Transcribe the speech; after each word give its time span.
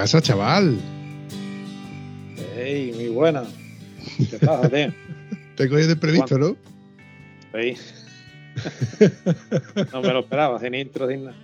Pasa, 0.00 0.22
chaval? 0.22 0.78
Hey, 2.56 2.90
muy 2.94 3.08
buena. 3.08 3.42
¿Qué 4.30 4.38
pasa, 4.38 4.66
tío? 4.70 4.94
Te 5.56 5.68
coges 5.68 5.88
de 5.88 5.96
previsto, 5.96 6.38
¿no? 6.38 6.56
Sí. 7.52 7.76
no 9.92 10.00
me 10.00 10.12
lo 10.14 10.20
esperaba, 10.20 10.58
sin 10.58 10.74
intro, 10.74 11.06
sin 11.06 11.26
nada. 11.26 11.36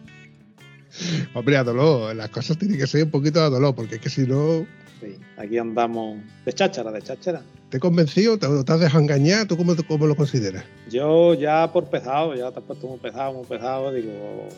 Hombre, 1.34 1.58
a 1.58 1.64
dolor, 1.64 2.16
las 2.16 2.30
cosas 2.30 2.56
tienen 2.56 2.78
que 2.78 2.86
ser 2.86 3.04
un 3.04 3.10
poquito 3.10 3.42
a 3.42 3.50
dolor, 3.50 3.74
porque 3.74 3.96
es 3.96 4.00
que 4.00 4.08
si 4.08 4.26
no. 4.26 4.66
Sí, 5.02 5.18
aquí 5.36 5.58
andamos 5.58 6.22
de 6.46 6.52
cháchara, 6.54 6.90
de 6.92 7.02
cháchara. 7.02 7.42
¿Te 7.68 7.76
he 7.76 7.80
convencido? 7.80 8.38
¿Te, 8.38 8.46
te 8.64 8.72
has 8.72 8.80
dejado 8.80 9.02
engañar? 9.02 9.46
¿Tú 9.46 9.58
cómo, 9.58 9.76
cómo 9.86 10.06
lo 10.06 10.16
consideras? 10.16 10.64
Yo 10.88 11.34
ya 11.34 11.70
por 11.70 11.90
pesado, 11.90 12.34
ya 12.34 12.50
te 12.52 12.60
has 12.60 12.64
puesto 12.64 12.86
muy 12.86 12.98
pesado, 13.00 13.34
muy 13.34 13.44
pesado, 13.44 13.92
digo, 13.92 14.48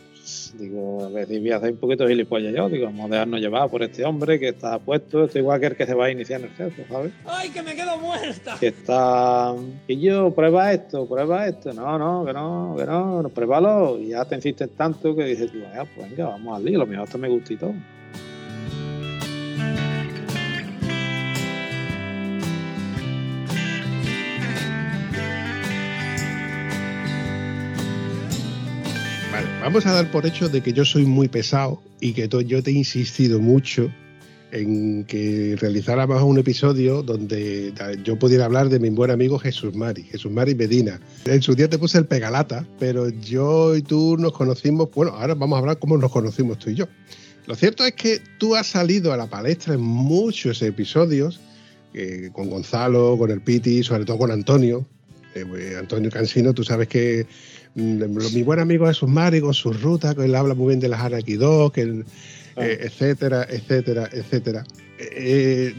digo, 0.58 1.04
a 1.04 1.08
veces 1.08 1.40
voy 1.40 1.50
a 1.52 1.56
hacer 1.56 1.72
un 1.72 1.78
poquito 1.78 2.04
de 2.04 2.10
gilipollas 2.10 2.54
yo, 2.54 2.68
digo, 2.68 2.86
vamos 2.86 3.06
a 3.06 3.14
dejarnos 3.14 3.40
llevar 3.40 3.68
por 3.70 3.82
este 3.82 4.04
hombre 4.04 4.38
que 4.38 4.48
está 4.48 4.78
puesto, 4.78 5.24
esto 5.24 5.38
igual 5.38 5.60
que 5.60 5.66
el 5.66 5.76
que 5.76 5.86
se 5.86 5.94
va 5.94 6.06
a 6.06 6.10
iniciar 6.10 6.40
en 6.40 6.46
el 6.46 6.52
jefe, 6.52 6.84
¿sabes? 6.88 7.12
¡Ay, 7.24 7.50
que 7.50 7.62
me 7.62 7.74
quedo 7.74 7.98
muerta! 7.98 8.56
Que 8.58 8.68
está, 8.68 9.54
y 9.86 10.00
yo, 10.00 10.30
prueba 10.34 10.72
esto, 10.72 11.06
prueba 11.06 11.46
esto, 11.46 11.72
no, 11.72 11.98
no, 11.98 12.24
que 12.24 12.32
no, 12.32 12.74
que 12.78 12.84
no, 12.84 13.30
pruébalo, 13.34 13.98
y 13.98 14.08
ya 14.08 14.24
te 14.24 14.34
insistes 14.36 14.70
tanto 14.76 15.14
que 15.14 15.24
dices 15.24 15.50
tú, 15.52 15.58
"Ah, 15.74 15.84
pues 15.94 16.08
venga, 16.10 16.26
vamos 16.28 16.56
al 16.56 16.64
lío, 16.64 16.78
lo 16.78 16.86
mejor 16.86 17.04
hasta 17.04 17.18
me 17.18 17.28
gusta 17.28 17.52
y 17.52 17.56
todo. 17.56 17.74
Vamos 29.60 29.86
a 29.86 29.92
dar 29.92 30.10
por 30.10 30.26
hecho 30.26 30.48
de 30.48 30.60
que 30.60 30.72
yo 30.72 30.84
soy 30.84 31.04
muy 31.04 31.28
pesado 31.28 31.82
y 32.00 32.12
que 32.12 32.28
yo 32.28 32.62
te 32.62 32.70
he 32.70 32.74
insistido 32.74 33.40
mucho 33.40 33.90
en 34.50 35.04
que 35.04 35.56
realizáramos 35.60 36.22
un 36.22 36.38
episodio 36.38 37.02
donde 37.02 37.72
yo 38.02 38.18
pudiera 38.18 38.46
hablar 38.46 38.68
de 38.68 38.78
mi 38.78 38.88
buen 38.90 39.10
amigo 39.10 39.38
Jesús 39.38 39.74
Mari, 39.74 40.04
Jesús 40.04 40.30
Mari 40.30 40.54
Medina. 40.54 41.00
En 41.26 41.42
su 41.42 41.54
día 41.54 41.68
te 41.68 41.78
puse 41.78 41.98
el 41.98 42.06
pegalata, 42.06 42.66
pero 42.78 43.10
yo 43.10 43.76
y 43.76 43.82
tú 43.82 44.16
nos 44.18 44.32
conocimos, 44.32 44.88
bueno, 44.94 45.12
ahora 45.12 45.34
vamos 45.34 45.56
a 45.56 45.60
hablar 45.60 45.78
cómo 45.78 45.98
nos 45.98 46.10
conocimos 46.10 46.58
tú 46.58 46.70
y 46.70 46.76
yo. 46.76 46.86
Lo 47.46 47.54
cierto 47.54 47.84
es 47.84 47.92
que 47.92 48.20
tú 48.38 48.54
has 48.54 48.66
salido 48.66 49.12
a 49.12 49.16
la 49.16 49.26
palestra 49.26 49.74
en 49.74 49.80
muchos 49.80 50.62
episodios, 50.62 51.40
eh, 51.94 52.30
con 52.32 52.48
Gonzalo, 52.48 53.16
con 53.18 53.30
el 53.30 53.40
Piti, 53.40 53.82
sobre 53.82 54.04
todo 54.04 54.18
con 54.18 54.30
Antonio. 54.30 54.86
Eh, 55.34 55.76
Antonio 55.78 56.10
Cansino, 56.10 56.54
tú 56.54 56.64
sabes 56.64 56.88
que 56.88 57.26
mi 57.74 58.42
buen 58.42 58.58
amigo 58.60 58.86
Jesús 58.86 59.08
Mari 59.08 59.40
con 59.40 59.54
sus 59.54 59.80
rutas, 59.82 60.14
que 60.14 60.24
él 60.24 60.34
habla 60.34 60.54
muy 60.54 60.68
bien 60.68 60.80
de 60.80 60.88
las 60.88 61.00
Araki 61.00 61.34
2, 61.34 61.72
que 61.72 61.80
él, 61.82 62.04
eh, 62.56 62.78
etcétera, 62.82 63.46
etcétera, 63.48 64.08
etcétera. 64.12 64.64
Eh, 64.98 65.74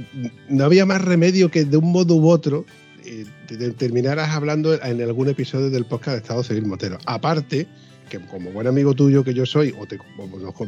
no 0.48 0.64
había 0.64 0.86
más 0.86 1.02
remedio 1.04 1.52
que 1.52 1.66
de 1.66 1.76
un 1.78 1.92
modo 1.92 2.16
u 2.16 2.30
otro 2.30 2.66
eh, 3.06 3.26
te- 3.48 3.58
te 3.58 3.72
terminaras 3.72 4.30
hablando 4.30 4.74
en 4.82 5.02
algún 5.02 5.28
episodio 5.28 5.70
del 5.70 5.84
podcast 5.86 6.12
de 6.16 6.22
Estado 6.22 6.44
Civil 6.44 6.66
Motero. 6.68 6.98
Aparte, 7.06 7.68
que 8.09 8.20
como 8.20 8.52
buen 8.52 8.68
amigo 8.68 8.94
tuyo 8.94 9.24
que 9.24 9.34
yo 9.34 9.46
soy, 9.46 9.74
o 9.80 9.86
te- 9.86 10.00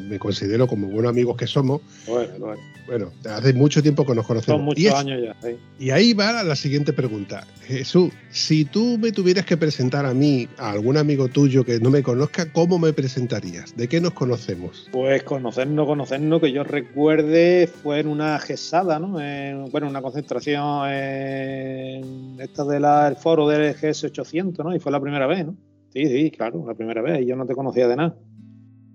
me 0.07 0.19
considero 0.19 0.67
como 0.67 0.87
buenos 0.87 1.09
amigos 1.09 1.35
que 1.37 1.47
somos, 1.47 1.81
Bueno, 2.07 2.29
bueno, 2.39 2.61
bueno, 2.87 3.11
hace 3.29 3.53
mucho 3.53 3.81
tiempo 3.81 4.05
que 4.05 4.15
nos 4.15 4.25
conocemos. 4.25 4.57
son 4.59 4.61
Y 4.61 4.65
muchos 4.65 4.85
es- 4.85 4.93
años 4.93 5.21
ya, 5.23 5.35
y 5.79 5.89
ahí 5.89 6.13
va 6.13 6.43
la 6.43 6.55
siguiente 6.55 6.93
pregunta. 6.93 7.45
Jesús, 7.65 8.11
si 8.31 8.65
tú 8.65 8.97
me 8.97 9.11
tuvieras 9.11 9.45
que 9.45 9.55
presentar 9.57 10.05
a 10.05 10.13
mí, 10.13 10.47
a 10.57 10.71
algún 10.71 10.97
amigo 10.97 11.27
tuyo 11.29 11.63
que 11.63 11.79
no 11.79 11.89
me 11.89 12.03
conozca, 12.03 12.51
¿cómo 12.51 12.77
me 12.79 12.91
presentarías? 12.93 13.75
¿De 13.77 13.87
qué 13.87 14.01
nos 14.01 14.11
conocemos? 14.13 14.87
Pues 14.91 15.23
conocernos, 15.23 15.85
conocernos, 15.87 16.41
que 16.41 16.51
yo 16.51 16.63
recuerde, 16.63 17.67
fue 17.81 17.99
en 17.99 18.07
una 18.07 18.37
gesada, 18.39 18.99
¿no? 18.99 19.19
En- 19.21 19.69
bueno, 19.71 19.87
una 19.87 20.01
concentración 20.01 20.89
en 20.89 22.35
esta 22.39 22.63
del 22.65 23.15
foro 23.17 23.47
del 23.47 23.73
GS800, 23.75 24.63
¿no? 24.65 24.75
Y 24.75 24.79
fue 24.79 24.91
la 24.91 24.99
primera 24.99 25.27
vez, 25.27 25.45
¿no? 25.45 25.55
Sí, 25.93 26.05
sí, 26.05 26.31
claro, 26.31 26.63
la 26.65 26.73
primera 26.73 27.01
vez. 27.01 27.25
Yo 27.25 27.35
no 27.35 27.45
te 27.45 27.53
conocía 27.53 27.87
de 27.87 27.97
nada. 27.97 28.17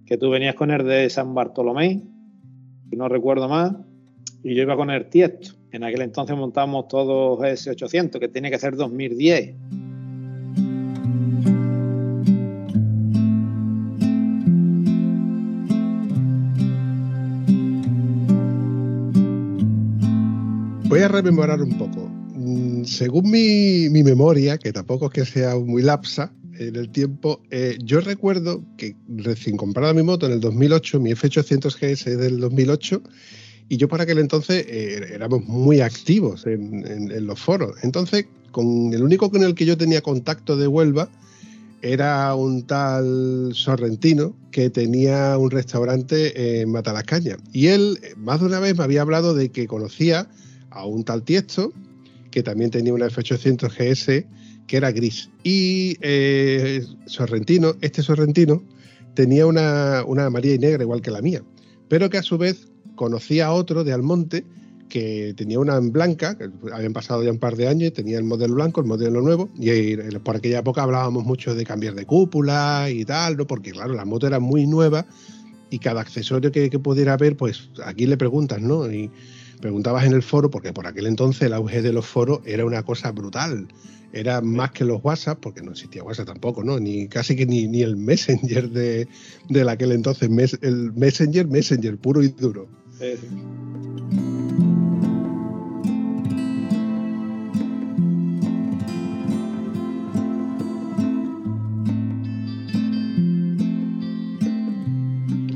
Que 0.07 0.17
tú 0.17 0.31
venías 0.31 0.55
con 0.55 0.71
el 0.71 0.87
de 0.87 1.11
San 1.11 1.35
Bartolomé, 1.35 2.03
y 2.91 2.97
no 2.97 3.09
recuerdo 3.09 3.49
más, 3.49 3.73
y 4.43 4.55
yo 4.55 4.63
iba 4.63 4.77
con 4.77 4.91
el 4.91 5.07
Tiesto. 5.11 5.51
En 5.73 5.85
aquel 5.85 6.01
entonces 6.01 6.35
montamos 6.37 6.89
todos 6.89 7.39
GS800, 7.39 8.19
que 8.19 8.29
tiene 8.29 8.51
que 8.51 8.59
ser 8.59 8.77
2010. 8.77 9.55
Voy 20.89 21.01
a 21.01 21.09
rememorar 21.09 21.61
un 21.61 21.77
poco. 21.77 22.09
Mm, 22.35 22.85
Según 22.85 23.31
mi, 23.31 23.91
mi 23.91 24.03
memoria, 24.03 24.57
que 24.57 24.73
tampoco 24.73 25.07
es 25.07 25.13
que 25.13 25.25
sea 25.27 25.57
muy 25.57 25.83
lapsa 25.83 26.33
en 26.59 26.77
el 26.77 26.91
tiempo, 26.91 27.41
eh, 27.51 27.77
yo 27.83 28.01
recuerdo 28.01 28.65
que 28.77 28.97
recién 29.09 29.57
comprada 29.57 29.95
mi 29.95 30.03
moto 30.03 30.27
en 30.27 30.33
el 30.33 30.41
2008, 30.41 31.01
mi 31.01 31.11
F800 31.13 31.75
GS 31.79 32.17
del 32.17 32.41
2008, 32.41 33.03
y 33.69 33.77
yo 33.77 33.89
para 33.89 34.05
aquel 34.05 34.19
entonces 34.19 34.65
eh, 34.69 35.07
éramos 35.13 35.45
muy 35.45 35.81
activos 35.81 36.47
en, 36.47 37.27
los 37.27 37.41
foros. 37.41 37.77
Entonces, 37.83 38.27
con 38.53 38.93
el 38.95 39.03
único 39.03 39.31
con 39.31 39.43
el 39.43 39.55
que 39.55 39.67
yo 39.67 39.77
tenía 39.77 40.01
contacto 40.01 40.57
de 40.57 40.69
Huelva 40.69 41.09
era 41.83 42.35
un 42.35 42.67
tal 42.67 43.51
sorrentino 43.53 44.35
que 44.51 44.71
tenía 44.71 45.37
un 45.37 45.51
restaurante 45.51 46.61
en 46.61 46.71
Matalascaña. 46.71 47.37
Y 47.53 47.67
él, 47.69 47.99
más 48.17 48.41
de 48.41 48.47
una 48.47 48.61
vez, 48.61 48.77
me 48.77 48.85
había 48.85 49.03
hablado 49.03 49.35
de 49.35 49.51
que 49.51 49.67
conocía 49.67 50.29
a 50.71 50.87
un 50.87 51.05
tal 51.05 51.23
Tiesto 51.23 51.73
que 52.31 52.43
también 52.43 52.71
tenía 52.71 52.93
una 52.93 53.07
F800 53.07 53.71
GS 53.71 54.27
que 54.67 54.77
era 54.77 54.93
gris. 54.93 55.31
Y 55.43 55.97
eh, 56.01 56.85
Sorrentino, 57.07 57.75
este 57.81 58.03
Sorrentino, 58.03 58.63
tenía 59.15 59.47
una, 59.47 60.05
una 60.07 60.27
amarilla 60.27 60.55
y 60.55 60.59
negra 60.59 60.83
igual 60.83 61.01
que 61.01 61.11
la 61.11 61.23
mía, 61.23 61.43
pero 61.89 62.11
que 62.11 62.19
a 62.19 62.23
su 62.23 62.39
vez 62.39 62.69
conocía 62.95 63.47
a 63.47 63.53
otro 63.53 63.85
de 63.85 63.93
Almonte 63.93 64.45
que 64.89 65.35
tenía 65.37 65.59
una 65.59 65.77
en 65.77 65.93
blanca, 65.93 66.37
que 66.39 66.49
habían 66.73 66.93
pasado 66.93 67.23
ya 67.23 67.31
un 67.31 67.39
par 67.39 67.57
de 67.57 67.67
años, 67.69 67.93
tenía 67.93 68.19
el 68.19 68.25
modelo 68.25 68.55
blanco, 68.55 68.81
el 68.81 68.87
modelo 68.87 69.21
nuevo, 69.21 69.51
y 69.59 69.97
por 70.21 70.37
aquella 70.37 70.61
época 70.61 70.83
hablábamos 70.83 71.25
mucho 71.25 71.55
de 71.55 71.65
cambiar 71.65 71.95
de 71.95 72.07
cúpula 72.07 72.87
y 72.91 73.05
tal, 73.05 73.37
¿no? 73.37 73.47
porque 73.47 73.73
claro, 73.73 73.95
la 73.95 74.05
moto 74.05 74.27
era 74.27 74.39
muy 74.39 74.67
nueva 74.67 75.07
y 75.71 75.79
cada 75.79 76.01
accesorio 76.01 76.53
que, 76.53 76.71
que 76.71 76.79
pudiera 76.79 77.15
haber, 77.15 77.37
pues 77.37 77.71
aquí 77.85 78.07
le 78.07 78.17
preguntas, 78.17 78.61
¿no? 78.61 78.91
Y 78.91 79.11
preguntabas 79.61 80.05
en 80.05 80.13
el 80.13 80.23
foro, 80.23 80.51
porque 80.51 80.73
por 80.73 80.87
aquel 80.87 81.07
entonces 81.07 81.43
el 81.43 81.53
auge 81.53 81.83
de 81.83 81.93
los 81.93 82.07
foros 82.07 82.41
era 82.45 82.65
una 82.65 82.83
cosa 82.85 83.11
brutal. 83.11 83.67
Era 84.13 84.41
más 84.41 84.71
que 84.73 84.85
los 84.85 85.03
WhatsApp, 85.05 85.39
porque 85.41 85.63
no 85.63 85.73
existía 85.73 86.03
WhatsApp 86.03 86.27
tampoco, 86.29 86.65
¿no? 86.65 86.79
Ni 86.81 87.07
casi 87.09 87.37
que 87.37 87.45
ni, 87.47 87.67
ni 87.69 87.83
el 87.83 87.97
Messenger 87.97 88.71
de, 88.71 89.09
de 89.49 89.71
aquel 89.71 89.93
entonces, 89.93 90.31
mes- 90.31 90.59
el 90.63 90.93
Messenger, 90.95 91.47
Messenger, 91.47 91.99
puro 91.99 92.23
y 92.23 92.29
duro. 92.29 92.69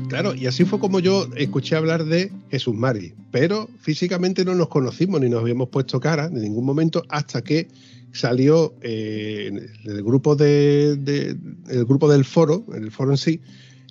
Claro, 0.09 0.35
y 0.35 0.45
así 0.45 0.65
fue 0.65 0.77
como 0.77 0.99
yo 0.99 1.27
escuché 1.37 1.75
hablar 1.77 2.03
de 2.03 2.31
Jesús 2.49 2.75
Mari, 2.75 3.13
pero 3.31 3.69
físicamente 3.79 4.43
no 4.43 4.53
nos 4.55 4.67
conocimos 4.67 5.21
ni 5.21 5.29
nos 5.29 5.39
habíamos 5.41 5.69
puesto 5.69 6.01
cara 6.01 6.25
en 6.25 6.41
ningún 6.41 6.65
momento 6.65 7.03
hasta 7.07 7.41
que 7.41 7.69
salió 8.11 8.75
eh, 8.81 9.51
el 9.85 10.03
grupo 10.03 10.35
de, 10.35 11.37
el 11.69 11.85
grupo 11.85 12.09
del 12.09 12.25
foro, 12.25 12.65
el 12.73 12.91
foro 12.91 13.11
en 13.11 13.17
sí, 13.17 13.41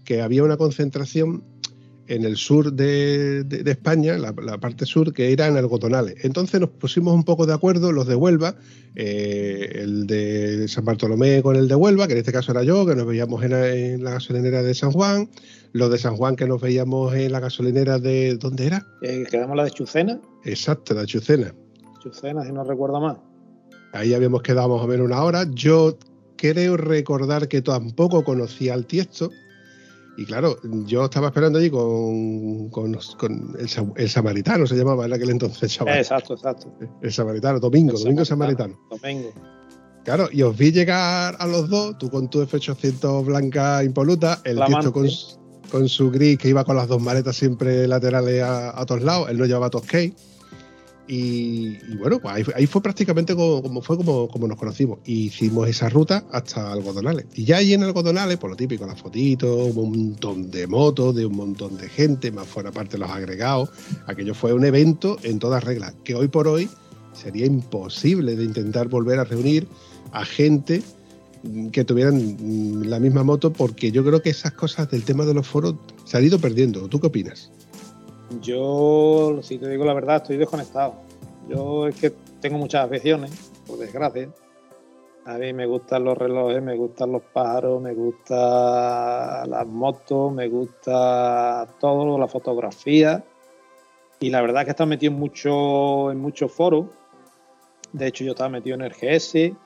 que 0.05 0.23
había 0.23 0.43
una 0.43 0.57
concentración 0.57 1.45
en 2.11 2.25
el 2.25 2.37
sur 2.37 2.73
de, 2.73 3.47
España, 3.67 4.19
la, 4.19 4.59
parte 4.59 4.85
sur, 4.85 5.13
que 5.13 5.33
eran 5.33 5.57
algodonales. 5.57 6.17
Entonces 6.25 6.61
nos 6.61 6.71
pusimos 6.71 7.15
un 7.15 7.23
poco 7.23 7.47
de 7.47 7.55
acuerdo, 7.55 7.93
los 7.93 8.09
de 8.09 8.17
Huelva, 8.17 8.57
eh, 8.97 9.71
el 9.77 10.09
de 10.09 10.67
San 10.67 10.85
Bartolomé 10.85 11.41
con 11.41 11.55
el 11.55 11.69
de 11.69 11.77
Huelva, 11.77 12.09
que 12.09 12.15
en 12.15 12.19
este 12.19 12.33
caso 12.33 12.51
era 12.51 12.65
yo, 12.65 12.85
que 12.85 12.97
nos 12.97 13.07
veíamos 13.07 13.45
en, 13.45 14.03
la 14.03 14.11
gasolinera 14.11 14.65
de 14.65 14.75
San 14.75 14.91
Juan, 14.91 15.31
los 15.73 15.89
de 15.89 15.99
San 15.99 16.17
Juan 16.17 16.35
que 16.35 16.49
nos 16.49 16.61
veíamos 16.61 17.15
en 17.15 17.31
la 17.31 17.39
gasolinera 17.39 18.01
de... 18.01 18.37
¿Dónde 18.39 18.67
era? 18.67 18.85
Eh, 19.03 19.25
quedamos 19.31 19.57
la 19.57 19.63
de 19.63 19.71
Chucena. 19.71 20.21
Exacto, 20.45 20.95
la 20.95 21.03
de 21.03 21.07
Chucena. 21.07 21.55
Chucena, 22.01 22.45
si 22.45 22.51
no 22.51 22.65
recuerdo 22.65 23.01
más. 23.01 23.30
Ahí 23.93 24.15
habíamos 24.15 24.43
quedado 24.43 24.69
más 24.69 24.85
o 24.85 24.87
menos 24.87 25.07
una 25.07 25.23
hora. 25.23 25.47
Yo 25.51 25.99
creo 26.37 26.77
recordar 26.77 27.49
que 27.49 27.63
tampoco 27.63 28.25
conocía 28.25 28.75
al 28.75 28.87
Tiesto 28.87 29.31
y 30.21 30.27
claro, 30.27 30.59
yo 30.85 31.07
estaba 31.07 31.29
esperando 31.29 31.59
allí 31.59 31.71
con, 31.71 32.69
con, 32.69 32.95
el, 33.97 34.09
samaritano, 34.11 34.67
se 34.67 34.77
llamaba 34.77 35.07
en 35.07 35.15
aquel 35.15 35.31
entonces, 35.31 35.73
chaval. 35.73 35.97
Exacto, 35.97 36.35
exacto. 36.35 36.71
El 37.01 37.11
samaritano, 37.11 37.59
Domingo, 37.59 37.99
Domingo 37.99 38.23
Samaritano. 38.25 38.79
Domingo. 38.91 39.33
Claro, 40.05 40.29
y 40.31 40.43
os 40.43 40.55
vi 40.55 40.73
llegar 40.73 41.37
a 41.39 41.47
los 41.47 41.71
dos, 41.71 41.97
tú 41.97 42.11
con 42.11 42.29
tu 42.29 42.43
F800 42.43 43.25
blanca 43.25 43.83
impoluta, 43.83 44.43
el 44.45 44.61
tío 44.67 44.93
con, 44.93 45.09
con, 45.71 45.89
su 45.89 46.11
gris 46.11 46.37
que 46.37 46.51
iba 46.51 46.65
con 46.65 46.77
las 46.77 46.89
dos 46.89 47.01
maletas 47.01 47.37
siempre 47.37 47.89
laterales 47.89 48.43
a, 48.43 48.85
todos 48.85 49.03
lados, 49.03 49.31
él 49.31 49.39
no 49.39 49.47
llevaba 49.47 49.71
Toscay. 49.71 50.13
Y, 51.13 51.77
bueno, 51.97 52.21
pues 52.21 52.49
ahí, 52.55 52.67
fue 52.69 52.81
prácticamente 52.81 53.35
como, 53.35 53.83
fue 53.83 53.97
como, 53.97 54.29
como, 54.29 54.47
nos 54.47 54.57
conocimos. 54.57 55.01
Hicimos 55.05 55.69
esa 55.69 55.89
ruta 55.89 56.25
hasta 56.31 56.71
Algodonales. 56.71 57.27
Y 57.35 57.45
ya 57.45 57.57
ahí 57.57 57.75
en 57.75 57.83
Algodonales, 57.83 58.39
por 58.39 58.51
lo 58.51 58.55
típico, 58.55 58.87
las 58.87 59.01
fotitos, 59.01 59.75
un 59.75 59.91
montón 59.91 60.53
de 60.53 60.69
motos, 60.69 61.17
de 61.17 61.27
un 61.27 61.35
montón 61.35 61.77
de 61.79 61.89
gente, 61.89 62.31
más 62.31 62.47
fuera 62.47 62.71
parte 62.71 62.93
de 62.93 62.99
los 62.99 63.11
agregados. 63.11 63.71
Aquello 64.07 64.35
fue 64.35 64.53
un 64.53 64.65
evento 64.65 65.17
en 65.25 65.41
todas 65.41 65.65
reglas, 65.65 65.95
que 66.05 66.15
hoy 66.15 66.29
por 66.29 66.47
hoy 66.47 66.71
sería 67.13 67.45
imposible 67.45 68.37
de 68.37 68.45
intentar 68.45 68.87
volver 68.87 69.19
a 69.19 69.25
reunir 69.25 69.67
a 70.13 70.25
gente 70.25 70.81
que 71.73 71.85
tuvieran 71.85 72.89
la 72.89 73.01
misma 73.01 73.25
moto, 73.25 73.53
porque 73.53 73.91
yo 73.91 74.05
creo 74.05 74.23
que 74.23 74.31
esas 74.31 74.53
cosas 74.53 74.89
del 74.93 75.03
tema 75.03 75.25
de 75.25 75.35
los 75.35 75.45
foros 75.45 75.75
se 76.05 76.19
han 76.19 76.25
ido 76.25 76.39
perdiendo. 76.39 76.87
¿Tú 76.87 77.01
qué 77.01 77.09
opinas? 77.09 77.51
Yo, 78.39 79.41
si 79.43 79.59
te 79.59 79.69
digo 79.69 79.85
la 79.85 79.95
verdad, 79.95 80.17
estoy 80.17 80.37
desconectado. 80.37 80.95
Yo 81.49 81.89
es 81.89 81.97
que 81.97 82.11
tengo 82.41 82.59
muchas 82.59 82.85
aficiones, 82.85 83.51
por 83.67 83.79
desgracia. 83.79 84.29
A 85.25 85.37
mí 85.37 85.53
me 85.53 85.67
gustan 85.67 86.05
los 86.05 86.17
relojes, 86.17 86.63
me 86.63 86.77
gustan 86.77 87.13
los 87.13 87.23
pájaros, 87.23 87.83
me 87.83 87.93
gusta 87.93 89.45
las 89.47 89.67
motos, 89.67 90.33
me 90.33 90.49
gusta 90.49 91.69
todo, 91.81 92.19
la 92.19 92.29
fotografía. 92.29 93.23
Y 94.21 94.31
la 94.31 94.41
verdad 94.43 94.63
es 94.63 94.67
que 94.67 94.71
estado 94.71 94.89
metido 94.89 95.13
mucho, 95.13 96.11
en 96.13 96.19
muchos 96.19 96.53
foros. 96.53 96.87
De 97.93 98.07
hecho, 98.07 98.23
yo 98.23 98.33
estaba 98.33 98.49
metido 98.49 98.77
en 98.77 98.83
el 98.83 98.93
GS 98.93 99.35
y 99.35 99.57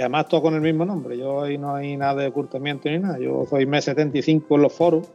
además 0.00 0.28
todo 0.28 0.42
con 0.42 0.54
el 0.54 0.62
mismo 0.62 0.84
nombre. 0.84 1.18
Yo 1.18 1.42
ahí 1.42 1.58
no 1.58 1.74
hay 1.74 1.96
nada 1.96 2.22
de 2.22 2.28
ocultamiento 2.28 2.88
ni 2.88 2.98
nada. 2.98 3.18
Yo 3.18 3.44
soy 3.48 3.66
mes75 3.66 4.44
en 4.54 4.62
los 4.62 4.72
foros 4.72 5.06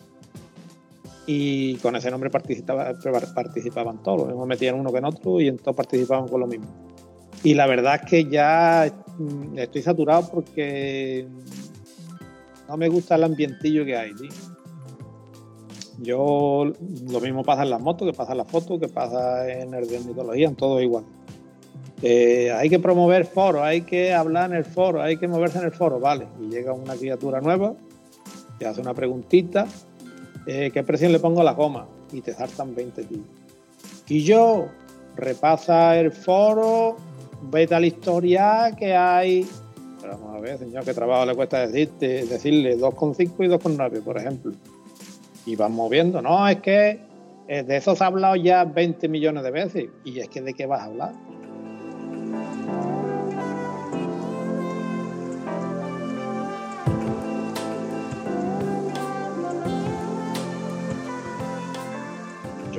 y 1.26 1.76
con 1.76 1.96
ese 1.96 2.10
nombre 2.10 2.30
participaba, 2.30 2.94
participaban 3.34 4.02
todos. 4.02 4.30
Hemos 4.32 4.48
metido 4.48 4.74
en 4.74 4.82
uno 4.82 4.92
que 4.92 4.98
en 4.98 5.06
otro 5.06 5.40
y 5.40 5.48
en 5.48 5.58
todos 5.58 5.76
participaban 5.76 6.28
con 6.28 6.40
lo 6.40 6.48
mismo. 6.48 6.68
Y 7.44 7.54
la 7.54 7.68
verdad 7.68 8.02
es 8.04 8.10
que 8.10 8.26
ya 8.26 8.92
mm, 9.18 9.58
estoy 9.58 9.82
saturado 9.82 10.30
porque 10.30 11.28
no 12.68 12.78
me 12.78 12.88
gusta 12.88 13.16
el 13.16 13.24
ambientillo 13.24 13.84
que 13.86 13.98
hay, 13.98 14.14
Yo, 16.00 16.72
lo 17.10 17.20
mismo 17.20 17.44
pasa 17.44 17.64
en 17.64 17.70
las 17.70 17.82
motos, 17.82 18.08
que 18.10 18.16
pasa 18.16 18.32
en 18.32 18.40
las 18.40 18.48
fotos, 18.48 18.80
que 18.80 18.88
pasa 18.88 19.50
en 19.50 19.74
el 19.74 19.88
de 19.88 20.00
mitología, 20.00 20.48
en 20.48 20.56
todo 20.56 20.82
igual. 20.82 21.04
Eh, 22.02 22.52
hay 22.52 22.70
que 22.70 22.80
promover 22.80 23.26
foros, 23.26 23.62
hay 23.62 23.82
que 23.82 24.14
hablar 24.14 24.52
en 24.52 24.58
el 24.58 24.66
foro, 24.66 25.02
hay 25.02 25.18
que 25.18 25.28
moverse 25.28 25.60
en 25.60 25.66
el 25.66 25.72
foro, 25.72 26.00
vale. 26.00 26.28
Y 26.40 26.50
llega 26.50 26.74
una 26.74 26.96
criatura 26.96 27.42
nueva, 27.42 27.74
te 28.58 28.66
hace 28.66 28.82
una 28.82 28.94
preguntita, 28.94 29.68
eh, 30.46 30.72
¿qué 30.74 30.84
presión 30.84 31.12
le 31.12 31.20
pongo 31.20 31.42
a 31.42 31.44
la 31.44 31.54
goma? 31.54 31.88
Y 32.12 32.22
te 32.22 32.34
saltan 32.34 32.76
20 32.76 33.04
tíos. 33.04 33.22
Y 34.08 34.24
yo, 34.24 34.68
repasa 35.16 35.98
el 35.98 36.12
foro, 36.12 36.98
vete 37.44 37.76
a 37.76 37.80
la 37.80 37.88
historia 37.88 38.76
que 38.78 38.96
hay. 38.96 39.48
Pero 40.02 40.18
vamos 40.18 40.36
a 40.36 40.40
ver, 40.40 40.58
señor, 40.58 40.84
qué 40.84 40.94
trabajo 40.94 41.26
le 41.26 41.36
cuesta 41.36 41.66
decirte, 41.68 42.26
decirle 42.26 42.78
2,5 42.78 43.20
y 43.40 43.48
2,9, 43.48 44.02
por 44.02 44.18
ejemplo. 44.18 44.52
Y 45.46 45.56
van 45.56 45.74
moviendo. 45.74 46.22
No, 46.22 46.48
es 46.48 46.60
que 46.60 47.00
eh, 47.48 47.64
de 47.64 47.78
eso 47.78 47.96
se 47.96 48.04
ha 48.04 48.08
hablado 48.08 48.36
ya 48.36 48.64
20 48.64 49.08
millones 49.08 49.44
de 49.44 49.52
veces. 49.52 49.90
Y 50.04 50.20
es 50.20 50.28
que 50.30 50.42
de 50.42 50.54
qué 50.54 50.66
vas 50.66 50.82
a 50.82 50.86
hablar. 50.86 51.14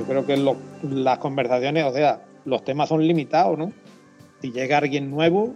Creo 0.03 0.25
que 0.25 0.37
las 0.83 1.17
conversaciones, 1.19 1.85
o 1.85 1.93
sea, 1.93 2.21
los 2.45 2.63
temas 2.63 2.89
son 2.89 3.05
limitados, 3.05 3.57
¿no? 3.57 3.71
Si 4.41 4.51
llega 4.51 4.77
alguien 4.77 5.09
nuevo, 5.09 5.53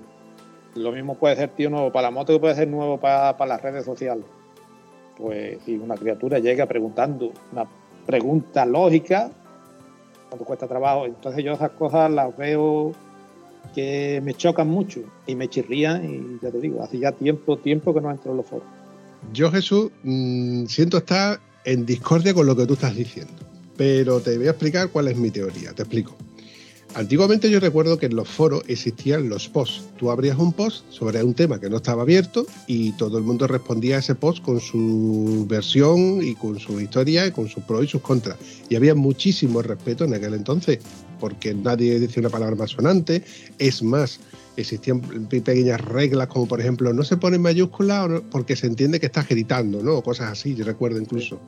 lo 0.75 0.91
mismo 0.91 1.15
puede 1.15 1.35
ser 1.35 1.49
tío 1.49 1.69
nuevo 1.69 1.91
para 1.91 2.07
la 2.07 2.11
moto 2.11 2.33
que 2.33 2.39
puede 2.39 2.55
ser 2.55 2.67
nuevo 2.67 2.99
para, 2.99 3.33
las 3.45 3.61
redes 3.61 3.85
sociales. 3.85 4.25
Pues 5.17 5.57
si 5.65 5.75
una 5.75 5.95
criatura 5.95 6.39
llega 6.39 6.65
preguntando 6.65 7.31
una 7.51 7.65
pregunta 8.05 8.65
lógica, 8.65 9.31
cuando 10.29 10.45
cuesta 10.45 10.67
trabajo, 10.67 11.05
entonces 11.05 11.43
yo 11.43 11.53
esas 11.53 11.71
cosas 11.71 12.11
las 12.11 12.35
veo 12.37 12.93
que 13.73 14.21
me 14.23 14.33
chocan 14.33 14.67
mucho 14.69 15.01
y 15.25 15.35
me 15.35 15.47
chirrían 15.49 16.05
y 16.05 16.43
ya 16.43 16.51
te 16.51 16.59
digo, 16.59 16.81
hace 16.83 16.99
ya 16.99 17.11
tiempo, 17.11 17.57
tiempo 17.57 17.93
que 17.93 18.01
no 18.01 18.11
entro 18.11 18.31
en 18.31 18.37
los 18.37 18.45
foros. 18.45 18.67
Yo 19.33 19.51
Jesús, 19.51 19.91
mm, 20.03 20.65
siento 20.65 20.97
estar 20.97 21.39
en 21.65 21.85
discordia 21.85 22.33
con 22.33 22.45
lo 22.45 22.55
que 22.55 22.65
tú 22.65 22.73
estás 22.73 22.95
diciendo. 22.95 23.33
Pero 23.77 24.19
te 24.19 24.37
voy 24.37 24.47
a 24.47 24.51
explicar 24.51 24.89
cuál 24.89 25.07
es 25.07 25.17
mi 25.17 25.31
teoría. 25.31 25.73
Te 25.73 25.83
explico. 25.83 26.17
Antiguamente 26.97 27.51
yo 27.51 27.59
recuerdo 27.59 27.99
que 27.99 28.07
en 28.07 28.15
los 28.15 28.27
foros 28.27 28.63
existían 28.67 29.29
los 29.29 29.47
posts. 29.47 29.83
Tú 29.97 30.09
abrías 30.09 30.39
un 30.39 30.51
post 30.51 30.83
sobre 30.89 31.23
un 31.23 31.35
tema 31.35 31.59
que 31.59 31.69
no 31.69 31.77
estaba 31.77 32.01
abierto 32.01 32.47
y 32.65 32.93
todo 32.93 33.19
el 33.19 33.23
mundo 33.23 33.45
respondía 33.45 33.97
a 33.97 33.99
ese 33.99 34.15
post 34.15 34.43
con 34.43 34.59
su 34.59 35.45
versión 35.47 36.23
y 36.23 36.33
con 36.33 36.57
su 36.59 36.79
historia 36.79 37.27
y 37.27 37.31
con 37.31 37.49
sus 37.49 37.63
pros 37.65 37.83
y 37.83 37.87
sus 37.87 38.01
contras. 38.01 38.37
Y 38.69 38.75
había 38.75 38.95
muchísimo 38.95 39.61
respeto 39.61 40.05
en 40.05 40.15
aquel 40.15 40.33
entonces 40.33 40.79
porque 41.19 41.53
nadie 41.53 41.99
decía 41.99 42.21
una 42.21 42.29
palabra 42.29 42.55
más 42.55 42.71
sonante. 42.71 43.23
Es 43.59 43.83
más, 43.83 44.19
existían 44.55 45.01
pequeñas 45.29 45.81
reglas 45.81 46.27
como 46.27 46.47
por 46.47 46.59
ejemplo 46.59 46.93
no 46.93 47.03
se 47.03 47.17
pone 47.17 47.35
en 47.35 47.43
mayúscula 47.43 48.23
porque 48.31 48.55
se 48.55 48.65
entiende 48.65 48.99
que 48.99 49.05
estás 49.05 49.29
gritando, 49.29 49.83
¿no? 49.83 49.97
O 49.97 50.03
cosas 50.03 50.31
así, 50.31 50.55
yo 50.55 50.65
recuerdo 50.65 50.99
incluso. 50.99 51.39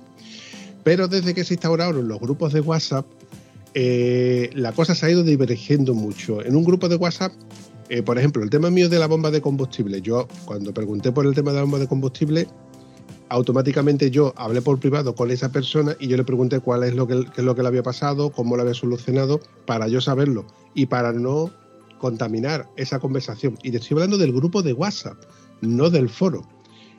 Pero 0.89 1.07
desde 1.07 1.35
que 1.35 1.43
se 1.43 1.53
instauraron 1.53 2.07
los 2.07 2.19
grupos 2.19 2.51
de 2.51 2.61
WhatsApp, 2.61 3.05
eh, 3.75 4.49
la 4.55 4.71
cosa 4.71 4.95
se 4.95 5.05
ha 5.05 5.11
ido 5.11 5.21
divergiendo 5.21 5.93
mucho. 5.93 6.43
En 6.43 6.55
un 6.55 6.63
grupo 6.63 6.89
de 6.89 6.95
WhatsApp, 6.95 7.31
eh, 7.89 8.01
por 8.01 8.17
ejemplo, 8.17 8.41
el 8.41 8.49
tema 8.49 8.71
mío 8.71 8.89
de 8.89 8.97
la 8.97 9.05
bomba 9.05 9.29
de 9.29 9.39
combustible, 9.39 10.01
yo 10.01 10.27
cuando 10.45 10.73
pregunté 10.73 11.11
por 11.11 11.27
el 11.27 11.35
tema 11.35 11.51
de 11.51 11.57
la 11.57 11.61
bomba 11.61 11.77
de 11.77 11.87
combustible, 11.87 12.47
automáticamente 13.29 14.09
yo 14.09 14.33
hablé 14.35 14.63
por 14.63 14.79
privado 14.79 15.13
con 15.13 15.29
esa 15.29 15.51
persona 15.51 15.95
y 15.99 16.07
yo 16.07 16.17
le 16.17 16.23
pregunté 16.23 16.59
cuál 16.59 16.83
es 16.83 16.95
lo 16.95 17.05
que, 17.05 17.23
es 17.37 17.43
lo 17.43 17.53
que 17.53 17.61
le 17.61 17.67
había 17.67 17.83
pasado, 17.83 18.31
cómo 18.31 18.55
lo 18.55 18.63
había 18.63 18.73
solucionado, 18.73 19.41
para 19.67 19.87
yo 19.87 20.01
saberlo 20.01 20.47
y 20.73 20.87
para 20.87 21.13
no 21.13 21.51
contaminar 21.99 22.67
esa 22.77 22.97
conversación. 22.97 23.59
Y 23.61 23.69
te 23.69 23.77
estoy 23.77 23.93
hablando 23.93 24.17
del 24.17 24.33
grupo 24.33 24.63
de 24.63 24.73
WhatsApp, 24.73 25.17
no 25.61 25.91
del 25.91 26.09
foro. 26.09 26.49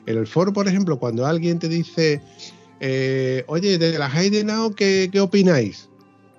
En 0.05 0.17
el 0.17 0.27
foro, 0.27 0.53
por 0.53 0.69
ejemplo, 0.69 0.97
cuando 0.97 1.25
alguien 1.25 1.59
te 1.59 1.67
dice, 1.67 2.21
eh, 2.83 3.43
oye, 3.45 3.77
de 3.77 3.99
la 3.99 4.07
Heidenau, 4.07 4.73
¿qué, 4.73 5.07
¿qué 5.11 5.19
opináis? 5.19 5.87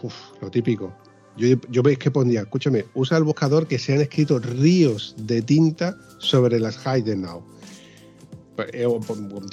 Uf, 0.03 0.13
lo 0.41 0.51
típico. 0.51 0.93
Yo, 1.37 1.57
yo 1.71 1.83
veis 1.85 1.99
que 1.99 2.11
pondría, 2.11 2.41
escúchame, 2.41 2.85
usa 2.95 3.17
el 3.17 3.23
buscador 3.23 3.69
que 3.69 3.79
se 3.79 3.95
han 3.95 4.01
escrito 4.01 4.41
ríos 4.41 5.15
de 5.17 5.41
tinta 5.41 5.97
sobre 6.19 6.59
las 6.59 6.85
Heidenau. 6.85 7.45
Pues, 8.57 8.71
eh, 8.73 8.89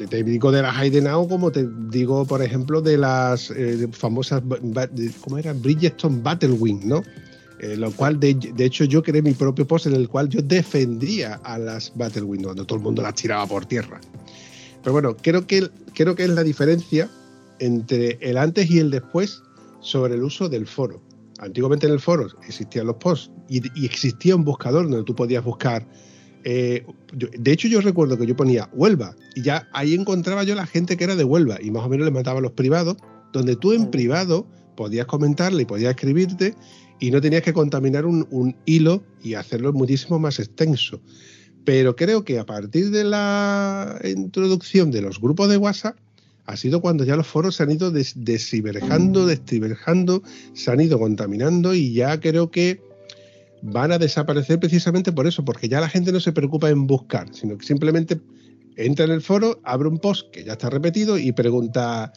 te 0.10 0.24
digo 0.24 0.52
de 0.52 0.64
la 0.64 0.72
Heidenau 0.72 1.30
como 1.30 1.52
te 1.52 1.68
digo, 1.92 2.26
por 2.26 2.42
ejemplo, 2.42 2.82
de 2.82 2.98
las 2.98 3.52
eh, 3.52 3.88
famosas, 3.92 4.42
¿cómo 5.22 5.38
era? 5.38 5.54
Bridgestone 5.54 6.22
Battlewing, 6.24 6.88
¿no? 6.88 7.04
lo 7.62 7.92
cual, 7.92 8.18
de, 8.22 8.36
de, 8.36 8.66
hecho, 8.66 8.86
yo 8.86 9.04
creé 9.04 9.22
mi 9.22 9.34
propio 9.34 9.68
post 9.68 9.88
en 9.88 9.94
el 9.94 10.08
cual 10.08 10.30
yo 10.30 10.42
defendía 10.42 11.42
a 11.44 11.60
las 11.60 11.92
Battlewing, 11.94 12.44
cuando 12.44 12.66
todo 12.66 12.78
el 12.78 12.84
mundo 12.84 13.02
las 13.02 13.16
tiraba 13.16 13.46
por 13.46 13.66
tierra. 13.66 14.00
Pero 14.90 14.94
bueno, 14.94 15.18
creo 15.22 15.46
que, 15.46 15.70
creo 15.94 16.16
que 16.16 16.24
es 16.24 16.32
la 16.32 16.42
diferencia 16.42 17.12
entre 17.60 18.18
el 18.22 18.40
antes 18.40 18.72
y 18.72 18.80
el 18.80 18.90
después 18.90 19.44
sobre 19.82 20.16
el 20.16 20.24
uso 20.24 20.50
del 20.50 20.66
foro. 20.66 21.00
Antiguamente 21.38 21.86
en 21.86 21.94
el 21.94 22.00
foro 22.00 22.26
existían 22.48 22.88
los 22.88 22.96
posts 22.96 23.30
y, 23.48 23.86
existía 23.86 24.36
un 24.36 24.44
buscador 24.44 24.90
donde 24.90 25.04
tú 25.04 25.14
podías 25.14 25.44
buscar. 25.44 25.88
Eh, 26.44 26.88
de 27.14 27.52
hecho, 27.52 27.68
yo 27.68 27.82
recuerdo 27.82 28.18
que 28.18 28.26
yo 28.26 28.36
ponía 28.36 28.68
Huelva 28.74 29.16
y 29.36 29.44
ya 29.44 29.70
ahí 29.74 29.94
encontraba 29.94 30.44
yo 30.44 30.56
la 30.56 30.66
gente 30.66 30.98
que 30.98 31.04
era 31.04 31.16
de 31.16 31.24
Huelva 31.24 31.60
y 31.62 31.70
más 31.70 31.86
o 31.86 31.90
menos 31.90 32.06
le 32.06 32.12
mataba 32.12 32.40
a 32.40 32.42
los 32.42 32.54
privados, 32.54 32.98
donde 33.32 33.56
tú 33.58 33.74
en 33.74 33.92
privado 33.92 34.48
podías 34.76 35.06
comentarle 35.06 35.62
y 35.62 35.66
podías 35.66 35.92
escribirte 35.92 36.56
y 37.00 37.12
no 37.12 37.22
tenías 37.22 37.44
que 37.44 37.54
contaminar 37.54 38.08
un, 38.08 38.56
hilo 38.66 39.04
y 39.22 39.36
hacerlo 39.36 39.72
muchísimo 39.72 40.18
más 40.18 40.40
extenso. 40.40 41.00
Pero 41.66 41.96
creo 41.96 42.24
que 42.24 42.40
a 42.40 42.46
partir 42.46 42.90
de 42.90 43.04
la 43.04 44.00
introducción 44.04 44.92
de 44.92 45.02
los 45.02 45.20
grupos 45.20 45.50
de 45.50 45.58
WhatsApp, 45.58 45.98
ha 46.46 46.58
sido 46.58 46.82
cuando 46.82 47.04
ya 47.04 47.16
los 47.16 47.28
foros 47.28 47.56
se 47.56 47.64
han 47.64 47.72
ido 47.72 47.92
des 47.92 48.14
desiberjando, 48.16 49.28
se 50.54 50.72
han 50.72 50.82
ido 50.82 50.98
contaminando 50.98 51.76
y 51.76 51.94
ya 51.94 52.20
creo 52.20 52.50
que 52.50 52.82
van 53.62 53.92
a 53.92 54.00
desaparecer 54.00 54.60
precisamente 54.60 55.12
por 55.12 55.28
eso, 55.28 55.46
porque 55.46 55.70
ya 55.70 55.80
la 55.80 55.90
gente 55.90 56.12
no 56.12 56.20
se 56.20 56.32
preocupa 56.32 56.70
en 56.70 56.88
buscar, 56.88 57.28
sino 57.34 57.56
que 57.58 57.66
simplemente 57.66 58.20
entra 58.78 59.06
en 59.06 59.12
el 59.12 59.22
foro, 59.22 59.60
abre 59.64 59.90
un 59.90 60.00
post 60.00 60.32
que 60.32 60.44
ya 60.44 60.54
está 60.54 60.70
repetido 60.72 61.20
y 61.20 61.32
pregunta 61.34 62.14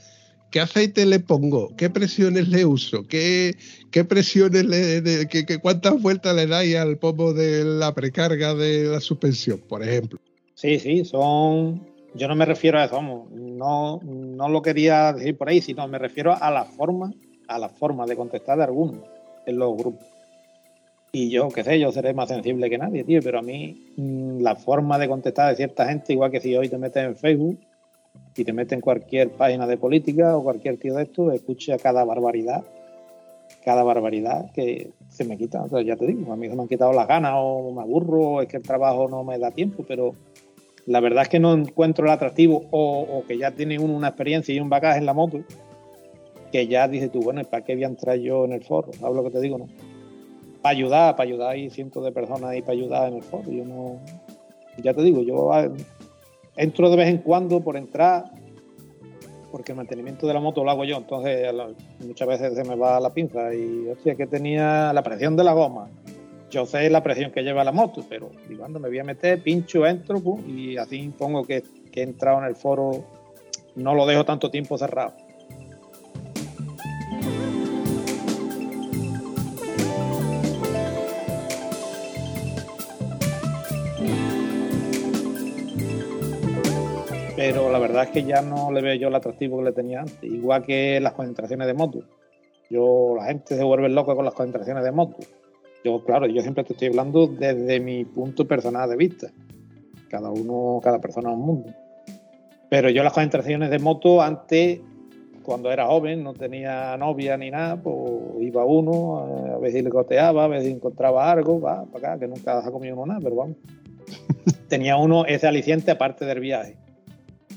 ¿qué 0.52 0.60
aceite 0.60 1.04
le 1.06 1.18
pongo? 1.18 1.74
¿Qué 1.76 1.90
presiones 1.90 2.46
le 2.48 2.64
uso? 2.64 3.04
¿Qué, 3.08 3.56
qué 3.90 4.04
presiones 4.04 4.64
le, 4.64 5.26
cuántas 5.60 6.00
vueltas 6.00 6.36
le 6.36 6.46
dais 6.46 6.76
al 6.76 6.98
pomo 6.98 7.32
de 7.32 7.64
la 7.64 7.92
precarga 7.94 8.54
de 8.54 8.84
la 8.84 9.00
suspensión, 9.00 9.58
por 9.68 9.82
ejemplo? 9.82 10.20
Sí, 10.54 10.78
sí, 10.78 11.04
son. 11.04 11.90
Yo 12.14 12.28
no 12.28 12.36
me 12.36 12.44
refiero 12.44 12.78
a 12.78 12.84
eso, 12.84 13.00
no, 13.00 13.98
no 14.04 14.48
lo 14.50 14.60
quería 14.60 15.14
decir 15.14 15.36
por 15.36 15.48
ahí, 15.48 15.62
sino 15.62 15.88
me 15.88 15.98
refiero 15.98 16.36
a 16.38 16.50
la 16.50 16.66
forma, 16.66 17.10
a 17.48 17.58
la 17.58 17.70
forma 17.70 18.04
de 18.04 18.16
contestar 18.16 18.58
de 18.58 18.64
algunos 18.64 19.00
en 19.46 19.58
los 19.58 19.74
grupos. 19.74 20.06
Y 21.10 21.30
yo, 21.30 21.48
qué 21.48 21.64
sé, 21.64 21.80
yo 21.80 21.90
seré 21.90 22.12
más 22.12 22.28
sensible 22.28 22.68
que 22.68 22.76
nadie, 22.76 23.02
tío, 23.04 23.20
pero 23.22 23.38
a 23.38 23.42
mí 23.42 23.94
mm, 23.96 24.42
la 24.42 24.56
forma 24.56 24.98
de 24.98 25.08
contestar 25.08 25.50
de 25.50 25.56
cierta 25.56 25.86
gente, 25.86 26.12
igual 26.12 26.30
que 26.30 26.40
si 26.40 26.54
hoy 26.54 26.68
te 26.68 26.76
metes 26.76 27.02
en 27.02 27.16
Facebook, 27.16 27.58
y 28.36 28.44
te 28.44 28.52
mete 28.52 28.74
en 28.74 28.80
cualquier 28.80 29.30
página 29.30 29.66
de 29.66 29.76
política 29.76 30.36
o 30.36 30.42
cualquier 30.42 30.78
tío 30.78 30.94
de 30.94 31.04
esto, 31.04 31.32
escucha 31.32 31.78
cada 31.78 32.04
barbaridad, 32.04 32.64
cada 33.64 33.82
barbaridad 33.82 34.50
que 34.52 34.90
se 35.08 35.24
me 35.24 35.36
quita. 35.36 35.64
ya 35.84 35.96
te 35.96 36.06
digo, 36.06 36.32
a 36.32 36.36
mí 36.36 36.48
me 36.48 36.60
han 36.60 36.68
quitado 36.68 36.92
las 36.92 37.06
ganas 37.06 37.34
o 37.36 37.72
me 37.72 37.82
aburro, 37.82 38.20
o 38.20 38.42
es 38.42 38.48
que 38.48 38.56
el 38.56 38.62
trabajo 38.62 39.08
no 39.08 39.24
me 39.24 39.38
da 39.38 39.50
tiempo, 39.50 39.84
pero 39.86 40.14
la 40.86 41.00
verdad 41.00 41.24
es 41.24 41.28
que 41.28 41.38
no 41.38 41.52
encuentro 41.52 42.06
el 42.06 42.12
atractivo 42.12 42.64
o, 42.70 43.22
que 43.26 43.38
ya 43.38 43.52
tiene 43.52 43.78
uno 43.78 43.94
una 43.94 44.08
experiencia 44.08 44.54
y 44.54 44.60
un 44.60 44.68
bagaje 44.68 44.98
en 44.98 45.06
la 45.06 45.14
moto 45.14 45.40
que 46.50 46.66
ya 46.66 46.86
dices 46.88 47.10
tú, 47.10 47.20
bueno, 47.22 47.42
¿para 47.44 47.64
qué 47.64 47.74
voy 47.74 47.84
a 47.84 47.86
entrar 47.86 48.18
yo 48.18 48.44
en 48.44 48.52
el 48.52 48.62
foro? 48.62 48.92
¿Sabes 48.92 49.16
lo 49.16 49.24
que 49.24 49.30
te 49.30 49.40
digo, 49.40 49.56
no? 49.56 49.68
Para 50.60 50.76
ayudar, 50.76 51.16
para 51.16 51.28
ayudar, 51.28 51.50
hay 51.50 51.70
cientos 51.70 52.04
de 52.04 52.12
personas 52.12 52.50
ahí 52.50 52.60
para 52.60 52.72
ayudar 52.72 53.08
en 53.08 53.16
el 53.16 53.22
foro. 53.22 53.50
Yo 53.50 53.64
no, 53.64 53.98
ya 54.82 54.92
te 54.92 55.02
digo, 55.02 55.22
yo 55.22 55.50
entro 56.56 56.90
de 56.90 56.96
vez 56.96 57.08
en 57.08 57.18
cuando 57.18 57.60
por 57.60 57.76
entrar, 57.76 58.24
porque 59.50 59.72
el 59.72 59.76
mantenimiento 59.76 60.26
de 60.26 60.34
la 60.34 60.40
moto 60.40 60.64
lo 60.64 60.70
hago 60.70 60.84
yo, 60.84 60.96
entonces 60.96 61.52
muchas 62.00 62.28
veces 62.28 62.54
se 62.54 62.64
me 62.64 62.74
va 62.74 62.98
la 63.00 63.10
pinza 63.10 63.54
y, 63.54 63.88
hostia, 63.88 64.14
que 64.14 64.26
tenía 64.26 64.92
la 64.92 65.02
presión 65.02 65.36
de 65.36 65.44
la 65.44 65.52
goma. 65.52 65.88
Yo 66.50 66.66
sé 66.66 66.90
la 66.90 67.02
presión 67.02 67.30
que 67.30 67.42
lleva 67.42 67.64
la 67.64 67.72
moto, 67.72 68.04
pero 68.08 68.30
cuando 68.58 68.78
me 68.78 68.88
voy 68.88 68.98
a 68.98 69.04
meter, 69.04 69.42
pincho, 69.42 69.86
entro, 69.86 70.20
y 70.46 70.76
así 70.76 71.12
pongo 71.16 71.44
que, 71.44 71.62
que 71.90 72.00
he 72.00 72.02
entrado 72.04 72.38
en 72.38 72.44
el 72.44 72.56
foro, 72.56 73.04
no 73.74 73.94
lo 73.94 74.06
dejo 74.06 74.24
tanto 74.24 74.50
tiempo 74.50 74.76
cerrado. 74.76 75.14
Pero 87.44 87.72
la 87.72 87.80
verdad 87.80 88.04
es 88.04 88.10
que 88.10 88.22
ya 88.22 88.40
no 88.40 88.70
le 88.70 88.80
veo 88.80 88.94
yo 88.94 89.08
el 89.08 89.14
atractivo 89.16 89.58
que 89.58 89.64
le 89.64 89.72
tenía 89.72 89.98
antes, 89.98 90.22
igual 90.22 90.62
que 90.62 91.00
las 91.00 91.12
concentraciones 91.14 91.66
de 91.66 91.74
moto. 91.74 92.04
Yo, 92.70 93.16
la 93.16 93.24
gente 93.24 93.56
se 93.56 93.64
vuelve 93.64 93.88
loca 93.88 94.14
con 94.14 94.24
las 94.24 94.32
concentraciones 94.32 94.84
de 94.84 94.92
moto. 94.92 95.16
Yo, 95.82 96.04
claro, 96.04 96.26
yo 96.26 96.40
siempre 96.40 96.62
te 96.62 96.74
estoy 96.74 96.86
hablando 96.86 97.26
desde 97.26 97.80
mi 97.80 98.04
punto 98.04 98.46
personal 98.46 98.88
de 98.88 98.96
vista. 98.96 99.32
Cada 100.08 100.30
uno, 100.30 100.78
cada 100.84 101.00
persona 101.00 101.30
es 101.30 101.36
un 101.36 101.44
mundo. 101.44 101.72
Pero 102.70 102.90
yo 102.90 103.02
las 103.02 103.12
concentraciones 103.12 103.70
de 103.70 103.80
moto 103.80 104.22
antes, 104.22 104.78
cuando 105.42 105.72
era 105.72 105.86
joven, 105.86 106.22
no 106.22 106.34
tenía 106.34 106.96
novia 106.96 107.36
ni 107.36 107.50
nada, 107.50 107.74
pues 107.74 107.96
iba 108.40 108.64
uno, 108.64 109.56
a 109.56 109.58
veces 109.58 109.82
le 109.82 109.90
goteaba, 109.90 110.44
a 110.44 110.48
veces 110.48 110.72
encontraba 110.72 111.28
algo, 111.28 111.60
va 111.60 111.86
para 111.86 112.12
acá, 112.12 112.20
que 112.20 112.28
nunca 112.28 112.60
ha 112.60 112.70
comido 112.70 112.94
uno 112.94 113.06
nada, 113.06 113.20
pero 113.20 113.34
vamos. 113.34 113.56
tenía 114.68 114.96
uno 114.96 115.26
ese 115.26 115.48
aliciente 115.48 115.90
aparte 115.90 116.24
del 116.24 116.38
viaje 116.38 116.81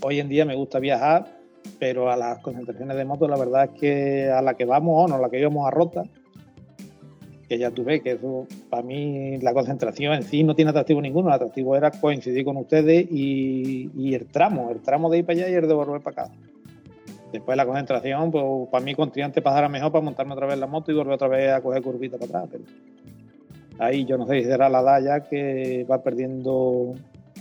hoy 0.02 0.20
en 0.20 0.30
día 0.30 0.46
me 0.46 0.56
gusta 0.56 0.80
viajar, 0.80 1.26
pero 1.80 2.12
a 2.12 2.16
las 2.16 2.40
concentraciones 2.40 2.96
de 2.98 3.06
moto 3.06 3.28
la 3.28 3.38
verdad 3.38 3.66
es 3.66 3.80
que 3.80 4.30
a 4.30 4.42
la 4.42 4.56
que 4.56 4.66
vamos 4.66 5.06
o 5.06 5.08
no, 5.08 5.16
a 5.16 5.20
la 5.20 5.30
que 5.30 5.40
íbamos 5.40 5.68
a 5.68 5.72
Rota, 5.72 6.04
que 7.48 7.58
ya 7.58 7.72
tuve 7.72 8.02
que 8.02 8.14
eso 8.14 8.48
para 8.70 8.84
mí 8.84 9.38
la 9.40 9.54
concentración 9.54 10.14
en 10.14 10.24
sí 10.24 10.44
no 10.44 10.56
tiene 10.56 10.72
atractivo 10.72 11.02
ninguno, 11.02 11.28
el 11.30 11.36
atractivo 11.36 11.76
era 11.76 11.92
coincidir 11.92 12.44
con 12.44 12.58
ustedes 12.58 13.08
y, 13.12 14.14
el 14.14 14.26
tramo, 14.28 14.72
el 14.72 14.82
tramo 14.82 15.10
de 15.10 15.20
ir 15.20 15.26
para 15.26 15.40
allá 15.40 15.50
y 15.50 15.54
el 15.54 15.68
de 15.68 15.74
volver 15.74 16.02
para 16.02 16.24
acá. 16.24 16.34
Después 17.32 17.54
de 17.54 17.58
la 17.58 17.66
concentración, 17.66 18.32
pues 18.32 18.44
para 18.72 18.84
mí 18.84 18.96
continuamente 18.96 19.42
pasara 19.42 19.68
mejor 19.68 19.92
para 19.92 20.04
montarme 20.04 20.34
otra 20.34 20.48
vez 20.48 20.58
la 20.58 20.68
moto 20.68 20.92
y 20.92 20.96
volver 20.96 21.16
otra 21.16 21.28
vez 21.28 21.52
a 21.52 21.62
coger 21.62 21.84
curvita 21.84 22.18
para 22.18 22.40
atrás. 22.40 22.50
Pero 22.52 22.64
ahí 23.80 24.06
yo 24.06 24.18
no 24.18 24.26
sé 24.26 24.40
si 24.40 24.46
será 24.46 24.70
la 24.70 24.80
edad 24.82 25.04
ya 25.04 25.20
que 25.22 25.86
va 25.90 26.02
perdiendo 26.02 26.94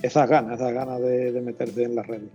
esas 0.02 0.28
ganas, 0.28 0.60
esas 0.60 0.72
ganas 0.72 1.00
de, 1.00 1.32
de 1.32 1.40
meterse 1.40 1.84
en 1.84 1.94
las 1.94 2.06
redes. 2.06 2.30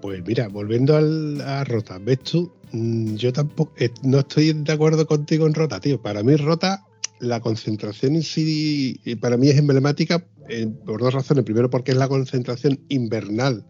Pues 0.00 0.22
mira, 0.26 0.48
volviendo 0.48 0.96
a 0.96 1.64
Rota, 1.64 1.98
¿ves 1.98 2.20
tú? 2.20 2.50
Mm, 2.72 3.16
yo 3.16 3.32
tampoco, 3.32 3.72
eh, 3.76 3.90
no 4.02 4.20
estoy 4.20 4.52
de 4.52 4.72
acuerdo 4.72 5.06
contigo 5.06 5.46
en 5.46 5.54
Rota, 5.54 5.80
tío. 5.80 6.00
Para 6.00 6.22
mí 6.22 6.36
Rota, 6.36 6.86
la 7.18 7.40
concentración 7.40 8.14
en 8.14 8.22
sí, 8.22 9.00
para 9.20 9.36
mí 9.36 9.48
es 9.48 9.58
emblemática 9.58 10.26
eh, 10.48 10.68
por 10.86 11.00
dos 11.00 11.12
razones. 11.12 11.44
Primero 11.44 11.68
porque 11.68 11.92
es 11.92 11.98
la 11.98 12.08
concentración 12.08 12.80
invernal 12.88 13.66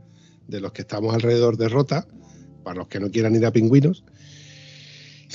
de 0.46 0.60
los 0.60 0.72
que 0.72 0.82
estamos 0.82 1.14
alrededor 1.14 1.56
de 1.56 1.68
Rota, 1.68 2.06
para 2.62 2.78
los 2.78 2.88
que 2.88 3.00
no 3.00 3.10
quieran 3.10 3.34
ir 3.34 3.46
a 3.46 3.52
pingüinos 3.52 4.04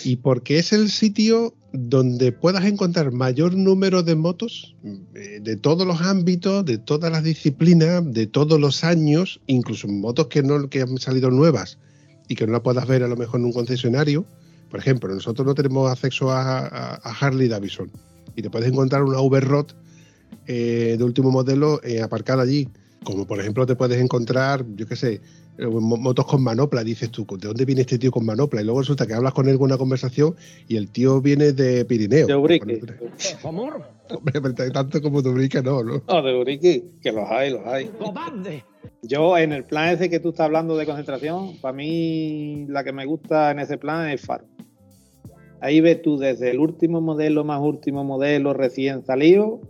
y 0.03 0.17
porque 0.17 0.59
es 0.59 0.73
el 0.73 0.89
sitio 0.89 1.53
donde 1.71 2.31
puedas 2.31 2.65
encontrar 2.65 3.11
mayor 3.11 3.55
número 3.55 4.03
de 4.03 4.15
motos 4.15 4.75
eh, 5.13 5.39
de 5.41 5.55
todos 5.57 5.85
los 5.85 6.01
ámbitos, 6.01 6.65
de 6.65 6.77
todas 6.77 7.11
las 7.11 7.23
disciplinas, 7.23 8.03
de 8.13 8.27
todos 8.27 8.59
los 8.59 8.83
años, 8.83 9.41
incluso 9.47 9.87
motos 9.87 10.27
que 10.27 10.41
no 10.43 10.69
que 10.69 10.81
han 10.81 10.97
salido 10.97 11.31
nuevas 11.31 11.77
y 12.27 12.35
que 12.35 12.45
no 12.45 12.53
las 12.53 12.61
puedas 12.61 12.87
ver 12.87 13.03
a 13.03 13.07
lo 13.07 13.15
mejor 13.15 13.39
en 13.39 13.47
un 13.47 13.53
concesionario. 13.53 14.25
Por 14.69 14.79
ejemplo, 14.79 15.13
nosotros 15.13 15.45
no 15.45 15.53
tenemos 15.53 15.91
acceso 15.91 16.31
a, 16.31 16.95
Harley 17.19 17.47
Davidson 17.47 17.91
y 18.35 18.41
te 18.41 18.49
puedes 18.49 18.69
encontrar 18.69 19.03
una 19.03 19.21
V-Rod 19.21 19.67
eh, 20.47 20.95
de 20.97 21.03
último 21.03 21.31
modelo 21.31 21.81
eh, 21.83 22.01
aparcada 22.01 22.43
allí. 22.43 22.67
Como 23.05 23.25
por 23.25 23.39
ejemplo 23.39 23.65
te 23.65 23.75
puedes 23.75 24.01
encontrar, 24.01 24.65
yo 24.75 24.85
qué 24.85 24.95
sé, 24.97 25.21
eh, 25.57 25.67
motos 25.67 26.25
con 26.25 26.43
manopla, 26.43 26.83
dices 26.83 27.09
tú, 27.11 27.25
¿de 27.25 27.47
dónde 27.47 27.63
viene 27.63 27.81
este 27.81 27.97
tío 27.97 28.11
con 28.11 28.25
manopla? 28.25 28.61
Y 28.61 28.65
luego 28.65 28.81
resulta 28.81 29.07
que 29.07 29.13
hablas 29.13 29.33
con 29.33 29.47
él 29.47 29.57
con 29.57 29.65
una 29.65 29.77
conversación 29.77 30.35
y 30.67 30.75
el 30.75 30.89
tío 30.89 31.21
viene 31.21 31.53
de 31.53 31.85
Pirineo. 31.85 32.27
De 32.27 32.35
Urique. 32.35 32.81
Amor. 33.43 33.83
Hombre, 34.09 34.53
tanto 34.71 35.01
como 35.01 35.21
de 35.21 35.29
Urique 35.29 35.61
no, 35.61 35.83
¿no? 35.83 36.03
No, 36.07 36.21
de 36.21 36.37
Urique, 36.37 36.83
que 37.01 37.11
los 37.11 37.29
hay, 37.29 37.51
los 37.51 37.65
hay. 37.65 37.89
Yo, 39.01 39.37
en 39.37 39.53
el 39.53 39.63
plan 39.63 39.93
ese 39.93 40.09
que 40.09 40.19
tú 40.19 40.29
estás 40.29 40.45
hablando 40.45 40.75
de 40.75 40.85
concentración, 40.85 41.57
para 41.61 41.73
mí 41.73 42.65
la 42.67 42.83
que 42.83 42.91
me 42.91 43.05
gusta 43.05 43.51
en 43.51 43.59
ese 43.59 43.77
plan 43.77 44.09
es 44.09 44.21
Faro. 44.21 44.45
Ahí 45.61 45.79
ves 45.79 46.01
tú 46.01 46.17
desde 46.17 46.51
el 46.51 46.59
último 46.59 47.01
modelo, 47.01 47.43
más 47.43 47.61
último 47.61 48.03
modelo 48.03 48.53
recién 48.53 49.05
salido, 49.05 49.61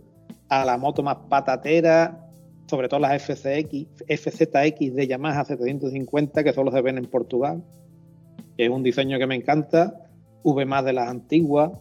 a 0.48 0.64
la 0.64 0.78
moto 0.78 1.02
más 1.02 1.16
patatera, 1.28 2.25
sobre 2.66 2.88
todo 2.88 3.00
las 3.00 3.22
FCX, 3.22 4.04
FZX 4.08 4.94
de 4.94 5.06
Yamaha 5.06 5.44
750 5.44 6.44
que 6.44 6.52
solo 6.52 6.70
se 6.70 6.82
ven 6.82 6.98
en 6.98 7.06
Portugal, 7.06 7.62
que 8.56 8.64
es 8.64 8.70
un 8.70 8.82
diseño 8.82 9.18
que 9.18 9.26
me 9.26 9.36
encanta, 9.36 10.08
V 10.42 10.64
más 10.64 10.84
de 10.84 10.92
las 10.92 11.08
antiguas, 11.08 11.72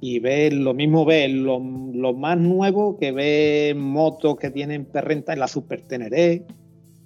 y 0.00 0.20
ver 0.20 0.52
lo 0.52 0.74
mismo 0.74 1.04
ver 1.04 1.30
lo, 1.30 1.58
más 1.60 2.38
nuevo 2.38 2.96
que 2.98 3.10
ver 3.10 3.74
motos 3.74 4.36
que 4.36 4.50
tienen 4.50 4.84
perrenta 4.84 5.32
en 5.32 5.40
la 5.40 5.48
Super 5.48 5.82
Teneré, 5.82 6.46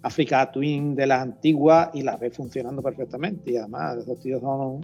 Africa 0.02 0.50
Twin 0.50 0.94
de 0.94 1.06
las 1.06 1.22
antiguas 1.22 1.90
y 1.94 2.02
las 2.02 2.20
ve 2.20 2.30
funcionando 2.30 2.82
perfectamente 2.82 3.52
y 3.52 3.56
además 3.56 3.99
esos 3.99 4.18
tíos 4.20 4.40
son, 4.42 4.80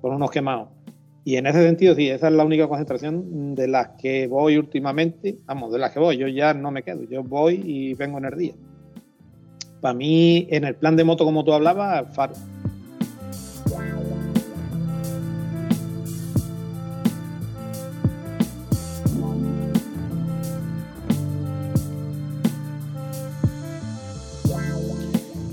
son 0.00 0.14
unos 0.14 0.30
quemados. 0.30 0.81
Y 1.24 1.36
en 1.36 1.46
ese 1.46 1.62
sentido, 1.62 1.94
sí, 1.94 2.08
esa 2.08 2.28
es 2.28 2.34
la 2.34 2.44
única 2.44 2.66
concentración 2.66 3.54
de 3.54 3.68
las 3.68 3.90
que 4.00 4.26
voy 4.26 4.56
últimamente, 4.56 5.38
vamos, 5.46 5.72
de 5.72 5.78
las 5.78 5.92
que 5.92 6.00
voy, 6.00 6.16
yo 6.16 6.26
ya 6.26 6.52
no 6.52 6.72
me 6.72 6.82
quedo, 6.82 7.04
yo 7.04 7.22
voy 7.22 7.62
y 7.64 7.94
vengo 7.94 8.18
en 8.18 8.24
el 8.24 8.36
día. 8.36 8.54
Para 9.80 9.94
mí, 9.94 10.46
en 10.50 10.64
el 10.64 10.74
plan 10.74 10.96
de 10.96 11.04
moto, 11.04 11.24
como 11.24 11.44
tú 11.44 11.52
hablabas, 11.52 12.12
faro. 12.14 12.34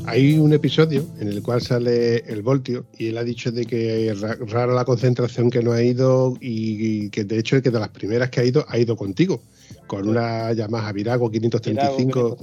Hay 0.09 0.37
un 0.37 0.53
episodio 0.53 1.05
en 1.19 1.27
el 1.27 1.41
cual 1.43 1.61
sale 1.61 2.17
el 2.27 2.41
Voltio 2.41 2.85
y 2.97 3.07
él 3.07 3.17
ha 3.17 3.23
dicho 3.23 3.51
de 3.51 3.65
que 3.65 4.13
rara 4.47 4.73
la 4.73 4.85
concentración 4.85 5.49
que 5.49 5.61
no 5.61 5.71
ha 5.71 5.81
ido 5.81 6.35
y, 6.41 7.09
que 7.09 7.23
de 7.23 7.37
hecho 7.37 7.61
que 7.61 7.69
de 7.69 7.79
las 7.79 7.89
primeras 7.89 8.29
que 8.29 8.39
ha 8.41 8.45
ido 8.45 8.65
ha 8.67 8.77
ido 8.77 8.95
contigo 8.95 9.41
con 9.87 10.07
una 10.07 10.51
Yamaha 10.53 10.91
Virago 10.91 11.29
535. 11.29 12.37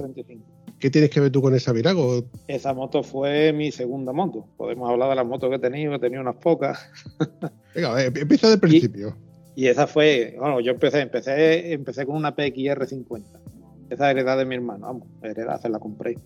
¿Qué 0.79 0.91
tienes 0.91 1.09
que 1.09 1.19
ver 1.19 1.31
tú 1.31 1.41
con 1.41 1.55
esa 1.55 1.71
Virago? 1.73 2.23
Esa 2.47 2.73
moto 2.73 3.01
fue 3.01 3.51
mi 3.51 3.71
segunda 3.71 4.13
moto. 4.13 4.45
Podemos 4.57 4.89
hablar 4.89 5.09
de 5.09 5.15
las 5.15 5.25
motos 5.25 5.49
que 5.49 5.55
he 5.55 5.59
tenido, 5.59 5.95
he 5.95 5.99
tenido 5.99 6.21
unas 6.21 6.35
pocas. 6.35 6.79
Venga, 7.75 8.03
empieza 8.03 8.49
del 8.49 8.59
principio. 8.59 9.17
Y, 9.55 9.67
esa 9.67 9.87
fue, 9.87 10.35
bueno, 10.39 10.59
yo 10.59 10.71
empecé, 10.71 11.01
empecé, 11.01 11.73
empecé 11.73 12.05
con 12.05 12.15
una 12.15 12.35
PXR 12.35 12.85
50. 12.85 13.39
Esa 13.89 14.11
heredad 14.11 14.37
de 14.37 14.45
mi 14.45 14.53
hermano, 14.55 14.85
vamos, 14.85 15.07
heredad, 15.23 15.59
se 15.59 15.69
la 15.69 15.79
compré. 15.79 16.17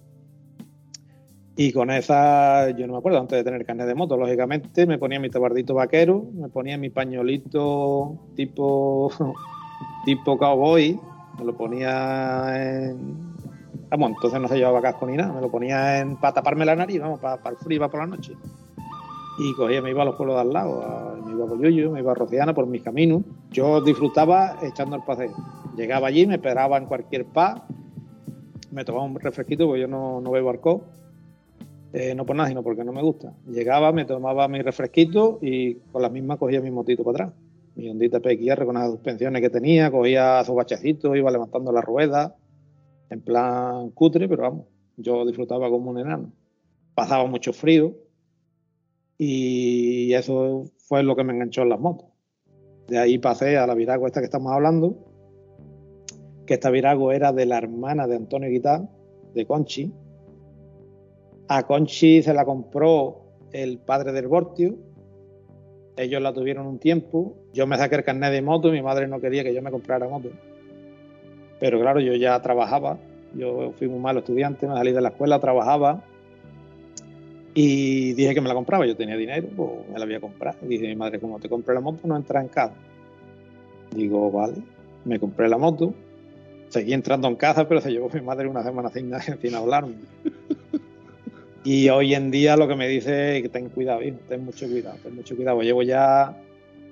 Y 1.63 1.71
con 1.71 1.91
esa, 1.91 2.71
yo 2.71 2.87
no 2.87 2.93
me 2.93 2.97
acuerdo, 2.99 3.19
antes 3.19 3.37
de 3.37 3.43
tener 3.43 3.63
carnet 3.63 3.85
de 3.85 3.93
moto, 3.93 4.17
lógicamente, 4.17 4.87
me 4.87 4.97
ponía 4.97 5.19
mi 5.19 5.29
tabardito 5.29 5.75
vaquero, 5.75 6.25
me 6.33 6.49
ponía 6.49 6.75
mi 6.75 6.89
pañolito 6.89 8.17
tipo, 8.35 9.11
tipo 10.05 10.39
cowboy, 10.39 10.99
me 11.37 11.45
lo 11.45 11.55
ponía 11.55 12.51
en... 12.55 13.35
Vamos, 13.91 14.09
entonces 14.09 14.41
no 14.41 14.47
se 14.47 14.57
llevaba 14.57 14.81
casco 14.81 15.05
ni 15.05 15.17
nada, 15.17 15.33
me 15.33 15.41
lo 15.41 15.51
ponía 15.51 15.99
en, 15.99 16.15
para 16.15 16.33
taparme 16.33 16.65
la 16.65 16.75
nariz, 16.75 16.99
vamos, 16.99 17.19
para, 17.19 17.39
el 17.51 17.57
frío, 17.57 17.79
para 17.79 17.91
por 17.91 17.99
la 17.99 18.07
noche. 18.07 18.33
Y 19.37 19.53
cogía, 19.53 19.83
me 19.83 19.91
iba 19.91 20.01
a 20.01 20.05
los 20.05 20.15
pueblos 20.15 20.37
de 20.37 20.41
al 20.41 20.53
lado, 20.53 21.21
me 21.23 21.33
iba 21.33 21.43
a 21.43 21.47
Boyuyo, 21.47 21.91
me 21.91 21.99
iba 21.99 22.13
a 22.13 22.15
Rociana 22.15 22.55
por 22.55 22.65
mis 22.65 22.81
caminos. 22.81 23.21
Yo 23.51 23.81
disfrutaba 23.81 24.57
echando 24.63 24.95
el 24.95 25.03
paseo. 25.03 25.35
Llegaba 25.77 26.07
allí, 26.07 26.25
me 26.25 26.35
esperaba 26.35 26.79
en 26.79 26.87
cualquier 26.87 27.25
pa, 27.25 27.67
me 28.71 28.83
tomaba 28.83 29.05
un 29.05 29.19
refresquito, 29.19 29.67
porque 29.67 29.81
yo 29.81 29.87
no, 29.87 30.21
no 30.21 30.31
bebo 30.31 30.49
alcohol 30.49 30.81
eh, 31.93 32.15
no 32.15 32.25
por 32.25 32.35
nada, 32.35 32.49
sino 32.49 32.63
porque 32.63 32.83
no 32.83 32.93
me 32.93 33.01
gusta. 33.01 33.33
Llegaba, 33.47 33.91
me 33.91 34.05
tomaba 34.05 34.47
mi 34.47 34.61
refresquito 34.61 35.39
y 35.41 35.75
con 35.91 36.01
las 36.01 36.11
mismas 36.11 36.37
cogía 36.37 36.61
mi 36.61 36.71
motito 36.71 37.03
para 37.03 37.25
atrás. 37.25 37.39
Mi 37.75 37.89
ondita 37.89 38.19
PXR 38.19 38.65
con 38.65 38.75
las 38.75 38.91
suspensiones 38.91 39.41
que 39.41 39.49
tenía, 39.49 39.91
cogía 39.91 40.43
su 40.45 40.53
bachecitos, 40.53 41.15
iba 41.17 41.31
levantando 41.31 41.71
la 41.71 41.81
rueda, 41.81 42.35
en 43.09 43.21
plan 43.21 43.89
cutre, 43.91 44.27
pero 44.27 44.43
vamos, 44.43 44.65
yo 44.97 45.25
disfrutaba 45.25 45.69
como 45.69 45.91
un 45.91 45.99
enano. 45.99 46.31
Pasaba 46.95 47.25
mucho 47.25 47.53
frío 47.53 47.93
y 49.17 50.13
eso 50.13 50.65
fue 50.77 51.03
lo 51.03 51.15
que 51.15 51.23
me 51.23 51.33
enganchó 51.33 51.61
en 51.61 51.69
las 51.69 51.79
motos. 51.79 52.07
De 52.87 52.97
ahí 52.97 53.17
pasé 53.17 53.57
a 53.57 53.67
la 53.67 53.75
Virago 53.75 54.07
esta 54.07 54.19
que 54.19 54.25
estamos 54.25 54.51
hablando, 54.51 54.97
que 56.45 56.55
esta 56.55 56.69
Virago 56.69 57.11
era 57.11 57.31
de 57.31 57.45
la 57.45 57.57
hermana 57.57 58.07
de 58.07 58.15
Antonio 58.15 58.49
Guitá, 58.49 58.89
de 59.33 59.45
Conchi, 59.45 59.93
a 61.53 61.63
Conchi 61.63 62.23
se 62.23 62.33
la 62.33 62.45
compró 62.45 63.23
el 63.51 63.77
padre 63.77 64.13
del 64.13 64.29
Bortio. 64.29 64.77
Ellos 65.97 66.21
la 66.21 66.31
tuvieron 66.31 66.65
un 66.65 66.79
tiempo. 66.79 67.35
Yo 67.51 67.67
me 67.67 67.77
saqué 67.77 67.95
el 67.95 68.05
carnet 68.05 68.31
de 68.31 68.41
moto 68.41 68.69
y 68.69 68.71
mi 68.71 68.81
madre 68.81 69.05
no 69.09 69.19
quería 69.19 69.43
que 69.43 69.53
yo 69.53 69.61
me 69.61 69.69
comprara 69.69 70.07
moto. 70.07 70.29
Pero 71.59 71.77
claro, 71.81 71.99
yo 71.99 72.13
ya 72.13 72.41
trabajaba. 72.41 72.99
Yo 73.35 73.73
fui 73.77 73.89
muy 73.89 73.99
malo 73.99 74.19
estudiante, 74.19 74.65
me 74.65 74.75
salí 74.75 74.93
de 74.93 75.01
la 75.01 75.09
escuela, 75.09 75.41
trabajaba. 75.41 76.05
Y 77.53 78.13
dije 78.13 78.33
que 78.33 78.39
me 78.39 78.47
la 78.47 78.53
compraba. 78.53 78.85
Yo 78.87 78.95
tenía 78.95 79.17
dinero, 79.17 79.49
pues 79.53 79.89
me 79.91 79.99
la 79.99 80.05
voy 80.05 80.15
a 80.15 80.21
comprar. 80.21 80.55
Y 80.61 80.67
dije 80.67 80.87
mi 80.87 80.95
madre, 80.95 81.19
como 81.19 81.37
te 81.37 81.49
compré 81.49 81.75
la 81.75 81.81
moto, 81.81 82.07
no 82.07 82.15
entra 82.15 82.39
en 82.39 82.47
casa. 82.47 82.75
Digo, 83.93 84.31
vale. 84.31 84.55
Me 85.03 85.19
compré 85.19 85.49
la 85.49 85.57
moto. 85.57 85.93
Seguí 86.69 86.93
entrando 86.93 87.27
en 87.27 87.35
casa, 87.35 87.67
pero 87.67 87.81
se 87.81 87.91
llevó 87.91 88.09
mi 88.13 88.21
madre 88.21 88.47
una 88.47 88.63
semana 88.63 88.89
sin, 88.89 89.11
sin 89.41 89.53
hablarme. 89.53 89.95
Y 91.63 91.89
hoy 91.89 92.15
en 92.15 92.31
día 92.31 92.57
lo 92.57 92.67
que 92.67 92.75
me 92.75 92.87
dice 92.87 93.37
es 93.37 93.43
que 93.43 93.49
ten 93.49 93.69
cuidado, 93.69 94.01
hijo, 94.01 94.17
ten 94.27 94.43
mucho 94.43 94.67
cuidado, 94.67 94.97
ten 95.03 95.15
mucho 95.15 95.35
cuidado. 95.35 95.61
Llevo 95.61 95.83
ya, 95.83 96.35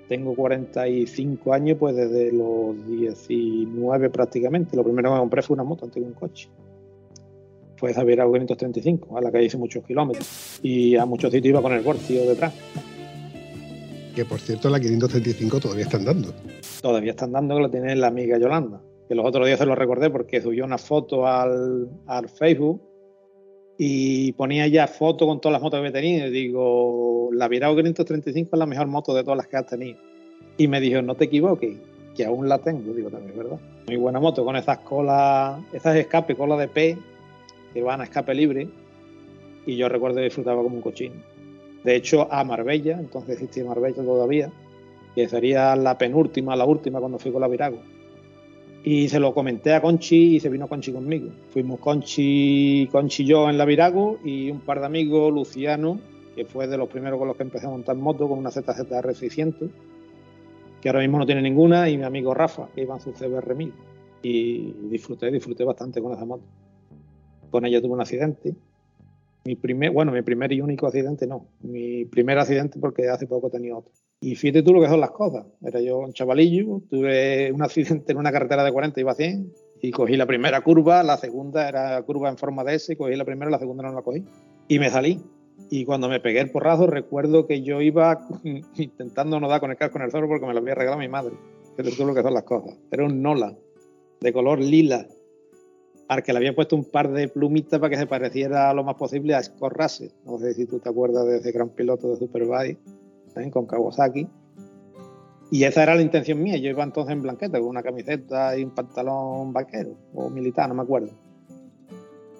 tengo 0.07 0.35
45 0.35 1.53
años, 1.53 1.77
pues 1.79 1.95
desde 1.95 2.31
los 2.31 2.75
19 2.87 4.09
prácticamente. 4.11 4.77
Lo 4.77 4.83
primero 4.83 5.09
que 5.09 5.13
me 5.15 5.19
compré 5.21 5.41
fue 5.41 5.55
una 5.55 5.63
moto 5.63 5.85
antes 5.85 6.01
de 6.01 6.07
un 6.07 6.13
coche. 6.13 6.49
Fue 7.77 7.91
esa 7.91 8.03
Virago 8.03 8.31
535, 8.33 9.17
a 9.17 9.21
la 9.21 9.31
que 9.31 9.43
hice 9.43 9.57
muchos 9.57 9.83
kilómetros. 9.85 10.59
Y 10.61 10.95
a 10.97 11.05
muchos 11.05 11.31
sitios 11.31 11.49
iba 11.49 11.61
con 11.61 11.73
el 11.73 11.81
Bortio 11.81 12.29
detrás. 12.29 12.53
Que 14.13 14.25
por 14.25 14.39
cierto, 14.39 14.69
la 14.69 14.79
535 14.79 15.59
todavía 15.61 15.85
está 15.85 15.97
andando. 15.97 16.33
Todavía 16.81 17.11
está 17.11 17.25
andando, 17.25 17.55
que 17.55 17.61
la 17.61 17.71
tiene 17.71 17.95
la 17.95 18.07
amiga 18.07 18.37
Yolanda. 18.37 18.81
Que 19.07 19.15
los 19.15 19.25
otros 19.25 19.47
días 19.47 19.57
se 19.57 19.65
lo 19.65 19.73
recordé 19.73 20.11
porque 20.11 20.41
subió 20.41 20.65
una 20.65 20.77
foto 20.77 21.25
al, 21.25 21.89
al 22.05 22.29
Facebook 22.29 22.88
y 23.81 24.33
ponía 24.33 24.67
ya 24.67 24.87
fotos 24.87 25.25
con 25.25 25.39
todas 25.39 25.53
las 25.53 25.61
motos 25.61 25.79
que 25.81 25.87
he 25.87 25.91
tenido 25.91 26.27
y 26.27 26.31
digo, 26.31 27.29
la 27.31 27.47
Virago 27.47 27.77
535 27.77 28.49
es 28.51 28.59
la 28.59 28.65
mejor 28.65 28.87
moto 28.87 29.13
de 29.13 29.23
todas 29.23 29.37
las 29.37 29.47
que 29.47 29.55
has 29.55 29.67
tenido. 29.67 29.97
Y 30.57 30.67
me 30.67 30.81
dijo, 30.81 31.01
no 31.01 31.15
te 31.15 31.23
equivoques, 31.23 31.77
que 32.13 32.25
aún 32.25 32.49
la 32.49 32.57
tengo, 32.57 32.93
digo 32.93 33.09
también, 33.09 33.37
¿verdad? 33.37 33.57
Muy 33.87 33.95
buena 33.95 34.19
moto 34.19 34.43
con 34.43 34.57
esas 34.57 34.79
colas, 34.79 35.61
esas 35.71 35.95
escape, 35.95 36.35
cola 36.35 36.57
de 36.57 36.67
P, 36.67 36.97
que 37.73 37.81
van 37.81 38.01
a 38.01 38.03
escape 38.03 38.35
libre, 38.35 38.67
y 39.65 39.77
yo 39.77 39.87
recuerdo 39.87 40.17
que 40.17 40.23
disfrutaba 40.23 40.61
como 40.61 40.75
un 40.75 40.81
cochino. 40.81 41.15
De 41.85 41.95
hecho, 41.95 42.27
a 42.29 42.43
Marbella, 42.43 42.99
entonces 42.99 43.35
existía 43.35 43.63
Marbella 43.63 44.03
todavía, 44.03 44.51
que 45.15 45.29
sería 45.29 45.77
la 45.77 45.97
penúltima, 45.97 46.53
la 46.57 46.65
última 46.65 46.99
cuando 46.99 47.17
fui 47.17 47.31
con 47.31 47.39
la 47.39 47.47
Virago 47.47 47.79
y 48.83 49.09
se 49.09 49.19
lo 49.19 49.33
comenté 49.33 49.73
a 49.73 49.81
Conchi 49.81 50.35
y 50.35 50.39
se 50.39 50.49
vino 50.49 50.67
Conchi 50.67 50.91
conmigo. 50.91 51.29
Fuimos 51.51 51.79
Conchi, 51.79 52.87
Conchi 52.91 53.23
y 53.23 53.25
yo 53.25 53.49
en 53.49 53.57
la 53.57 53.65
Virago 53.65 54.19
y 54.23 54.49
un 54.49 54.61
par 54.61 54.79
de 54.79 54.85
amigos, 54.85 55.33
Luciano, 55.33 55.99
que 56.35 56.45
fue 56.45 56.67
de 56.67 56.77
los 56.77 56.89
primeros 56.89 57.19
con 57.19 57.27
los 57.27 57.35
que 57.35 57.43
empecé 57.43 57.67
a 57.67 57.69
montar 57.69 57.95
moto 57.97 58.27
con 58.29 58.39
una 58.39 58.51
ZZR 58.51 59.13
600, 59.13 59.69
que 60.81 60.89
ahora 60.89 61.01
mismo 61.01 61.19
no 61.19 61.25
tiene 61.25 61.41
ninguna, 61.41 61.89
y 61.89 61.97
mi 61.97 62.03
amigo 62.03 62.33
Rafa, 62.33 62.69
que 62.73 62.81
iba 62.83 62.95
en 62.95 63.01
su 63.01 63.11
CBR 63.11 63.55
1000. 63.55 63.73
Y 64.21 64.73
disfruté, 64.89 65.31
disfruté 65.31 65.63
bastante 65.63 66.01
con 66.01 66.13
esa 66.13 66.25
moto. 66.25 66.43
Con 67.51 67.65
ella 67.65 67.81
tuve 67.81 67.93
un 67.93 68.01
accidente. 68.01 68.55
Mi 69.45 69.55
primer, 69.55 69.91
bueno, 69.91 70.11
mi 70.11 70.21
primer 70.21 70.51
y 70.53 70.61
único 70.61 70.87
accidente 70.87 71.25
no. 71.27 71.47
Mi 71.61 72.05
primer 72.05 72.37
accidente 72.37 72.79
porque 72.79 73.09
hace 73.09 73.27
poco 73.27 73.49
tenía 73.49 73.75
otro. 73.75 73.91
Y 74.21 74.35
fíjate 74.35 74.63
tú 74.63 74.73
lo 74.73 74.81
que 74.81 74.89
son 74.89 74.99
las 74.99 75.11
cosas. 75.11 75.45
Era 75.61 75.79
yo 75.79 75.99
un 75.99 76.11
chavalillo, 76.11 76.81
tuve 76.89 77.51
un 77.53 77.61
accidente 77.61 78.11
en 78.11 78.17
una 78.17 78.31
carretera 78.31 78.63
de 78.63 78.71
40, 78.71 78.99
iba 78.99 79.11
a 79.11 79.15
100, 79.15 79.53
y 79.81 79.91
cogí 79.91 80.17
la 80.17 80.25
primera 80.25 80.61
curva, 80.61 81.03
la 81.03 81.17
segunda 81.17 81.69
era 81.69 82.01
curva 82.03 82.29
en 82.29 82.37
forma 82.37 82.63
de 82.65 82.75
S, 82.75 82.97
cogí 82.97 83.15
la 83.15 83.23
primera, 83.23 83.49
la 83.49 83.59
segunda 83.59 83.83
no 83.83 83.93
la 83.93 84.01
cogí. 84.01 84.25
Y 84.67 84.79
me 84.79 84.89
salí. 84.89 85.21
Y 85.69 85.85
cuando 85.85 86.09
me 86.09 86.19
pegué 86.19 86.41
el 86.41 86.51
porrazo, 86.51 86.87
recuerdo 86.87 87.47
que 87.47 87.61
yo 87.61 87.81
iba 87.81 88.27
intentando 88.75 89.39
no 89.39 89.47
dar 89.47 89.61
con 89.61 89.71
el 89.71 89.77
casco 89.77 89.97
en 89.97 90.05
el 90.05 90.11
zorro 90.11 90.27
porque 90.27 90.45
me 90.45 90.53
lo 90.53 90.59
había 90.59 90.75
regalado 90.75 90.99
mi 90.99 91.07
madre. 91.07 91.33
Fíjate 91.77 91.95
tú 91.95 92.05
lo 92.05 92.13
que 92.13 92.21
son 92.21 92.33
las 92.33 92.43
cosas. 92.43 92.77
Era 92.91 93.05
un 93.05 93.21
Nola, 93.21 93.55
de 94.19 94.33
color 94.33 94.59
lila, 94.59 95.07
al 96.09 96.23
que 96.23 96.33
le 96.33 96.39
había 96.39 96.55
puesto 96.55 96.75
un 96.75 96.83
par 96.83 97.09
de 97.11 97.29
plumitas 97.29 97.79
para 97.79 97.89
que 97.89 97.97
se 97.97 98.07
pareciera 98.07 98.73
lo 98.73 98.83
más 98.83 98.95
posible 98.95 99.33
a 99.35 99.43
Scorrase. 99.43 100.11
No 100.25 100.37
sé 100.39 100.53
si 100.53 100.65
tú 100.65 100.79
te 100.79 100.89
acuerdas 100.89 101.25
de 101.25 101.37
ese 101.37 101.51
gran 101.53 101.69
piloto 101.69 102.09
de 102.09 102.17
Superbike 102.17 102.79
con 103.51 103.65
Kawasaki. 103.65 104.27
Y 105.51 105.63
esa 105.63 105.83
era 105.83 105.95
la 105.95 106.01
intención 106.01 106.41
mía. 106.41 106.57
Yo 106.57 106.69
iba 106.69 106.83
entonces 106.83 107.13
en 107.13 107.21
blanqueta, 107.21 107.59
con 107.59 107.69
una 107.69 107.81
camiseta 107.81 108.57
y 108.57 108.63
un 108.63 108.71
pantalón 108.71 109.51
vaquero 109.51 109.95
o 110.13 110.29
militar, 110.29 110.69
no 110.69 110.75
me 110.75 110.83
acuerdo. 110.83 111.09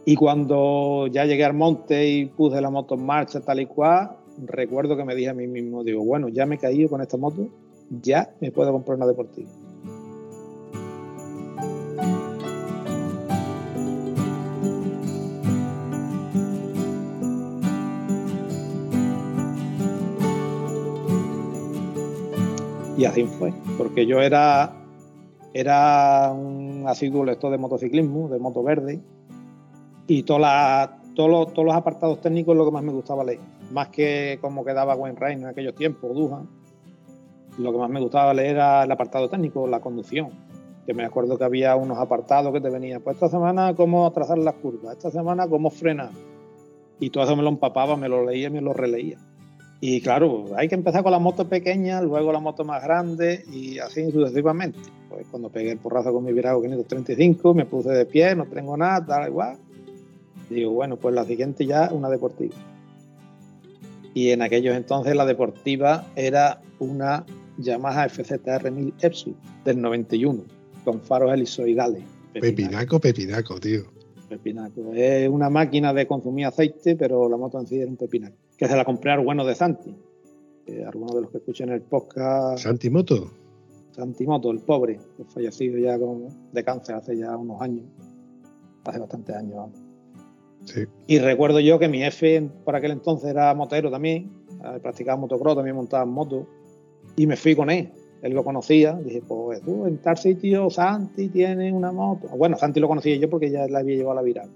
Y 0.06 0.16
cuando 0.16 1.08
ya 1.08 1.26
llegué 1.26 1.46
al 1.46 1.54
monte 1.54 2.08
y 2.08 2.26
puse 2.26 2.62
la 2.62 2.70
moto 2.70 2.96
en 2.96 3.06
marcha 3.06 3.42
tal 3.42 3.60
y 3.60 3.66
cual, 3.66 4.12
recuerdo 4.46 4.96
que 4.96 5.04
me 5.04 5.16
dije 5.16 5.30
a 5.30 5.34
mí 5.34 5.48
mismo, 5.48 5.84
digo, 5.84 6.04
bueno, 6.04 6.30
ya 6.30 6.46
me 6.46 6.56
he 6.56 6.58
caído 6.58 6.90
con 6.90 7.02
esta 7.02 7.18
moto, 7.18 7.48
ya 7.90 8.34
me 8.40 8.52
puedo 8.52 8.72
comprar 8.72 8.98
una 8.98 9.08
deportiva. 9.08 9.50
Y 23.00 23.06
así 23.06 23.24
fue, 23.24 23.54
porque 23.78 24.06
yo 24.06 24.20
era, 24.20 24.74
era 25.54 26.34
un 26.34 26.84
asiduo 26.86 27.24
lector 27.24 27.50
de 27.50 27.58
motociclismo, 27.58 28.28
de 28.28 28.40
moto 28.40 28.62
verde, 28.62 29.00
y 30.06 30.24
todos, 30.24 30.42
los, 31.16 31.74
apartados 31.74 32.20
técnicos 32.20 32.52
es 32.52 32.58
lo 32.58 32.66
que 32.66 32.72
más 32.72 32.84
me 32.84 32.92
gustaba 32.92 33.24
leer, 33.24 33.40
más 33.72 33.88
que 33.88 34.38
cómo 34.42 34.66
quedaba 34.66 34.98
Rain 35.16 35.40
en 35.40 35.46
aquellos 35.46 35.76
tiempos, 35.76 36.14
Duhan. 36.14 36.50
Lo 37.58 37.72
que 37.72 37.78
más 37.78 37.90
me 37.90 38.02
gustaba 38.02 38.34
leer 38.34 38.58
era 38.58 38.84
el 38.84 38.92
apartado 38.92 39.30
técnico, 39.30 39.66
la 39.66 39.80
conducción, 39.80 40.32
que 40.86 40.94
me 40.94 41.06
acuerdo 41.06 41.38
que 41.38 41.46
había 41.46 41.78
unos 41.78 42.00
apartados 42.00 42.52
que 42.52 42.60
te 42.60 42.70
venían, 42.70 43.02
pues 43.02 43.16
esta 43.16 43.30
semana 43.30 43.76
cómo 43.78 44.12
trazar 44.12 44.40
las 44.40 44.56
curvas, 44.56 44.98
esta 44.98 45.10
semana 45.10 45.48
cómo 45.48 45.70
frenar, 45.70 46.10
y 47.00 47.12
todo 47.12 47.24
eso 47.24 47.38
me 47.38 47.44
lo 47.44 47.50
empapaba, 47.50 47.96
me 47.96 48.10
lo 48.10 48.26
leía 48.26 48.48
y 48.48 48.52
me 48.52 48.60
lo 48.60 48.74
releía. 48.74 49.20
Y 49.82 50.02
claro, 50.02 50.48
hay 50.58 50.68
que 50.68 50.76
empezar 50.76 51.04
con 51.04 51.12
la 51.12 51.20
moto 51.20 51.48
pequeña, 51.48 52.02
luego 52.02 52.34
la 52.34 52.40
moto 52.40 52.66
más 52.66 52.84
grande 52.84 53.46
y 53.50 53.80
así 53.80 54.12
sucesivamente. 54.12 54.80
Pues 55.10 55.26
cuando 55.32 55.50
pegué 55.50 55.72
el 55.72 55.78
porrazo 55.78 56.12
con 56.12 56.26
mi 56.26 56.34
Virago 56.34 56.62
535, 56.62 57.54
me 57.54 57.66
puse 57.66 57.90
de 57.90 58.06
pie, 58.06 58.36
no 58.36 58.46
tengo 58.46 58.76
nada, 58.76 59.06
tal 59.06 59.30
igual. 59.30 59.58
Digo, 60.50 60.72
bueno, 60.72 60.98
pues 60.98 61.16
la 61.16 61.24
siguiente 61.24 61.66
ya 61.66 61.90
una 61.94 62.10
deportiva. 62.10 62.56
Y 64.14 64.32
en 64.32 64.42
aquellos 64.42 64.76
entonces 64.76 65.16
la 65.16 65.26
deportiva 65.26 66.08
era 66.16 66.62
una 66.80 67.26
Yamaha 67.58 68.10
FZR 68.10 68.72
1000 68.72 68.94
Epsu 69.02 69.34
del 69.64 69.80
91, 69.80 70.44
con 70.84 71.00
faros 71.00 71.32
helisoidales. 71.32 72.04
Pepinaco, 72.34 73.00
pepinaco, 73.00 73.60
tío. 73.60 73.84
Pepinaco. 74.28 74.94
Es 74.94 75.30
una 75.30 75.50
máquina 75.50 75.94
de 75.94 76.06
consumir 76.06 76.48
aceite, 76.48 76.98
pero 76.98 77.30
la 77.30 77.38
moto 77.38 77.60
en 77.60 77.68
sí 77.68 77.80
era 77.80 77.90
un 77.90 77.98
pepinaco. 77.98 78.49
Que 78.60 78.68
se 78.68 78.76
la 78.76 78.86
compré 78.86 79.18
bueno 79.18 79.46
de 79.46 79.56
Santi. 79.56 79.96
algunos 80.86 81.16
de 81.16 81.22
los 81.22 81.32
que 81.32 81.38
escuchen 81.38 81.70
el 81.70 81.82
podcast. 81.82 82.60
¿Santi 82.60 82.90
Moto? 82.90 83.32
Santi 83.92 84.28
Moto, 84.28 84.52
el 84.52 84.60
pobre, 84.60 85.00
que 85.18 85.24
fallecido 85.24 85.80
ya 85.80 85.98
con, 85.98 86.28
de 86.52 86.64
cáncer 86.64 86.96
hace 86.96 87.18
ya 87.18 87.36
unos 87.36 87.62
años. 87.62 87.86
Hace 88.86 89.00
bastantes 89.00 89.36
años. 89.36 89.70
Sí. 90.66 90.82
Y 91.08 91.20
recuerdo 91.20 91.62
yo 91.62 91.80
que 91.80 91.88
mi 91.88 92.00
jefe 92.00 92.50
por 92.66 92.76
aquel 92.76 92.92
entonces 92.92 93.30
era 93.30 93.54
motero 93.56 93.90
también. 93.90 94.30
Eh, 94.64 94.80
practicaba 94.82 95.20
motocross, 95.20 95.56
también 95.56 95.76
montaba 95.76 96.04
en 96.04 96.10
moto. 96.10 96.46
Y 97.16 97.26
me 97.26 97.38
fui 97.38 97.56
con 97.56 97.70
él 97.70 97.92
él 98.22 98.34
lo 98.34 98.44
conocía, 98.44 98.94
dije, 98.94 99.22
pues 99.26 99.62
tú 99.62 99.86
en 99.86 99.98
tal 100.00 100.18
sitio 100.18 100.70
Santi 100.70 101.30
tiene 101.30 101.72
una 101.72 101.92
moto. 101.92 102.28
Bueno, 102.30 102.58
Santi 102.58 102.80
lo 102.80 102.88
conocía 102.88 103.16
yo 103.16 103.30
porque 103.30 103.50
ya 103.50 103.68
la 103.68 103.80
había 103.80 103.96
llevado 103.96 104.12
a 104.12 104.16
la 104.16 104.22
viral. 104.22 104.50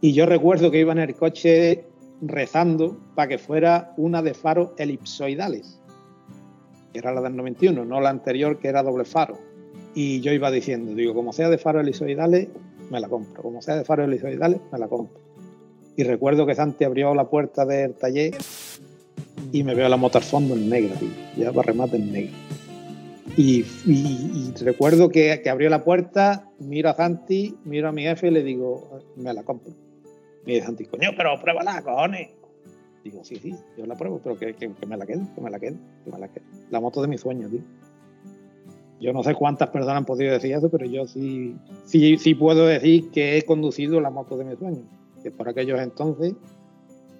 Y 0.00 0.12
yo 0.14 0.26
recuerdo 0.26 0.70
que 0.70 0.80
iba 0.80 0.92
en 0.92 0.98
el 0.98 1.14
coche 1.14 1.84
rezando 2.22 2.96
para 3.14 3.28
que 3.28 3.38
fuera 3.38 3.92
una 3.96 4.22
de 4.22 4.32
faros 4.32 4.70
elipsoidales, 4.78 5.78
que 6.92 6.98
era 6.98 7.12
la 7.12 7.20
del 7.20 7.36
91, 7.36 7.84
no 7.84 8.00
la 8.00 8.10
anterior 8.10 8.58
que 8.58 8.68
era 8.68 8.82
doble 8.82 9.04
faro. 9.04 9.36
Y 9.94 10.20
yo 10.20 10.32
iba 10.32 10.50
diciendo, 10.50 10.94
digo, 10.94 11.14
como 11.14 11.32
sea 11.32 11.50
de 11.50 11.58
faros 11.58 11.82
elipsoidales, 11.82 12.48
me 12.90 13.00
la 13.00 13.08
compro. 13.08 13.42
Como 13.42 13.60
sea 13.60 13.76
de 13.76 13.84
faros 13.84 14.06
elipsoidales, 14.06 14.60
me 14.70 14.78
la 14.78 14.88
compro. 14.88 15.20
Y 15.96 16.04
recuerdo 16.04 16.46
que 16.46 16.54
Santi 16.54 16.84
abrió 16.84 17.14
la 17.14 17.28
puerta 17.28 17.66
del 17.66 17.94
taller 17.94 18.34
y 19.52 19.62
me 19.64 19.74
veo 19.74 19.88
la 19.88 19.96
moto 19.96 20.18
al 20.18 20.24
fondo 20.24 20.54
en 20.54 20.70
negra, 20.70 20.94
ya 21.36 21.50
va 21.50 21.62
remate 21.62 21.96
en 21.96 22.12
negro. 22.12 22.36
Y, 23.36 23.64
recuerdo 24.62 25.08
que, 25.08 25.40
que, 25.42 25.50
abrió 25.50 25.70
la 25.70 25.84
puerta, 25.84 26.50
miro 26.58 26.90
a 26.90 26.94
Santi, 26.94 27.56
miro 27.64 27.88
a 27.88 27.92
mi 27.92 28.02
jefe 28.02 28.28
y 28.28 28.30
le 28.30 28.42
digo, 28.42 29.00
me 29.16 29.32
la 29.32 29.42
compro. 29.42 29.72
Me 30.46 30.54
dice 30.54 30.66
Santi, 30.66 30.84
coño, 30.86 31.10
pero 31.16 31.40
pruébala, 31.40 31.82
cojones. 31.82 32.30
Digo, 33.04 33.24
sí, 33.24 33.36
sí, 33.36 33.54
yo 33.76 33.86
la 33.86 33.96
pruebo, 33.96 34.20
pero 34.22 34.38
que, 34.38 34.54
que, 34.54 34.86
me 34.86 34.96
la 34.96 35.06
quede, 35.06 35.22
que 35.34 35.40
me 35.40 35.50
la 35.50 35.58
quede, 35.58 35.76
que 36.04 36.10
me 36.10 36.18
la 36.18 36.28
quede. 36.28 36.44
La 36.70 36.80
moto 36.80 37.02
de 37.02 37.08
mi 37.08 37.18
sueño, 37.18 37.48
tío. 37.48 37.60
Yo 39.00 39.12
no 39.12 39.24
sé 39.24 39.34
cuántas 39.34 39.70
personas 39.70 39.96
han 39.96 40.04
podido 40.04 40.32
decir 40.32 40.52
eso, 40.52 40.70
pero 40.70 40.86
yo 40.86 41.06
sí, 41.08 41.56
sí, 41.84 42.16
sí 42.18 42.34
puedo 42.36 42.66
decir 42.66 43.10
que 43.10 43.36
he 43.36 43.42
conducido 43.42 44.00
la 44.00 44.10
moto 44.10 44.36
de 44.36 44.44
mi 44.44 44.56
sueño, 44.56 44.82
que 45.24 45.32
por 45.32 45.48
aquellos 45.48 45.80
entonces 45.80 46.34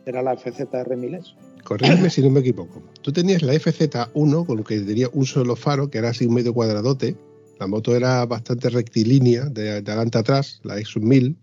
era 0.07 0.23
la 0.23 0.37
FZR 0.37 0.97
1000 0.97 1.21
corrígeme 1.63 2.11
si 2.11 2.23
no 2.23 2.31
me 2.31 2.41
equivoco. 2.41 2.83
Tú 3.03 3.13
tenías 3.13 3.43
la 3.43 3.55
FZ1 3.55 4.47
con 4.47 4.57
lo 4.57 4.65
que 4.65 4.81
tenía 4.81 5.09
un 5.13 5.27
solo 5.27 5.57
faro, 5.57 5.91
que 5.91 5.99
era 5.99 6.11
así 6.11 6.27
un 6.27 6.35
medio 6.35 6.53
cuadradote. 6.53 7.17
La 7.59 7.67
moto 7.67 7.95
era 7.95 8.27
bastante 8.27 8.69
rectilínea, 8.71 9.45
de, 9.45 9.71
adelante 9.71 10.19
a 10.19 10.21
atrás, 10.23 10.61
la 10.65 10.79
Exus 10.79 11.03
1000. 11.03 11.37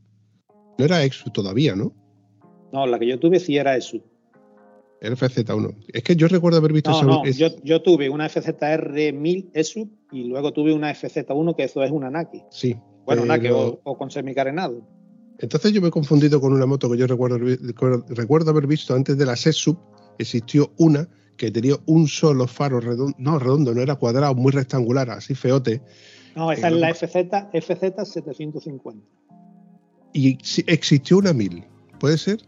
No 0.80 0.86
era 0.86 1.04
Exus 1.04 1.34
todavía, 1.34 1.76
¿no? 1.76 1.94
No, 2.72 2.88
la 2.88 2.98
que 2.98 3.06
yo 3.06 3.20
tuve 3.20 3.40
sí 3.42 3.58
era 3.58 3.76
Exus. 3.76 4.02
El 5.02 5.16
FZ1. 5.16 5.76
Es 5.94 6.04
que 6.04 6.16
yo 6.16 6.28
recuerdo 6.30 6.58
haber 6.58 6.72
visto 6.72 6.92
no, 6.92 7.04
No, 7.04 7.26
yo, 7.26 7.50
yo, 7.64 7.82
tuve 7.82 8.10
una 8.10 8.30
FZR 8.30 9.14
1000 9.14 9.52
ESU 9.54 9.90
y 10.12 10.24
luego 10.24 10.54
tuve 10.54 10.74
una 10.74 10.94
FZ1 10.94 11.56
que 11.56 11.64
eso 11.64 11.84
es 11.84 11.92
una 11.92 12.10
Naki. 12.10 12.44
Sí. 12.50 12.78
Bueno, 13.06 13.26
Naki 13.26 13.48
o, 13.50 13.82
o, 13.84 13.98
con 13.98 14.10
semicarenado. 14.10 14.88
Entonces 15.40 15.74
yo 15.74 15.82
me 15.82 15.90
he 15.90 15.92
confundido 15.92 16.40
con 16.40 16.54
una 16.54 16.66
moto 16.66 16.90
que 16.90 16.98
yo 16.98 17.08
recuerdo, 17.08 17.38
recuerdo 18.10 18.52
haber 18.52 18.68
visto 18.68 18.94
antes 18.94 19.18
de 19.18 19.26
la 19.26 19.36
SESUB, 19.36 19.78
existió 20.18 20.72
una 20.78 21.10
que 21.36 21.52
tenía 21.52 21.76
un 21.86 22.08
solo 22.08 22.48
faro 22.48 22.80
redondo, 22.80 23.16
no 23.18 23.40
redondo, 23.40 23.74
no 23.74 23.82
era 23.82 23.96
cuadrado, 23.96 24.36
muy 24.36 24.52
rectangular, 24.52 25.10
así 25.10 25.36
feote. 25.36 25.82
No, 26.36 26.52
esa 26.52 26.68
es 26.68 26.74
la 26.74 26.94
FZ, 26.94 27.16
FZ 27.54 28.12
750. 28.12 29.19
Y 30.14 30.38
existió 30.68 31.18
una 31.18 31.34
1000, 31.34 31.64
¿puede 32.00 32.18
ser? 32.18 32.40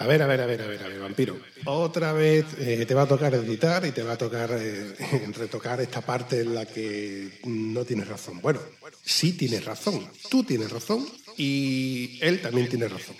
A 0.00 0.06
ver, 0.06 0.22
a 0.22 0.26
ver, 0.28 0.40
a 0.40 0.46
ver, 0.46 0.62
a 0.62 0.66
ver, 0.68 0.82
a 0.82 0.88
ver, 0.88 1.00
vampiro. 1.00 1.36
Otra 1.64 2.12
vez 2.12 2.46
eh, 2.58 2.84
te 2.86 2.94
va 2.94 3.02
a 3.02 3.08
tocar 3.08 3.34
editar 3.34 3.84
y 3.84 3.90
te 3.90 4.04
va 4.04 4.12
a 4.12 4.16
tocar 4.16 4.50
eh, 4.52 4.94
retocar 5.36 5.80
esta 5.80 6.00
parte 6.00 6.40
en 6.40 6.54
la 6.54 6.66
que 6.66 7.40
no 7.44 7.84
tienes 7.84 8.06
razón. 8.06 8.40
Bueno, 8.40 8.60
sí 9.02 9.32
tienes 9.32 9.64
razón. 9.64 10.08
Tú 10.30 10.44
tienes 10.44 10.70
razón 10.70 11.04
y 11.36 12.18
él 12.22 12.40
también 12.40 12.68
tiene 12.68 12.86
razón. 12.86 13.16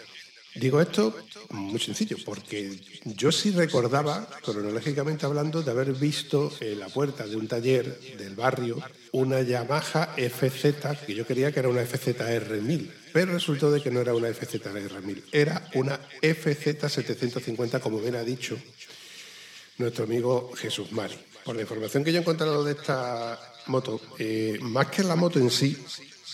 Digo 0.54 0.80
esto 0.80 1.14
muy 1.50 1.78
sencillo, 1.78 2.16
porque 2.24 2.78
yo 3.04 3.30
sí 3.32 3.50
recordaba, 3.50 4.28
cronológicamente 4.42 5.24
hablando, 5.24 5.62
de 5.62 5.70
haber 5.70 5.92
visto 5.92 6.52
en 6.60 6.80
la 6.80 6.88
puerta 6.88 7.26
de 7.26 7.36
un 7.36 7.46
taller 7.46 7.98
del 8.18 8.34
barrio 8.34 8.78
una 9.12 9.42
Yamaha 9.42 10.14
FZ, 10.16 11.04
que 11.06 11.14
yo 11.14 11.26
creía 11.26 11.52
que 11.52 11.60
era 11.60 11.68
una 11.68 11.82
FZR1000, 11.82 12.90
pero 13.12 13.32
resultó 13.32 13.70
de 13.70 13.82
que 13.82 13.90
no 13.90 14.00
era 14.00 14.14
una 14.14 14.28
FZR1000, 14.28 15.24
era 15.32 15.68
una 15.74 16.00
FZ750, 16.22 17.80
como 17.80 18.00
bien 18.00 18.16
ha 18.16 18.22
dicho 18.22 18.58
nuestro 19.78 20.04
amigo 20.04 20.52
Jesús 20.56 20.92
Mari. 20.92 21.18
Por 21.44 21.56
la 21.56 21.62
información 21.62 22.04
que 22.04 22.12
yo 22.12 22.18
he 22.18 22.20
encontrado 22.20 22.62
de 22.64 22.72
esta 22.72 23.40
moto, 23.66 24.00
eh, 24.18 24.58
más 24.60 24.88
que 24.88 25.02
la 25.02 25.16
moto 25.16 25.38
en 25.38 25.50
sí, 25.50 25.76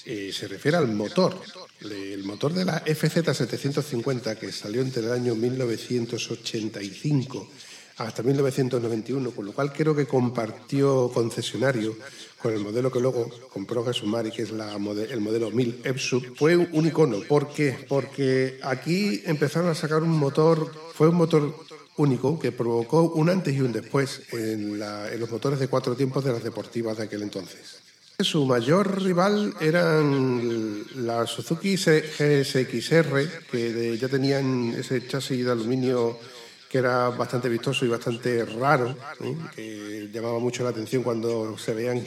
eh, 0.06 0.32
se 0.32 0.48
refiere 0.48 0.76
al 0.76 0.88
motor. 0.88 1.40
El 1.80 2.24
motor 2.24 2.52
de 2.52 2.64
la 2.64 2.84
FZ750 2.84 4.37
que 4.38 4.50
salió 4.52 4.82
entre 4.82 5.04
el 5.04 5.12
año 5.12 5.34
1985 5.34 7.48
hasta 7.96 8.22
1991, 8.22 9.30
con 9.30 9.46
lo 9.46 9.52
cual 9.52 9.72
creo 9.72 9.94
que 9.94 10.06
compartió 10.06 11.10
concesionario 11.12 11.96
con 12.44 12.52
el 12.52 12.61
modelo 12.61 12.92
que 12.92 13.00
luego 13.00 13.30
compró 13.50 13.83
Jesús 13.87 14.07
Mari, 14.07 14.30
que 14.30 14.42
es 14.42 14.50
la, 14.50 14.74
el 14.74 15.20
modelo 15.22 15.50
1000 15.50 15.80
Epsub, 15.83 16.37
fue 16.37 16.59
un 16.59 16.87
icono. 16.87 17.20
¿Por 17.26 17.48
qué? 17.48 17.74
Porque 17.88 18.61
aquí 18.62 19.22
empezaron 19.24 19.70
a 19.70 19.74
sacar 19.74 20.02
un 20.02 20.11
motor, 20.11 20.70
fue 20.92 21.09
un 21.09 21.14
motor 21.14 21.57
único 21.96 22.38
que 22.38 22.52
provocó 22.52 23.00
un 23.14 23.30
antes 23.30 23.54
y 23.54 23.62
un 23.62 23.72
después 23.72 24.24
en, 24.33 24.78
en 24.83 25.20
los 25.20 25.30
motores 25.30 25.59
de 25.59 25.68
cuatro 25.68 25.96
tiempos 25.96 26.22
de 26.22 26.33
las 26.33 26.44
deportivas 26.44 26.98
de 26.98 27.04
aquel 27.04 27.22
entonces. 27.22 27.78
Su 28.18 28.44
mayor 28.44 29.02
rival 29.02 29.54
eran 29.62 30.85
la 30.96 31.26
Suzuki 31.26 31.76
GSXR, 31.76 33.46
que 33.50 33.96
ya 33.98 34.09
tenían 34.09 34.74
ese 34.78 35.07
chasis 35.07 35.46
de 35.46 35.50
aluminio 35.50 36.18
que 36.74 36.78
era 36.78 37.08
bastante 37.10 37.48
vistoso 37.48 37.84
y 37.84 37.88
bastante 37.88 38.44
raro, 38.44 38.96
que 39.54 40.10
llamaba 40.12 40.40
mucho 40.40 40.64
la 40.64 40.70
atención 40.70 41.04
cuando 41.04 41.56
se 41.56 41.72
veían 41.72 42.02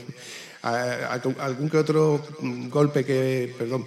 algún 0.62 1.70
que 1.70 1.78
otro 1.78 2.22
golpe 2.70 3.06
que, 3.06 3.56
perdón, 3.58 3.86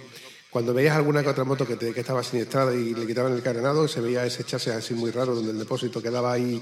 cuando 0.49 0.73
veías 0.73 0.95
alguna 0.95 1.21
que 1.21 1.29
otra 1.29 1.43
moto 1.43 1.67
que, 1.67 1.77
que 1.77 1.99
estaba 1.99 2.23
siniestrada 2.23 2.73
y 2.73 2.95
le 2.95 3.05
quitaban 3.05 3.31
el 3.31 3.43
carenado, 3.43 3.87
se 3.87 4.01
veía 4.01 4.25
ese 4.25 4.43
chasis 4.43 4.73
así 4.73 4.95
muy 4.95 5.11
raro 5.11 5.35
donde 5.35 5.51
el 5.51 5.59
depósito 5.59 6.01
quedaba 6.01 6.33
ahí 6.33 6.59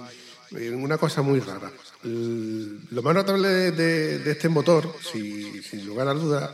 eh, 0.52 0.72
una 0.72 0.98
cosa 0.98 1.22
muy 1.22 1.40
rara. 1.40 1.72
Lo 2.04 3.02
más 3.02 3.16
notable 3.16 3.72
de, 3.72 4.30
este 4.30 4.50
motor, 4.50 4.94
sin 5.02 5.86
lugar 5.86 6.10
a 6.10 6.14
duda, 6.14 6.54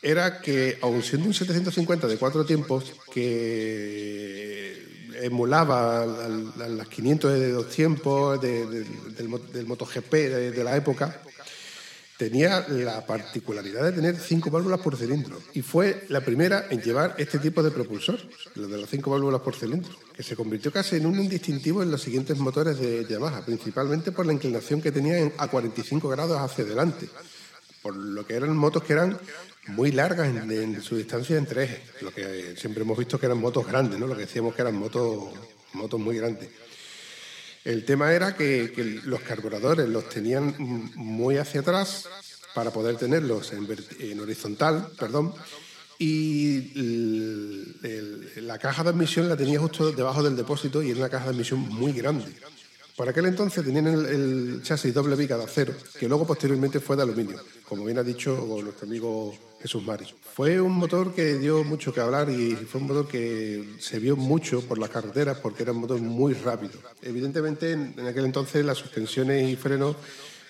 era 0.00 0.40
que, 0.40 0.78
aun 0.80 1.02
siendo 1.02 1.26
un 1.26 1.34
750 1.34 2.06
de 2.06 2.16
cuatro 2.16 2.46
tiempos, 2.46 2.90
que 3.12 4.83
emulaba 5.24 6.04
las 6.04 6.88
500 6.88 7.32
de 7.32 7.50
dos 7.50 7.70
tiempos 7.70 8.40
del, 8.40 8.86
del, 9.14 9.66
MotoGP 9.66 10.12
de 10.12 10.64
la 10.64 10.76
época, 10.76 11.20
tenía 12.16 12.66
la 12.68 13.04
particularidad 13.06 13.84
de 13.84 13.92
tener 13.92 14.16
cinco 14.16 14.50
válvulas 14.50 14.80
por 14.80 14.96
cilindro. 14.96 15.40
Y 15.54 15.62
fue 15.62 16.04
la 16.10 16.20
primera 16.20 16.66
en 16.70 16.80
llevar 16.80 17.14
este 17.18 17.38
tipo 17.38 17.62
de 17.62 17.70
propulsor, 17.70 18.18
lo 18.54 18.68
de 18.68 18.78
las 18.78 18.90
cinco 18.90 19.10
válvulas 19.10 19.40
por 19.40 19.56
cilindro, 19.56 19.92
que 20.12 20.22
se 20.22 20.36
convirtió 20.36 20.70
casi 20.70 20.96
en 20.96 21.06
un 21.06 21.28
distintivo 21.28 21.82
en 21.82 21.90
los 21.90 22.02
siguientes 22.02 22.38
motores 22.38 22.78
de 22.78 23.06
Yamaha, 23.08 23.44
principalmente 23.44 24.12
por 24.12 24.26
la 24.26 24.32
inclinación 24.32 24.80
que 24.80 24.92
tenía 24.92 25.32
a 25.38 25.48
45 25.48 26.08
grados 26.08 26.38
hacia 26.38 26.64
adelante, 26.64 27.08
por 27.82 27.96
lo 27.96 28.26
que 28.26 28.34
eran 28.34 28.56
motos 28.56 28.82
que 28.84 28.92
eran 28.92 29.18
muy 29.68 29.92
largas 29.92 30.28
en, 30.28 30.82
su 30.82 30.96
distancia 30.96 31.36
entre 31.36 31.64
ejes, 31.64 31.80
lo 32.02 32.12
que 32.12 32.54
siempre 32.56 32.82
hemos 32.82 32.98
visto 32.98 33.18
que 33.18 33.26
eran 33.26 33.38
motos 33.38 33.66
grandes, 33.66 33.98
¿no? 33.98 34.06
lo 34.06 34.14
que 34.14 34.22
decíamos 34.22 34.54
que 34.54 34.62
eran 34.62 34.76
motos, 34.76 35.32
motos 35.72 36.00
muy 36.00 36.16
grandes. 36.16 36.50
El 37.64 37.84
tema 37.86 38.12
era 38.12 38.36
que, 38.36 39.00
los 39.04 39.20
carburadores 39.20 39.88
los 39.88 40.08
tenían 40.08 40.54
muy 40.96 41.38
hacia 41.38 41.60
atrás 41.60 42.08
para 42.54 42.70
poder 42.70 42.96
tenerlos 42.96 43.52
en, 43.52 44.20
horizontal, 44.20 44.90
perdón, 44.98 45.32
y 45.98 46.72
la 48.40 48.58
caja 48.58 48.82
de 48.82 48.90
admisión 48.90 49.28
la 49.28 49.36
tenía 49.36 49.58
justo 49.58 49.92
debajo 49.92 50.22
del 50.22 50.36
depósito 50.36 50.82
y 50.82 50.90
era 50.90 50.98
una 50.98 51.08
caja 51.08 51.24
de 51.24 51.30
admisión 51.30 51.60
muy 51.60 51.92
grande. 51.92 52.26
Por 52.96 53.08
aquel 53.08 53.26
entonces 53.26 53.64
tenían 53.64 53.86
el, 53.88 54.60
chasis 54.62 54.94
doble 54.94 55.16
viga 55.16 55.36
de 55.36 55.44
acero, 55.44 55.74
que 55.98 56.06
luego 56.06 56.26
posteriormente 56.26 56.78
fue 56.78 56.96
de 56.96 57.02
aluminio, 57.02 57.40
como 57.64 57.84
bien 57.84 57.98
ha 57.98 58.04
dicho 58.04 58.46
nuestro 58.62 58.86
amigo 58.86 59.34
Jesús 59.64 59.82
Mari. 59.82 60.04
Fue 60.34 60.60
un 60.60 60.72
motor 60.72 61.14
que 61.14 61.38
dio 61.38 61.64
mucho 61.64 61.90
que 61.90 62.02
hablar 62.02 62.28
y 62.28 62.54
fue 62.54 62.82
un 62.82 62.86
motor 62.86 63.08
que 63.08 63.64
se 63.78 63.98
vio 63.98 64.14
mucho 64.14 64.60
por 64.60 64.76
las 64.76 64.90
carreteras 64.90 65.38
porque 65.38 65.62
era 65.62 65.72
un 65.72 65.78
motor 65.78 65.98
muy 66.02 66.34
rápido. 66.34 66.74
Evidentemente 67.00 67.72
en, 67.72 67.98
aquel 68.06 68.26
entonces 68.26 68.62
las 68.62 68.76
suspensiones 68.76 69.48
y 69.48 69.56
frenos 69.56 69.96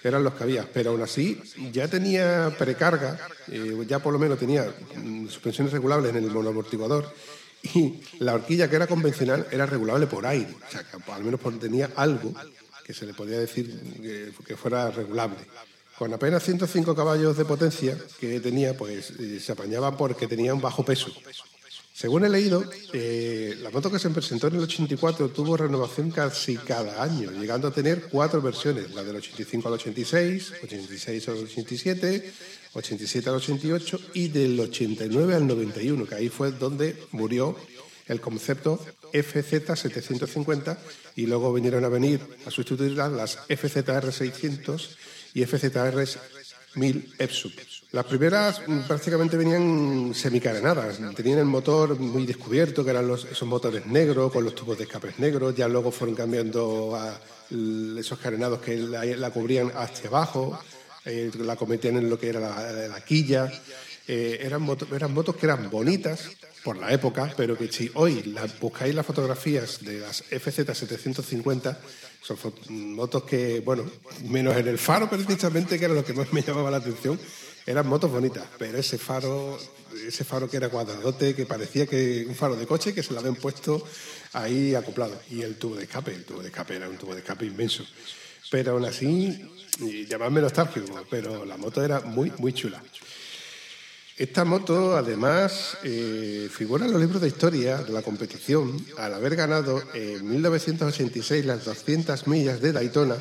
eran 0.03 0.25
los 0.25 0.35
que 0.35 0.43
había, 0.43 0.69
pero 0.69 0.91
aún 0.91 1.03
así 1.03 1.41
ya 1.71 1.87
tenía 1.87 2.53
precarga, 2.59 3.21
eh, 3.53 3.85
ya 3.87 4.01
por 4.01 4.13
lo 4.13 4.19
menos 4.19 4.37
tenía 4.37 4.67
mm, 4.97 5.29
suspensiones 5.29 5.73
regulables 5.73 6.11
en 6.11 6.25
el 6.25 6.33
monoamortiguador 6.33 7.15
y 7.63 8.01
la 8.19 8.35
horquilla 8.35 8.69
que 8.69 8.75
era 8.75 8.89
convencional 8.89 9.47
era 9.53 9.65
regulable 9.65 10.09
por 10.09 10.27
aire, 10.27 10.53
o 10.67 10.71
sea, 10.73 10.83
que 10.83 11.13
al 11.13 11.23
menos 11.23 11.41
tenía 11.61 11.93
algo 11.95 12.35
que 12.85 12.93
se 12.93 13.07
le 13.07 13.15
podía 13.15 13.39
decir 13.39 14.33
que, 14.45 14.57
fuera 14.57 14.91
regulable. 14.91 15.39
Con 15.99 16.13
apenas 16.13 16.43
105 16.43 16.95
caballos 16.95 17.37
de 17.37 17.45
potencia 17.45 17.97
que 18.19 18.41
tenía, 18.41 18.77
pues 18.77 19.11
eh, 19.13 19.39
se 19.39 19.53
apañaba 19.53 19.97
porque 19.97 20.27
tenía 20.27 20.53
un 20.53 20.61
bajo 20.61 20.85
peso. 20.85 21.13
Según 21.93 22.25
he 22.25 22.29
leído, 22.29 22.65
eh, 22.93 23.57
la 23.63 23.71
moto 23.71 23.89
que 23.89 24.01
se 24.01 24.11
presentó 24.11 24.49
en 24.49 24.57
el 24.57 24.63
84 24.63 25.29
tuvo 25.29 25.57
renovación 25.57 26.11
casi 26.11 26.57
cada 26.57 27.01
año, 27.01 27.31
llegando 27.31 27.69
a 27.69 27.71
tener 27.71 28.09
cuatro 28.11 28.43
versiones, 28.43 28.93
la 28.93 29.05
del 29.05 29.15
85 29.15 29.69
al 29.69 29.75
86, 29.75 30.55
86 30.65 31.29
al 31.29 31.35
87, 31.37 32.33
87 32.73 33.29
al 33.29 33.37
88 33.37 34.01
y 34.15 34.27
del 34.27 34.59
89 34.59 35.35
al 35.37 35.47
91, 35.47 36.07
que 36.07 36.15
ahí 36.17 36.29
fue 36.29 36.51
donde 36.51 37.01
murió 37.13 37.57
el 38.09 38.21
concepto 38.21 38.85
FZ750 39.13 40.77
y 41.15 41.27
luego 41.27 41.53
vinieron 41.53 41.85
a 41.85 41.89
venir 41.89 42.21
a 42.45 42.51
sustituirlas 42.51 43.13
las 43.13 43.39
FZR 43.49 44.13
600 44.13 44.99
y 45.35 45.45
FZR 45.45 46.07
1000 46.77 47.15
EPSUB. 47.19 47.53
Las 47.93 48.07
primeras 48.07 48.61
prácticamente 48.89 49.37
venían 49.37 50.13
semicarenadas, 50.15 50.99
tenían 51.15 51.39
el 51.39 51.45
motor 51.45 51.99
muy 51.99 52.27
descubierto, 52.27 52.83
que 52.85 52.91
eran 52.91 53.07
los, 53.07 53.25
esos 53.25 53.47
motores 53.47 53.87
negros 53.87 54.33
con 54.33 54.43
los 54.43 54.55
tubos 54.55 54.79
de 54.79 54.85
escapes 54.85 55.19
negros, 55.19 55.55
ya 55.55 55.69
luego 55.69 55.93
fueron 55.93 56.17
cambiando 56.17 56.97
a 56.97 57.21
esos 57.99 58.19
carenados 58.19 58.61
que 58.61 58.77
la 58.77 59.31
cubrían 59.31 59.71
hacia 59.77 60.09
abajo, 60.09 60.59
eh, 61.05 61.31
la 61.39 61.55
cometían 61.55 61.97
en 61.99 62.09
lo 62.09 62.19
que 62.19 62.31
era 62.31 62.41
la, 62.89 63.01
quilla. 63.05 63.53
Eh, 64.07 64.39
eran, 64.43 64.63
motos, 64.63 64.91
eran 64.93 65.15
motos 65.15 65.37
que 65.37 65.47
eran 65.47 65.71
bonitas 65.71 66.31
por 66.63 66.77
la 66.77 66.93
época, 66.93 67.33
pero 67.37 67.57
que 67.57 67.71
si 67.71 67.91
hoy 67.95 68.35
buscáis 68.61 68.95
las 68.95 69.05
fotografías 69.07 69.85
de 69.85 70.01
las 70.01 70.25
FZ750, 70.31 71.77
son 72.25 72.39
motos 72.95 73.25
que, 73.25 73.61
bueno, 73.61 73.85
menos 74.25 74.57
en 74.57 74.67
el 74.67 74.79
faro 74.79 75.11
precisamente, 75.11 75.79
que 75.79 75.85
era 75.85 75.95
lo 75.95 76.05
que 76.05 76.15
más 76.15 76.33
me 76.33 76.43
llamaba 76.43 76.71
la 76.71 76.79
atención, 76.79 77.21
eran 77.67 77.87
motos 77.87 78.11
bonitas, 78.11 78.45
pero 78.59 78.79
ese 78.79 78.97
faro, 78.97 79.59
ese 80.07 80.25
faro 80.25 80.49
que 80.49 80.57
era 80.57 80.71
cuadradote, 80.71 81.35
que 81.35 81.45
parecía 81.45 81.87
que 81.87 82.25
un 82.27 82.35
faro 82.35 82.57
de 82.57 82.67
coche 82.67 82.95
que 82.95 83.03
se 83.03 83.13
lo 83.13 83.21
habían 83.21 83.37
puesto 83.37 83.87
ahí 84.33 84.75
acoplado. 84.75 85.21
Y 85.31 85.43
el 85.43 85.57
tubo 85.57 85.77
de 85.77 85.85
escape, 85.85 86.15
el 86.15 86.25
tubo 86.25 86.41
de 86.41 86.49
escape 86.49 86.77
era 86.77 86.89
un 86.89 86.97
tubo 86.97 87.15
de 87.15 87.21
escape 87.21 87.45
inmenso. 87.45 87.85
Pero 88.51 88.73
aún 88.73 88.85
así, 88.85 89.51
llamadme 90.09 90.41
nostálgico, 90.41 91.05
pero 91.11 91.45
la 91.45 91.57
moto 91.57 91.85
era 91.85 92.01
muy, 92.01 92.33
muy 92.39 92.53
chula. 92.53 92.83
Esta 94.17 94.45
moto, 94.45 94.97
además, 94.97 95.77
eh, 95.83 96.49
figura 96.49 96.87
en 96.87 96.93
los 96.93 97.01
libros 97.01 97.21
de 97.21 97.27
historia 97.27 97.79
de 97.79 97.93
la 97.93 98.03
competición 98.03 98.77
al 98.97 99.13
haber 99.13 99.35
ganado 99.35 99.83
en 99.93 100.29
1986 100.29 101.45
las 101.45 101.65
200 101.65 102.29
millas 102.29 102.61
de 102.61 102.73
Daytona 102.73 103.17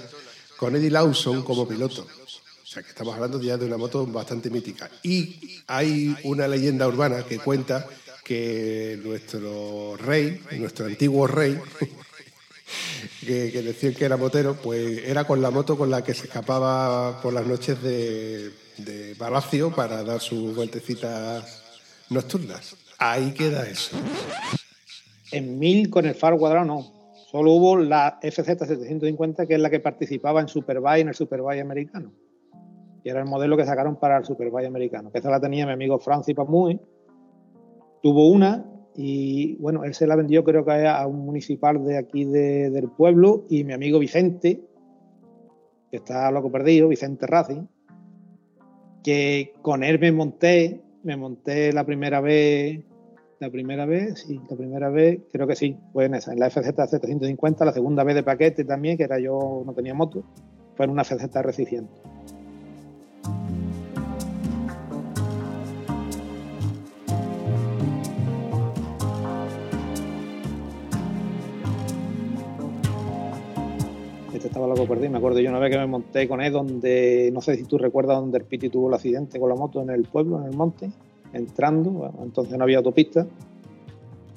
con 0.55 0.75
Eddie 0.75 0.91
Lawson 0.91 1.41
como 1.41 1.67
piloto. 1.67 2.03
O 2.05 2.65
sea 2.65 2.83
que 2.83 2.89
estamos 2.89 3.15
hablando 3.15 3.41
ya 3.41 3.57
de 3.57 3.65
una 3.65 3.77
moto 3.77 4.05
bastante 4.05 4.51
mítica. 4.51 4.87
Y 5.01 5.63
hay 5.65 6.15
una 6.25 6.47
leyenda 6.47 6.87
urbana 6.87 7.25
que 7.25 7.39
cuenta 7.39 7.87
que 8.23 8.99
nuestro 9.03 9.97
rey, 9.97 10.43
nuestro 10.59 10.85
antiguo 10.85 11.25
rey, 11.25 11.59
que, 13.25 13.63
decían 13.63 13.95
que 13.95 14.05
era 14.05 14.15
motero, 14.15 14.53
pues 14.61 14.99
era 15.05 15.25
con 15.25 15.41
la 15.41 15.49
moto 15.49 15.75
con 15.75 15.89
la 15.89 16.03
que 16.03 16.13
se 16.13 16.25
escapaba 16.25 17.19
por 17.19 17.33
las 17.33 17.47
noches 17.47 17.81
de, 17.81 18.51
Palacio 19.17 19.71
para 19.73 20.03
dar 20.03 20.19
sus 20.19 20.55
vueltecitas 20.55 21.63
nocturnas. 22.09 22.75
Ahí 22.97 23.33
queda 23.33 23.67
eso. 23.67 23.97
En 25.31 25.59
mil 25.59 25.89
con 25.89 26.05
el 26.05 26.15
faro 26.15 26.37
cuadrado 26.37 26.65
no. 26.65 26.93
Solo 27.31 27.53
hubo 27.53 27.77
la 27.77 28.19
FZ750, 28.21 29.47
que 29.47 29.55
es 29.55 29.59
la 29.59 29.69
que 29.69 29.79
participaba 29.79 30.41
en 30.41 30.47
Superbike, 30.47 31.01
en 31.01 31.07
el 31.09 31.15
Superbike 31.15 31.61
americano. 31.61 32.13
Y 33.03 33.09
era 33.09 33.19
el 33.19 33.25
modelo 33.25 33.57
que 33.57 33.65
sacaron 33.65 33.99
para 33.99 34.17
el 34.17 34.25
Superbike 34.25 34.67
americano. 34.67 35.09
esa 35.13 35.29
la 35.29 35.39
tenía 35.39 35.65
mi 35.65 35.71
amigo 35.71 35.99
Francis 35.99 36.35
Pamuy. 36.35 36.79
Tuvo 38.01 38.29
una 38.29 38.65
y 38.95 39.55
bueno, 39.55 39.83
él 39.83 39.93
se 39.95 40.05
la 40.05 40.15
vendió 40.15 40.43
creo 40.43 40.63
que 40.63 40.87
a 40.87 41.07
un 41.07 41.25
municipal 41.25 41.83
de 41.83 41.97
aquí 41.97 42.25
del 42.25 42.89
pueblo 42.89 43.45
y 43.49 43.63
mi 43.63 43.73
amigo 43.73 43.97
Vicente, 43.97 44.61
que 45.89 45.97
está 45.97 46.29
loco 46.31 46.51
perdido, 46.51 46.87
Vicente 46.87 47.25
Racing, 47.25 47.65
que 49.03 49.53
con 49.61 49.83
él 49.83 49.99
me 49.99 50.11
monté, 50.11 50.81
me 51.03 51.17
monté 51.17 51.73
la 51.73 51.85
primera 51.85 52.21
vez, 52.21 52.83
la 53.39 53.49
primera 53.49 53.85
vez, 53.85 54.23
sí, 54.25 54.39
la 54.49 54.55
primera 54.55 54.89
vez, 54.89 55.19
creo 55.31 55.45
que 55.45 55.55
sí, 55.55 55.77
fue 55.91 56.05
en 56.05 56.15
esa, 56.15 56.31
en 56.31 56.39
la 56.39 56.49
FZ 56.49 56.67
750, 56.75 57.65
la 57.65 57.73
segunda 57.73 58.03
vez 58.03 58.15
de 58.15 58.23
paquete 58.23 58.63
también, 58.63 58.97
que 58.97 59.03
era 59.03 59.19
yo, 59.19 59.63
no 59.65 59.73
tenía 59.73 59.93
moto, 59.93 60.23
fue 60.75 60.85
en 60.85 60.91
una 60.91 61.03
FZ 61.03 61.29
R600. 61.29 62.12
Estaba 74.47 74.67
loco 74.67 74.87
perdí. 74.87 75.09
Me 75.09 75.17
acuerdo 75.17 75.39
yo 75.39 75.49
una 75.49 75.59
vez 75.59 75.71
que 75.71 75.77
me 75.77 75.87
monté 75.87 76.27
con 76.27 76.41
él, 76.41 76.53
donde, 76.53 77.29
no 77.33 77.41
sé 77.41 77.55
si 77.55 77.63
tú 77.63 77.77
recuerdas, 77.77 78.17
donde 78.19 78.37
el 78.37 78.45
Piti 78.45 78.69
tuvo 78.69 78.89
el 78.89 78.93
accidente 78.93 79.39
con 79.39 79.49
la 79.49 79.55
moto 79.55 79.81
en 79.81 79.89
el 79.89 80.03
pueblo, 80.03 80.39
en 80.39 80.45
el 80.45 80.55
monte, 80.55 80.89
entrando, 81.33 82.11
entonces 82.21 82.57
no 82.57 82.63
había 82.63 82.77
autopista, 82.77 83.25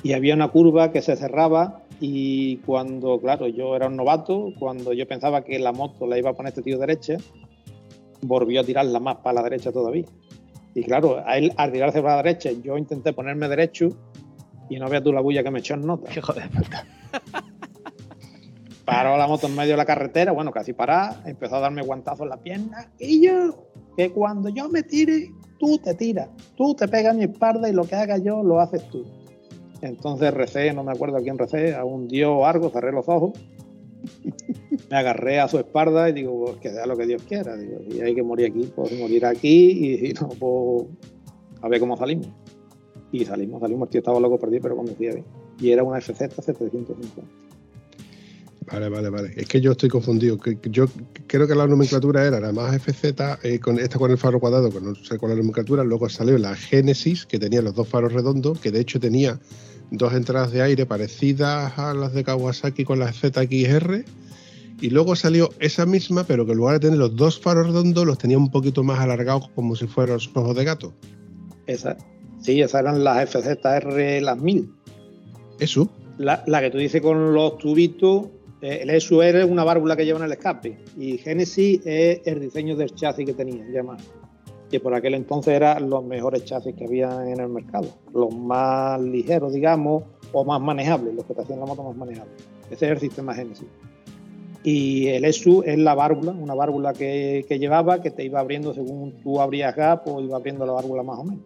y 0.03 0.13
había 0.13 0.35
una 0.35 0.49
curva 0.49 0.93
que 0.93 1.03
se 1.03 1.17
cerraba 1.17 1.83
y 2.01 2.59
cuando, 2.59 3.19
claro, 3.21 3.49
yo 3.49 3.75
era 3.75 3.89
un 3.89 3.97
novato, 3.97 4.53
cuando 4.59 4.93
yo 4.93 5.07
pensaba 5.07 5.43
que 5.43 5.59
la 5.59 5.73
moto 5.73 6.07
la 6.07 6.19
iba 6.19 6.31
a 6.31 6.35
poner 6.35 6.51
este 6.51 6.63
tío 6.63 6.79
derecha, 6.79 7.17
volvió 8.23 8.61
a 8.61 8.65
tirarla 8.65 9.01
más 9.01 9.17
para 9.17 9.35
la 9.35 9.43
derecha 9.43 9.73
todavía. 9.73 10.05
Y 10.75 10.83
claro, 10.83 11.23
a 11.25 11.39
él, 11.39 11.53
al 11.57 11.73
tirarse 11.73 12.03
para 12.03 12.17
la 12.17 12.23
derecha, 12.23 12.51
yo 12.53 12.77
intenté 12.77 13.13
ponerme 13.13 13.49
derecho 13.49 13.89
y 14.69 14.79
no 14.79 14.89
veas 14.89 15.03
tú 15.03 15.13
la 15.13 15.21
bulla 15.21 15.43
que 15.43 15.51
me 15.51 15.61
echó 15.61 15.75
en 15.75 15.87
nota. 15.87 16.11
Joder, 16.23 16.51
paró 18.87 19.17
la 19.19 19.27
moto 19.27 19.49
en 19.49 19.57
medio 19.57 19.73
de 19.73 19.77
la 19.77 19.85
carretera, 19.85 20.33
bueno, 20.33 20.53
casi 20.53 20.73
pará, 20.73 21.21
empezó 21.27 21.57
a 21.57 21.61
darme 21.61 21.83
guantazos 21.83 22.21
en 22.21 22.29
la 22.31 22.37
pierna 22.37 22.93
y 22.99 23.21
yo, 23.21 23.67
que 23.97 24.11
cuando 24.13 24.49
yo 24.49 24.69
me 24.69 24.85
tire, 24.85 25.29
tú 25.59 25.79
te 25.79 25.95
tiras, 25.95 26.31
tú 26.57 26.75
te 26.75 26.87
pegas 26.87 27.15
mi 27.17 27.25
espalda 27.25 27.69
y 27.69 27.73
lo 27.73 27.85
que 27.85 27.97
haga 27.97 28.17
yo 28.19 28.43
lo 28.45 28.61
haces 28.61 28.89
tú. 28.89 29.05
Entonces 29.83 30.33
recé, 30.33 30.73
no 30.73 30.85
me 30.85 30.93
acuerdo 30.93 31.17
a 31.17 31.21
quién 31.21 31.37
recé, 31.37 31.75
a 31.75 31.85
un 31.85 32.07
dios 32.07 32.45
algo, 32.45 32.71
cerré 32.71 32.93
los 32.93 33.09
ojos, 33.09 33.33
me 34.91 34.97
agarré 34.97 35.41
a 35.41 35.49
su 35.49 35.59
espalda 35.59 36.09
y 36.09 36.13
digo, 36.13 36.45
pues 36.45 36.57
que 36.59 36.71
sea 36.71 36.87
lo 36.87 36.97
que 36.97 37.07
Dios 37.07 37.25
quiera, 37.25 37.57
digo, 37.57 37.81
y 37.91 38.01
hay 38.01 38.15
que 38.15 38.23
morir 38.23 38.53
aquí, 38.53 38.71
pues 38.75 38.97
morir 38.99 39.27
aquí 39.27 40.07
y, 40.07 40.13
no, 40.13 40.29
pues 40.29 40.87
a 41.61 41.69
ver 41.69 41.81
cómo 41.81 41.97
salimos. 41.97 42.29
Y 43.11 43.25
salimos, 43.25 43.61
salimos, 43.61 43.91
tío 43.91 43.99
estaba 43.99 44.21
loco 44.21 44.39
perdido, 44.39 44.63
pero 44.63 44.77
conducía 44.77 45.13
bien. 45.13 45.25
Y 45.59 45.71
era 45.71 45.83
una 45.83 46.01
FZ 46.01 46.19
750. 46.19 47.46
Vale, 48.71 48.89
vale, 48.89 49.11
vale. 49.11 49.33
Es 49.37 49.47
que 49.47 49.61
yo 49.61 49.73
estoy 49.73 49.89
confundido. 49.89 50.39
Yo 50.63 50.87
creo 51.29 51.47
que 51.47 51.55
la 51.55 51.67
nomenclatura 51.67 52.25
era 52.25 52.41
la 52.41 52.53
más 52.53 52.75
FZ, 52.83 53.15
eh, 53.43 53.61
con 53.61 53.79
esta 53.79 53.99
con 53.99 54.11
el 54.11 54.19
faro 54.19 54.41
cuadrado, 54.41 54.71
que 54.71 54.81
no 54.81 54.95
sé 54.97 55.19
cuál 55.19 55.33
es 55.33 55.39
la 55.39 55.43
nomenclatura. 55.43 55.85
Luego 55.85 56.09
salió 56.09 56.37
la 56.37 56.57
Genesis, 56.57 57.27
que 57.27 57.39
tenía 57.39 57.63
los 57.63 57.75
dos 57.75 57.89
faros 57.89 58.13
redondos, 58.13 58.59
que 58.59 58.73
de 58.73 58.81
hecho 58.81 58.99
tenía 58.99 59.39
dos 59.93 60.15
entradas 60.15 60.51
de 60.51 60.63
aire 60.63 60.85
parecidas 60.85 61.79
a 61.79 61.95
las 61.95 62.13
de 62.13 62.25
Kawasaki 62.25 62.85
con 62.85 62.99
las 62.99 63.21
ZXR. 63.21 64.05
Y 64.81 64.91
luego 64.91 65.15
salió 65.15 65.51
esa 65.61 65.87
misma, 65.87 66.25
pero 66.25 66.45
que 66.45 66.53
en 66.53 66.59
lugar 66.59 66.75
de 66.75 66.81
tener 66.81 66.99
los 66.99 67.15
dos 67.15 67.41
faros 67.41 67.69
redondos, 67.69 68.05
los 68.05 68.19
tenía 68.19 68.37
un 68.37 68.51
poquito 68.51 68.83
más 68.83 68.99
alargados, 68.99 69.49
como 69.55 69.77
si 69.77 69.87
fueran 69.87 70.15
los 70.15 70.29
ojos 70.35 70.57
de 70.57 70.65
gato. 70.65 70.93
Esa, 71.67 71.97
sí, 72.41 72.61
esas 72.61 72.83
eran 72.83 73.05
las 73.05 73.31
FZR, 73.31 74.21
las 74.23 74.39
1000. 74.39 74.69
Eso. 75.61 75.89
La, 76.19 76.43
la 76.47 76.61
que 76.61 76.71
tú 76.71 76.79
dices 76.79 77.01
con 77.01 77.33
los 77.33 77.59
tubitos 77.59 78.27
el 78.67 78.91
ESU 78.91 79.23
es 79.23 79.45
una 79.45 79.65
válvula 79.65 79.97
que 79.97 80.05
lleva 80.05 80.19
en 80.19 80.25
el 80.25 80.33
escape 80.33 80.77
y 80.97 81.19
Genesis 81.19 81.81
es 81.85 82.21
el 82.27 82.41
diseño 82.41 82.75
del 82.77 82.95
chasis 82.95 83.25
que 83.25 83.35
tenía, 83.35 83.65
ya 83.71 83.83
que 84.71 84.81
por 84.81 84.93
aquel 84.95 85.15
entonces 85.15 85.55
eran 85.55 85.89
los 85.89 86.05
mejores 86.05 86.45
chasis 86.45 86.75
que 86.75 86.85
había 86.85 87.31
en 87.31 87.39
el 87.41 87.49
mercado, 87.49 87.89
los 88.13 88.35
más 88.35 89.01
ligeros, 89.01 89.53
digamos, 89.53 90.05
o 90.33 90.45
más 90.45 90.61
manejables, 90.61 91.15
los 91.15 91.25
que 91.25 91.35
te 91.35 91.43
hacían 91.43 91.61
la 91.61 91.67
moto 91.67 91.85
más 91.85 91.97
manejable. 91.97 92.33
Ese 92.71 92.87
es 92.87 92.93
el 92.93 92.99
sistema 92.99 93.35
Genesis. 93.35 93.69
Y 94.65 95.07
el 95.09 95.25
ESU 95.25 95.63
es 95.65 95.79
la 95.79 95.95
válvula, 95.95 96.33
una 96.33 96.55
válvula 96.55 96.93
que, 96.93 97.45
llevaba 97.49 98.01
que 98.01 98.11
te 98.11 98.25
iba 98.25 98.41
abriendo 98.41 98.75
según 98.75 99.23
tú 99.23 99.41
abrías 99.41 99.77
gap 99.77 100.09
o 100.09 100.21
iba 100.21 100.37
abriendo 100.37 100.67
la 100.67 100.73
válvula 100.73 101.05
más 101.05 101.21
o 101.21 101.25
menos. 101.25 101.45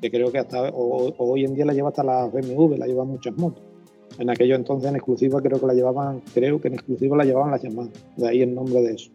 Que 0.00 0.12
creo 0.12 0.30
que 0.30 0.38
hasta 0.38 0.70
hoy 0.70 1.44
en 1.44 1.54
día 1.54 1.64
la 1.64 1.72
lleva 1.72 1.88
hasta 1.88 2.04
la 2.04 2.26
BMW, 2.26 2.76
la 2.76 2.86
llevan 2.86 3.08
muchas 3.08 3.36
motos. 3.36 3.65
En 4.18 4.30
aquello 4.30 4.54
entonces 4.54 4.88
en 4.88 4.96
exclusiva 4.96 5.42
creo 5.42 5.60
que 5.60 5.66
la 5.66 5.74
llevaban, 5.74 6.22
creo 6.32 6.60
que 6.60 6.68
en 6.68 6.74
exclusiva 6.74 7.16
la 7.16 7.24
llevaban 7.24 7.50
las 7.50 7.62
llamadas. 7.62 7.92
De 8.16 8.28
ahí 8.28 8.42
el 8.42 8.54
nombre 8.54 8.80
de 8.80 8.94
eso. 8.94 9.10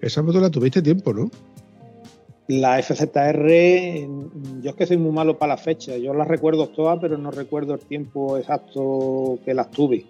Esa 0.00 0.22
moto 0.22 0.40
la 0.40 0.50
tuviste 0.50 0.82
tiempo, 0.82 1.12
¿no? 1.12 1.30
La 2.48 2.82
FZR, 2.82 3.48
yo 4.60 4.70
es 4.70 4.74
que 4.74 4.86
soy 4.86 4.96
muy 4.96 5.12
malo 5.12 5.38
para 5.38 5.54
las 5.54 5.62
fechas. 5.62 6.00
Yo 6.00 6.12
las 6.14 6.26
recuerdo 6.26 6.68
todas, 6.68 6.98
pero 7.00 7.16
no 7.16 7.30
recuerdo 7.30 7.74
el 7.74 7.80
tiempo 7.80 8.36
exacto 8.38 9.38
que 9.44 9.54
las 9.54 9.70
tuve. 9.70 10.04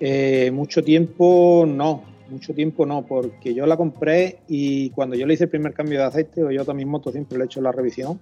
Eh, 0.00 0.50
mucho 0.50 0.82
tiempo 0.82 1.66
no, 1.66 2.04
mucho 2.30 2.54
tiempo 2.54 2.86
no, 2.86 3.04
porque 3.04 3.52
yo 3.52 3.66
la 3.66 3.76
compré 3.76 4.38
y 4.48 4.90
cuando 4.90 5.16
yo 5.16 5.26
le 5.26 5.34
hice 5.34 5.44
el 5.44 5.50
primer 5.50 5.74
cambio 5.74 5.98
de 5.98 6.04
aceite, 6.06 6.42
o 6.42 6.50
yo 6.50 6.64
también 6.64 6.88
moto 6.88 7.10
siempre 7.10 7.36
le 7.36 7.44
he 7.44 7.46
hecho 7.46 7.60
la 7.60 7.72
revisión, 7.72 8.18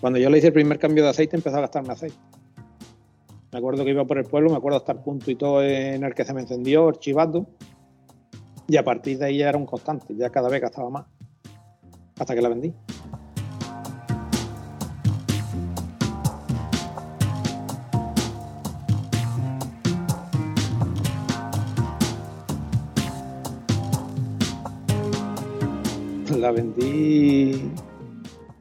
cuando 0.00 0.18
yo 0.18 0.28
le 0.30 0.38
hice 0.38 0.48
el 0.48 0.52
primer 0.52 0.78
cambio 0.78 1.02
de 1.02 1.10
aceite 1.10 1.36
empezó 1.36 1.56
a 1.56 1.62
gastarme 1.62 1.92
aceite. 1.92 2.16
Me 3.52 3.58
acuerdo 3.58 3.84
que 3.84 3.90
iba 3.90 4.06
por 4.06 4.16
el 4.16 4.24
pueblo, 4.24 4.48
me 4.48 4.56
acuerdo 4.56 4.78
hasta 4.78 4.92
el 4.92 5.00
punto 5.00 5.30
y 5.30 5.34
todo 5.34 5.62
en 5.62 6.02
el 6.04 6.14
que 6.14 6.24
se 6.24 6.32
me 6.32 6.40
encendió, 6.40 6.88
el 6.88 7.46
y 8.66 8.76
a 8.78 8.82
partir 8.82 9.18
de 9.18 9.26
ahí 9.26 9.36
ya 9.36 9.50
era 9.50 9.58
un 9.58 9.66
constante, 9.66 10.16
ya 10.16 10.30
cada 10.30 10.48
vez 10.48 10.62
gastaba 10.62 10.88
más, 10.88 11.04
hasta 12.18 12.34
que 12.34 12.40
la 12.40 12.48
vendí. 12.48 12.72
La 26.38 26.52
vendí 26.52 27.70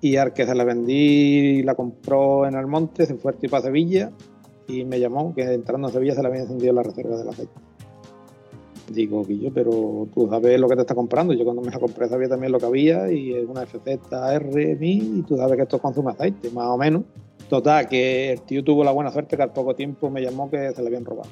y 0.01 0.15
Arque 0.17 0.45
se 0.45 0.53
la 0.53 0.65
vendí 0.65 1.63
la 1.63 1.75
compró 1.75 2.45
en 2.45 2.55
el 2.55 2.67
monte, 2.67 3.05
se 3.05 3.15
fue 3.15 3.31
a 3.49 3.61
Sevilla 3.61 4.11
y 4.71 4.85
me 4.85 4.99
llamó 4.99 5.33
que 5.33 5.43
entrando 5.43 5.87
a 5.87 5.91
Sevilla 5.91 6.15
se 6.15 6.21
le 6.21 6.27
había 6.27 6.41
encendido 6.41 6.73
la 6.73 6.83
reserva 6.83 7.17
del 7.17 7.29
aceite. 7.29 7.53
Digo, 8.89 9.23
Guillo, 9.23 9.51
pero 9.53 10.07
tú 10.13 10.27
sabes 10.29 10.59
lo 10.59 10.67
que 10.67 10.75
te 10.75 10.81
está 10.81 10.95
comprando. 10.95 11.33
Yo 11.33 11.43
cuando 11.43 11.61
me 11.61 11.71
la 11.71 11.79
compré 11.79 12.09
sabía 12.09 12.27
también 12.27 12.51
lo 12.51 12.59
que 12.59 12.65
había 12.65 13.11
y 13.11 13.33
es 13.33 13.47
una 13.47 13.65
FZR 13.65 14.77
y 14.81 15.21
tú 15.23 15.37
sabes 15.37 15.55
que 15.55 15.63
esto 15.63 15.79
consume 15.79 16.11
aceite, 16.11 16.49
más 16.51 16.67
o 16.67 16.77
menos. 16.77 17.03
Total, 17.49 17.87
que 17.87 18.33
el 18.33 18.41
tío 18.41 18.63
tuvo 18.63 18.83
la 18.83 18.91
buena 18.91 19.11
suerte 19.11 19.37
que 19.37 19.43
al 19.43 19.53
poco 19.53 19.75
tiempo 19.75 20.09
me 20.09 20.21
llamó 20.21 20.49
que 20.49 20.71
se 20.71 20.81
le 20.81 20.87
habían 20.87 21.05
robado. 21.05 21.29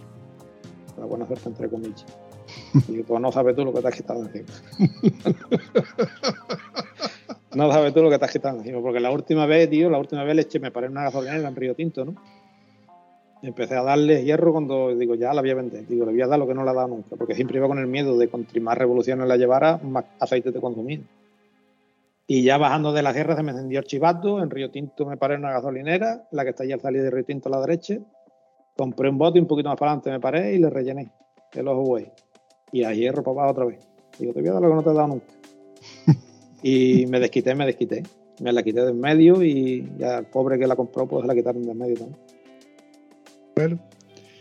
La 0.97 1.05
buena 1.05 1.27
suerte 1.27 1.49
entre 1.49 1.69
comillas. 1.69 2.05
Y 2.87 3.03
pues 3.03 3.21
no 3.21 3.31
sabes 3.31 3.55
tú 3.55 3.63
lo 3.63 3.73
que 3.73 3.81
te 3.81 3.87
has 3.87 3.95
quitado 3.95 4.23
encima. 4.23 4.47
no 7.55 7.71
sabes 7.71 7.93
tú 7.93 8.01
lo 8.01 8.09
que 8.09 8.19
te 8.19 8.25
has 8.25 8.31
quitado 8.31 8.57
encima. 8.57 8.81
Porque 8.81 8.99
la 8.99 9.11
última 9.11 9.45
vez, 9.45 9.69
tío, 9.69 9.89
la 9.89 9.97
última 9.97 10.23
vez 10.23 10.35
le 10.35 10.41
eché, 10.43 10.59
me 10.59 10.71
paré 10.71 10.87
en 10.87 10.93
una 10.93 11.03
gasolinera 11.03 11.47
en 11.47 11.55
Río 11.55 11.75
Tinto, 11.75 12.05
¿no? 12.05 12.15
Empecé 13.41 13.75
a 13.75 13.83
darle 13.83 14.23
hierro 14.23 14.51
cuando 14.51 14.95
digo, 14.95 15.15
ya 15.15 15.33
la 15.33 15.41
voy 15.41 15.51
a 15.51 15.55
vender. 15.55 15.87
Digo, 15.87 16.05
le 16.05 16.11
voy 16.11 16.21
a 16.21 16.27
dar 16.27 16.39
lo 16.39 16.47
que 16.47 16.53
no 16.53 16.63
le 16.63 16.69
ha 16.71 16.73
dado 16.73 16.89
nunca, 16.89 17.15
porque 17.15 17.35
siempre 17.35 17.57
iba 17.57 17.67
con 17.67 17.79
el 17.79 17.87
miedo 17.87 18.17
de 18.17 18.27
cuanto 18.27 18.59
más 18.61 18.77
revoluciones 18.77 19.27
la 19.27 19.37
llevara, 19.37 19.79
más 19.83 20.05
aceite 20.19 20.51
te 20.51 20.59
consumía. 20.59 20.99
Y 22.27 22.43
ya 22.43 22.57
bajando 22.57 22.93
de 22.93 23.01
la 23.01 23.13
sierra 23.13 23.35
se 23.35 23.43
me 23.43 23.51
encendió 23.51 23.79
el 23.79 23.85
chivato, 23.85 24.43
en 24.43 24.49
Río 24.49 24.69
Tinto 24.69 25.05
me 25.05 25.17
paré 25.17 25.35
en 25.35 25.41
una 25.41 25.51
gasolinera, 25.51 26.27
la 26.31 26.43
que 26.43 26.51
está 26.51 26.63
ya 26.63 26.75
al 26.75 26.81
salir 26.81 27.01
de 27.01 27.09
Río 27.09 27.25
Tinto 27.25 27.49
a 27.49 27.51
la 27.51 27.61
derecha, 27.61 27.97
compré 28.77 29.09
un 29.09 29.17
bote 29.17 29.39
y 29.39 29.41
un 29.41 29.47
poquito 29.47 29.69
más 29.69 29.77
para 29.77 29.91
adelante 29.91 30.11
me 30.11 30.19
paré 30.19 30.53
y 30.53 30.59
le 30.59 30.69
rellené 30.69 31.09
el 31.53 31.67
ojo 31.67 31.81
güey. 31.81 32.11
Y 32.71 32.83
a 32.83 32.93
hierro 32.93 33.23
para 33.23 33.39
abajo 33.39 33.51
otra 33.51 33.65
vez. 33.65 33.87
Digo, 34.19 34.33
te 34.33 34.41
voy 34.41 34.49
a 34.49 34.53
dar 34.53 34.61
lo 34.61 34.69
que 34.69 34.75
no 34.75 34.83
te 34.83 34.89
he 34.89 34.93
dado 34.93 35.07
nunca. 35.07 35.25
y 36.61 37.05
me 37.07 37.19
desquité, 37.19 37.55
me 37.55 37.65
desquité. 37.65 38.03
Me 38.41 38.53
la 38.53 38.63
quité 38.63 38.81
de 38.81 38.91
en 38.91 39.01
medio 39.01 39.43
y 39.43 39.91
ya 39.97 40.19
el 40.19 40.25
pobre 40.25 40.57
que 40.57 40.67
la 40.67 40.75
compró, 40.75 41.07
pues 41.07 41.25
la 41.25 41.35
quitaron 41.35 41.63
de 41.63 41.71
en 41.71 41.77
medio 41.77 41.95
también. 41.95 42.19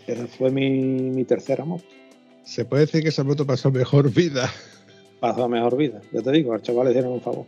Esa 0.07 0.27
fue 0.27 0.51
mi, 0.51 1.25
tercera 1.25 1.65
moto. 1.65 1.85
Se 2.45 2.65
puede 2.65 2.87
decir 2.87 3.03
que 3.03 3.09
esa 3.09 3.25
moto 3.25 3.47
pasó 3.47 3.71
mejor 3.71 4.13
vida. 4.13 4.51
Pasó 5.21 5.49
mejor 5.49 5.77
vida, 5.77 6.01
ya 6.13 6.23
te 6.23 6.31
digo, 6.31 6.53
al 6.53 6.63
chaval 6.63 6.85
le 6.85 6.91
hicieron 6.93 7.13
un 7.13 7.21
favor. 7.21 7.45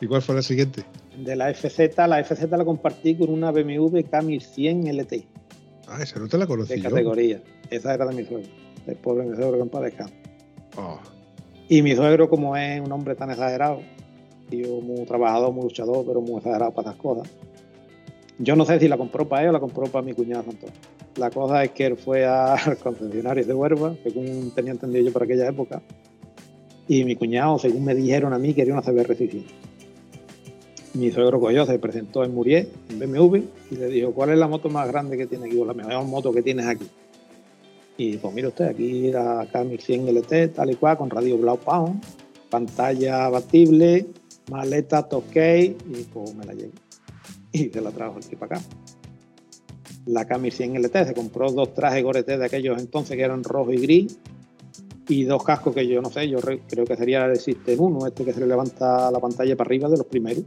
¿Y 0.00 0.06
cuál 0.06 0.22
fue 0.22 0.34
la 0.34 0.42
siguiente? 0.42 0.84
De 1.16 1.34
la 1.34 1.52
FZ, 1.52 1.96
la 2.08 2.22
FZ 2.22 2.50
la 2.50 2.64
compartí 2.64 3.16
con 3.16 3.30
una 3.30 3.50
BMW 3.50 3.98
K1100 3.98 4.92
LT. 4.92 5.24
Ah, 5.88 6.02
esa 6.02 6.18
no 6.18 6.28
te 6.28 6.38
la 6.38 6.46
conocí. 6.46 6.74
De 6.74 6.82
categoría. 6.82 7.40
Esa 7.70 7.94
era 7.94 8.06
de 8.06 8.14
mi 8.14 8.24
suegro. 8.24 8.48
El 8.86 8.96
pobre 8.96 9.24
mi 9.24 9.36
suegro 9.36 9.70
que 9.70 9.88
en 9.88 10.10
oh. 10.76 10.98
Y 11.68 11.82
mi 11.82 11.94
suegro, 11.94 12.28
como 12.28 12.56
es 12.56 12.80
un 12.80 12.90
hombre 12.92 13.14
tan 13.14 13.30
exagerado, 13.30 13.80
tío 14.48 14.80
muy 14.80 15.04
trabajador, 15.04 15.52
muy 15.52 15.64
luchador, 15.64 16.04
pero 16.06 16.20
muy 16.20 16.38
exagerado 16.38 16.72
para 16.72 16.90
esas 16.90 17.00
cosas, 17.00 17.28
yo 18.38 18.54
no 18.54 18.64
sé 18.64 18.78
si 18.78 18.88
la 18.88 18.96
compró 18.96 19.28
para 19.28 19.42
él 19.42 19.48
o 19.48 19.52
la 19.52 19.60
compró 19.60 19.86
para 19.86 20.04
mi 20.04 20.14
cuñado 20.14 20.44
Antonio. 20.48 20.74
La 21.16 21.30
cosa 21.30 21.64
es 21.64 21.72
que 21.72 21.86
él 21.86 21.96
fue 21.96 22.24
al 22.26 22.78
concesionario 22.78 23.44
de 23.44 23.54
Huerva, 23.54 23.94
según 24.02 24.52
tenía 24.54 24.72
entendido 24.72 25.04
yo 25.04 25.12
por 25.12 25.24
aquella 25.24 25.48
época, 25.48 25.82
y 26.86 27.04
mi 27.04 27.16
cuñado, 27.16 27.58
según 27.58 27.84
me 27.84 27.94
dijeron 27.94 28.32
a 28.32 28.38
mí, 28.38 28.54
quería 28.54 28.72
una 28.72 28.82
CBR 28.82 29.14
600. 29.14 29.52
Mi 30.94 31.10
suegro 31.10 31.38
cogió, 31.38 31.66
se 31.66 31.78
presentó 31.78 32.24
en 32.24 32.34
Muriel, 32.34 32.70
en 32.88 32.98
BMW, 32.98 33.36
y 33.70 33.76
le 33.76 33.88
dijo, 33.88 34.12
¿cuál 34.12 34.30
es 34.30 34.38
la 34.38 34.48
moto 34.48 34.70
más 34.70 34.88
grande 34.88 35.18
que 35.18 35.26
tiene 35.26 35.46
aquí? 35.46 35.58
O 35.58 35.66
la 35.66 35.74
mejor 35.74 36.06
moto 36.06 36.32
que 36.32 36.42
tienes 36.42 36.66
aquí. 36.66 36.86
Y 37.98 38.16
pues 38.16 38.32
mire 38.32 38.48
usted, 38.48 38.68
aquí 38.68 39.10
la 39.10 39.46
K1100 39.52 40.12
LT, 40.12 40.54
tal 40.54 40.70
y 40.70 40.76
cual, 40.76 40.96
con 40.96 41.10
radio 41.10 41.36
Blau 41.36 41.58
Pound, 41.58 42.02
pantalla 42.48 43.26
abatible, 43.26 44.06
maleta 44.50 45.02
toque 45.02 45.76
y 45.86 46.02
pues 46.04 46.34
me 46.34 46.46
la 46.46 46.54
llevo 46.54 46.72
y 47.52 47.68
se 47.68 47.80
la 47.80 47.90
trajo 47.90 48.18
aquí 48.18 48.36
para 48.36 48.56
acá. 48.56 48.66
La 50.06 50.26
Camry 50.26 50.50
100 50.50 50.82
LT 50.82 51.06
se 51.06 51.14
compró 51.14 51.50
dos 51.52 51.74
trajes 51.74 52.02
Gore-Tex 52.02 52.38
de 52.38 52.44
aquellos 52.44 52.80
entonces 52.80 53.16
que 53.16 53.22
eran 53.22 53.44
rojo 53.44 53.72
y 53.72 53.78
gris 53.78 54.18
y 55.08 55.24
dos 55.24 55.42
cascos 55.42 55.74
que 55.74 55.86
yo 55.86 56.00
no 56.02 56.10
sé, 56.10 56.28
yo 56.28 56.38
creo 56.38 56.84
que 56.84 56.96
sería 56.96 57.24
el 57.24 57.38
System 57.38 57.80
1, 57.80 58.06
este 58.06 58.24
que 58.24 58.32
se 58.32 58.40
le 58.40 58.46
levanta 58.46 59.10
la 59.10 59.18
pantalla 59.18 59.56
para 59.56 59.68
arriba 59.68 59.88
de 59.88 59.96
los 59.96 60.06
primeros. 60.06 60.44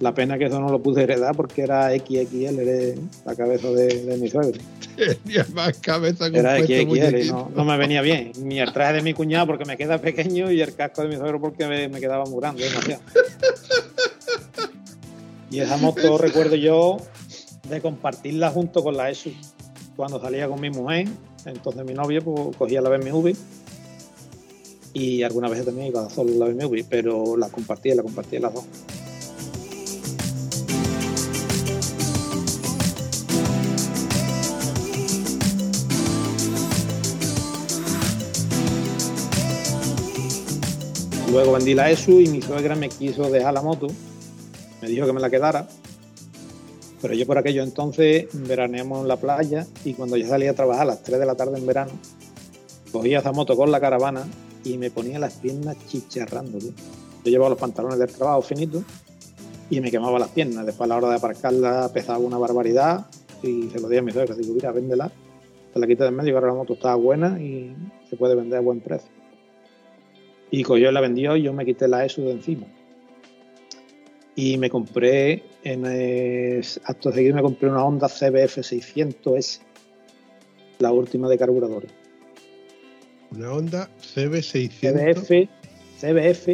La 0.00 0.14
pena 0.14 0.38
que 0.38 0.44
eso 0.44 0.60
no 0.60 0.68
lo 0.68 0.80
pude 0.80 1.02
heredar 1.02 1.34
porque 1.34 1.62
era 1.62 1.90
XXL, 1.90 2.60
era 2.60 3.00
la 3.26 3.34
cabeza 3.34 3.68
de, 3.70 4.16
mi 4.20 4.28
suegro. 4.28 4.60
Tenía 4.96 5.44
más 5.52 5.76
cabeza 5.78 6.30
que 6.30 6.38
Era 6.38 6.56
XXL, 6.56 7.28
no, 7.28 7.50
no, 7.54 7.64
me 7.64 7.76
venía 7.76 8.00
bien. 8.00 8.30
Ni 8.42 8.60
el 8.60 8.72
traje 8.72 8.94
de 8.94 9.02
mi 9.02 9.12
cuñado 9.12 9.48
porque 9.48 9.64
me 9.64 9.76
queda 9.76 9.98
pequeño 9.98 10.52
y 10.52 10.60
el 10.60 10.74
casco 10.74 11.02
de 11.02 11.08
mi 11.08 11.16
suegro 11.16 11.40
porque 11.40 11.66
me, 11.66 11.88
me 11.88 12.00
quedaba 12.00 12.24
muy 12.26 12.40
grande, 12.40 12.62
demasiado. 12.64 13.02
Y 15.50 15.60
esa 15.60 15.78
moto 15.78 16.18
recuerdo 16.18 16.56
yo 16.56 16.98
de 17.68 17.80
compartirla 17.80 18.50
junto 18.50 18.82
con 18.82 18.96
la 18.96 19.10
ESU. 19.10 19.32
Cuando 19.96 20.20
salía 20.20 20.46
con 20.46 20.60
mi 20.60 20.70
mujer, 20.70 21.08
entonces 21.46 21.84
mi 21.84 21.94
novia 21.94 22.20
pues, 22.20 22.56
cogía 22.56 22.80
la 22.82 22.90
BMW 22.90 23.32
y 24.92 25.22
algunas 25.22 25.50
veces 25.50 25.66
también 25.66 25.88
iba 25.88 26.08
solo 26.10 26.32
la 26.34 26.46
BMW, 26.46 26.80
pero 26.88 27.36
la 27.36 27.48
compartía, 27.48 27.94
la 27.94 28.02
compartía 28.02 28.40
las 28.40 28.54
dos. 28.54 28.64
Luego 41.30 41.52
vendí 41.52 41.74
la 41.74 41.90
ESU 41.90 42.20
y 42.20 42.28
mi 42.28 42.40
suegra 42.42 42.74
me 42.74 42.88
quiso 42.88 43.30
dejar 43.30 43.54
la 43.54 43.62
moto 43.62 43.88
me 44.80 44.88
dijo 44.88 45.06
que 45.06 45.12
me 45.12 45.20
la 45.20 45.30
quedara, 45.30 45.68
pero 47.00 47.14
yo 47.14 47.26
por 47.26 47.38
aquello 47.38 47.62
entonces 47.62 48.26
veraneamos 48.32 49.02
en 49.02 49.08
la 49.08 49.16
playa 49.16 49.66
y 49.84 49.94
cuando 49.94 50.16
yo 50.16 50.26
salía 50.26 50.50
a 50.50 50.54
trabajar 50.54 50.82
a 50.82 50.86
las 50.86 51.02
3 51.02 51.20
de 51.20 51.26
la 51.26 51.36
tarde 51.36 51.58
en 51.58 51.66
verano, 51.66 51.92
cogía 52.92 53.20
esa 53.20 53.32
moto 53.32 53.56
con 53.56 53.70
la 53.70 53.80
caravana 53.80 54.26
y 54.64 54.78
me 54.78 54.90
ponía 54.90 55.18
las 55.18 55.34
piernas 55.34 55.76
chicharrando. 55.86 56.58
Yo 56.58 56.72
llevaba 57.24 57.50
los 57.50 57.58
pantalones 57.58 57.98
del 57.98 58.10
trabajo 58.10 58.42
finitos 58.42 58.82
y 59.70 59.80
me 59.80 59.90
quemaba 59.90 60.18
las 60.18 60.30
piernas. 60.30 60.66
Después 60.66 60.86
a 60.86 60.88
la 60.88 60.96
hora 60.96 61.10
de 61.10 61.16
aparcarla 61.16 61.90
pesaba 61.92 62.18
una 62.18 62.38
barbaridad 62.38 63.06
y 63.42 63.68
se 63.70 63.80
lo 63.80 63.88
di 63.88 63.98
a 63.98 64.02
mi 64.02 64.10
suegra. 64.10 64.34
Digo, 64.34 64.54
mira, 64.54 64.72
véndela, 64.72 65.12
te 65.72 65.78
la 65.78 65.86
quité 65.86 66.04
de 66.04 66.10
medio, 66.10 66.34
ahora 66.34 66.48
la 66.48 66.54
moto 66.54 66.74
está 66.74 66.94
buena 66.96 67.40
y 67.40 67.76
se 68.10 68.16
puede 68.16 68.34
vender 68.34 68.58
a 68.58 68.62
buen 68.62 68.80
precio. 68.80 69.10
Y 70.50 70.64
cogió 70.64 70.90
y 70.90 70.92
la 70.92 71.00
vendió 71.00 71.36
y 71.36 71.42
yo 71.42 71.52
me 71.52 71.64
quité 71.64 71.86
la 71.86 72.04
ESU 72.04 72.22
de 72.22 72.32
encima 72.32 72.66
y 74.38 74.56
me 74.56 74.70
compré 74.70 75.42
en 75.64 75.84
acto 76.84 77.10
seguido 77.10 77.34
me 77.34 77.42
compré 77.42 77.68
una 77.68 77.84
Honda 77.84 78.06
CBF 78.08 78.58
600S 78.58 79.58
la 80.78 80.92
última 80.92 81.28
de 81.28 81.36
carburadores. 81.36 81.90
Una 83.32 83.52
Honda 83.52 83.88
CB 84.14 84.40
600 84.40 85.02
CBF 85.26 85.30
CBF 86.00 86.48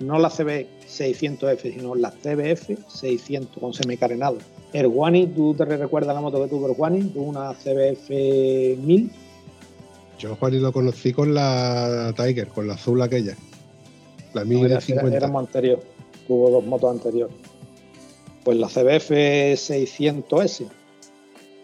no 0.00 0.18
la 0.18 0.30
CB 0.30 0.66
600F 0.88 1.74
sino 1.74 1.94
la 1.94 2.10
CBF 2.12 2.70
600 2.88 3.58
con 3.60 3.74
semicarenado 3.74 4.38
el 4.72 4.88
Guani 4.88 5.26
tú 5.26 5.52
te 5.54 5.66
recuerdas 5.66 6.14
la 6.14 6.22
moto 6.22 6.42
que 6.42 6.48
tuvo 6.48 6.66
el 6.68 6.72
Guani 6.74 7.12
una 7.14 7.52
CBF 7.52 8.08
1000 8.08 9.10
Yo 10.18 10.34
Juan 10.36 10.62
lo 10.62 10.72
conocí 10.72 11.12
con 11.12 11.34
la 11.34 12.14
Tiger, 12.16 12.48
con 12.48 12.66
la 12.66 12.74
azul 12.74 13.02
aquella. 13.02 13.36
La 14.32 14.44
No, 14.44 14.64
era, 14.64 14.76
1050. 14.80 15.08
era- 15.08 15.16
era 15.18 15.28
más 15.28 15.48
anterior. 16.28 16.36
Tuvo 16.36 16.50
dos 16.50 16.64
motos 16.66 16.90
anteriores. 16.90 17.36
Pues 18.44 18.58
la 18.58 18.68
CBF 18.68 19.10
600S. 19.10 20.68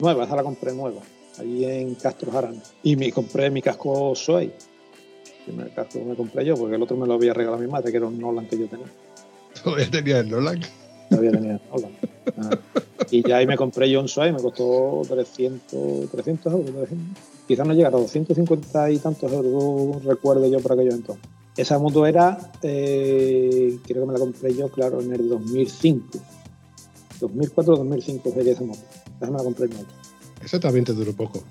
Nueva, 0.00 0.24
esa 0.24 0.36
la 0.36 0.42
compré 0.42 0.74
nueva. 0.74 1.00
Allí 1.38 1.64
en 1.64 1.94
Castro 1.94 2.32
Jarana. 2.32 2.62
Y 2.82 2.96
me 2.96 3.12
compré 3.12 3.50
mi 3.50 3.62
casco 3.62 4.14
Soy. 4.14 4.44
El 4.44 5.44
primer 5.46 5.74
casco 5.74 5.98
que 5.98 6.04
me 6.04 6.14
compré 6.14 6.44
yo, 6.44 6.56
porque 6.56 6.76
el 6.76 6.82
otro 6.82 6.96
me 6.96 7.06
lo 7.06 7.14
había 7.14 7.34
regalado 7.34 7.62
mi 7.62 7.70
madre, 7.70 7.90
que 7.90 7.98
era 7.98 8.06
un 8.06 8.18
Nolan 8.18 8.46
que 8.46 8.58
yo 8.58 8.66
tenía. 8.66 8.86
Todavía 9.62 9.90
tenía 9.90 10.18
el 10.20 10.30
Nolan. 10.30 10.60
Todavía 11.10 11.30
tenía 11.32 11.60
Nolan. 11.70 11.92
Ah. 12.38 12.50
Y 13.10 13.26
ya 13.26 13.36
ahí 13.36 13.46
me 13.46 13.56
compré 13.56 13.90
yo 13.90 14.00
un 14.00 14.08
Soy, 14.08 14.32
me 14.32 14.40
costó 14.40 15.02
300, 15.08 16.10
300 16.10 16.52
euros. 16.52 16.74
300. 16.74 16.98
Quizás 17.46 17.66
no 17.66 17.74
llegara 17.74 17.96
a 17.96 18.00
250 18.00 18.90
y 18.90 18.98
tantos 18.98 19.32
euros, 19.32 20.04
recuerdo 20.04 20.46
yo 20.46 20.60
por 20.60 20.72
aquellos 20.72 20.94
entonces. 20.94 21.33
Esa 21.56 21.78
moto 21.78 22.04
era, 22.06 22.52
eh, 22.62 23.78
creo 23.86 24.02
que 24.02 24.06
me 24.06 24.12
la 24.12 24.18
compré 24.18 24.54
yo, 24.54 24.68
claro, 24.70 25.00
en 25.00 25.12
el 25.12 25.28
2005. 25.28 26.18
2004 27.20 27.74
o 27.74 27.76
2005 27.76 28.32
sería 28.34 28.52
esa 28.52 28.64
moto. 28.64 28.80
Esa 29.20 29.30
me 29.30 29.38
la 29.38 29.44
compré 29.44 29.68
nueva. 29.68 29.84
Eso 30.44 30.58
también 30.60 30.84
te 30.84 30.92
duró 30.92 31.12
poco. 31.12 31.42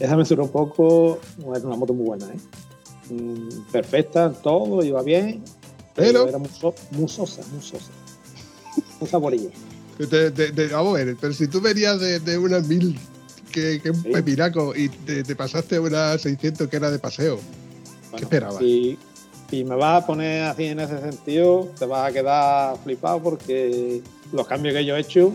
Esa 0.00 0.16
me 0.16 0.24
duró 0.24 0.44
un 0.44 0.50
poco, 0.50 1.20
es 1.54 1.62
una 1.64 1.76
moto 1.76 1.94
muy 1.94 2.06
buena, 2.06 2.26
¿eh? 2.26 3.12
Mm, 3.14 3.70
perfecta, 3.70 4.32
todo, 4.32 4.82
iba 4.82 5.02
bien, 5.02 5.42
Pero- 5.94 6.26
era 6.26 6.38
muy, 6.38 6.48
so- 6.48 6.74
muy 6.90 7.08
sosa, 7.08 7.42
muy 7.52 7.62
sosa. 7.62 7.90
Un 9.00 9.06
saborillo. 9.06 9.50
Te- 9.96 10.30
te- 10.32 10.50
te- 10.50 10.68
vamos 10.68 10.98
a 10.98 11.04
ver, 11.04 11.16
pero 11.20 11.32
si 11.32 11.46
tú 11.46 11.60
venías 11.60 12.00
de, 12.00 12.18
de 12.18 12.36
una 12.36 12.58
1000 12.58 12.98
que, 13.52 13.80
que 13.80 13.90
un 13.90 14.02
Sí. 14.02 14.10
pepinaco 14.10 14.74
y 14.74 14.88
te, 14.88 15.22
te 15.22 15.36
pasaste 15.36 15.78
una 15.78 16.18
600 16.18 16.68
que 16.68 16.76
era 16.76 16.90
de 16.90 16.98
paseo, 16.98 17.38
Bueno, 18.14 18.26
esperabas? 18.26 18.58
Si, 18.62 18.98
si 19.50 19.64
me 19.64 19.76
vas 19.76 20.02
a 20.02 20.06
poner 20.06 20.42
así 20.44 20.64
en 20.64 20.80
ese 20.80 20.98
sentido, 21.00 21.68
te 21.78 21.86
vas 21.86 22.08
a 22.08 22.12
quedar 22.12 22.76
flipado 22.78 23.22
porque 23.22 24.00
los 24.32 24.46
cambios 24.46 24.74
que 24.74 24.84
yo 24.84 24.96
he 24.96 25.00
hecho, 25.00 25.32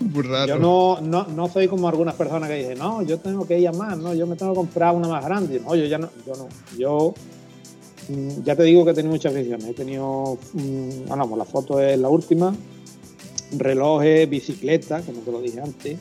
muy 0.00 0.22
raro. 0.22 0.46
yo 0.46 0.58
no, 0.58 1.00
no, 1.00 1.24
no 1.26 1.48
soy 1.48 1.66
como 1.68 1.88
algunas 1.88 2.14
personas 2.14 2.48
que 2.48 2.56
dicen, 2.56 2.78
no, 2.78 3.02
yo 3.02 3.18
tengo 3.18 3.46
que 3.46 3.58
ir 3.58 3.68
a 3.68 3.72
más, 3.72 3.98
no, 3.98 4.14
yo 4.14 4.26
me 4.26 4.36
tengo 4.36 4.52
que 4.52 4.56
comprar 4.58 4.94
una 4.94 5.08
más 5.08 5.24
grande. 5.24 5.60
No, 5.60 5.74
yo 5.74 5.84
ya 5.86 5.98
no, 5.98 6.08
yo 6.26 6.34
no. 6.36 6.48
Yo 6.78 7.14
mm, 8.08 8.42
ya 8.44 8.54
te 8.54 8.62
digo 8.62 8.84
que 8.84 8.92
he 8.92 8.94
tenido 8.94 9.12
muchas 9.12 9.34
visiones. 9.34 9.66
He 9.66 9.74
tenido, 9.74 10.38
mm, 10.52 11.06
bueno, 11.08 11.26
pues 11.28 11.38
la 11.38 11.44
foto 11.44 11.80
es 11.80 11.98
la 11.98 12.08
última, 12.08 12.54
relojes, 13.56 14.28
bicicleta, 14.28 15.00
como 15.02 15.20
te 15.20 15.32
lo 15.32 15.40
dije 15.40 15.60
antes, 15.60 15.98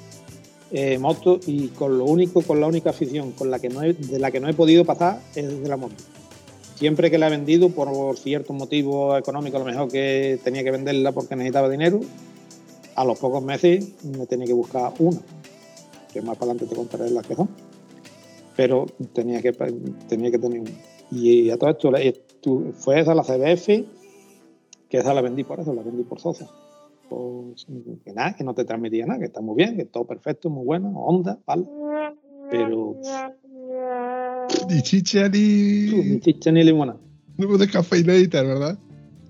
eh, 0.71 0.97
moto 0.99 1.39
y 1.47 1.69
con 1.69 1.97
lo 1.97 2.05
único, 2.05 2.41
con 2.41 2.59
la 2.59 2.67
única 2.67 2.89
afición 2.89 3.31
con 3.31 3.49
la 3.49 3.57
que 3.59 3.69
no 3.69 3.81
he- 3.83 3.93
de 3.93 4.19
la 4.19 4.31
que 4.31 4.39
no 4.39 4.49
he 4.49 4.53
podido 4.53 4.83
pasar 4.85 5.21
es 5.33 5.61
de 5.61 5.67
la 5.69 5.77
moto. 5.77 5.95
Siempre 6.77 7.09
que 7.09 7.17
la 7.17 7.25
he 7.25 7.31
vendido 7.31 7.69
por 7.69 8.17
cierto 8.17 8.53
motivo 8.53 9.17
económico, 9.17 9.57
a 9.57 9.61
lo 9.61 9.65
mejor 9.65 9.91
que 9.91 10.39
tenía 10.43 10.63
que 10.63 10.69
venderla 10.69 11.11
porque 11.11 11.35
necesitaba 11.35 11.69
dinero, 11.69 12.01
a 12.93 13.03
los 13.03 13.17
pocos 13.17 13.43
meses 13.43 13.95
me 14.03 14.27
tenía 14.27 14.45
que 14.45 14.53
buscar 14.53 14.93
una, 14.99 15.19
que 16.13 16.21
más 16.21 16.37
para 16.37 16.51
adelante 16.51 16.67
te 16.67 16.75
contaré 16.75 17.09
las 17.09 17.25
que 17.25 17.33
son. 17.33 17.49
Pero 18.55 18.85
tenía 19.11 19.41
que, 19.41 19.53
tenía 20.07 20.29
que 20.29 20.37
tener 20.37 20.61
una. 20.61 20.71
Y 21.09 21.49
a 21.49 21.57
todo 21.57 21.71
esto 21.71 21.91
fue 22.73 22.99
esa 22.99 23.15
la 23.15 23.23
CBF, 23.23 23.65
que 24.87 24.97
esa 24.99 25.15
la 25.15 25.21
vendí 25.21 25.43
por 25.43 25.59
eso, 25.59 25.73
la 25.73 25.81
vendí 25.81 26.03
por 26.03 26.19
Sosa. 26.19 26.47
Pues, 27.09 27.65
que 28.03 28.13
nada, 28.13 28.35
que 28.35 28.43
no 28.43 28.53
te 28.53 28.65
transmitía 28.65 29.07
nada, 29.07 29.17
que 29.17 29.25
está 29.25 29.41
muy 29.41 29.55
bien, 29.55 29.77
que 29.77 29.85
todo 29.85 30.05
perfecto, 30.05 30.51
muy 30.51 30.63
bueno, 30.63 30.93
onda, 30.95 31.39
vale. 31.47 31.65
Pero 32.51 32.97
Ni 34.69 34.81
chicha 34.81 35.27
ni 35.29 35.91
ni, 35.91 36.19
chicha 36.19 36.51
ni 36.51 36.63
limona. 36.63 36.97
ni 37.37 37.57
descafeinadita, 37.57 38.41
¿verdad? 38.43 38.77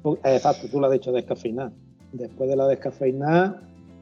Eh, 0.06 0.36
Exacto, 0.36 0.68
tú 0.70 0.80
lo 0.80 0.88
has 0.88 0.94
dicho 0.94 1.12
descafeinada. 1.12 1.72
Después 2.14 2.50
de 2.50 2.56
la 2.56 2.68
descafeinada, 2.68 3.62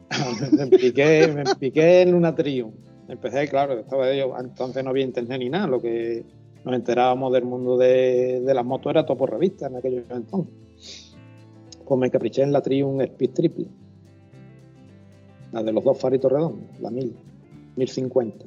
me 0.52 0.64
empiqué, 0.64 1.28
me 1.34 1.42
empiqué 1.42 2.02
en 2.02 2.14
una 2.14 2.36
Triumph. 2.36 2.74
Empecé, 3.08 3.48
claro, 3.48 3.78
estaba 3.80 4.14
yo, 4.14 4.36
entonces 4.40 4.84
no 4.84 4.90
había 4.92 5.04
internet 5.06 5.40
ni 5.40 5.50
nada. 5.50 5.68
Lo 5.68 5.82
que 5.82 6.24
nos 6.64 6.74
enterábamos 6.76 7.32
del 7.34 7.46
mundo 7.46 7.78
de, 7.78 8.42
de 8.42 8.54
las 8.54 8.66
motos 8.66 8.90
era 8.90 9.06
todo 9.06 9.18
por 9.18 9.32
revista 9.32 9.68
en 9.68 9.76
aquellos 9.76 10.06
entonces. 10.10 11.16
Pues 11.88 12.00
me 12.00 12.08
encapriché 12.08 12.42
en 12.44 12.52
la 12.52 12.62
Triumph 12.62 13.02
Speed 13.02 13.32
Triple. 13.32 13.68
La 15.52 15.64
de 15.64 15.72
los 15.72 15.84
dos 15.84 15.98
faritos 16.00 16.32
redondos, 16.32 16.80
la 16.82 16.90
1000, 16.90 17.16
1050. 17.76 18.46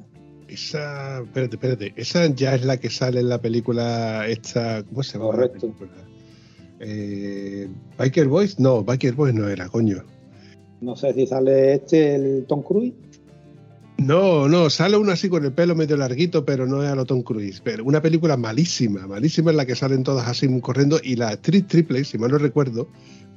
Esa, 0.49 1.21
espérate, 1.21 1.55
espérate, 1.57 1.93
esa 1.95 2.25
ya 2.33 2.55
es 2.55 2.65
la 2.65 2.77
que 2.77 2.89
sale 2.89 3.19
en 3.19 3.29
la 3.29 3.39
película 3.39 4.27
esta, 4.27 4.83
¿cómo 4.83 5.03
se 5.03 5.13
llama? 5.13 5.25
la 5.25 5.31
Correcto. 5.31 5.59
película? 5.59 5.91
Eh, 6.79 7.67
Biker 7.97 8.27
Boys, 8.27 8.59
no, 8.59 8.83
Biker 8.83 9.13
Boys 9.13 9.33
no 9.33 9.47
era, 9.47 9.69
coño. 9.69 10.03
No 10.81 10.95
sé 10.95 11.13
si 11.13 11.27
sale 11.27 11.75
este, 11.75 12.15
el 12.15 12.45
Tom 12.47 12.63
Cruise. 12.63 12.93
No, 13.99 14.47
no, 14.47 14.69
sale 14.69 14.95
uno 14.95 15.11
así 15.11 15.27
con 15.27 15.43
el 15.43 15.51
pelo 15.51 15.75
medio 15.75 15.97
larguito, 15.97 16.45
pero 16.45 16.65
no 16.65 16.81
es 16.81 16.89
a 16.89 16.95
lo 16.95 17.05
Tom 17.05 17.21
Cruise. 17.21 17.61
Pero 17.61 17.83
una 17.83 18.01
película 18.01 18.37
malísima, 18.37 19.05
malísima 19.05 19.51
en 19.51 19.57
la 19.57 19.65
que 19.65 19.75
salen 19.75 20.03
todas 20.03 20.27
así 20.27 20.47
corriendo. 20.61 20.99
Y 21.03 21.17
la 21.17 21.33
Street 21.33 21.65
Triple, 21.67 22.05
si 22.05 22.17
mal 22.17 22.31
no 22.31 22.37
recuerdo, 22.37 22.87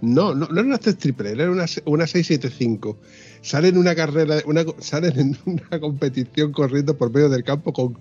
no, 0.03 0.35
no, 0.35 0.47
no 0.49 0.53
era 0.61 0.63
una 0.67 0.75
Street 0.77 0.99
Triple, 0.99 1.31
era 1.31 1.51
una, 1.51 1.65
una 1.87 2.07
675. 2.07 2.99
Salen 3.41 3.75
en 3.75 3.81
una 3.81 3.95
carrera, 3.95 4.43
una, 4.47 4.65
salen 4.81 5.19
en 5.19 5.39
una 5.47 5.81
competición 5.81 6.53
corriendo 6.53 6.97
por 6.99 7.11
medio 7.13 7.29
del 7.31 7.43
campo 7.45 7.73
con 7.73 7.97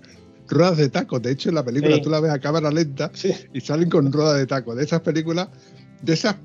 ruedas 0.48 0.76
de 0.76 0.88
taco. 0.90 1.18
De 1.20 1.30
hecho, 1.30 1.48
en 1.48 1.54
la 1.54 1.64
película 1.64 1.96
Sí. 1.96 2.02
tú 2.02 2.10
la 2.10 2.20
ves 2.20 2.30
a 2.32 2.38
cámara 2.40 2.70
lenta 2.70 3.10
Sí, 3.14 3.32
y 3.54 3.60
salen 3.60 3.88
con 3.88 4.12
ruedas 4.12 4.36
de 4.38 4.46
taco. 4.46 4.74
De 4.74 4.84
esas 4.84 5.00
películas, 5.00 5.48
de 6.02 6.12
esas 6.12 6.36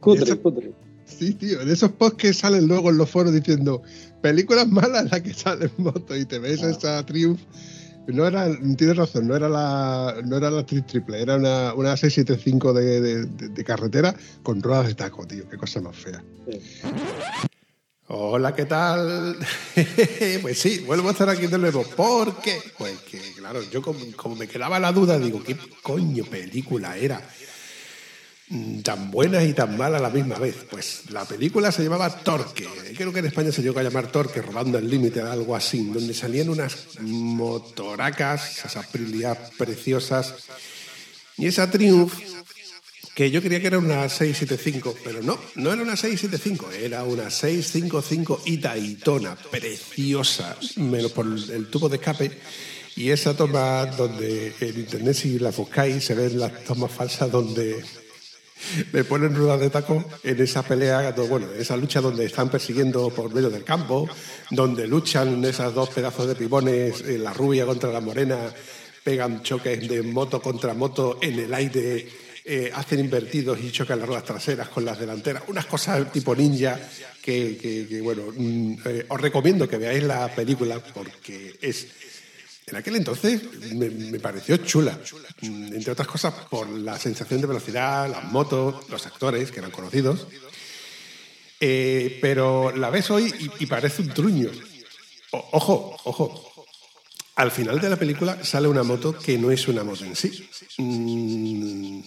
cutre, 0.00 0.24
esa- 0.24 0.36
cutre. 0.36 0.72
Sí, 1.06 1.32
tío, 1.32 1.64
de 1.64 1.72
esos 1.72 1.90
posts 1.92 2.18
que 2.18 2.32
salen 2.34 2.68
luego 2.68 2.90
en 2.90 2.98
los 2.98 3.08
foros 3.10 3.32
diciendo 3.32 3.82
películas 4.20 4.68
malas 4.68 5.04
en 5.04 5.08
las 5.10 5.22
que 5.22 5.32
salen 5.32 5.70
motos 5.78 6.16
y 6.18 6.26
te 6.26 6.38
ves 6.38 6.62
Ah. 6.62 6.68
esa 6.70 7.06
Triumph. 7.06 7.40
No 8.08 8.26
era, 8.26 8.48
tienes 8.78 8.96
razón, 8.96 9.28
no 9.28 9.36
era 9.36 9.50
la, 9.50 10.16
no 10.24 10.38
era 10.38 10.50
la 10.50 10.64
Tri- 10.64 10.84
triple, 10.86 11.20
era 11.20 11.36
una, 11.36 11.74
una 11.74 11.94
675 11.94 12.72
de, 12.72 13.00
de- 13.26 13.64
carretera 13.64 14.14
con 14.42 14.62
ruedas 14.62 14.86
de 14.86 14.94
taco, 14.94 15.26
tío, 15.26 15.46
qué 15.46 15.58
cosa 15.58 15.82
más 15.82 15.94
fea. 15.94 16.24
Hola, 18.06 18.54
¿qué 18.54 18.64
tal? 18.64 19.36
pues 20.42 20.58
sí, 20.58 20.78
vuelvo 20.86 21.08
a 21.08 21.12
estar 21.12 21.28
aquí 21.28 21.46
de 21.48 21.58
nuevo. 21.58 21.82
¿Por 21.84 22.40
qué? 22.40 22.58
Pues 22.78 22.98
que, 23.00 23.20
claro, 23.36 23.60
yo 23.70 23.82
como 23.82 24.34
me 24.36 24.48
quedaba 24.48 24.80
la 24.80 24.90
duda, 24.92 25.18
digo, 25.18 25.42
¿qué 25.42 25.54
coño 25.82 26.24
película 26.24 26.96
era? 26.96 27.20
Mm, 28.50 28.80
Tan 28.80 29.10
buena 29.10 29.44
y 29.44 29.52
tan 29.52 29.76
mala 29.76 29.98
a 29.98 30.00
la 30.00 30.10
misma 30.10 30.36
vez. 30.36 30.56
Pues 30.70 31.10
la 31.10 31.24
película 31.24 31.70
se 31.70 31.82
llamaba 31.82 32.08
Torque. 32.08 32.66
Creo 32.96 33.12
que 33.12 33.18
en 33.18 33.26
España 33.26 33.52
se 33.52 33.62
llegó 33.62 33.78
a 33.78 33.82
llamar 33.82 34.10
Torque, 34.10 34.40
robando 34.40 34.78
el 34.78 34.88
límite, 34.88 35.20
algo 35.20 35.54
así, 35.54 35.84
donde 35.84 36.14
salían 36.14 36.48
unas 36.48 37.00
motoracas, 37.00 38.58
esas 38.58 38.76
Aprilia 38.76 39.36
preciosas. 39.58 40.34
Y 41.36 41.46
esa 41.46 41.70
Triumph 41.70 42.14
que 43.18 43.32
yo 43.32 43.42
creía 43.42 43.60
que 43.60 43.66
era 43.66 43.78
una 43.78 44.08
675, 44.08 44.94
pero 45.02 45.20
no, 45.22 45.36
no 45.56 45.72
era 45.72 45.82
una 45.82 45.96
675, 45.96 46.70
era 46.70 47.02
una 47.02 47.30
655 47.30 48.42
y 48.46 48.58
Daytona, 48.58 49.34
preciosa, 49.34 50.56
menos 50.76 51.10
por 51.10 51.26
el 51.26 51.66
tubo 51.66 51.88
de 51.88 51.96
escape. 51.96 52.30
Y 52.94 53.10
esa 53.10 53.36
toma 53.36 53.86
donde 53.86 54.54
en 54.60 54.78
internet, 54.78 55.14
si 55.16 55.40
la 55.40 55.50
buscáis, 55.50 56.04
se 56.04 56.14
ven 56.14 56.38
las 56.38 56.62
tomas 56.62 56.92
falsas 56.92 57.28
donde 57.28 57.84
le 58.92 59.04
ponen 59.04 59.34
ruedas 59.34 59.60
de 59.60 59.70
taco 59.70 60.04
en 60.22 60.40
esa 60.40 60.62
pelea, 60.62 61.12
bueno, 61.28 61.46
en 61.54 61.60
esa 61.60 61.76
lucha 61.76 62.00
donde 62.00 62.24
están 62.24 62.50
persiguiendo 62.50 63.10
por 63.10 63.32
medio 63.32 63.50
del 63.50 63.64
campo, 63.64 64.08
donde 64.50 64.86
luchan 64.86 65.44
esas 65.44 65.74
dos 65.74 65.90
pedazos 65.90 66.26
de 66.26 66.34
pibones, 66.34 67.00
eh, 67.02 67.18
la 67.18 67.32
rubia 67.32 67.66
contra 67.66 67.90
la 67.92 68.00
morena, 68.00 68.52
pegan 69.02 69.42
choques 69.42 69.88
de 69.88 70.02
moto 70.02 70.40
contra 70.42 70.74
moto 70.74 71.18
en 71.22 71.38
el 71.38 71.54
aire, 71.54 72.08
eh, 72.44 72.70
hacen 72.74 73.00
invertidos 73.00 73.58
y 73.60 73.70
chocan 73.70 73.98
las 73.98 74.08
ruedas 74.08 74.24
traseras 74.24 74.68
con 74.68 74.84
las 74.84 74.98
delanteras, 74.98 75.42
unas 75.48 75.66
cosas 75.66 76.10
tipo 76.12 76.34
ninja 76.34 76.78
que, 77.22 78.00
bueno, 78.02 78.22
mm, 78.34 78.74
eh, 78.86 79.06
os 79.08 79.20
recomiendo 79.20 79.68
que 79.68 79.76
veáis 79.76 80.02
la 80.02 80.34
película 80.34 80.80
porque 80.80 81.58
es 81.60 81.86
en 82.70 82.76
aquel 82.76 82.96
entonces 82.96 83.42
me, 83.74 84.18
pareció 84.20 84.56
chula, 84.58 84.98
Mm, 85.40 85.72
entre 85.74 85.92
otras 85.92 86.08
cosas 86.08 86.34
por 86.50 86.68
la 86.68 86.98
sensación 86.98 87.40
de 87.40 87.46
velocidad, 87.46 88.10
las 88.10 88.24
motos, 88.24 88.88
los 88.90 89.06
actores 89.06 89.52
que 89.52 89.60
eran 89.60 89.70
conocidos. 89.70 90.26
Eh, 91.60 92.18
pero 92.20 92.74
la 92.76 92.90
ves 92.90 93.10
hoy 93.10 93.32
y, 93.58 93.66
parece 93.66 94.02
un 94.02 94.08
truño. 94.08 94.50
Ojo, 95.30 95.96
ojo. 96.04 96.66
Al 97.36 97.50
final 97.52 97.80
de 97.80 97.88
la 97.90 97.96
película 97.96 98.44
sale 98.44 98.66
una 98.68 98.82
moto 98.82 99.16
que 99.16 99.38
no 99.38 99.50
es 99.52 99.68
una 99.68 99.84
moto 99.84 100.04
en 100.04 100.16
sí. 100.16 100.48
Mm, 100.78 102.00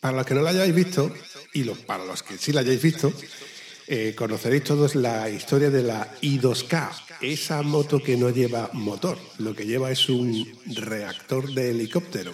para 0.00 0.18
los 0.18 0.26
que 0.26 0.34
no 0.34 0.42
la 0.42 0.50
hayáis 0.50 0.74
visto, 0.74 1.12
y 1.52 1.64
los- 1.64 1.78
para 1.78 2.04
los 2.04 2.22
que 2.22 2.38
sí 2.38 2.52
la 2.52 2.60
hayáis 2.60 2.80
visto, 2.82 3.12
Eh, 3.88 4.16
conoceréis 4.16 4.64
todos 4.64 4.96
la 4.96 5.30
historia 5.30 5.70
de 5.70 5.84
la 5.84 6.12
I2K, 6.20 6.90
esa 7.20 7.62
moto 7.62 7.98
que 8.00 8.16
no 8.16 8.30
lleva 8.30 8.70
motor, 8.72 9.18
lo 9.38 9.54
que 9.54 9.66
lleva 9.66 9.90
es 9.90 10.08
un 10.08 10.46
reactor 10.74 11.52
de 11.52 11.70
helicóptero. 11.70 12.32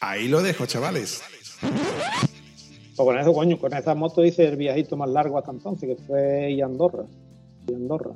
Ahí 0.00 0.28
lo 0.28 0.42
dejo, 0.42 0.66
chavales. 0.66 1.22
Pues 1.60 2.96
con 2.96 3.18
eso, 3.18 3.32
coño, 3.32 3.58
con 3.58 3.72
esa 3.72 3.94
moto 3.94 4.24
hice 4.24 4.46
el 4.46 4.56
viajito 4.56 4.96
más 4.96 5.08
largo 5.08 5.38
hasta 5.38 5.50
entonces, 5.50 5.88
que 5.88 6.02
fue 6.04 6.52
y 6.52 6.60
Andorra. 6.60 7.04
Y 7.68 7.74
Andorra. 7.74 8.12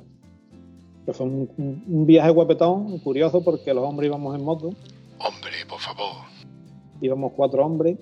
Que 1.05 1.13
fue 1.13 1.25
un, 1.25 1.49
un 1.87 2.05
viaje 2.05 2.29
guapetón, 2.29 2.99
curioso, 2.99 3.43
porque 3.43 3.73
los 3.73 3.83
hombres 3.83 4.07
íbamos 4.07 4.35
en 4.35 4.43
moto. 4.43 4.67
Hombre, 5.19 5.65
por 5.67 5.79
favor. 5.79 6.25
Íbamos 7.01 7.31
cuatro 7.35 7.65
hombres, 7.65 7.97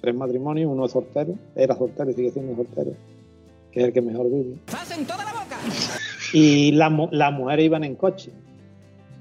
tres 0.00 0.14
matrimonios, 0.14 0.70
uno 0.70 0.84
es 0.84 0.92
soltero, 0.92 1.34
era 1.54 1.76
soltero 1.76 2.10
y 2.10 2.14
sigue 2.14 2.30
siendo 2.30 2.54
soltero, 2.54 2.92
que 3.70 3.80
es 3.80 3.86
el 3.86 3.92
que 3.92 4.02
mejor 4.02 4.26
vive. 4.30 4.58
en 4.94 5.06
toda 5.06 5.24
la 5.24 5.32
boca! 5.32 5.58
Y 6.32 6.72
las 6.72 6.92
las 7.12 7.32
mujeres 7.38 7.64
iban 7.66 7.84
en 7.84 7.94
coche. 7.96 8.32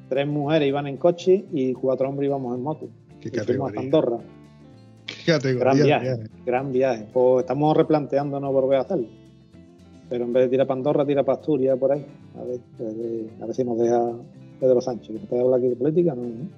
Tres 0.09 0.28
mujeres 0.28 0.68
iban 0.68 0.88
en 0.88 0.97
coche 0.97 1.45
y 1.51 1.74
cuatro 1.74 2.09
hombres 2.09 2.28
íbamos 2.28 2.55
en 2.57 2.64
moto. 2.64 2.89
Qué 3.22 3.30
Y 3.32 3.39
fuimos 3.39 3.70
hasta 3.70 3.82
categoría. 3.82 3.82
Andorra. 3.82 4.18
Qué 5.05 5.32
categoría. 5.32 5.59
Gran 5.64 5.84
viaje, 5.84 6.05
viaje. 6.05 6.24
gran 6.45 6.72
viaje. 6.72 7.07
Pues 7.14 7.43
estamos 7.43 7.78
replanteándonos 7.78 8.51
volver 8.53 8.78
a 8.80 8.82
hacerlo. 8.82 9.07
Pero 10.09 10.26
en 10.26 10.34
vez 10.34 10.43
de 10.43 10.49
tirar 10.49 10.68
para 10.68 10.78
Andorra, 10.78 11.05
tira 11.05 11.24
para 11.24 11.38
Asturias 11.39 11.78
por 11.80 11.91
ahí. 11.93 12.05
A 12.38 12.43
ver, 12.43 12.59
a 12.80 12.84
ver, 12.84 13.49
a 13.49 13.53
si 13.53 13.64
nos 13.64 13.78
deja 13.80 14.12
Pedro 14.59 14.82
Sánchez. 14.82 15.07
¿Que 15.16 15.22
no 15.22 15.26
puede 15.28 15.41
hablar 15.43 15.59
aquí 15.59 15.70
de 15.70 15.76
política? 15.78 16.16
No, 16.16 16.24
¿no? 16.24 16.49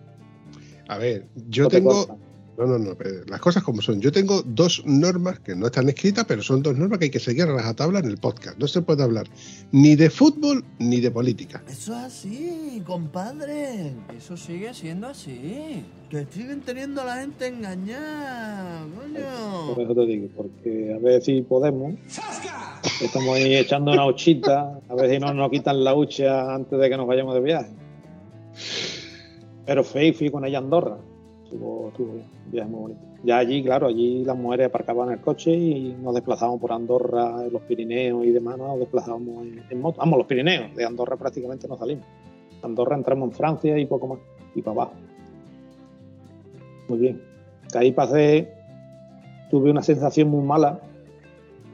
A 0.87 0.97
ver, 0.97 1.25
yo 1.49 1.63
No 1.63 1.69
te 1.69 1.77
tengo. 1.77 1.91
corta. 1.91 2.15
No, 2.57 2.67
no, 2.67 2.77
no, 2.77 2.95
pero 2.95 3.25
las 3.25 3.39
cosas 3.39 3.63
como 3.63 3.81
son. 3.81 3.99
Yo 3.99 4.11
tengo 4.11 4.43
dos 4.43 4.83
normas 4.85 5.39
que 5.39 5.55
no 5.55 5.65
están 5.65 5.89
escritas, 5.89 6.25
pero 6.27 6.43
son 6.43 6.61
dos 6.61 6.77
normas 6.77 6.99
que 6.99 7.05
hay 7.05 7.11
que 7.11 7.19
seguir 7.19 7.43
a 7.43 7.53
rajatabla 7.53 7.99
en 7.99 8.05
el 8.05 8.17
podcast. 8.17 8.59
No 8.59 8.67
se 8.67 8.81
puede 8.83 9.01
hablar 9.01 9.25
ni 9.71 9.95
de 9.95 10.09
fútbol 10.11 10.63
ni 10.77 10.99
de 11.01 11.09
política. 11.09 11.63
Eso 11.67 11.93
es 11.93 12.03
así, 12.03 12.83
compadre. 12.85 13.93
Eso 14.15 14.37
sigue 14.37 14.71
siendo 14.75 15.07
así. 15.07 15.83
Que 16.09 16.27
siguen 16.29 16.61
teniendo 16.61 17.01
a 17.01 17.05
la 17.05 17.15
gente 17.17 17.47
engañada, 17.47 18.85
Por 18.85 19.03
coño. 19.03 19.83
eso 19.85 19.95
te 19.95 20.05
digo, 20.05 20.27
porque 20.37 20.93
a 20.95 20.99
ver 20.99 21.23
si 21.23 21.41
podemos. 21.41 21.95
Estamos 23.01 23.35
ahí 23.35 23.55
echando 23.55 23.91
una 23.93 24.05
huchita, 24.05 24.79
a 24.87 24.95
ver 24.95 25.09
si 25.09 25.17
no 25.17 25.33
nos 25.33 25.49
quitan 25.49 25.83
la 25.83 25.95
hucha 25.95 26.53
antes 26.53 26.79
de 26.79 26.87
que 26.89 26.97
nos 26.97 27.07
vayamos 27.07 27.33
de 27.33 27.41
viaje. 27.41 27.71
Pero 29.65 29.83
fui 29.83 30.29
con 30.31 30.45
ella 30.45 30.59
Andorra. 30.59 30.97
Estuvo, 31.53 31.89
estuvo 31.89 32.13
bien, 32.13 32.25
un 32.45 32.51
viaje 32.51 32.69
muy 32.69 32.81
bonito. 32.81 33.01
Ya 33.23 33.37
allí, 33.37 33.63
claro, 33.63 33.87
allí 33.87 34.23
las 34.25 34.35
mujeres 34.35 34.67
aparcaban 34.67 35.11
el 35.11 35.21
coche 35.21 35.51
y 35.51 35.95
nos 36.01 36.15
desplazábamos 36.15 36.59
por 36.59 36.71
Andorra, 36.71 37.43
los 37.51 37.61
Pirineos 37.61 38.25
y 38.25 38.31
demás, 38.31 38.57
nos 38.57 38.79
desplazábamos 38.79 39.45
en, 39.45 39.63
en 39.69 39.81
moto. 39.81 39.99
Vamos, 39.99 40.17
los 40.17 40.27
Pirineos, 40.27 40.75
de 40.75 40.83
Andorra 40.83 41.15
prácticamente 41.15 41.67
no 41.67 41.77
salimos. 41.77 42.05
Andorra 42.63 42.95
entramos 42.95 43.29
en 43.29 43.35
Francia 43.35 43.77
y 43.77 43.85
poco 43.85 44.07
más, 44.07 44.19
y 44.55 44.61
para 44.63 44.73
abajo. 44.73 44.93
Muy 46.87 46.97
bien. 46.97 47.21
Que 47.71 47.77
ahí 47.77 47.91
pasé, 47.91 48.51
tuve 49.51 49.69
una 49.69 49.83
sensación 49.83 50.29
muy 50.29 50.43
mala, 50.43 50.81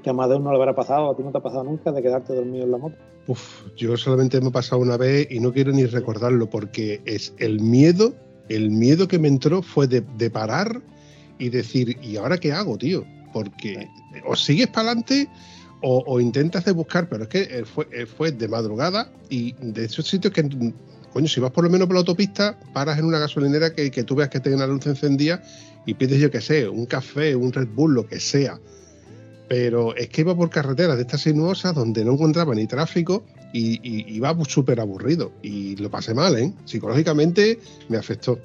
que 0.04 0.10
a 0.10 0.14
más 0.14 0.30
de 0.30 0.36
uno 0.36 0.52
le 0.52 0.58
habrá 0.58 0.76
pasado, 0.76 1.10
a 1.10 1.16
ti 1.16 1.24
no 1.24 1.32
te 1.32 1.38
ha 1.38 1.42
pasado 1.42 1.64
nunca, 1.64 1.92
de 1.92 2.02
quedarte 2.02 2.36
dormido 2.36 2.66
en 2.66 2.72
la 2.72 2.78
moto. 2.78 2.96
Uf, 3.28 3.68
yo 3.78 3.96
solamente 3.96 4.42
me 4.42 4.48
he 4.48 4.52
pasado 4.52 4.82
una 4.82 4.98
vez 4.98 5.28
y 5.32 5.40
no 5.40 5.54
quiero 5.54 5.72
ni 5.72 5.86
recordarlo 5.86 6.50
porque 6.50 7.02
es 7.06 7.34
el 7.38 7.62
miedo, 7.62 8.14
el 8.50 8.72
miedo 8.72 9.08
que 9.08 9.20
me 9.20 9.28
entró 9.28 9.62
fue 9.62 9.88
de, 9.88 10.04
de 10.18 10.30
parar 10.30 10.82
y 11.38 11.50
decir, 11.50 11.98
¿y 12.04 12.18
ahora 12.18 12.38
qué 12.38 12.52
hago, 12.52 12.78
tío? 12.78 13.06
Porque 13.32 13.88
o 14.26 14.36
sigues 14.36 14.68
para 14.68 14.92
adelante 14.92 15.30
o, 15.82 16.04
o 16.06 16.20
intentas 16.20 16.66
de 16.66 16.72
buscar, 16.72 17.08
pero 17.08 17.24
es 17.24 17.30
que 17.30 17.42
eh, 17.42 17.66
fue, 17.66 17.88
eh, 17.92 18.06
fue 18.06 18.32
de 18.32 18.48
madrugada 18.48 19.12
y 19.30 19.54
de 19.62 19.86
esos 19.86 20.08
sitios 20.08 20.34
que, 20.34 20.48
coño, 21.14 21.28
si 21.28 21.40
vas 21.40 21.52
por 21.52 21.64
lo 21.64 21.70
menos 21.70 21.88
por 21.88 21.96
la 21.96 22.02
autopista, 22.02 22.60
paras 22.74 23.00
en 23.00 23.06
una 23.06 23.20
gasolinera 23.20 23.74
que, 23.74 23.90
que 23.90 24.04
tú 24.04 24.16
veas 24.16 24.30
que 24.30 24.40
tiene 24.40 24.58
una 24.58 24.68
luz 24.68 24.86
encendida 24.88 25.42
y 25.86 25.94
pides, 25.94 26.20
yo 26.20 26.30
qué 26.30 26.42
sé, 26.42 26.68
un 26.68 26.86
café, 26.86 27.36
un 27.36 27.54
Red 27.54 27.70
Bull, 27.74 27.94
lo 27.94 28.06
que 28.06 28.20
sea. 28.20 28.60
Pero 29.50 29.96
es 29.96 30.10
que 30.10 30.22
iba 30.22 30.36
por 30.36 30.52
carreteras 30.52 30.96
de 30.96 31.02
estas 31.02 31.22
sinuosas 31.22 31.74
donde 31.74 32.06
no 32.06 32.14
encontraba 32.14 32.54
ni 32.54 32.68
tráfico 32.68 33.24
y, 33.52 33.80
iba 34.16 34.38
súper 34.46 34.80
aburrido. 34.80 35.32
Y 35.42 35.76
lo 35.78 35.90
pasé 35.90 36.14
mal, 36.14 36.38
¿eh? 36.38 36.54
Psicológicamente 36.66 37.58
me 37.90 37.98
afectó. 37.98 38.38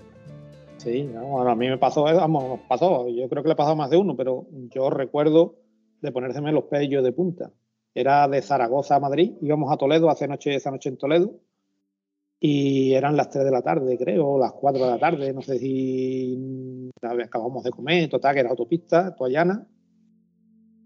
Sí, 0.78 1.02
no, 1.04 1.24
bueno, 1.26 1.50
a 1.50 1.54
mí 1.54 1.68
me 1.68 1.78
pasó, 1.78 2.08
eh, 2.08 2.14
vamos, 2.14 2.60
pasó, 2.68 3.08
yo 3.08 3.28
creo 3.28 3.42
que 3.42 3.50
le 3.50 3.54
pasó 3.54 3.70
a 3.70 3.74
más 3.74 3.90
de 3.90 3.96
uno, 3.96 4.16
pero 4.16 4.46
yo 4.50 4.90
recuerdo 4.90 5.56
de 6.00 6.10
ponérseme 6.10 6.52
los 6.52 6.64
pellos 6.64 7.04
de 7.04 7.12
punta. 7.12 7.52
Era 7.94 8.26
de 8.28 8.42
Zaragoza 8.42 8.96
a 8.96 9.00
Madrid, 9.00 9.32
íbamos 9.40 9.72
a 9.72 9.76
Toledo 9.76 10.10
hace 10.10 10.26
noche, 10.26 10.54
esa 10.54 10.70
noche 10.70 10.88
en 10.88 10.98
Toledo, 10.98 11.40
y 12.40 12.92
eran 12.92 13.16
las 13.16 13.30
3 13.30 13.44
de 13.44 13.50
la 13.50 13.62
tarde, 13.62 13.96
creo, 13.96 14.26
o 14.26 14.38
las 14.38 14.52
4 14.52 14.84
de 14.84 14.90
la 14.90 14.98
tarde, 14.98 15.32
no 15.32 15.40
sé 15.40 15.58
si 15.58 16.90
acabamos 17.02 17.64
de 17.64 17.70
comer, 17.70 18.08
total, 18.10 18.34
que 18.34 18.40
era 18.40 18.50
autopista, 18.50 19.14
toda 19.14 19.30
llana. 19.30 19.66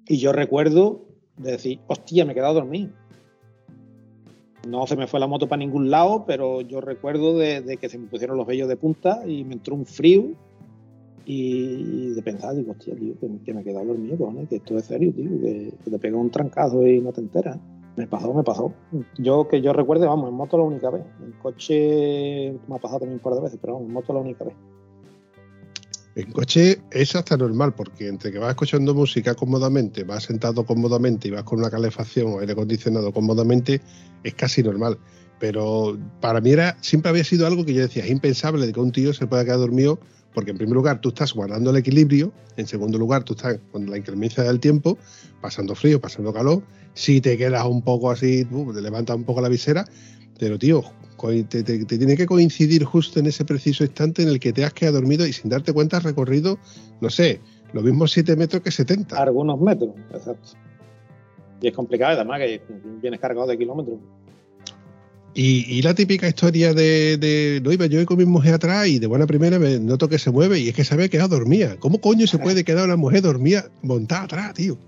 Y 0.09 0.17
yo 0.17 0.33
recuerdo 0.33 1.03
de 1.37 1.53
decir, 1.53 1.81
hostia, 1.87 2.25
me 2.25 2.33
he 2.33 2.35
quedado 2.35 2.55
dormido. 2.55 2.91
No 4.67 4.87
se 4.87 4.97
me 4.97 5.07
fue 5.07 5.21
la 5.21 5.27
moto 5.27 5.49
para 5.49 5.61
ningún 5.61 5.91
lado, 5.91 6.25
pero 6.27 6.63
yo 6.63 6.81
recuerdo 6.81 7.37
de, 7.39 7.79
que 7.81 7.89
se 7.89 7.99
me 7.99 8.09
pusieron 8.09 8.37
los 8.37 8.47
vellos 8.47 8.69
de 8.69 8.77
punta 8.77 9.23
y 9.27 9.45
me 9.45 9.55
entró 9.55 9.75
un 9.75 9.87
frío 9.87 10.33
y 11.25 12.11
de 12.15 12.23
pensar, 12.23 12.55
digo, 12.55 12.73
hostia, 12.73 12.95
tío, 12.97 13.15
que, 13.45 13.55
me 13.55 13.61
he 13.61 13.65
quedado 13.65 13.85
dormido, 13.85 14.33
que 14.49 14.57
esto 14.57 14.79
es 14.79 14.87
serio, 14.87 15.13
tío, 15.13 15.31
que, 15.41 15.73
que 15.85 15.91
te 15.91 15.99
pega 15.99 16.17
un 16.17 16.31
trancazo 16.31 16.87
y 16.87 17.01
no 17.01 17.13
te 17.13 17.21
enteras. 17.21 17.59
Me 17.97 18.07
pasó, 18.07 18.33
me 18.33 18.45
pasó. 18.45 18.73
Yo 19.19 19.49
que 19.49 19.61
yo 19.61 19.73
recuerde, 19.73 20.07
vamos, 20.07 20.31
en 20.31 20.37
moto 20.37 20.57
la 20.57 20.65
única 20.65 20.89
vez. 20.89 21.05
En 21.21 21.33
coche 21.33 22.55
me 22.69 22.77
ha 22.77 22.79
pasado 22.79 23.01
también 23.01 23.19
un 23.19 23.23
par 23.23 23.35
de 23.35 23.41
veces, 23.41 23.59
pero 23.61 23.75
vamos, 23.75 23.89
en 23.89 23.93
moto 23.93 24.13
la 24.13 24.21
única 24.21 24.45
vez. 24.45 24.55
En 26.19 26.33
coche 26.33 26.81
es 26.91 27.15
hasta 27.15 27.37
normal, 27.37 27.77
porque 27.77 28.09
entre 28.09 28.33
que 28.33 28.41
vas 28.41 28.51
escuchando 28.51 28.93
música 28.93 29.37
cómodamente, 29.37 30.03
vas 30.03 30.25
sentado 30.25 30.67
cómodamente 30.67 31.29
y 31.29 31.31
vas 31.31 31.45
con 31.45 31.61
una 31.61 31.71
calefacción 31.71 32.33
o 32.33 32.41
aire 32.41 32.55
acondicionado 32.55 33.13
cómodamente, 33.13 33.81
es 34.25 34.35
casi 34.35 34.65
normal. 34.65 34.99
Pero 35.39 35.97
para 36.21 36.41
mí 36.41 36.51
era, 36.51 36.77
siempre 36.81 37.11
había 37.11 37.23
sido 37.23 37.47
algo 37.47 37.65
que 37.65 37.73
yo 37.73 37.83
decía, 37.83 38.05
es 38.05 38.11
impensable 38.11 38.67
de 38.67 38.73
que 38.73 38.81
un 38.81 38.91
tío 38.91 39.15
se 39.15 39.29
pueda 39.29 39.45
quedar 39.45 39.59
dormido, 39.59 40.01
porque 40.35 40.51
en 40.51 40.59
primer 40.59 40.75
lugar 40.75 41.01
tú 41.01 41.11
estás 41.11 41.33
guardando 41.33 41.71
el 41.71 41.77
equilibrio, 41.77 42.33
en 42.57 42.67
segundo 42.67 42.99
lugar 42.99 43.23
tú 43.23 43.35
estás 43.35 43.61
con 43.71 43.89
la 43.89 43.97
inclemencia 43.97 44.43
del 44.43 44.59
tiempo, 44.59 44.99
pasando 45.41 45.77
frío, 45.77 46.01
pasando 46.01 46.33
calor, 46.33 46.65
si 46.95 47.21
te 47.21 47.39
quedas 47.39 47.65
un 47.65 47.83
poco 47.83 48.11
así, 48.11 48.45
te 48.45 48.83
levantas 48.83 49.15
un 49.15 49.23
poco 49.23 49.41
la 49.41 49.49
visera, 49.49 49.85
pero 50.37 50.59
tío, 50.59 50.83
te, 51.49 51.63
te- 51.63 51.85
te 51.85 51.99
tiene 51.99 52.17
que 52.17 52.27
coincidir 52.27 52.85
justo 52.85 53.21
en 53.21 53.27
ese 53.27 53.45
preciso 53.45 53.85
instante 53.85 54.23
en 54.23 54.29
el 54.29 54.41
que 54.41 54.53
te 54.53 54.65
has 54.65 54.73
quedado 54.73 54.97
dormido 54.97 55.27
y 55.27 55.33
sin 55.33 55.51
darte 55.51 55.73
cuenta 55.73 55.99
has 55.99 56.05
recorrido, 56.05 56.59
no 57.01 57.11
sé, 57.11 57.41
lo 57.73 57.83
mismo 57.83 58.07
7 58.07 58.37
metros 58.37 58.63
que 58.63 58.71
70. 58.71 59.21
Algunos 59.21 59.61
metros, 59.61 59.91
exacto. 60.13 60.49
Y 61.61 61.69
es 61.69 61.75
complicado, 61.75 62.15
además, 62.15 62.39
que 62.41 62.63
vienes 63.03 63.21
cargado 63.21 63.47
de 63.49 63.59
kilómetros. 63.59 63.99
Y, 65.35 65.65
y 65.69 65.83
la 65.83 65.95
típica 65.95 66.27
historia 66.27 66.73
de, 66.75 67.17
de, 67.17 67.61
no 67.63 67.71
iba 67.73 67.87
yo 67.87 68.05
con 68.07 68.17
mi 68.19 68.25
mujer 68.25 68.55
atrás 68.55 68.89
y 68.89 68.99
de 68.99 69.07
buena 69.07 69.27
primera 69.27 69.59
me 69.59 69.79
noto 69.79 70.09
que 70.09 70.19
se 70.19 70.31
mueve 70.31 70.59
y 70.59 70.69
es 70.69 70.75
que 70.75 70.85
se 70.85 70.95
había 70.95 71.09
quedado 71.09 71.37
dormida. 71.37 71.77
¿Cómo 71.79 72.01
coño 72.01 72.27
se 72.27 72.39
puede 72.39 72.65
quedar 72.65 72.87
una 72.87 72.97
mujer 72.97 73.23
dormida 73.23 73.71
montada 73.83 74.23
atrás, 74.25 74.55
tío? 74.55 74.79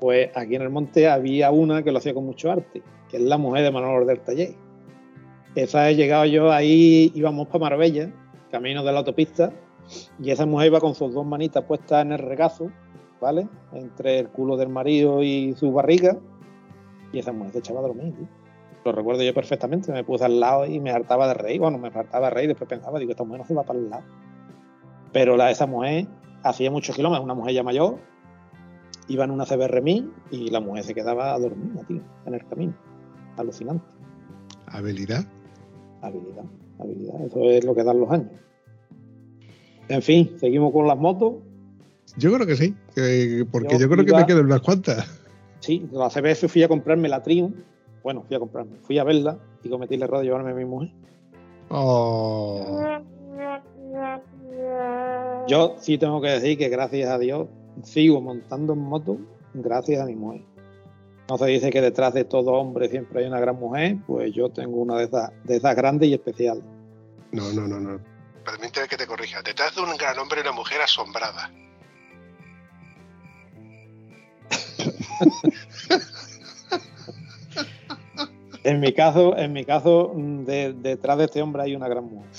Pues 0.00 0.30
aquí 0.34 0.54
en 0.54 0.62
el 0.62 0.70
monte 0.70 1.08
había 1.08 1.50
una 1.50 1.82
que 1.82 1.90
lo 1.92 1.98
hacía 1.98 2.14
con 2.14 2.24
mucho 2.24 2.50
arte, 2.50 2.82
que 3.10 3.16
es 3.16 3.22
la 3.22 3.36
mujer 3.36 3.64
de 3.64 3.70
Manolo 3.72 4.06
del 4.06 4.20
Taller. 4.20 4.54
Esa 5.54 5.88
he 5.88 5.94
llegado 5.94 6.24
yo 6.24 6.52
ahí, 6.52 7.12
íbamos 7.14 7.46
para 7.46 7.60
Marbella, 7.60 8.12
camino 8.50 8.82
de 8.82 8.92
la 8.92 8.98
autopista, 8.98 9.52
y 10.18 10.30
esa 10.30 10.46
mujer 10.46 10.68
iba 10.68 10.80
con 10.80 10.94
sus 10.94 11.14
dos 11.14 11.24
manitas 11.24 11.64
puestas 11.64 12.04
en 12.04 12.12
el 12.12 12.18
regazo, 12.18 12.70
¿vale? 13.20 13.48
Entre 13.72 14.18
el 14.18 14.28
culo 14.28 14.56
del 14.56 14.68
marido 14.68 15.22
y 15.22 15.54
su 15.54 15.72
barriga, 15.72 16.16
y 17.12 17.18
esa 17.20 17.32
mujer 17.32 17.52
se 17.52 17.58
echaba 17.60 17.80
a 17.80 17.82
dormir, 17.82 18.14
tío. 18.14 18.28
Lo 18.84 18.92
recuerdo 18.92 19.22
yo 19.22 19.32
perfectamente, 19.32 19.92
me 19.92 20.04
puse 20.04 20.24
al 20.24 20.40
lado 20.40 20.66
y 20.66 20.78
me 20.78 20.90
hartaba 20.90 21.28
de 21.28 21.34
reír, 21.34 21.60
bueno, 21.60 21.78
me 21.78 21.88
hartaba 21.88 22.26
de 22.26 22.34
reír, 22.34 22.48
después 22.48 22.68
pensaba, 22.68 22.98
digo, 22.98 23.12
esta 23.12 23.24
mujer 23.24 23.40
no 23.40 23.46
se 23.46 23.54
va 23.54 23.62
para 23.62 23.78
el 23.78 23.88
lado. 23.88 24.02
Pero 25.12 25.36
la, 25.36 25.50
esa 25.50 25.66
mujer 25.66 26.06
hacía 26.42 26.70
muchos 26.70 26.94
kilómetros, 26.94 27.24
una 27.24 27.34
mujer 27.34 27.54
ya 27.54 27.62
mayor, 27.62 27.98
iba 29.08 29.24
en 29.24 29.30
una 29.30 29.46
CBR 29.46 29.80
1000 29.80 30.12
y 30.32 30.50
la 30.50 30.60
mujer 30.60 30.84
se 30.84 30.94
quedaba 30.94 31.38
dormida, 31.38 31.82
tío, 31.84 32.02
en 32.26 32.34
el 32.34 32.46
camino. 32.46 32.74
Alucinante. 33.36 33.84
Habilidad. 34.66 35.24
Habilidad, 36.06 36.44
habilidad. 36.78 37.24
Eso 37.26 37.40
es 37.50 37.64
lo 37.64 37.74
que 37.74 37.82
dan 37.84 38.00
los 38.00 38.10
años. 38.10 38.30
En 39.88 40.02
fin, 40.02 40.32
seguimos 40.38 40.72
con 40.72 40.86
las 40.86 40.98
motos. 40.98 41.34
Yo 42.16 42.32
creo 42.34 42.46
que 42.46 42.56
sí, 42.56 42.74
que- 42.94 43.46
porque 43.50 43.74
yo, 43.74 43.80
Yo 43.80 43.88
creo 43.90 44.04
que 44.04 44.10
iba- 44.10 44.20
me 44.20 44.26
quedan 44.26 44.44
unas 44.46 44.60
cuantas. 44.60 45.20
Sí, 45.60 45.88
la 45.92 46.10
CBF 46.10 46.48
fui 46.48 46.62
a 46.62 46.68
comprarme 46.68 47.08
la 47.08 47.22
Triumph. 47.22 47.56
Bueno, 48.02 48.22
fui 48.26 48.36
a 48.36 48.38
comprarme. 48.38 48.76
Fui 48.82 48.98
a 48.98 49.04
verla 49.04 49.38
y 49.62 49.68
cometí 49.70 49.94
el 49.94 50.02
error 50.02 50.18
de 50.18 50.24
llevarme 50.26 50.50
a 50.50 50.54
mi 50.54 50.64
mujer. 50.66 50.90
Oh. 51.70 52.86
Yo 55.48 55.76
sí 55.78 55.98
tengo 55.98 56.20
que 56.20 56.28
decir 56.28 56.58
que 56.58 56.68
gracias 56.68 57.08
a 57.10 57.18
Dios 57.18 57.48
sigo 57.82 58.20
montando 58.20 58.74
en 58.74 58.80
moto 58.80 59.16
gracias 59.54 60.00
a 60.02 60.06
mi 60.06 60.14
mujer. 60.14 60.42
No 61.28 61.38
se 61.38 61.46
dice 61.46 61.70
que 61.70 61.80
detrás 61.80 62.12
de 62.12 62.24
todo 62.24 62.52
hombre 62.52 62.88
siempre 62.88 63.20
hay 63.22 63.26
una 63.26 63.40
gran 63.40 63.56
mujer, 63.56 63.96
pues 64.06 64.32
yo 64.34 64.50
tengo 64.50 64.76
una 64.82 64.96
de 64.98 65.04
esas, 65.04 65.30
de 65.44 65.56
esas 65.56 65.74
grandes 65.74 66.08
y 66.08 66.14
especiales. 66.14 66.62
No, 67.32 67.50
no, 67.52 67.66
no, 67.66 67.80
no. 67.80 67.98
Permíteme 68.44 68.86
que 68.88 68.96
te 68.96 69.06
corrija. 69.06 69.40
Detrás 69.42 69.74
de 69.74 69.80
un 69.82 69.96
gran 69.96 70.18
hombre 70.18 70.40
y 70.40 70.42
una 70.42 70.52
mujer 70.52 70.80
asombrada. 70.82 71.50
En 78.64 78.80
mi 78.80 78.94
caso, 78.94 79.36
en 79.36 79.52
mi 79.52 79.64
caso, 79.66 80.12
de- 80.16 80.72
detrás 80.72 81.18
de 81.18 81.24
este 81.24 81.42
hombre 81.42 81.62
hay 81.64 81.76
una 81.76 81.86
gran 81.86 82.04
mujer. 82.04 82.30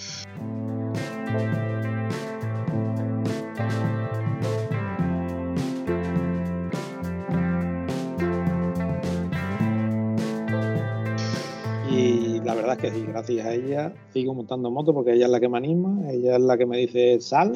Verdad 12.56 12.74
es 12.74 12.82
que 12.82 12.92
sí, 12.92 13.06
gracias 13.08 13.46
a 13.46 13.54
ella 13.54 13.94
sigo 14.14 14.34
montando 14.34 14.72
moto 14.72 14.94
porque 14.94 15.14
ella 15.14 15.26
es 15.26 15.32
la 15.32 15.40
que 15.40 15.50
me 15.50 15.58
anima, 15.58 16.12
ella 16.12 16.36
es 16.36 16.42
la 16.42 16.58
que 16.58 16.66
me 16.66 16.78
dice 16.78 17.20
sal. 17.20 17.54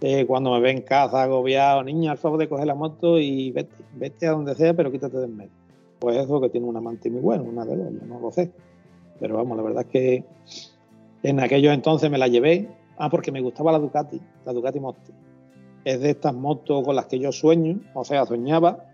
Eh, 0.00 0.26
cuando 0.26 0.50
me 0.50 0.60
ve 0.60 0.72
en 0.72 0.82
casa 0.82 1.22
agobiado, 1.22 1.84
niña, 1.84 2.10
al 2.10 2.18
favor 2.18 2.38
de 2.38 2.48
coger 2.48 2.66
la 2.66 2.74
moto 2.74 3.20
y 3.20 3.52
vete, 3.52 3.76
vete 3.94 4.26
a 4.26 4.32
donde 4.32 4.54
sea, 4.56 4.74
pero 4.74 4.90
quítate 4.90 5.16
de 5.16 5.26
en 5.26 5.36
medio. 5.36 5.52
Pues 6.00 6.16
eso 6.16 6.40
que 6.40 6.48
tiene 6.48 6.66
un 6.66 6.76
amante 6.76 7.08
muy 7.08 7.20
bueno, 7.20 7.44
una 7.44 7.64
de 7.64 7.76
dos, 7.76 7.92
yo 7.92 8.06
no 8.06 8.18
lo 8.18 8.32
sé. 8.32 8.50
Pero 9.20 9.36
vamos, 9.36 9.56
la 9.56 9.62
verdad 9.62 9.82
es 9.82 9.88
que 9.88 10.24
en 11.22 11.38
aquellos 11.38 11.72
entonces 11.72 12.10
me 12.10 12.18
la 12.18 12.26
llevé. 12.26 12.68
Ah, 12.98 13.08
porque 13.08 13.30
me 13.30 13.40
gustaba 13.40 13.70
la 13.70 13.78
Ducati, 13.78 14.20
la 14.44 14.52
Ducati 14.52 14.80
Monster. 14.80 15.14
Es 15.84 16.00
de 16.00 16.10
estas 16.10 16.34
motos 16.34 16.84
con 16.84 16.96
las 16.96 17.06
que 17.06 17.20
yo 17.20 17.30
sueño, 17.30 17.80
o 17.94 18.04
sea, 18.04 18.26
soñaba. 18.26 18.91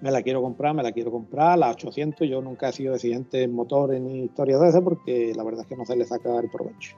Me 0.00 0.10
la 0.10 0.22
quiero 0.22 0.42
comprar, 0.42 0.74
me 0.74 0.82
la 0.82 0.92
quiero 0.92 1.10
comprar, 1.10 1.58
la 1.58 1.70
800. 1.70 2.28
Yo 2.28 2.42
nunca 2.42 2.68
he 2.68 2.72
sido 2.72 2.94
exigente 2.94 3.42
en 3.42 3.54
motores 3.54 4.00
ni 4.00 4.24
historias 4.24 4.60
de 4.60 4.68
esas 4.68 4.82
porque 4.82 5.32
la 5.34 5.42
verdad 5.42 5.62
es 5.62 5.66
que 5.66 5.76
no 5.76 5.86
se 5.86 5.96
le 5.96 6.04
saca 6.04 6.38
el 6.38 6.50
provecho. 6.50 6.96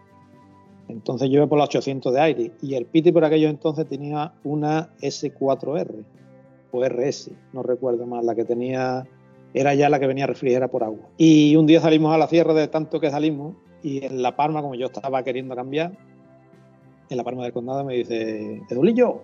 Entonces 0.88 1.28
yo 1.28 1.36
iba 1.36 1.46
por 1.46 1.58
la 1.58 1.64
800 1.64 2.12
de 2.12 2.20
aire 2.20 2.52
y 2.62 2.74
el 2.74 2.86
Piti 2.86 3.12
por 3.12 3.24
aquellos 3.24 3.50
entonces 3.50 3.86
tenía 3.86 4.32
una 4.42 4.90
S4R 5.00 6.04
o 6.70 6.84
RS, 6.84 7.30
no 7.52 7.62
recuerdo 7.62 8.06
más, 8.06 8.24
la 8.24 8.34
que 8.34 8.44
tenía, 8.44 9.06
era 9.54 9.74
ya 9.74 9.88
la 9.88 10.00
que 10.00 10.06
venía 10.06 10.26
refrigerada 10.26 10.68
por 10.68 10.84
agua. 10.84 11.08
Y 11.16 11.56
un 11.56 11.66
día 11.66 11.80
salimos 11.80 12.14
a 12.14 12.18
la 12.18 12.26
sierra 12.26 12.54
de 12.54 12.68
tanto 12.68 13.00
que 13.00 13.10
salimos 13.10 13.54
y 13.82 14.04
en 14.04 14.22
La 14.22 14.36
Palma, 14.36 14.60
como 14.60 14.74
yo 14.74 14.86
estaba 14.86 15.22
queriendo 15.22 15.54
cambiar, 15.54 15.92
en 17.08 17.16
La 17.16 17.24
Palma 17.24 17.44
del 17.44 17.52
Condado 17.52 17.84
me 17.84 17.94
dice, 17.94 18.62
Edulillo, 18.68 19.22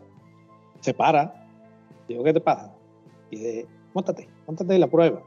se 0.80 0.94
para. 0.94 1.46
Digo, 2.08 2.22
¿qué 2.24 2.32
te 2.32 2.40
pasa? 2.40 2.74
Y 3.30 3.36
dice, 3.36 3.66
montate, 3.92 4.28
montate 4.46 4.76
y 4.76 4.78
la 4.78 4.88
prueba. 4.88 5.22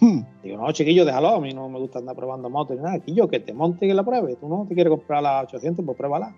Digo, 0.42 0.56
no, 0.58 0.70
chiquillo, 0.72 1.04
déjalo, 1.04 1.28
a 1.28 1.40
mí 1.40 1.52
no 1.52 1.68
me 1.68 1.78
gusta 1.78 1.98
andar 1.98 2.16
probando 2.16 2.50
motos 2.50 2.76
ni 2.76 2.82
nada. 2.82 2.98
Chiquillo, 2.98 3.28
que 3.28 3.40
te 3.40 3.52
monte 3.52 3.86
y 3.86 3.88
que 3.88 3.94
la 3.94 4.04
pruebe. 4.04 4.36
Tú 4.36 4.48
no 4.48 4.66
te 4.68 4.74
quieres 4.74 4.90
comprar 4.90 5.22
la 5.22 5.42
800, 5.42 5.84
pues 5.84 5.96
pruébala. 5.96 6.34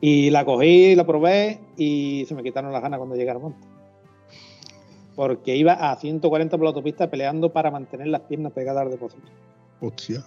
Y 0.00 0.30
la 0.30 0.44
cogí, 0.44 0.94
la 0.94 1.06
probé 1.06 1.60
y 1.76 2.24
se 2.26 2.34
me 2.34 2.42
quitaron 2.42 2.72
las 2.72 2.82
ganas 2.82 2.98
cuando 2.98 3.16
llegué 3.16 3.30
al 3.30 3.40
monte. 3.40 3.66
Porque 5.14 5.56
iba 5.56 5.72
a 5.72 5.96
140 5.96 6.56
por 6.56 6.64
la 6.64 6.70
autopista 6.70 7.10
peleando 7.10 7.52
para 7.52 7.70
mantener 7.70 8.06
las 8.06 8.22
piernas 8.22 8.52
pegadas 8.52 8.84
al 8.84 8.90
depósito. 8.90 9.28
Hostia. 9.80 10.24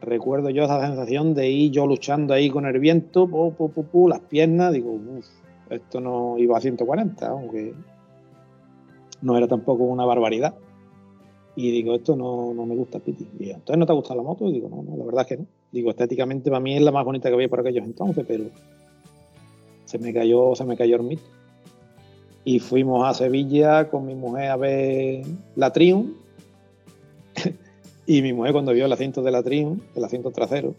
Recuerdo 0.00 0.50
yo 0.50 0.64
esa 0.64 0.80
sensación 0.86 1.34
de 1.34 1.50
ir 1.50 1.72
yo 1.72 1.86
luchando 1.86 2.32
ahí 2.32 2.48
con 2.48 2.64
el 2.64 2.78
viento, 2.78 3.26
pu, 3.26 3.52
pu, 3.54 3.70
pu, 3.70 3.84
pu, 3.84 4.08
las 4.08 4.20
piernas, 4.20 4.72
digo, 4.72 4.92
uff, 4.92 5.26
esto 5.68 6.00
no 6.00 6.38
iba 6.38 6.56
a 6.56 6.60
140, 6.60 7.28
aunque 7.28 7.74
no 9.22 9.36
era 9.36 9.46
tampoco 9.46 9.84
una 9.84 10.04
barbaridad. 10.04 10.54
Y 11.56 11.70
digo, 11.70 11.94
esto 11.94 12.16
no, 12.16 12.54
no 12.54 12.64
me 12.64 12.74
gusta, 12.74 13.00
Piti. 13.00 13.26
Y 13.38 13.50
entonces 13.50 13.76
no 13.76 13.86
te 13.86 13.92
gusta 13.92 14.14
la 14.14 14.22
moto? 14.22 14.48
Y 14.48 14.52
digo, 14.52 14.68
no, 14.68 14.82
no, 14.82 14.96
la 14.96 15.04
verdad 15.04 15.22
es 15.22 15.28
que 15.28 15.36
no. 15.38 15.46
Digo, 15.72 15.90
estéticamente 15.90 16.50
para 16.50 16.60
mí 16.60 16.76
es 16.76 16.82
la 16.82 16.92
más 16.92 17.04
bonita 17.04 17.28
que 17.28 17.34
había 17.34 17.48
por 17.48 17.60
aquellos 17.60 17.84
entonces, 17.84 18.24
pero 18.26 18.44
se 19.84 19.98
me 19.98 20.12
cayó, 20.12 20.54
se 20.54 20.64
me 20.64 20.76
cayó 20.76 20.96
el 20.96 21.02
mito. 21.02 21.22
Y 22.44 22.60
fuimos 22.60 23.06
a 23.06 23.14
Sevilla 23.14 23.90
con 23.90 24.06
mi 24.06 24.14
mujer 24.14 24.50
a 24.50 24.56
ver 24.56 25.24
la 25.56 25.72
Triumph. 25.72 26.16
y 28.06 28.22
mi 28.22 28.32
mujer 28.32 28.52
cuando 28.52 28.72
vio 28.72 28.86
el 28.86 28.92
asiento 28.92 29.22
de 29.22 29.30
la 29.30 29.42
Triumph, 29.42 29.82
el 29.94 30.04
asiento 30.04 30.30
trasero, 30.30 30.74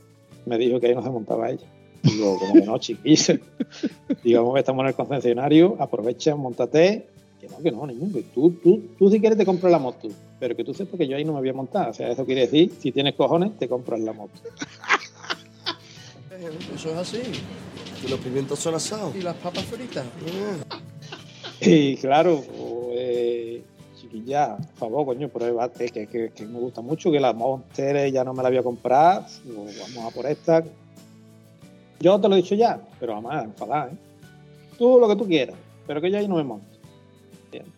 me 0.46 0.58
dijo 0.58 0.80
que 0.80 0.88
ahí 0.88 0.96
no 0.96 1.04
se 1.04 1.10
montaba 1.10 1.50
ella. 1.50 1.68
Digo, 2.04 2.40
como 2.40 2.54
que 2.54 2.62
no, 2.62 2.78
chiquilla. 2.80 3.40
Digo, 4.24 4.58
estamos 4.58 4.82
en 4.84 4.88
el 4.88 4.96
concesionario, 4.96 5.76
aprovecha, 5.80 6.36
montate. 6.36 7.08
Que 7.42 7.50
no, 7.50 7.58
que 7.58 7.72
no, 7.72 7.88
niño, 7.88 8.14
que 8.14 8.22
tú, 8.22 8.52
tú, 8.64 8.90
tú 9.00 9.10
si 9.10 9.20
quieres 9.20 9.36
te 9.36 9.48
compras 9.48 9.72
la 9.72 9.80
moto, 9.80 10.08
pero 10.40 10.56
que 10.56 10.64
tú 10.64 10.76
sepas 10.76 11.00
que 11.00 11.08
yo 11.08 11.18
ahí 11.18 11.26
no 11.26 11.34
me 11.34 11.40
voy 11.40 11.50
a 11.50 11.54
montar. 11.54 11.90
O 11.90 11.94
sea, 11.94 12.12
eso 12.12 12.24
quiere 12.24 12.42
decir, 12.42 12.72
si 12.80 12.92
tienes 12.92 13.16
cojones, 13.16 13.58
te 13.58 13.68
compras 13.68 14.00
la 14.00 14.14
moto. 14.14 14.40
Eh, 16.32 16.50
Eso 16.76 16.92
es 16.92 16.98
así. 16.98 17.22
Y 18.06 18.10
los 18.10 18.20
pimientos 18.20 18.60
son 18.60 18.76
asados. 18.76 19.16
Y 19.16 19.22
las 19.22 19.36
papas 19.38 19.64
fritas. 19.66 20.06
Y 21.64 21.96
claro, 21.98 22.44
pues, 22.58 23.62
chiquilla, 23.96 24.58
por 24.58 24.90
favor, 24.90 25.06
coño, 25.06 25.30
pruébate, 25.30 25.90
que, 25.90 26.08
que, 26.08 26.32
que 26.32 26.46
me 26.48 26.58
gusta 26.58 26.82
mucho, 26.82 27.12
que 27.12 27.20
la 27.20 27.34
Monster 27.34 28.12
ya 28.12 28.24
no 28.24 28.34
me 28.34 28.42
la 28.42 28.50
voy 28.50 28.58
a 28.58 28.64
comprar, 28.64 29.28
pues 29.46 29.80
vamos 29.80 30.12
a 30.12 30.16
por 30.16 30.26
esta. 30.26 30.64
Yo 32.00 32.20
te 32.20 32.28
lo 32.28 32.34
he 32.34 32.42
dicho 32.42 32.56
ya, 32.56 32.82
pero 33.00 33.14
además, 33.14 33.46
enfadada, 33.46 33.92
¿eh? 33.92 33.96
Tú 34.76 35.00
lo 35.00 35.08
que 35.08 35.16
tú 35.16 35.28
quieras, 35.28 35.56
pero 35.86 36.02
que 36.02 36.10
yo 36.10 36.18
ahí 36.18 36.28
no 36.28 36.38
me 36.38 36.44
monto. 36.44 36.71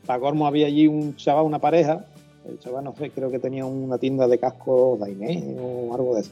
Para 0.05 0.19
colmo 0.19 0.47
había 0.47 0.67
allí 0.67 0.87
un 0.87 1.15
chaval, 1.15 1.45
una 1.45 1.59
pareja, 1.59 2.05
el 2.47 2.59
chaval 2.59 2.83
no 2.83 2.95
sé, 2.95 3.09
creo 3.09 3.31
que 3.31 3.39
tenía 3.39 3.65
una 3.65 3.97
tienda 3.97 4.27
de 4.27 4.37
cascos 4.37 4.99
Daimé 4.99 5.55
o 5.59 5.93
algo 5.93 6.15
de 6.15 6.21
eso. 6.21 6.31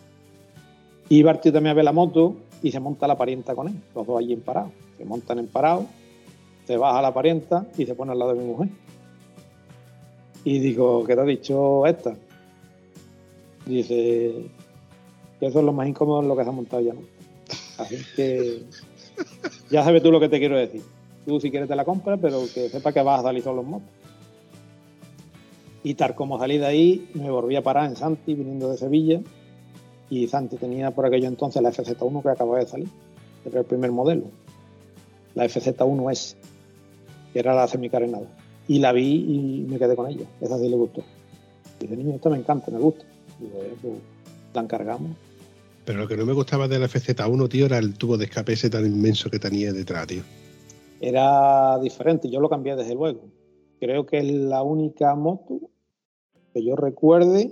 Y 1.09 1.23
tío 1.23 1.51
también 1.51 1.67
a 1.67 1.73
ver 1.73 1.85
la 1.85 1.91
moto 1.91 2.35
y 2.63 2.71
se 2.71 2.79
monta 2.79 3.07
la 3.07 3.17
parienta 3.17 3.55
con 3.55 3.67
él, 3.67 3.75
los 3.95 4.07
dos 4.07 4.19
allí 4.19 4.33
en 4.33 4.41
parado. 4.41 4.71
Se 4.97 5.05
montan 5.05 5.39
en 5.39 5.47
parado, 5.47 5.85
se 6.65 6.77
baja 6.77 7.01
la 7.01 7.13
parienta 7.13 7.65
y 7.77 7.85
se 7.85 7.95
pone 7.95 8.11
al 8.11 8.19
lado 8.19 8.33
de 8.33 8.39
mi 8.39 8.45
mujer. 8.45 8.69
Y 10.43 10.59
digo, 10.59 11.03
¿qué 11.05 11.15
te 11.15 11.21
ha 11.21 11.25
dicho 11.25 11.85
esta? 11.85 12.15
Dice 13.65 14.45
que 15.39 15.45
eso 15.45 15.59
es 15.59 15.65
lo 15.65 15.73
más 15.73 15.87
incómodo 15.87 16.21
en 16.21 16.27
lo 16.27 16.35
que 16.35 16.43
se 16.43 16.49
ha 16.49 16.53
montado 16.53 16.81
ya. 16.81 16.93
Así 17.77 17.97
que 18.15 18.63
ya 19.69 19.83
sabes 19.83 20.01
tú 20.03 20.11
lo 20.11 20.19
que 20.19 20.29
te 20.29 20.39
quiero 20.39 20.57
decir. 20.57 20.81
Tú 21.25 21.39
si 21.39 21.51
quieres 21.51 21.69
te 21.69 21.75
la 21.75 21.85
compras, 21.85 22.19
pero 22.21 22.41
que 22.53 22.69
sepa 22.69 22.91
que 22.91 23.01
vas 23.01 23.19
a 23.19 23.23
salir 23.23 23.43
solo 23.43 23.61
en 23.61 23.69
moto. 23.69 23.85
Y 25.83 25.95
tal 25.95 26.15
como 26.15 26.37
salí 26.37 26.57
de 26.57 26.65
ahí, 26.65 27.09
me 27.13 27.29
volví 27.31 27.55
a 27.55 27.63
parar 27.63 27.89
en 27.89 27.95
Santi, 27.95 28.33
viniendo 28.33 28.69
de 28.69 28.77
Sevilla. 28.77 29.19
Y 30.09 30.27
Santi 30.27 30.57
tenía 30.57 30.91
por 30.91 31.05
aquello 31.05 31.27
entonces 31.27 31.61
la 31.61 31.71
FZ1 31.71 32.21
que 32.21 32.29
acababa 32.29 32.59
de 32.59 32.67
salir. 32.67 32.87
Era 33.45 33.59
el 33.59 33.65
primer 33.65 33.91
modelo. 33.91 34.25
La 35.33 35.45
FZ1S, 35.45 36.35
que 37.33 37.39
era 37.39 37.55
la 37.55 37.67
semicarenada. 37.67 38.27
Y 38.67 38.79
la 38.79 38.91
vi 38.91 39.15
y 39.15 39.65
me 39.67 39.79
quedé 39.79 39.95
con 39.95 40.09
ella. 40.09 40.25
Esa 40.39 40.59
sí 40.59 40.69
le 40.69 40.75
gustó. 40.75 41.03
Dice, 41.79 41.95
niño, 41.95 42.15
esta 42.15 42.29
me 42.29 42.37
encanta, 42.37 42.69
me 42.69 42.79
gusta. 42.79 43.03
Digo, 43.39 43.63
"Eh, 43.63 43.75
pues, 43.81 43.93
la 44.53 44.61
encargamos. 44.61 45.11
Pero 45.85 45.99
lo 45.99 46.07
que 46.07 46.15
no 46.15 46.25
me 46.25 46.33
gustaba 46.33 46.67
de 46.67 46.77
la 46.77 46.87
FZ1, 46.87 47.49
tío, 47.49 47.65
era 47.65 47.79
el 47.79 47.95
tubo 47.95 48.17
de 48.17 48.25
escape 48.25 48.53
ese 48.53 48.69
tan 48.69 48.85
inmenso 48.85 49.31
que 49.31 49.39
tenía 49.39 49.73
detrás, 49.73 50.05
tío. 50.05 50.21
Era 51.01 51.79
diferente, 51.79 52.29
yo 52.29 52.39
lo 52.39 52.47
cambié 52.49 52.75
desde 52.75 52.93
luego. 52.93 53.21
Creo 53.79 54.05
que 54.05 54.19
es 54.19 54.25
la 54.31 54.61
única 54.61 55.15
moto 55.15 55.59
que 56.53 56.63
yo 56.63 56.75
recuerde 56.75 57.51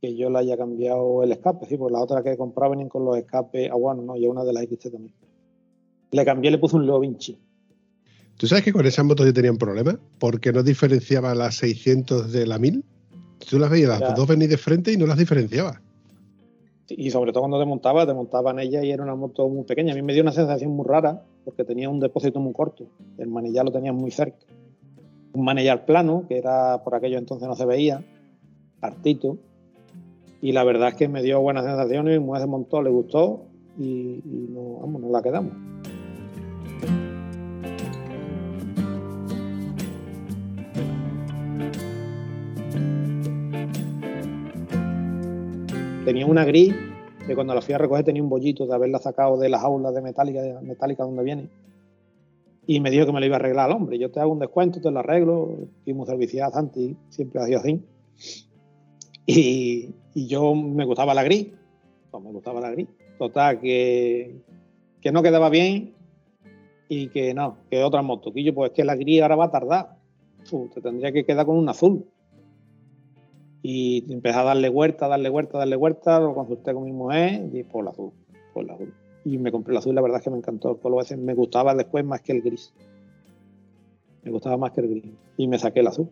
que 0.00 0.16
yo 0.16 0.30
le 0.30 0.38
haya 0.38 0.56
cambiado 0.56 1.22
el 1.24 1.32
escape, 1.32 1.66
sí, 1.66 1.76
porque 1.76 1.92
las 1.92 2.02
otras 2.02 2.22
que 2.22 2.32
he 2.32 2.36
comprado 2.36 2.70
venían 2.70 2.88
con 2.88 3.04
los 3.04 3.18
escapes, 3.18 3.68
ah 3.70 3.74
bueno, 3.74 4.02
no, 4.02 4.16
y 4.16 4.26
una 4.26 4.44
de 4.44 4.52
las 4.52 4.64
XT 4.64 4.90
también. 4.92 5.12
Le 6.12 6.24
cambié, 6.24 6.50
le 6.50 6.58
puse 6.58 6.76
un 6.76 6.86
Leo 6.86 7.00
Vinci. 7.00 7.36
¿Tú 8.38 8.46
sabes 8.46 8.64
que 8.64 8.72
con 8.72 8.86
esas 8.86 9.04
motos 9.04 9.26
yo 9.26 9.34
tenía 9.34 9.50
un 9.50 9.58
problema? 9.58 9.98
Porque 10.18 10.52
no 10.52 10.62
diferenciaba 10.62 11.34
las 11.34 11.56
600 11.56 12.32
de 12.32 12.46
la 12.46 12.58
1000. 12.58 12.82
Tú 13.50 13.58
las 13.58 13.68
veías 13.68 13.90
las 13.90 14.00
Ya. 14.00 14.12
dos 14.12 14.26
venir 14.28 14.48
de 14.48 14.56
frente 14.56 14.92
y 14.92 14.96
no 14.96 15.06
las 15.06 15.18
diferenciaba. 15.18 15.82
Y 16.90 17.10
sobre 17.10 17.32
todo 17.32 17.42
cuando 17.42 17.58
te 17.60 17.66
montabas, 17.66 18.06
te 18.06 18.14
montaban 18.14 18.58
ella 18.58 18.82
y 18.82 18.90
era 18.90 19.02
una 19.02 19.14
moto 19.14 19.48
muy 19.48 19.64
pequeña. 19.64 19.92
A 19.92 19.96
mí 19.96 20.02
me 20.02 20.12
dio 20.12 20.22
una 20.22 20.32
sensación 20.32 20.72
muy 20.72 20.86
rara 20.86 21.22
porque 21.44 21.64
tenía 21.64 21.88
un 21.88 22.00
depósito 22.00 22.40
muy 22.40 22.52
corto. 22.52 22.86
El 23.18 23.28
manillar 23.28 23.64
lo 23.64 23.72
tenía 23.72 23.92
muy 23.92 24.10
cerca. 24.10 24.46
Un 25.32 25.44
manillar 25.44 25.84
plano, 25.84 26.24
que 26.28 26.38
era 26.38 26.82
por 26.82 26.94
aquello 26.94 27.18
entonces 27.18 27.46
no 27.46 27.54
se 27.54 27.64
veía, 27.64 28.02
hartito. 28.80 29.38
Y 30.42 30.52
la 30.52 30.64
verdad 30.64 30.88
es 30.88 30.94
que 30.94 31.08
me 31.08 31.22
dio 31.22 31.40
buenas 31.40 31.64
sensaciones, 31.64 32.18
mi 32.18 32.24
mujer 32.24 32.42
se 32.42 32.48
montó, 32.48 32.82
le 32.82 32.90
gustó 32.90 33.42
y, 33.78 34.20
no, 34.24 34.86
nos 34.86 35.10
la 35.10 35.22
quedamos. 35.22 35.52
Tenía 46.10 46.26
una 46.26 46.44
gris 46.44 46.74
que 47.24 47.36
cuando 47.36 47.54
la 47.54 47.60
fui 47.60 47.72
a 47.72 47.78
recoger 47.78 48.04
tenía 48.04 48.20
un 48.20 48.28
bollito 48.28 48.66
de 48.66 48.74
haberla 48.74 48.98
sacado 48.98 49.38
de 49.38 49.48
las 49.48 49.62
aulas 49.62 49.94
de 49.94 50.02
metálica, 50.02 50.60
metálica 50.60 51.04
donde 51.04 51.22
viene. 51.22 51.48
y 52.66 52.80
me 52.80 52.90
dijo 52.90 53.06
que 53.06 53.12
me 53.12 53.20
lo 53.20 53.26
iba 53.26 53.36
a 53.36 53.38
arreglar 53.38 53.70
al 53.70 53.76
hombre. 53.76 53.96
Yo 53.96 54.10
te 54.10 54.18
hago 54.18 54.32
un 54.32 54.40
descuento, 54.40 54.80
te 54.80 54.90
lo 54.90 54.98
arreglo. 54.98 55.68
Fuimos 55.84 56.08
serviciadas 56.08 56.56
antes, 56.56 56.96
siempre 57.10 57.40
ha 57.40 57.46
sido 57.46 57.60
así. 57.60 57.80
Y, 59.24 59.94
y 60.12 60.26
yo 60.26 60.52
me 60.56 60.84
gustaba 60.84 61.14
la 61.14 61.22
gris. 61.22 61.46
Pues 62.10 62.24
me 62.24 62.32
gustaba 62.32 62.60
la 62.60 62.72
gris. 62.72 62.88
Total, 63.16 63.60
que, 63.60 64.34
que 65.00 65.12
no 65.12 65.22
quedaba 65.22 65.48
bien 65.48 65.94
y 66.88 67.06
que 67.10 67.34
no, 67.34 67.58
que 67.70 67.84
otra 67.84 68.02
moto. 68.02 68.32
Y 68.34 68.42
yo, 68.42 68.52
pues 68.52 68.72
es 68.72 68.74
que 68.74 68.82
la 68.82 68.96
gris 68.96 69.22
ahora 69.22 69.36
va 69.36 69.44
a 69.44 69.50
tardar. 69.52 69.96
Te 70.74 70.80
tendría 70.80 71.12
que 71.12 71.24
quedar 71.24 71.46
con 71.46 71.56
un 71.56 71.68
azul. 71.68 72.04
Y 73.62 74.12
empecé 74.12 74.38
a 74.38 74.44
darle 74.44 74.68
vuelta, 74.68 75.08
darle 75.08 75.28
vuelta, 75.28 75.58
darle 75.58 75.76
vuelta. 75.76 76.20
Lo 76.20 76.34
consulté 76.34 76.72
con 76.72 76.84
mi 76.84 76.92
mujer 76.92 77.48
y 77.52 77.62
por 77.62 77.82
el 77.82 77.88
azul, 77.88 78.12
por 78.54 78.64
el 78.64 78.70
azul. 78.70 78.94
Y 79.24 79.38
me 79.38 79.52
compré 79.52 79.72
el 79.72 79.78
azul, 79.78 79.94
la 79.94 80.00
verdad 80.00 80.18
es 80.18 80.24
que 80.24 80.30
me 80.30 80.38
encantó. 80.38 80.76
Por 80.76 80.90
lo 80.90 80.98
veces 80.98 81.18
me 81.18 81.34
gustaba 81.34 81.74
después 81.74 82.04
más 82.04 82.22
que 82.22 82.32
el 82.32 82.42
gris. 82.42 82.72
Me 84.22 84.30
gustaba 84.30 84.56
más 84.56 84.72
que 84.72 84.80
el 84.80 84.88
gris. 84.88 85.04
Y 85.36 85.46
me 85.46 85.58
saqué 85.58 85.80
el 85.80 85.88
azul. 85.88 86.08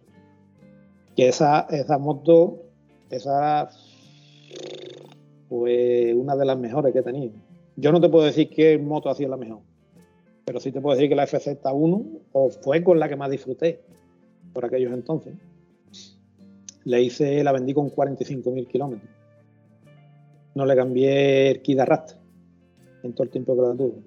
Que 1.16 1.28
esa, 1.28 1.66
esa 1.70 1.98
moto, 1.98 2.62
esa 3.10 3.70
fue 5.48 6.14
una 6.14 6.36
de 6.36 6.44
las 6.44 6.58
mejores 6.58 6.92
que 6.92 7.00
he 7.00 7.02
tenido. 7.02 7.32
Yo 7.76 7.92
no 7.92 8.00
te 8.00 8.08
puedo 8.08 8.24
decir 8.24 8.50
qué 8.50 8.78
moto 8.78 9.08
ha 9.08 9.14
sido 9.14 9.30
la 9.30 9.36
mejor, 9.36 9.60
pero 10.44 10.60
sí 10.60 10.72
te 10.72 10.80
puedo 10.80 10.96
decir 10.96 11.08
que 11.08 11.14
la 11.14 11.26
FZ1 11.26 12.20
o 12.32 12.50
fue 12.50 12.82
con 12.82 12.98
la 12.98 13.08
que 13.08 13.16
más 13.16 13.30
disfruté 13.30 13.80
por 14.52 14.64
aquellos 14.64 14.92
entonces. 14.92 15.34
Le 16.88 17.02
hice, 17.02 17.44
la 17.44 17.52
vendí 17.52 17.74
con 17.74 17.90
45.000 17.90 18.66
kilómetros. 18.66 19.10
No 20.54 20.64
le 20.64 20.74
cambié 20.74 21.50
el 21.50 21.60
kit 21.60 21.78
arrastre 21.80 22.16
en 23.02 23.12
todo 23.12 23.24
el 23.24 23.28
tiempo 23.28 23.54
que 23.54 23.60
la 23.60 23.74
tuve. 23.74 24.00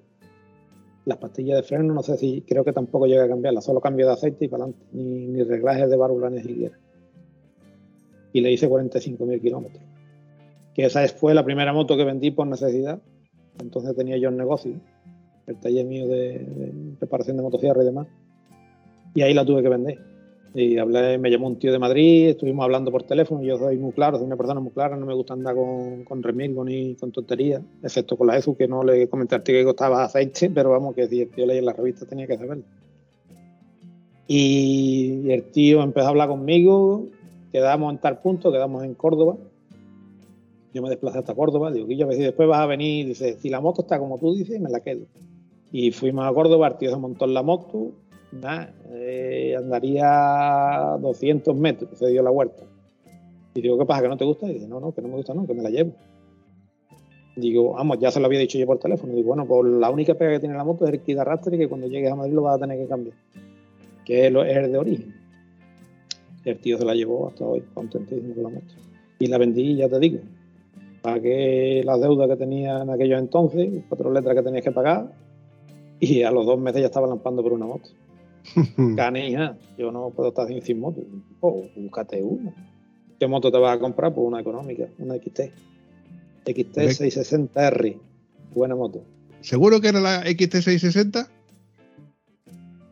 Las 1.04 1.18
pastillas 1.18 1.58
de 1.58 1.62
freno, 1.62 1.94
no 1.94 2.02
sé 2.02 2.16
si, 2.16 2.40
creo 2.40 2.64
que 2.64 2.72
tampoco 2.72 3.06
llegué 3.06 3.20
a 3.20 3.28
cambiarlas, 3.28 3.66
solo 3.66 3.80
cambio 3.80 4.08
de 4.08 4.14
aceite 4.14 4.46
y 4.46 4.48
para 4.48 4.64
adelante, 4.64 4.84
ni, 4.90 5.28
ni 5.28 5.44
reglajes 5.44 5.88
de 5.88 5.96
válvula 5.96 6.28
ni 6.28 6.42
siquiera. 6.42 6.76
Y 8.32 8.40
le 8.40 8.50
hice 8.50 8.68
45.000 8.68 9.40
kilómetros. 9.40 9.84
Que 10.74 10.86
esa 10.86 11.06
fue 11.06 11.34
la 11.34 11.44
primera 11.44 11.72
moto 11.72 11.96
que 11.96 12.02
vendí 12.02 12.32
por 12.32 12.48
necesidad. 12.48 13.00
Entonces 13.60 13.94
tenía 13.94 14.16
yo 14.16 14.28
un 14.28 14.38
negocio, 14.38 14.72
el 15.46 15.60
taller 15.60 15.86
mío 15.86 16.08
de, 16.08 16.40
de 16.40 16.96
reparación 17.00 17.36
de 17.36 17.44
motosierra 17.44 17.80
y 17.82 17.86
demás. 17.86 18.08
Y 19.14 19.22
ahí 19.22 19.34
la 19.34 19.44
tuve 19.44 19.62
que 19.62 19.68
vender. 19.68 20.11
Y 20.54 20.76
hablé, 20.76 21.16
me 21.16 21.30
llamó 21.30 21.46
un 21.46 21.58
tío 21.58 21.72
de 21.72 21.78
Madrid, 21.78 22.28
estuvimos 22.28 22.64
hablando 22.64 22.90
por 22.90 23.04
teléfono. 23.04 23.42
Yo 23.42 23.56
soy 23.56 23.78
muy 23.78 23.92
claro, 23.92 24.18
soy 24.18 24.26
una 24.26 24.36
persona 24.36 24.60
muy 24.60 24.72
clara, 24.72 24.96
no 24.96 25.06
me 25.06 25.14
gusta 25.14 25.32
andar 25.32 25.54
con, 25.54 26.04
con 26.04 26.22
remilgo 26.22 26.62
ni 26.64 26.94
con 26.96 27.10
tonterías, 27.10 27.62
excepto 27.82 28.18
con 28.18 28.26
la 28.26 28.36
ESU, 28.36 28.54
que 28.54 28.68
no 28.68 28.84
le 28.84 29.08
comenté 29.08 29.34
al 29.34 29.42
tío 29.42 29.54
que 29.54 29.64
costaba 29.64 30.04
aceite, 30.04 30.50
pero 30.50 30.70
vamos, 30.70 30.94
que 30.94 31.08
si 31.08 31.22
el 31.22 31.30
tío 31.30 31.46
leía 31.46 31.60
en 31.60 31.66
la 31.66 31.72
revista 31.72 32.04
tenía 32.04 32.26
que 32.26 32.36
saberlo. 32.36 32.64
Y 34.28 35.30
el 35.30 35.44
tío 35.44 35.82
empezó 35.82 36.08
a 36.08 36.10
hablar 36.10 36.28
conmigo, 36.28 37.06
quedamos 37.50 37.92
en 37.92 38.00
tal 38.00 38.20
punto, 38.20 38.52
quedamos 38.52 38.84
en 38.84 38.94
Córdoba. 38.94 39.36
Yo 40.74 40.82
me 40.82 40.90
desplacé 40.90 41.18
hasta 41.18 41.34
Córdoba, 41.34 41.70
digo, 41.70 41.86
Guillo, 41.86 42.04
a 42.04 42.08
ver 42.08 42.16
si 42.16 42.22
después 42.24 42.46
vas 42.48 42.60
a 42.60 42.66
venir, 42.66 43.06
dice, 43.06 43.38
si 43.38 43.48
la 43.48 43.60
moto 43.60 43.82
está 43.82 43.98
como 43.98 44.18
tú 44.18 44.34
dices, 44.34 44.60
me 44.60 44.70
la 44.70 44.80
quedo. 44.80 45.06
Y 45.70 45.92
fuimos 45.92 46.26
a 46.26 46.32
Córdoba, 46.32 46.68
el 46.68 46.76
tío 46.76 46.90
se 46.90 46.96
montó 46.96 47.24
en 47.24 47.34
la 47.34 47.42
moto, 47.42 47.92
Eh, 48.90 49.54
andaría 49.56 50.96
200 51.00 51.54
metros, 51.56 51.98
se 51.98 52.08
dio 52.08 52.22
la 52.22 52.30
vuelta. 52.30 52.64
Y 53.54 53.60
digo, 53.60 53.78
¿qué 53.78 53.84
pasa? 53.84 54.02
¿Que 54.02 54.08
no 54.08 54.16
te 54.16 54.24
gusta? 54.24 54.46
Y 54.48 54.54
dice, 54.54 54.68
no, 54.68 54.80
no, 54.80 54.92
que 54.92 55.02
no 55.02 55.08
me 55.08 55.16
gusta, 55.16 55.34
no, 55.34 55.46
que 55.46 55.54
me 55.54 55.62
la 55.62 55.70
llevo. 55.70 55.92
Digo, 57.36 57.72
vamos, 57.72 57.98
ya 57.98 58.10
se 58.10 58.20
lo 58.20 58.26
había 58.26 58.38
dicho 58.40 58.58
yo 58.58 58.66
por 58.66 58.78
teléfono. 58.78 59.14
Digo, 59.14 59.28
bueno, 59.28 59.46
pues 59.46 59.70
la 59.72 59.90
única 59.90 60.14
pega 60.14 60.32
que 60.32 60.40
tiene 60.40 60.54
la 60.54 60.64
moto 60.64 60.86
es 60.86 60.92
el 60.92 61.00
kit 61.00 61.14
de 61.16 61.20
arrastre 61.20 61.56
y 61.56 61.58
que 61.58 61.68
cuando 61.68 61.86
llegues 61.86 62.10
a 62.10 62.16
Madrid 62.16 62.34
lo 62.34 62.42
vas 62.42 62.56
a 62.56 62.58
tener 62.58 62.78
que 62.78 62.86
cambiar. 62.86 63.16
Que 64.04 64.26
es, 64.26 64.34
el 64.34 64.72
de 64.72 64.78
origen. 64.78 65.14
El 66.44 66.58
tío 66.58 66.76
se 66.78 66.84
la 66.84 66.94
llevó 66.94 67.28
hasta 67.28 67.44
hoy, 67.44 67.62
contentísimo 67.74 68.34
con 68.34 68.42
la 68.44 68.48
moto. 68.48 68.74
Y 69.18 69.26
la 69.26 69.38
vendí, 69.38 69.76
ya 69.76 69.88
te 69.88 69.98
digo, 69.98 70.20
pagué 71.02 71.82
las 71.84 72.00
deudas 72.00 72.28
que 72.28 72.36
tenía 72.36 72.82
en 72.82 72.90
aquellos 72.90 73.20
entonces, 73.20 73.84
cuatro 73.88 74.10
letras 74.10 74.34
que 74.34 74.42
tenías 74.42 74.64
que 74.64 74.72
pagar, 74.72 75.12
y 76.00 76.22
a 76.22 76.32
los 76.32 76.44
dos 76.44 76.58
meses 76.58 76.80
ya 76.80 76.86
estaba 76.86 77.06
lampando 77.06 77.42
por 77.42 77.52
una 77.52 77.66
moto. 77.66 77.90
Canija, 78.96 79.56
yo 79.78 79.92
no 79.92 80.10
puedo 80.10 80.30
estar 80.30 80.48
sin, 80.48 80.62
sin 80.62 80.80
moto. 80.80 81.02
Oh, 81.40 81.64
búscate 81.76 82.22
una. 82.22 82.52
¿Qué 83.18 83.26
moto 83.26 83.52
te 83.52 83.58
vas 83.58 83.76
a 83.76 83.80
comprar? 83.80 84.12
Pues 84.12 84.26
una 84.26 84.40
económica, 84.40 84.88
una 84.98 85.14
XT. 85.14 85.40
XT 86.44 86.76
660R. 86.76 87.98
Buena 88.54 88.74
moto. 88.74 89.04
¿Seguro 89.40 89.80
que 89.80 89.88
era 89.88 90.00
la 90.00 90.24
XT660? 90.24 91.28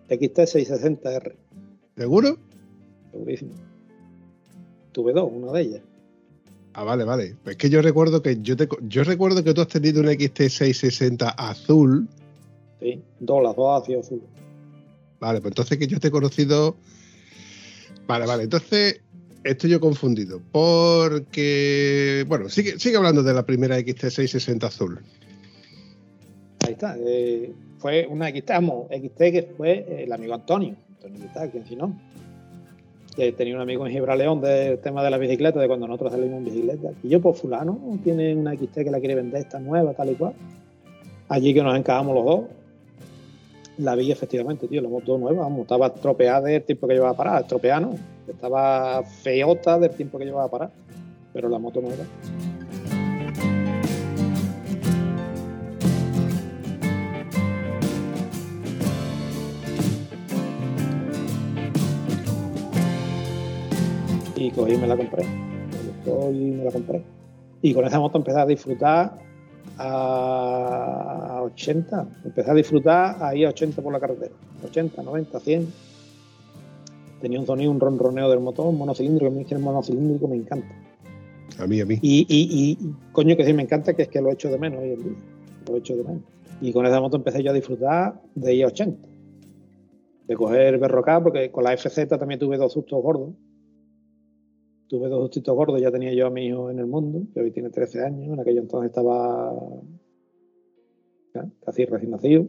XT 0.09 0.39
660R. 0.39 1.35
¿Seguro? 1.97 2.39
Segurísimo. 3.11 3.53
Tuve 4.93 5.13
dos, 5.13 5.31
una 5.33 5.53
de 5.53 5.61
ellas. 5.63 5.83
Ah, 6.73 6.85
vale, 6.85 7.05
vale. 7.05 7.37
Es 7.45 7.57
que 7.57 7.69
yo 7.69 7.83
recuerdo 7.83 8.23
que 8.23 8.41
yo 8.41 8.57
te, 8.57 8.69
yo 8.83 9.05
recuerdo 9.05 9.43
que 9.43 9.53
tú 9.53 9.61
has 9.61 9.69
tenido 9.69 10.01
una 10.01 10.13
XT660 10.13 11.35
azul. 11.37 12.09
Sí, 12.81 13.03
dos, 13.19 13.43
las 13.43 13.57
dos 13.57 13.83
hacia 13.83 13.99
azul. 13.99 14.23
Vale, 15.21 15.41
pues 15.41 15.51
entonces 15.51 15.79
que 15.79 15.87
yo 15.87 16.01
te 16.01 16.09
he 16.09 16.11
conocido. 16.11 16.77
Vale, 18.07 18.27
vale, 18.27 18.45
entonces 18.45 19.01
estoy 19.45 19.71
yo 19.71 19.81
confundido. 19.81 20.41
Porque. 20.51 22.25
Bueno, 22.27 22.49
sigue, 22.49 22.79
sigue 22.79 22.97
hablando 22.97 23.23
de 23.23 23.35
la 23.35 23.45
primera 23.45 23.79
XT660 23.79 24.65
azul. 24.65 25.01
Ahí 26.67 26.73
está. 26.73 26.97
Eh, 26.99 27.53
fue 27.79 28.07
una 28.07 28.31
XT, 28.31 28.49
vamos, 28.49 28.87
XT 28.89 29.19
que 29.19 29.55
fue 29.57 30.05
el 30.05 30.13
amigo 30.13 30.35
Antonio. 30.35 30.75
Antonio 30.97 31.21
Vital, 31.21 31.51
quien 31.51 31.67
si 31.67 31.77
no. 31.77 31.99
Que 33.15 33.33
tenía 33.33 33.57
un 33.57 33.61
amigo 33.61 33.87
en 33.87 33.93
Gibraleón 33.93 34.41
del 34.41 34.79
tema 34.79 35.03
de 35.03 35.11
la 35.11 35.19
bicicleta, 35.19 35.61
de 35.61 35.67
cuando 35.67 35.87
nosotros 35.87 36.13
salimos 36.13 36.39
en 36.39 36.45
bicicleta. 36.45 36.91
Y 37.03 37.09
yo, 37.09 37.21
pues, 37.21 37.41
Fulano, 37.41 37.79
tiene 38.03 38.35
una 38.35 38.55
XT 38.55 38.85
que 38.85 38.91
la 38.91 39.01
quiere 39.01 39.17
vender, 39.17 39.43
esta 39.43 39.59
nueva, 39.59 39.93
tal 39.93 40.11
y 40.13 40.15
cual. 40.15 40.33
Allí 41.29 41.53
que 41.53 41.63
nos 41.63 41.77
encajamos 41.77 42.15
los 42.15 42.25
dos 42.25 42.60
la 43.81 43.95
vi 43.95 44.13
efectivamente, 44.13 44.69
tío, 44.69 44.83
la 44.83 44.89
moto 44.89 45.17
nueva, 45.17 45.49
estaba 45.61 45.87
estropeada 45.87 46.43
del 46.43 46.63
tiempo 46.63 46.87
que 46.87 46.95
llevaba 46.95 47.13
a 47.13 47.17
parar, 47.17 47.43
estropeada 47.43 47.81
no, 47.81 47.95
estaba 48.29 49.03
feota 49.03 49.79
del 49.79 49.91
tiempo 49.91 50.19
que 50.19 50.27
llevaba 50.27 50.45
a 50.45 50.51
parar, 50.51 50.71
pero 51.33 51.49
la 51.49 51.59
moto 51.59 51.81
nueva. 51.81 52.05
Y 64.37 64.51
cogí 64.53 64.75
y 64.75 64.79
me 64.79 64.87
la 64.87 64.97
compré, 64.97 65.25
y 65.25 66.51
me 66.51 66.65
la 66.65 66.71
compré. 66.71 67.03
Y 67.63 67.75
con 67.75 67.85
esa 67.85 67.99
moto 67.99 68.19
empecé 68.19 68.41
a 68.41 68.47
disfrutar 68.47 69.30
a 69.83 71.41
80. 71.43 72.09
Empecé 72.25 72.51
a 72.51 72.55
disfrutar 72.55 73.17
ahí 73.23 73.45
a 73.45 73.49
80 73.49 73.81
por 73.81 73.93
la 73.93 74.01
carretera. 74.01 74.35
80, 74.65 75.03
90, 75.03 75.41
100. 75.41 75.73
Tenía 77.23 77.41
un 77.41 77.47
sonido, 77.47 77.71
un 77.71 77.81
ronroneo 77.81 78.29
del 78.31 78.41
motor, 78.41 78.67
un 78.67 78.79
monocilíndrico. 78.79 79.27
A 79.27 79.35
mí 79.35 79.43
es 79.43 79.47
que 79.47 79.55
el 79.55 79.61
monocilíndrico 79.61 80.29
me 80.29 80.37
encanta. 80.37 80.69
A 81.59 81.67
mí, 81.67 81.81
a 81.81 81.87
mí. 81.87 81.99
Y, 82.03 82.27
y, 82.29 82.73
y, 82.73 82.95
coño, 83.13 83.37
que 83.37 83.45
sí 83.45 83.53
me 83.53 83.63
encanta, 83.63 83.95
que 83.95 84.03
es 84.03 84.09
que 84.09 84.21
lo 84.21 84.31
echo 84.31 84.51
de 84.51 84.59
menos 84.59 84.81
hoy 84.81 84.91
en 84.91 85.03
día. 85.03 85.19
Lo 85.69 85.77
echo 85.77 85.97
de 85.97 86.05
menos. 86.05 86.23
Y 86.61 86.73
con 86.73 86.85
esa 86.85 87.01
moto 87.01 87.17
empecé 87.17 87.43
yo 87.43 87.51
a 87.51 87.55
disfrutar 87.55 88.21
de 88.35 88.55
ir 88.55 88.65
a 88.65 88.69
80. 88.69 89.09
De 90.29 90.37
coger 90.37 90.79
berrocar, 90.79 91.23
porque 91.23 91.51
con 91.51 91.65
la 91.65 91.77
FZ 91.77 92.07
también 92.09 92.39
tuve 92.39 92.59
dos 92.59 92.73
sustos 92.73 93.03
gordos 93.03 93.31
tuve 94.91 95.09
dos 95.09 95.21
sustitos 95.21 95.55
gordos, 95.55 95.81
ya 95.81 95.93
tenía 95.93 96.13
yo 96.13 96.27
a 96.27 96.31
mi 96.31 96.47
hijo 96.47 96.69
en 96.69 96.81
el 96.81 96.87
mundo, 96.87 97.23
que 97.33 97.41
hoy 97.41 97.53
tiene 97.53 97.71
13 97.71 98.05
años, 98.05 98.35
en 98.35 98.41
aquello 98.41 98.61
entonces 98.61 98.91
estaba 98.91 99.55
casi 101.65 101.85
recién 101.85 102.11
nacido. 102.11 102.49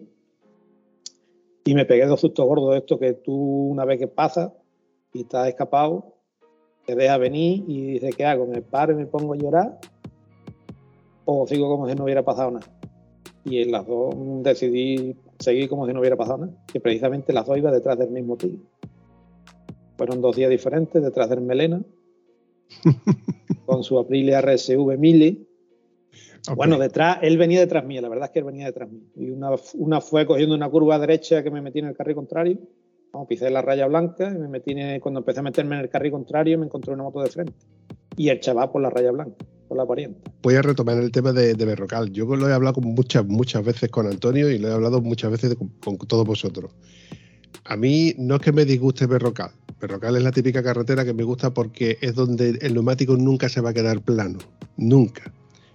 Y 1.64 1.76
me 1.76 1.86
pegué 1.86 2.08
dos 2.08 2.20
sustos 2.20 2.44
gordos 2.48 2.72
de 2.72 2.78
esto 2.80 2.98
que 2.98 3.14
tú 3.14 3.36
una 3.36 3.86
vez 3.86 4.00
que 4.00 4.08
pasas 4.08 4.52
y 5.14 5.22
estás 5.22 5.50
escapado, 5.50 6.16
te 6.88 6.96
deja 6.96 7.16
venir 7.20 7.64
y 7.68 7.92
dices, 7.92 8.16
¿qué 8.16 8.26
hago? 8.26 8.48
¿Me 8.48 8.64
paro 8.64 8.94
y 8.94 8.96
me 8.96 9.06
pongo 9.06 9.34
a 9.34 9.38
llorar? 9.38 9.80
¿O 11.26 11.46
sigo 11.46 11.70
como 11.70 11.88
si 11.88 11.94
no 11.94 12.06
hubiera 12.06 12.26
pasado 12.26 12.50
nada? 12.50 12.66
Y 13.46 13.62
en 13.62 13.72
las 13.72 13.86
dos 13.86 14.16
decidí 14.42 15.16
seguir 15.38 15.70
como 15.70 15.86
si 15.86 15.94
no 15.94 16.00
hubiera 16.00 16.18
pasado 16.18 16.40
nada, 16.40 16.54
que 16.66 16.80
precisamente 16.80 17.34
las 17.34 17.46
dos 17.46 17.56
iba 17.56 17.72
detrás 17.72 18.00
del 18.00 18.10
mismo 18.10 18.36
tío. 18.36 18.58
Fueron 19.96 20.22
dos 20.22 20.36
días 20.36 20.50
diferentes 20.50 21.04
detrás 21.04 21.30
del 21.30 21.42
Melena, 21.42 21.84
con 23.66 23.84
su 23.84 23.98
Aprilia 24.00 24.42
RSV 24.42 24.98
1000. 24.98 25.48
Okay. 26.44 26.56
Bueno, 26.56 26.80
detrás, 26.80 27.20
él 27.22 27.38
venía 27.38 27.60
detrás 27.60 27.86
mío, 27.86 28.02
la 28.02 28.10
verdad 28.10 28.26
es 28.26 28.32
que 28.32 28.40
él 28.40 28.46
venía 28.46 28.66
detrás 28.66 28.90
mío. 28.90 29.04
Y 29.16 29.30
una, 29.30 29.52
una 29.76 30.02
fue 30.02 30.26
cogiendo 30.26 30.56
una 30.56 30.70
curva 30.70 30.98
derecha 30.98 31.44
que 31.44 31.52
me 31.52 31.62
metí 31.62 31.80
en 31.80 31.86
el 31.86 31.96
carril 31.96 32.16
contrario. 32.16 32.58
No, 33.14 33.28
pisé 33.28 33.50
la 33.50 33.62
raya 33.62 33.88
blanca 33.88 34.32
y 34.34 34.40
me 34.40 34.48
metí 34.48 34.72
en, 34.72 35.00
cuando 35.02 35.20
empecé 35.20 35.42
a 35.42 35.44
meterme 35.44 35.76
en 35.76 35.82
el 35.82 35.90
carril 35.90 36.12
contrario 36.12 36.58
me 36.58 36.66
encontré 36.66 36.94
una 36.94 37.04
moto 37.04 37.22
de 37.22 37.30
frente. 37.30 37.54
Y 38.18 38.30
el 38.30 38.40
chaval 38.40 38.72
por 38.72 38.82
la 38.82 38.90
raya 38.90 39.12
blanca, 39.12 39.46
por 39.68 39.78
la 39.78 39.86
parienta. 39.86 40.32
voy 40.42 40.56
a 40.56 40.62
retomar 40.62 40.98
el 40.98 41.12
tema 41.12 41.32
de, 41.32 41.54
de 41.54 41.66
Berrocal. 41.66 42.12
Yo 42.12 42.26
lo 42.36 42.50
he 42.50 42.54
hablado 42.54 42.82
muchas, 42.82 43.26
muchas 43.26 43.64
veces 43.64 43.90
con 43.90 44.08
Antonio 44.08 44.50
y 44.50 44.58
lo 44.58 44.70
he 44.70 44.74
hablado 44.74 45.02
muchas 45.02 45.32
veces 45.32 45.56
con, 45.56 45.70
con 45.80 45.98
todos 46.08 46.26
vosotros. 46.26 46.72
A 47.66 47.78
mí 47.78 48.14
no 48.18 48.36
es 48.36 48.42
que 48.42 48.52
me 48.52 48.66
disguste 48.66 49.06
Berrocal. 49.06 49.52
Berrocal 49.80 50.16
es 50.16 50.24
la 50.24 50.32
típica 50.32 50.62
carretera 50.62 51.06
que 51.06 51.14
me 51.14 51.24
gusta 51.24 51.54
porque 51.54 51.98
es 52.02 52.16
donde 52.16 52.58
el 52.62 52.74
neumático 52.74 53.18
nunca 53.18 53.50
se 53.50 53.62
va 53.62 53.72
a 53.72 53.74
quedar 53.74 54.02
plano. 54.02 54.40
Nunca. 54.78 55.32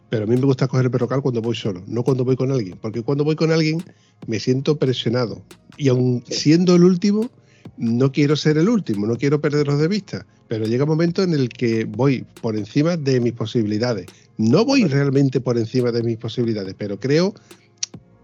Pero 0.08 0.24
a 0.24 0.26
mí 0.26 0.36
me 0.36 0.46
gusta 0.46 0.68
coger 0.68 0.86
el 0.86 0.90
Berrocal 0.90 1.22
cuando 1.22 1.42
voy 1.42 1.56
solo, 1.56 1.82
no 1.86 2.04
cuando 2.04 2.24
voy 2.24 2.36
con 2.36 2.52
alguien. 2.52 2.78
Porque 2.80 3.02
cuando 3.02 3.24
voy 3.24 3.34
con 3.34 3.50
alguien 3.50 3.82
me 4.26 4.38
siento 4.38 4.76
presionado. 4.76 5.42
Y 5.76 5.88
aun 5.88 6.22
siendo 6.28 6.76
el 6.76 6.84
último, 6.84 7.28
no 7.76 8.12
quiero 8.12 8.36
ser 8.36 8.58
el 8.58 8.68
último, 8.68 9.06
no 9.06 9.16
quiero 9.16 9.40
perderlos 9.40 9.78
de 9.78 9.88
vista. 9.88 10.26
Pero 10.48 10.66
llega 10.66 10.84
un 10.84 10.90
momento 10.90 11.22
en 11.22 11.34
el 11.34 11.48
que 11.48 11.84
voy 11.84 12.24
por 12.40 12.56
encima 12.56 12.96
de 12.96 13.20
mis 13.20 13.32
posibilidades. 13.32 14.06
No 14.38 14.64
voy 14.64 14.84
realmente 14.84 15.40
por 15.40 15.58
encima 15.58 15.90
de 15.90 16.02
mis 16.02 16.18
posibilidades, 16.18 16.74
pero 16.78 17.00
creo 17.00 17.34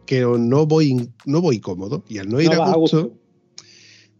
que 0.07 0.21
no 0.21 0.67
voy, 0.67 1.11
no 1.25 1.41
voy 1.41 1.59
cómodo. 1.59 2.05
Y 2.09 2.19
al 2.19 2.29
no 2.29 2.41
ir 2.41 2.51
No 2.51 2.55
a, 2.55 2.59
vas 2.59 2.75
a 2.75 2.77
gusto. 2.77 3.13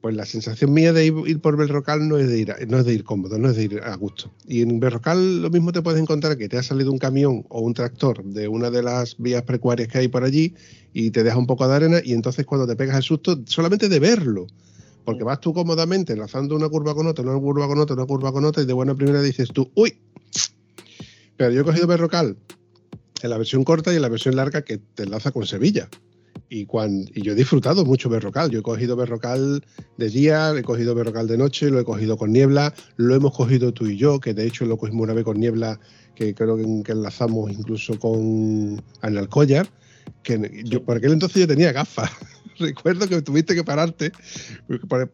Pues 0.03 0.17
la 0.17 0.27
sensación 0.27 0.75
mía 0.75 0.93
de 0.93 1.07
ir, 1.07 1.41
por 1.41 1.57
Berrocal 1.57 2.09
no 2.09 2.19
es 2.19 2.29
de 2.29 2.41
ir, 2.41 2.55
no 2.67 2.79
es 2.79 2.85
de 2.85 2.93
ir 2.93 3.05
cómodo, 3.05 3.39
no 3.39 3.49
es 3.49 3.57
de 3.57 3.63
ir 3.63 3.81
a 3.85 3.95
gusto. 3.95 4.33
Y 4.49 4.63
en 4.63 4.81
Berrocal 4.81 5.41
lo 5.41 5.49
mismo 5.49 5.71
te 5.71 5.81
puedes 5.81 6.01
encontrar 6.03 6.37
que 6.37 6.49
te 6.49 6.59
ha 6.59 6.63
salido 6.65 6.91
un 6.91 6.99
camión 6.99 7.47
o 7.49 7.61
un 7.61 7.73
tractor 7.73 8.25
de 8.25 8.49
una 8.49 8.71
de 8.71 8.83
las 8.83 9.17
vías 9.19 9.45
precuarias 9.45 9.89
que 9.89 9.99
hay 9.99 10.09
por 10.09 10.25
allí 10.25 10.57
y 10.93 11.13
te 11.13 11.23
deja 11.23 11.39
un 11.39 11.47
poco 11.47 11.69
de 11.69 11.77
arena 11.77 12.01
y 12.05 12.15
entonces 12.15 12.45
cuando 12.45 12.67
te 12.67 12.75
pegas 12.75 12.97
el 12.97 13.05
susto, 13.05 13.41
solamente 13.47 13.89
de 13.89 14.01
verlo, 14.01 14.49
porque 15.05 15.23
vas 15.23 15.41
tú 15.41 15.55
cómodamente 15.55 16.15
enlazando 16.15 16.57
una 16.57 16.69
curva 16.69 16.97
con 16.97 17.07
otra, 17.07 17.25
una 17.25 17.39
curva 17.39 17.69
con 17.69 17.79
otra, 17.79 17.95
una 17.95 18.07
curva 18.07 18.33
con 18.33 18.45
otra 18.45 18.65
y 18.65 18.67
de 18.67 18.73
buena 18.73 18.97
primera 18.97 19.23
dices 19.23 19.51
tú, 19.55 19.71
uy, 19.77 19.97
pero 21.37 21.53
yo 21.53 21.61
he 21.61 21.65
cogido 21.65 21.87
Berrocal 21.87 22.37
en 23.23 23.31
la 23.31 23.39
versión 23.39 23.63
corta 23.63 23.93
y 23.93 23.97
en 23.97 24.03
la 24.03 24.09
versión 24.09 24.35
larga 24.35 24.63
que 24.63 24.79
te 24.79 25.05
enlaza 25.05 25.31
con 25.31 25.47
Sevilla. 25.47 25.89
Y, 26.55 26.67
cuan- 26.67 27.07
y 27.15 27.23
yo 27.23 27.33
he 27.33 27.35
disfrutado 27.35 27.83
mucho 27.87 28.11
Berrocal. 28.11 28.51
Yo 28.51 28.59
he 28.59 28.63
cogido 28.63 28.95
Berrocal 28.95 29.65
de 29.97 30.09
día, 30.11 30.53
he 30.55 30.63
cogido 30.63 30.95
Berrocal 30.95 31.27
de 31.27 31.39
noche, 31.39 31.71
lo 31.71 31.81
he 31.81 31.85
cogido 31.85 32.19
con 32.19 32.31
niebla, 32.31 32.75
lo 32.97 33.15
hemos 33.15 33.35
cogido 33.35 33.73
tú 33.73 33.87
y 33.87 33.97
yo, 33.97 34.21
que 34.21 34.35
de 34.35 34.47
hecho 34.47 34.67
lo 34.67 34.77
cogimos 34.77 35.05
una 35.05 35.15
vez 35.15 35.25
con 35.25 35.41
niebla, 35.41 35.81
que 36.15 36.35
creo 36.35 36.59
que, 36.59 36.93
enlazamos 36.93 37.51
incluso 37.53 37.99
con 37.99 38.83
Analcollar, 39.01 39.67
que 40.23 40.63
yo 40.65 40.85
por 40.85 40.99
aquel 40.99 41.13
entonces 41.13 41.41
yo 41.41 41.49
tenía 41.49 41.73
gafas. 41.73 42.11
Recuerdo 42.59 43.09
que 43.09 43.23
tuviste 43.23 43.55
que 43.55 43.65
pararte 43.65 44.13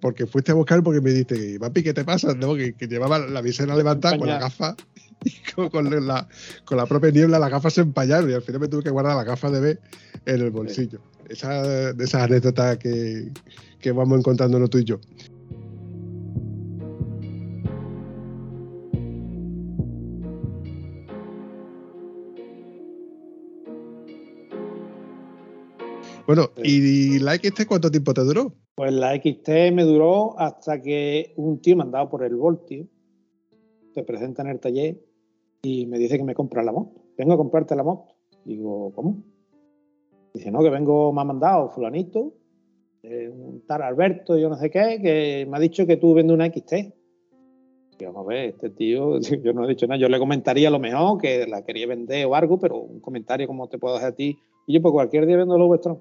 porque- 0.01 0.27
fuiste 0.27 0.51
a 0.51 0.55
buscar 0.57 0.83
porque 0.83 1.01
me 1.01 1.11
dijiste, 1.11 1.61
papi, 1.61 1.85
¿qué 1.85 1.95
te 1.95 2.05
pasa? 2.05 2.35
No, 2.35 2.57
que, 2.57 2.73
que 2.75 2.89
llevaba 2.89 3.21
la 3.21 3.41
visera 3.43 3.77
levantada 3.77 4.19
con 4.19 4.27
la 4.27 4.41
gafa 4.41 4.75
y 5.25 5.33
con, 5.55 5.69
con 5.71 6.05
la, 6.05 6.29
con 6.65 6.77
la 6.79 6.87
propia 6.87 7.13
niebla 7.13 7.39
las 7.39 7.51
gafas 7.51 7.75
se 7.75 7.83
empañaron 7.83 8.29
y 8.29 8.35
al 8.35 8.43
final 8.43 8.61
me 8.63 8.67
tuve 8.69 8.83
que 8.83 8.91
guardar 8.91 9.15
las 9.17 9.25
gafas 9.25 9.53
de 9.53 9.61
B 9.61 9.79
en 10.27 10.41
el 10.41 10.51
bolsillo. 10.51 11.01
Esa, 11.29 11.93
de 11.93 12.05
esas 12.05 12.23
anécdotas 12.23 12.79
que, 12.79 13.31
que 13.81 13.93
vamos 13.93 14.19
encontrándonos 14.19 14.71
tú 14.71 14.79
y 14.79 14.85
yo. 14.85 14.99
Bueno, 26.29 26.51
¿y 26.63 27.21
la 27.21 27.37
XT 27.37 27.67
cuánto 27.67 27.91
tiempo 27.91 28.13
te 28.13 28.21
duró? 28.21 28.53
Pues 28.75 28.93
la 28.93 29.17
XT 29.17 29.49
me 29.73 29.85
duró 29.85 30.39
hasta 30.39 30.83
que 30.83 31.33
un 31.37 31.63
tío 31.63 31.75
me 31.75 31.85
andaba 31.85 32.11
por 32.11 32.23
el 32.23 32.37
Voltio, 32.37 32.87
se 33.95 34.03
presenta 34.03 34.43
en 34.43 34.49
el 34.49 34.61
taller 34.61 35.03
y 35.63 35.87
me 35.87 35.99
dice 35.99 36.19
que 36.19 36.25
me 36.25 36.35
compra 36.35 36.63
la 36.63 36.73
moto. 36.73 37.03
Vengo 37.17 37.33
a 37.33 37.39
comprarte 37.39 37.75
la 37.75 37.83
moto. 37.83 38.15
Digo, 38.45 38.93
¿cómo? 38.95 39.25
Dice, 40.35 40.51
no, 40.51 40.63
que 40.63 40.71
vengo, 40.71 41.13
me 41.13 41.21
ha 41.21 41.25
mandado 41.25 41.71
fulanito, 41.71 42.35
eh, 43.03 43.29
un 43.29 43.65
tal 43.67 43.83
Alberto, 43.83 44.37
yo 44.37 44.49
no 44.49 44.57
sé 44.57 44.71
qué, 44.71 45.01
que 45.03 45.47
me 45.49 45.57
ha 45.57 45.61
dicho 45.61 45.87
que 45.87 45.97
tú 45.97 46.15
vendes 46.15 46.35
una 46.35 46.47
XT. 46.47 46.73
Y 48.01 48.05
vamos 48.05 48.27
a 48.27 48.29
ver, 48.29 48.51
este 48.51 48.71
tío, 48.71 49.19
yo 49.43 49.53
no 49.53 49.65
he 49.65 49.69
dicho 49.69 49.87
nada, 49.87 50.01
yo 50.01 50.09
le 50.09 50.19
comentaría 50.19 50.71
lo 50.71 50.79
mejor 50.79 51.21
que 51.21 51.47
la 51.47 51.63
quería 51.63 51.87
vender 51.87 52.27
o 52.27 52.35
algo, 52.35 52.59
pero 52.59 52.77
un 52.79 53.01
comentario 53.01 53.47
como 53.47 53.69
te 53.69 53.79
puedo 53.79 53.97
hacer 53.97 54.09
a 54.09 54.15
ti. 54.15 54.39
Y 54.67 54.75
yo, 54.75 54.83
pues 54.83 54.93
cualquier 54.93 55.27
día 55.27 55.37
vendo 55.37 55.57
los 55.57 55.69
vuestros. 55.69 55.99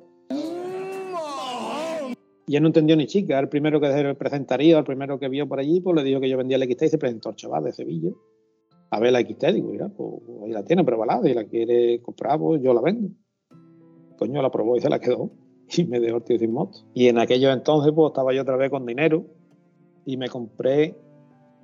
Y 2.49 2.55
él 2.55 2.61
no 2.61 2.67
entendió 2.67 2.95
ni 2.95 3.07
chica. 3.07 3.39
El 3.39 3.49
primero 3.49 3.81
que 3.81 3.91
se 3.91 4.15
presentaría, 4.15 4.77
el 4.77 4.85
primero 4.85 5.19
que 5.19 5.27
vio 5.27 5.47
por 5.47 5.59
allí, 5.59 5.81
pues 5.81 5.95
le 5.95 6.03
dijo 6.03 6.21
que 6.21 6.29
yo 6.29 6.37
vendía 6.37 6.57
la 6.57 6.65
XT 6.65 6.83
y 6.83 6.89
se 6.89 6.97
presentó 6.97 7.29
el 7.29 7.35
chaval 7.35 7.65
de 7.65 7.73
Sevilla. 7.73 8.11
A 8.89 8.99
ver 9.01 9.11
la 9.11 9.19
XT, 9.19 9.47
digo, 9.53 9.69
mira, 9.69 9.89
pues 9.89 10.09
ahí 10.45 10.51
la 10.51 10.63
tiene 10.63 10.85
prevalada 10.85 11.29
y 11.29 11.33
la 11.33 11.43
quiere 11.43 12.01
comprar, 12.01 12.39
pues 12.39 12.61
yo 12.61 12.73
la 12.73 12.81
vendo. 12.81 13.09
Coño, 14.17 14.41
la 14.41 14.49
probó 14.51 14.75
y 14.77 14.81
se 14.81 14.89
la 14.89 14.99
quedó. 14.99 15.29
Y 15.75 15.83
me 15.83 15.99
dejó 15.99 16.17
el 16.17 16.23
tío 16.23 16.39
sin 16.39 16.53
moto. 16.53 16.79
Y 16.93 17.07
en 17.09 17.17
aquellos 17.19 17.53
entonces, 17.53 17.91
pues 17.93 18.11
estaba 18.11 18.33
yo 18.33 18.41
otra 18.43 18.55
vez 18.55 18.69
con 18.69 18.85
dinero 18.85 19.25
y 20.05 20.15
me 20.17 20.29
compré. 20.29 20.95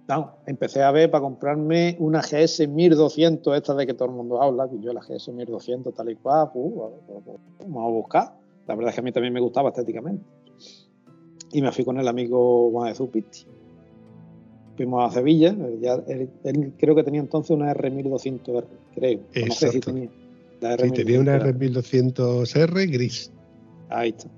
No, 0.10 0.34
empecé 0.46 0.84
a 0.84 0.92
ver 0.92 1.10
para 1.10 1.22
comprarme 1.22 1.96
una 2.00 2.20
GS 2.22 2.68
1200, 2.68 3.56
esta 3.56 3.74
de 3.74 3.88
que 3.88 3.94
todo 3.94 4.10
el 4.10 4.16
mundo 4.16 4.42
habla, 4.42 4.68
que 4.70 4.78
yo 4.82 4.92
la 4.92 5.00
GS 5.00 5.32
1200 5.32 5.94
tal 5.94 6.10
y 6.12 6.16
cual, 6.18 6.50
pues, 6.54 6.66
ver, 6.76 7.00
pues, 7.08 7.24
pues, 7.26 7.38
vamos 7.70 7.88
a 7.88 7.92
buscar. 7.94 8.34
La 8.68 8.76
verdad 8.76 8.90
es 8.90 8.96
que 8.96 9.00
a 9.00 9.04
mí 9.06 9.12
también 9.14 9.34
me 9.34 9.40
gustaba 9.40 9.70
estéticamente 9.70 10.26
y 11.54 11.62
me 11.62 11.72
fui 11.72 11.86
con 11.86 11.98
el 11.98 12.08
amigo 12.08 12.70
Juan 12.72 12.90
Jesús 12.90 13.08
Pitti. 13.10 13.46
Fuimos 14.76 15.04
a 15.10 15.14
Sevilla, 15.14 15.50
él, 15.50 15.80
ya- 15.80 16.04
él- 16.08 16.30
él 16.44 16.74
creo 16.78 16.96
que 16.96 17.04
tenía 17.04 17.22
entonces 17.22 17.52
una 17.56 17.72
R1200R, 17.74 18.66
creo. 18.96 19.20
No 19.48 19.54
sé 19.54 19.70
si 19.72 19.80
tenía. 19.80 20.10
La 20.64 20.78
Sí, 20.78 20.92
tenía 20.92 21.20
una 21.20 21.38
R1200R. 21.40 22.16
R1200R 22.16 22.92
gris. 22.92 23.32
Ahí 23.90 24.10
está. 24.10 24.30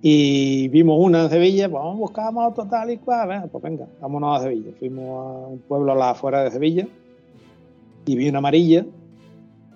Y 0.00 0.68
vimos 0.68 0.96
una 0.98 1.24
en 1.24 1.30
Sevilla, 1.30 1.68
pues 1.68 1.82
vamos 1.82 1.96
a 1.96 2.00
buscar 2.00 2.32
moto 2.32 2.66
tal 2.66 2.90
y 2.90 2.96
cual. 2.96 3.28
Venga, 3.28 3.46
pues 3.46 3.62
venga, 3.62 3.86
vámonos 4.00 4.40
a 4.40 4.42
Sevilla. 4.44 4.70
Fuimos 4.78 5.04
a 5.06 5.48
un 5.48 5.58
pueblo 5.58 5.92
a 5.92 5.94
las 5.96 6.12
afueras 6.12 6.44
de 6.44 6.50
Sevilla 6.52 6.88
y 8.06 8.16
vi 8.16 8.28
una 8.28 8.38
amarilla 8.38 8.86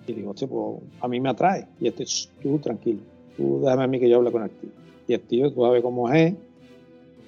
y 0.07 0.13
digo, 0.13 0.31
hostia, 0.31 0.47
pues 0.47 0.81
a 1.01 1.07
mí 1.07 1.19
me 1.19 1.29
atrae. 1.29 1.67
Y 1.79 1.87
este, 1.87 2.05
"Shh, 2.05 2.29
tú 2.41 2.57
tranquilo, 2.57 3.01
tú 3.37 3.59
déjame 3.61 3.83
a 3.83 3.87
mí 3.87 3.99
que 3.99 4.09
yo 4.09 4.17
hable 4.17 4.31
con 4.31 4.43
el 4.43 4.49
tío. 4.49 4.69
Y 5.07 5.13
el 5.13 5.21
tío, 5.21 5.53
tú 5.53 5.61
sabes 5.61 5.83
cómo 5.83 6.09
es, 6.11 6.33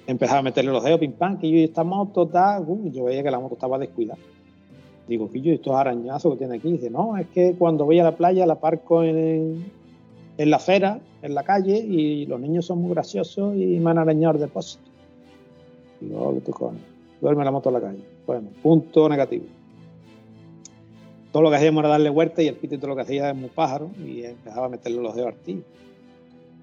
empezaba 0.06 0.40
a 0.40 0.42
meterle 0.42 0.72
los 0.72 0.82
dedos, 0.82 0.98
pim 0.98 1.12
pam, 1.12 1.38
que 1.38 1.48
yo 1.48 1.58
y 1.58 1.64
esta 1.64 1.84
moto, 1.84 2.26
tal, 2.26 2.64
uh, 2.66 2.90
yo 2.90 3.04
veía 3.04 3.22
que 3.22 3.30
la 3.30 3.38
moto 3.38 3.54
estaba 3.54 3.78
descuidada. 3.78 4.18
Digo, 5.08 5.30
que 5.30 5.40
yo 5.40 5.52
estos 5.52 5.74
arañazos 5.74 6.32
que 6.32 6.38
tiene 6.38 6.56
aquí. 6.56 6.72
Dice, 6.72 6.90
no, 6.90 7.16
es 7.16 7.26
que 7.28 7.54
cuando 7.54 7.84
voy 7.84 7.98
a 8.00 8.04
la 8.04 8.16
playa 8.16 8.44
la 8.46 8.58
parco 8.58 9.04
en, 9.04 9.70
en 10.36 10.50
la 10.50 10.56
acera, 10.56 11.00
en 11.22 11.34
la 11.34 11.44
calle, 11.44 11.78
y 11.78 12.26
los 12.26 12.40
niños 12.40 12.66
son 12.66 12.82
muy 12.82 12.90
graciosos 12.90 13.56
y 13.56 13.78
me 13.78 13.90
han 13.90 13.98
arañado 13.98 14.34
el 14.34 14.40
depósito. 14.40 14.84
Digo, 16.00 16.20
oh, 16.20 16.34
qué 16.34 16.50
cojones. 16.50 16.82
Duerme 17.20 17.44
la 17.44 17.50
moto 17.50 17.68
en 17.68 17.74
la 17.74 17.80
calle. 17.80 18.04
Bueno, 18.26 18.48
punto 18.62 19.08
negativo. 19.08 19.44
Todo 21.32 21.42
lo 21.42 21.50
que 21.50 21.56
hacíamos 21.56 21.80
era 21.80 21.90
darle 21.90 22.10
vuelta 22.10 22.42
y 22.42 22.48
el 22.48 22.54
pito 22.56 22.78
todo 22.78 22.88
lo 22.88 22.96
que 22.96 23.02
hacía 23.02 23.30
es 23.30 23.36
muy 23.36 23.50
pájaro 23.50 23.90
y 24.04 24.24
empezaba 24.24 24.66
a 24.66 24.68
meterle 24.68 25.02
los 25.02 25.14
dedos 25.14 25.34
al. 25.46 25.64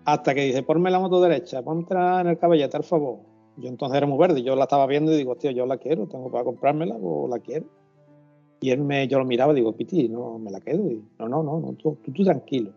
Hasta 0.05 0.33
que 0.33 0.45
dice, 0.45 0.63
ponme 0.63 0.91
la 0.91 0.99
moto 0.99 1.21
derecha, 1.21 1.61
ponte 1.61 1.93
en 1.93 2.27
el 2.27 2.37
caballete, 2.37 2.75
al 2.75 2.83
favor. 2.83 3.19
Yo 3.55 3.69
entonces 3.69 3.95
era 3.95 4.07
muy 4.07 4.17
verde, 4.17 4.41
yo 4.41 4.55
la 4.55 4.63
estaba 4.63 4.85
viendo 4.87 5.13
y 5.13 5.17
digo, 5.17 5.35
tío, 5.35 5.51
yo 5.51 5.65
la 5.65 5.77
quiero, 5.77 6.07
tengo 6.07 6.29
para 6.29 6.43
comprármela 6.43 6.95
o 6.95 7.27
la 7.27 7.39
quiero. 7.39 7.65
Y 8.63 8.71
él 8.71 8.79
me, 8.79 9.05
yo 9.09 9.19
lo 9.19 9.25
miraba 9.25 9.51
y 9.51 9.57
digo, 9.57 9.73
Piti, 9.73 10.07
no, 10.07 10.39
me 10.39 10.49
la 10.49 10.61
quedo. 10.61 10.89
Y, 10.89 11.03
no, 11.19 11.27
no, 11.27 11.43
no, 11.43 11.59
no 11.59 11.73
tú, 11.73 11.97
tú, 12.01 12.13
tú 12.13 12.23
tranquilo. 12.23 12.71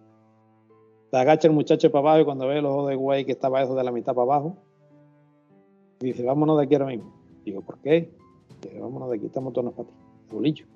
Se 1.12 1.16
agacha 1.16 1.47
el 1.47 1.55
muchacho 1.55 1.93
para 1.93 2.01
abajo 2.01 2.22
y 2.22 2.24
cuando 2.24 2.49
ve 2.49 2.59
el 2.59 2.66
ojo 2.66 2.89
de 2.89 2.97
güey 2.97 3.24
que 3.24 3.30
estaba 3.30 3.62
eso 3.62 3.76
de 3.76 3.84
la 3.84 3.93
mitad 3.93 4.12
para 4.12 4.24
abajo, 4.24 4.57
dice, 6.01 6.24
vámonos 6.24 6.59
de 6.59 6.64
aquí 6.64 6.74
ahora 6.74 6.87
mismo. 6.87 7.14
Digo, 7.45 7.61
¿por 7.61 7.78
qué? 7.78 8.11
Dice, 8.62 8.80
vámonos 8.80 9.11
de 9.11 9.16
aquí, 9.18 9.26
esta 9.26 9.41
moto 9.41 9.62
no 9.62 9.68
es 9.68 9.76
para 9.76 9.89
ti, 9.89 9.95
bolillo. 10.28 10.66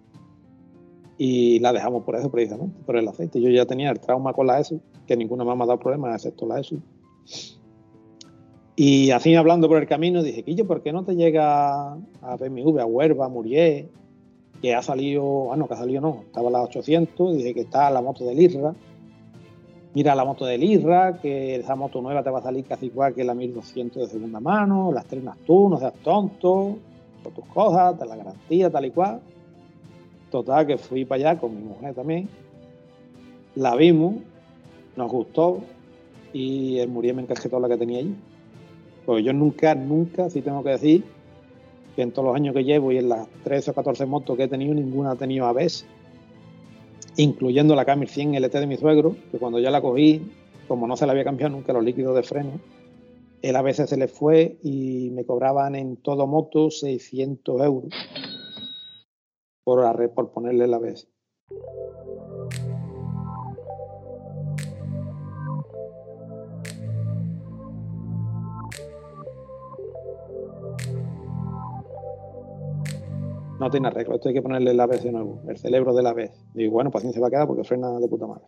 Y 1.18 1.58
la 1.58 1.72
dejamos 1.72 2.04
por 2.04 2.14
eso 2.14 2.30
precisamente, 2.30 2.80
por 2.86 2.96
el 2.96 3.08
aceite. 3.08 3.40
Yo 3.40 3.50
ya 3.50 3.66
tenía 3.66 3.90
el 3.90 3.98
trauma 3.98 4.32
con 4.32 4.46
la 4.46 4.60
ESU, 4.60 4.80
que 5.08 5.16
ninguna 5.16 5.42
más 5.42 5.56
me 5.56 5.64
ha 5.64 5.66
dado 5.66 5.80
problemas, 5.80 6.14
excepto 6.14 6.46
la 6.46 6.60
ESU. 6.60 6.80
Y 8.76 9.10
así 9.10 9.34
hablando 9.34 9.66
por 9.66 9.78
el 9.78 9.88
camino, 9.88 10.22
dije, 10.22 10.44
Quillo, 10.44 10.68
¿por 10.68 10.84
qué 10.84 10.92
no 10.92 11.04
te 11.04 11.16
llega 11.16 11.94
a 11.94 12.36
BMW, 12.38 12.78
a 12.78 12.86
Huerva, 12.86 13.26
a 13.26 13.28
Murier, 13.28 13.88
que 14.60 14.74
ha 14.74 14.82
salido, 14.82 15.52
ah, 15.52 15.56
no, 15.56 15.66
que 15.66 15.74
ha 15.74 15.78
salido 15.78 16.00
no, 16.00 16.22
estaba 16.26 16.50
la 16.50 16.62
800, 16.62 17.36
dije 17.36 17.54
que 17.54 17.60
está 17.60 17.90
la 17.90 18.02
moto 18.02 18.24
del 18.24 18.40
IRRA. 18.40 18.74
Mira 19.94 20.14
la 20.14 20.24
moto 20.24 20.44
del 20.44 20.62
IRRA, 20.62 21.18
que 21.20 21.56
esa 21.56 21.74
moto 21.74 22.00
nueva 22.00 22.22
te 22.22 22.30
va 22.30 22.38
a 22.38 22.42
salir 22.42 22.64
casi 22.64 22.86
igual 22.86 23.14
que 23.14 23.24
la 23.24 23.34
1200 23.34 24.02
de 24.02 24.08
segunda 24.08 24.38
mano, 24.38 24.92
las 24.92 25.06
trenas 25.06 25.36
tú, 25.46 25.68
no 25.68 25.78
seas 25.78 25.94
tonto, 26.04 26.76
tus 27.34 27.44
cosas, 27.46 27.98
te 27.98 28.06
la 28.06 28.16
garantía, 28.16 28.70
tal 28.70 28.84
y 28.86 28.90
cual. 28.90 29.20
Total, 30.30 30.66
que 30.66 30.78
fui 30.78 31.04
para 31.04 31.30
allá 31.30 31.40
con 31.40 31.54
mi 31.54 31.62
mujer 31.62 31.94
también. 31.94 32.28
La 33.56 33.74
vimos, 33.74 34.16
nos 34.96 35.10
gustó 35.10 35.60
y 36.32 36.78
el 36.78 36.88
Muriel 36.88 37.16
me 37.16 37.22
encasquetó 37.22 37.58
la 37.58 37.68
que 37.68 37.76
tenía 37.76 37.98
allí. 37.98 38.14
Pues 39.06 39.24
yo 39.24 39.32
nunca, 39.32 39.74
nunca, 39.74 40.30
sí 40.30 40.40
tengo 40.40 40.62
que 40.62 40.70
decir, 40.70 41.04
que 42.00 42.04
en 42.04 42.12
todos 42.12 42.28
los 42.28 42.34
años 42.34 42.54
que 42.54 42.64
llevo 42.64 42.92
y 42.92 42.96
en 42.96 43.10
las 43.10 43.28
13 43.44 43.72
o 43.72 43.74
14 43.74 44.06
motos 44.06 44.34
que 44.34 44.44
he 44.44 44.48
tenido, 44.48 44.72
ninguna 44.72 45.10
ha 45.10 45.16
tenido 45.16 45.44
ABS. 45.44 45.84
incluyendo 47.18 47.74
la 47.74 47.84
Camry 47.84 48.06
100 48.06 48.36
LT 48.36 48.54
de 48.54 48.66
mi 48.66 48.78
suegro, 48.78 49.16
que 49.30 49.38
cuando 49.38 49.58
yo 49.58 49.70
la 49.70 49.82
cogí, 49.82 50.22
como 50.66 50.86
no 50.86 50.96
se 50.96 51.04
le 51.04 51.12
había 51.12 51.24
cambiado 51.24 51.54
nunca 51.54 51.74
los 51.74 51.84
líquidos 51.84 52.16
de 52.16 52.22
freno, 52.22 52.52
él 53.42 53.54
a 53.54 53.60
veces 53.60 53.90
se 53.90 53.98
le 53.98 54.08
fue 54.08 54.56
y 54.62 55.10
me 55.10 55.26
cobraban 55.26 55.74
en 55.74 55.96
todo 55.96 56.26
moto 56.26 56.70
600 56.70 57.60
euros 57.60 57.92
por, 59.62 59.82
la 59.82 60.08
por 60.08 60.30
ponerle 60.30 60.68
la 60.68 60.78
ABS. 60.78 61.06
No 73.60 73.70
tiene 73.70 73.88
arreglo, 73.88 74.14
esto 74.14 74.30
hay 74.30 74.34
que 74.34 74.40
ponerle 74.40 74.70
el 74.70 74.80
ABS 74.80 75.04
de 75.04 75.12
nuevo, 75.12 75.42
el 75.46 75.58
cerebro 75.58 75.92
del 75.92 76.06
ABS. 76.06 76.46
Digo, 76.54 76.72
bueno, 76.72 76.90
pues 76.90 77.04
así 77.04 77.12
se 77.12 77.20
va 77.20 77.26
a 77.26 77.30
quedar 77.30 77.46
porque 77.46 77.62
frena 77.62 77.90
de 78.00 78.08
puta 78.08 78.26
madre. 78.26 78.44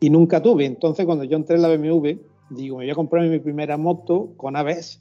Y 0.00 0.10
nunca 0.10 0.42
tuve, 0.42 0.64
entonces 0.64 1.06
cuando 1.06 1.22
yo 1.22 1.36
entré 1.36 1.54
en 1.54 1.62
la 1.62 1.68
BMW, 1.68 2.18
digo, 2.50 2.78
me 2.78 2.84
voy 2.84 2.90
a 2.90 2.94
comprar 2.96 3.24
mi 3.28 3.38
primera 3.38 3.76
moto 3.76 4.32
con 4.36 4.56
ABS. 4.56 5.00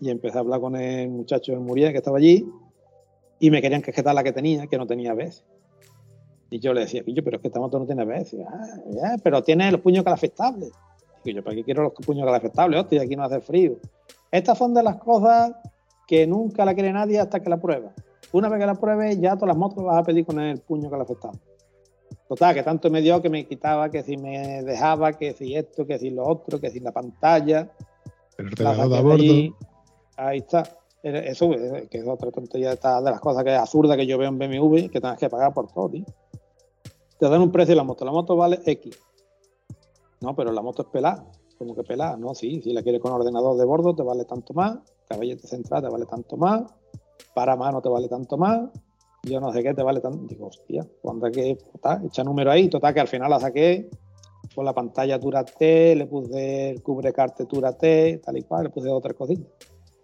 Y 0.00 0.10
empecé 0.10 0.38
a 0.38 0.40
hablar 0.40 0.60
con 0.60 0.74
el 0.74 1.08
muchacho 1.08 1.52
de 1.52 1.58
Muriel 1.58 1.92
que 1.92 1.98
estaba 1.98 2.18
allí 2.18 2.44
y 3.38 3.50
me 3.52 3.62
querían 3.62 3.80
que 3.80 3.92
quitar 3.92 4.12
la 4.12 4.24
que 4.24 4.32
tenía, 4.32 4.66
que 4.66 4.76
no 4.76 4.88
tenía 4.88 5.12
ABS. 5.12 5.44
Y 6.50 6.58
yo 6.58 6.74
le 6.74 6.80
decía, 6.80 7.04
yo, 7.06 7.22
pero 7.22 7.36
es 7.36 7.42
que 7.42 7.48
esta 7.48 7.60
moto 7.60 7.78
no 7.78 7.86
tiene 7.86 8.02
ABS. 8.02 8.36
Ah, 8.44 8.76
ya, 8.90 9.16
pero 9.22 9.40
tiene 9.44 9.70
los 9.70 9.80
puños 9.80 10.02
calafectables. 10.02 10.72
Y 11.24 11.32
yo, 11.32 11.44
¿para 11.44 11.54
qué 11.54 11.62
quiero 11.62 11.84
los 11.84 11.92
puños 11.92 12.26
calafectables? 12.26 12.80
Hostia, 12.80 13.02
aquí 13.02 13.14
no 13.14 13.22
hace 13.22 13.40
frío. 13.40 13.76
Estas 14.32 14.58
son 14.58 14.74
de 14.74 14.82
las 14.82 14.96
cosas 14.96 15.52
que 16.06 16.26
nunca 16.26 16.64
la 16.64 16.74
quiere 16.74 16.92
nadie 16.92 17.18
hasta 17.18 17.40
que 17.40 17.50
la 17.50 17.60
prueba. 17.60 17.92
Una 18.32 18.48
vez 18.48 18.60
que 18.60 18.66
la 18.66 18.74
pruebe, 18.74 19.16
ya 19.18 19.34
todas 19.34 19.48
las 19.48 19.56
motos 19.56 19.84
vas 19.84 19.98
a 19.98 20.02
pedir 20.02 20.26
con 20.26 20.40
el 20.40 20.58
puño 20.60 20.90
calafectable. 20.90 21.40
Total, 22.28 22.54
que 22.54 22.62
tanto 22.62 22.90
me 22.90 23.02
dio 23.02 23.20
que 23.20 23.28
me 23.28 23.46
quitaba, 23.46 23.90
que 23.90 24.02
si 24.02 24.16
me 24.16 24.62
dejaba, 24.62 25.12
que 25.12 25.34
si 25.34 25.54
esto, 25.54 25.86
que 25.86 25.98
si 25.98 26.10
lo 26.10 26.26
otro, 26.26 26.60
que 26.60 26.70
si 26.70 26.80
la 26.80 26.90
pantalla. 26.90 27.70
El 28.38 28.46
ordenador 28.46 28.98
a 28.98 29.00
bordo. 29.02 29.56
Ahí 30.16 30.38
está. 30.38 30.64
Eso 31.02 31.52
eh, 31.52 31.86
que 31.90 31.98
es 31.98 32.06
otra 32.06 32.30
tontería 32.30 32.70
de 32.70 33.10
las 33.10 33.20
cosas 33.20 33.44
que 33.44 33.52
es 33.52 33.58
absurda 33.58 33.96
que 33.96 34.06
yo 34.06 34.16
veo 34.16 34.30
en 34.30 34.38
BMW, 34.38 34.88
que 34.88 35.00
tengas 35.00 35.18
que 35.18 35.28
pagar 35.28 35.52
por 35.52 35.70
todo, 35.70 35.90
tío. 35.90 36.04
Te 37.18 37.28
dan 37.28 37.42
un 37.42 37.52
precio 37.52 37.72
de 37.72 37.76
la 37.76 37.84
moto. 37.84 38.04
La 38.04 38.12
moto 38.12 38.36
vale 38.36 38.60
X. 38.64 38.98
No, 40.20 40.34
pero 40.34 40.50
la 40.50 40.62
moto 40.62 40.82
es 40.82 40.88
pelada. 40.88 41.26
Como 41.58 41.74
que 41.74 41.82
pelada. 41.82 42.16
No, 42.16 42.34
sí, 42.34 42.62
si 42.62 42.72
la 42.72 42.82
quieres 42.82 43.02
con 43.02 43.12
ordenador 43.12 43.56
de 43.58 43.64
bordo 43.66 43.94
te 43.94 44.02
vale 44.02 44.24
tanto 44.24 44.54
más. 44.54 44.78
Caballete 45.08 45.46
central 45.46 45.82
te 45.82 45.88
vale 45.88 46.06
tanto 46.06 46.36
más. 46.36 46.62
Para 47.34 47.56
mano 47.56 47.80
te 47.80 47.88
vale 47.88 48.08
tanto 48.08 48.36
más 48.36 48.70
yo 49.24 49.40
no 49.40 49.52
sé 49.52 49.62
qué 49.62 49.74
te 49.74 49.82
vale 49.82 50.00
tanto. 50.00 50.26
Digo, 50.28 50.46
hostia, 50.46 50.86
cuando 51.00 51.26
hay 51.26 51.32
que 51.32 51.58
echa 52.04 52.24
número 52.24 52.50
ahí, 52.50 52.68
total, 52.68 52.94
que 52.94 53.00
al 53.00 53.08
final 53.08 53.30
la 53.30 53.40
saqué 53.40 53.90
con 54.54 54.64
la 54.64 54.72
pantalla 54.72 55.18
T, 55.18 55.96
le 55.96 56.06
puse 56.06 56.70
el 56.70 56.82
cubrecarte 56.82 57.46
T, 57.46 58.20
tal 58.24 58.36
y 58.36 58.42
cual, 58.42 58.64
le 58.64 58.70
puse 58.70 58.88
otras 58.88 59.14
cositas. 59.14 59.46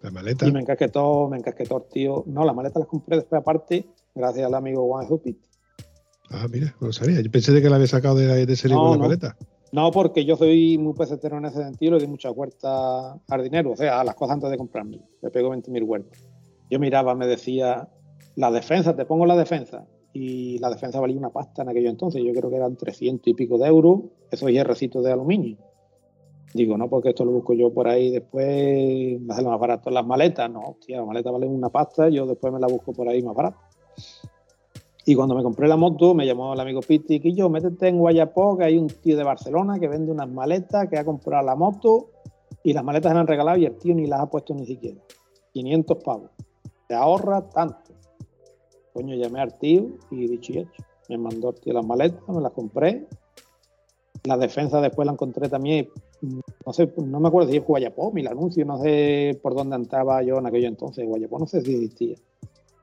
La 0.01 0.09
maleta. 0.09 0.47
Y 0.47 0.51
me 0.51 0.61
encasquetó, 0.61 1.29
me 1.29 1.37
encasquetó, 1.37 1.81
tío. 1.81 2.23
No, 2.25 2.43
la 2.43 2.53
maleta 2.53 2.79
la 2.79 2.85
compré 2.85 3.17
después 3.17 3.39
aparte, 3.39 3.87
gracias 4.15 4.47
al 4.47 4.55
amigo 4.55 4.87
Juan 4.87 5.05
Hupit. 5.07 5.37
Ah, 6.31 6.47
mira, 6.49 6.75
no 6.79 6.87
lo 6.87 6.93
sabía. 6.93 7.21
Yo 7.21 7.29
pensé 7.29 7.51
de 7.51 7.61
que 7.61 7.69
la 7.69 7.75
había 7.75 7.87
sacado 7.87 8.15
de, 8.15 8.45
de 8.45 8.55
serie 8.55 8.75
con 8.75 8.91
la 8.91 8.97
maleta. 8.97 9.37
No, 9.71 9.89
porque 9.91 10.25
yo 10.25 10.35
soy 10.35 10.77
muy 10.77 10.93
pesetero 10.93 11.37
en 11.37 11.45
ese 11.45 11.63
sentido, 11.63 11.93
le 11.93 11.99
di 11.99 12.07
mucha 12.07 12.29
vuelta 12.29 13.13
al 13.13 13.43
dinero, 13.43 13.71
o 13.71 13.75
sea, 13.77 14.01
a 14.01 14.03
las 14.03 14.15
cosas 14.15 14.35
antes 14.35 14.49
de 14.49 14.57
comprarme. 14.57 14.99
Le 15.21 15.31
pego 15.31 15.49
20.000 15.49 15.85
vueltas. 15.85 16.25
Yo 16.69 16.79
miraba, 16.79 17.15
me 17.15 17.25
decía, 17.25 17.87
la 18.35 18.51
defensa, 18.51 18.95
te 18.95 19.05
pongo 19.05 19.25
la 19.25 19.35
defensa. 19.35 19.85
Y 20.13 20.57
la 20.59 20.69
defensa 20.69 20.99
valía 20.99 21.17
una 21.17 21.29
pasta 21.29 21.61
en 21.61 21.69
aquello 21.69 21.89
entonces. 21.89 22.21
Yo 22.21 22.33
creo 22.33 22.49
que 22.49 22.57
eran 22.57 22.75
300 22.75 23.25
y 23.27 23.33
pico 23.33 23.57
de 23.57 23.67
euros. 23.67 24.01
Esos 24.29 24.51
hierrecitos 24.51 25.03
de 25.05 25.11
aluminio. 25.13 25.57
Digo, 26.53 26.77
no, 26.77 26.89
porque 26.89 27.09
esto 27.09 27.23
lo 27.23 27.31
busco 27.31 27.53
yo 27.53 27.73
por 27.73 27.87
ahí 27.87 28.11
después, 28.11 29.21
me 29.21 29.33
hace 29.33 29.43
más 29.43 29.57
barato 29.57 29.89
las 29.89 30.05
maletas. 30.05 30.51
No, 30.51 30.61
hostia, 30.61 30.97
las 30.97 31.07
maletas 31.07 31.31
valen 31.31 31.51
una 31.51 31.69
pasta, 31.69 32.09
yo 32.09 32.25
después 32.25 32.51
me 32.51 32.59
la 32.59 32.67
busco 32.67 32.91
por 32.91 33.07
ahí 33.07 33.21
más 33.21 33.35
barata. 33.35 33.57
Y 35.05 35.15
cuando 35.15 35.35
me 35.35 35.43
compré 35.43 35.67
la 35.67 35.77
moto, 35.77 36.13
me 36.13 36.25
llamó 36.25 36.53
el 36.53 36.59
amigo 36.59 36.81
Piti, 36.81 37.19
y 37.23 37.33
yo, 37.33 37.49
métete 37.49 37.87
en 37.87 37.97
Guayapó, 37.97 38.57
que 38.57 38.65
hay 38.65 38.77
un 38.77 38.87
tío 38.87 39.17
de 39.17 39.23
Barcelona 39.23 39.79
que 39.79 39.87
vende 39.87 40.11
unas 40.11 40.29
maletas, 40.29 40.87
que 40.89 40.97
ha 40.97 41.03
comprado 41.03 41.43
la 41.45 41.55
moto, 41.55 42.09
y 42.63 42.73
las 42.73 42.83
maletas 42.83 43.11
se 43.11 43.17
han 43.17 43.27
regalado 43.27 43.57
y 43.57 43.65
el 43.65 43.75
tío 43.77 43.95
ni 43.95 44.05
las 44.05 44.19
ha 44.19 44.29
puesto 44.29 44.53
ni 44.53 44.65
siquiera. 44.65 45.01
500 45.53 46.03
pavos. 46.03 46.29
Te 46.87 46.93
ahorra 46.93 47.49
tanto. 47.49 47.93
Coño, 48.93 49.15
llamé 49.15 49.41
al 49.41 49.57
tío 49.57 49.87
y 50.11 50.27
dicho 50.27 50.53
y 50.53 50.59
hecho. 50.59 50.83
Me 51.09 51.17
mandó 51.17 51.49
el 51.49 51.55
tío 51.59 51.73
las 51.73 51.85
maletas, 51.85 52.21
me 52.27 52.41
las 52.41 52.51
compré. 52.51 53.07
La 54.23 54.37
defensa 54.37 54.79
después 54.81 55.05
la 55.07 55.13
encontré 55.13 55.49
también, 55.49 55.89
no 56.21 56.73
sé, 56.73 56.93
no 56.97 57.19
me 57.19 57.27
acuerdo 57.27 57.49
si 57.49 57.57
es 57.57 57.65
Guayapó, 57.65 58.11
Mil 58.11 58.27
Anuncio, 58.27 58.63
no 58.65 58.77
sé 58.77 59.39
por 59.41 59.55
dónde 59.55 59.75
entraba 59.75 60.21
yo 60.21 60.37
en 60.37 60.45
aquello 60.45 60.67
entonces. 60.67 61.07
Guayapó 61.07 61.39
no 61.39 61.47
sé 61.47 61.61
si 61.61 61.73
existía. 61.73 62.15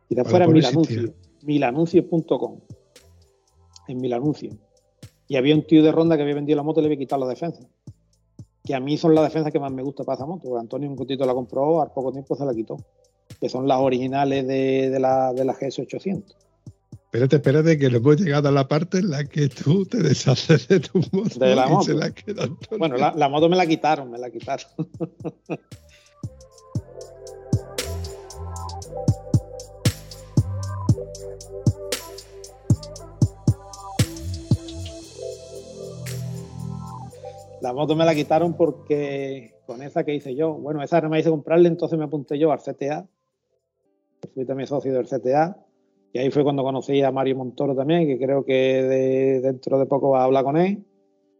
Y 0.08 0.14
después 0.16 0.34
era 0.34 0.48
Mil 0.48 0.64
Anuncio, 0.64 1.14
milanuncios.com. 1.42 2.60
En 3.88 4.00
Mil 4.00 4.12
Anuncio. 4.12 4.50
Y 5.26 5.36
había 5.36 5.54
un 5.54 5.66
tío 5.66 5.82
de 5.82 5.92
ronda 5.92 6.16
que 6.16 6.22
había 6.22 6.34
vendido 6.34 6.56
la 6.56 6.62
moto 6.62 6.80
y 6.80 6.82
le 6.82 6.88
había 6.88 6.98
quitado 6.98 7.22
la 7.24 7.28
defensa. 7.28 7.60
Que 8.64 8.74
a 8.74 8.80
mí 8.80 8.98
son 8.98 9.14
las 9.14 9.24
defensas 9.24 9.52
que 9.52 9.60
más 9.60 9.72
me 9.72 9.82
gusta 9.82 10.04
para 10.04 10.16
esa 10.16 10.26
moto. 10.26 10.58
Antonio 10.58 10.88
un 10.88 10.96
poquito 10.96 11.24
la 11.24 11.34
compró, 11.34 11.80
al 11.80 11.92
poco 11.92 12.12
tiempo 12.12 12.36
se 12.36 12.44
la 12.44 12.54
quitó 12.54 12.76
que 13.40 13.48
son 13.48 13.68
las 13.68 13.78
originales 13.78 14.46
de, 14.46 14.96
la, 14.98 15.32
de 15.32 15.44
la 15.44 15.54
GS800. 15.54 16.22
Espérate, 16.92 17.36
espérate, 17.36 17.78
que 17.78 17.86
hemos 17.86 18.20
llegado 18.20 18.48
a 18.48 18.52
la 18.52 18.68
parte 18.68 18.98
en 18.98 19.10
la 19.10 19.24
que 19.24 19.48
tú 19.48 19.86
te 19.86 20.02
deshaces 20.02 20.68
de 20.68 20.80
tu 20.80 21.00
moto. 21.12 21.38
De 21.38 21.54
la 21.54 21.66
moto. 21.66 21.92
bueno, 22.78 22.96
la, 22.96 23.14
la, 23.16 23.28
moto 23.28 23.48
me 23.48 23.56
la 23.56 23.66
quitaron, 23.66 24.10
me 24.10 24.18
la 24.18 24.30
quitaron. 24.30 24.66
la 37.60 37.72
moto 37.72 37.96
me 37.96 38.04
la 38.04 38.14
quitaron 38.14 38.54
porque 38.54 39.54
con 39.66 39.82
esa 39.82 40.04
que 40.04 40.14
hice 40.14 40.34
yo, 40.34 40.54
bueno, 40.54 40.82
esa 40.82 41.00
no 41.00 41.08
me 41.08 41.20
hice 41.20 41.30
comprarle, 41.30 41.68
entonces 41.68 41.98
me 41.98 42.04
apunté 42.04 42.38
yo 42.38 42.52
al 42.52 42.60
CTA 42.60 43.06
fui 44.26 44.44
también 44.44 44.66
socio 44.66 44.92
del 44.92 45.06
CTA. 45.06 45.56
Y 46.12 46.18
ahí 46.18 46.30
fue 46.30 46.42
cuando 46.42 46.62
conocí 46.62 47.02
a 47.02 47.12
Mario 47.12 47.36
Montoro 47.36 47.74
también, 47.74 48.06
que 48.06 48.18
creo 48.18 48.44
que 48.44 49.40
dentro 49.42 49.78
de 49.78 49.86
poco 49.86 50.10
va 50.10 50.22
a 50.22 50.24
hablar 50.24 50.42
con 50.42 50.56
él, 50.56 50.84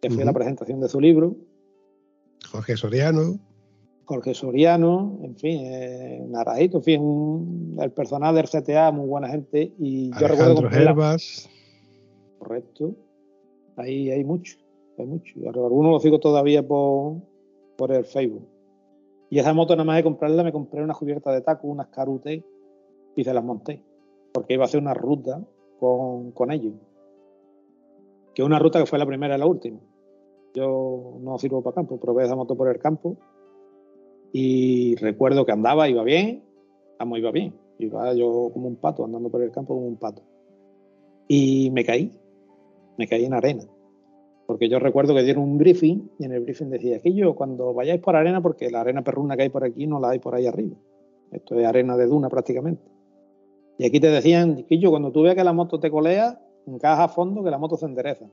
que 0.01 0.11
fue 0.11 0.25
la 0.25 0.33
presentación 0.33 0.81
de 0.81 0.89
su 0.89 1.01
libro. 1.01 1.37
Jorge 2.51 2.77
Soriano. 2.77 3.39
Jorge 4.05 4.35
Soriano, 4.35 5.21
en 5.23 5.37
fin, 5.37 5.61
eh, 5.65 6.25
Naradito, 6.29 6.79
en 6.79 6.83
fin, 6.83 7.77
el 7.79 7.91
personal 7.93 8.35
del 8.35 8.49
CTA, 8.49 8.91
muy 8.91 9.07
buena 9.07 9.29
gente. 9.29 9.73
Y 9.79 10.11
yo 10.19 10.29
recuerdo 10.29 10.69
Herbas. 10.71 11.49
Correcto. 12.39 12.95
Ahí 13.77 14.11
hay 14.11 14.25
mucho, 14.25 14.57
Algunos 15.03 15.93
lo 15.93 16.01
sigo 16.01 16.19
todavía 16.19 16.67
por, 16.67 17.17
por 17.77 17.93
el 17.93 18.05
Facebook. 18.05 18.47
Y 19.31 19.39
esa 19.39 19.53
moto, 19.53 19.75
nada 19.75 19.85
más 19.85 19.97
de 19.97 20.03
comprarla, 20.03 20.43
me 20.43 20.53
compré 20.53 20.83
una 20.83 20.95
cubierta 20.95 21.33
de 21.33 21.43
taco, 21.43 21.69
unas 21.69 21.89
carutes 21.89 22.43
y 23.15 23.25
se 23.25 23.35
las 23.35 23.45
monté, 23.45 23.83
porque 24.33 24.55
iba 24.55 24.65
a 24.65 24.67
hacer 24.67 24.81
una 24.81 24.95
ruta 24.95 25.45
con, 25.79 26.33
con 26.33 26.51
ellos. 26.51 26.75
Que 28.35 28.43
una 28.43 28.59
ruta 28.59 28.79
que 28.79 28.87
fue 28.87 28.99
la 28.99 29.07
primera 29.07 29.37
y 29.37 29.39
la 29.39 29.47
última. 29.47 29.79
Yo 30.55 31.19
no 31.21 31.39
sirvo 31.39 31.63
para 31.63 31.75
campo, 31.75 32.01
probé 32.01 32.25
esa 32.25 32.37
moto 32.37 32.57
por 32.57 32.69
el 32.69 32.79
campo 32.79 33.17
y 34.33 34.95
recuerdo 34.97 35.45
que 35.45 35.53
andaba, 35.53 35.89
iba 35.89 36.03
bien, 36.03 36.43
vamos, 36.99 37.19
iba 37.19 37.31
bien. 37.31 37.55
Iba 37.79 38.13
yo 38.15 38.51
como 38.53 38.67
un 38.67 38.77
pato, 38.77 39.05
andando 39.05 39.31
por 39.31 39.43
el 39.43 39.53
campo 39.53 39.75
como 39.75 39.87
un 39.87 39.97
pato. 39.97 40.23
Y 41.29 41.71
me 41.71 41.85
caí, 41.85 42.13
me 42.97 43.07
caí 43.07 43.25
en 43.25 43.35
arena. 43.35 43.65
Porque 44.49 44.71
yo 44.71 44.79
recuerdo 44.79 45.15
que 45.15 45.23
dieron 45.23 45.45
un 45.45 45.59
briefing 45.59 46.11
y 46.19 46.25
en 46.25 46.33
el 46.33 46.41
briefing 46.41 46.71
decía 46.71 47.01
que 47.01 47.13
yo 47.13 47.35
cuando 47.35 47.75
vayáis 47.75 48.01
por 48.01 48.17
arena, 48.17 48.41
porque 48.41 48.71
la 48.71 48.81
arena 48.81 49.05
perruna 49.05 49.37
que 49.37 49.43
hay 49.43 49.51
por 49.51 49.63
aquí 49.63 49.87
no 49.87 50.01
la 50.01 50.09
hay 50.09 50.21
por 50.21 50.35
ahí 50.35 50.47
arriba. 50.47 50.75
Esto 51.31 51.61
es 51.61 51.67
arena 51.67 51.99
de 51.99 52.07
duna 52.07 52.31
prácticamente. 52.31 52.91
Y 53.77 53.85
aquí 53.85 54.01
te 54.01 54.07
decían, 54.09 54.65
yo 54.71 54.89
cuando 54.89 55.13
tú 55.13 55.21
veas 55.21 55.37
que 55.37 55.45
la 55.45 55.53
moto 55.53 55.79
te 55.79 55.91
colea, 55.91 56.41
encaja 56.67 57.05
a 57.05 57.09
fondo 57.09 57.45
que 57.45 57.51
la 57.51 57.59
moto 57.59 57.77
se 57.77 57.85
endereza. 57.85 58.25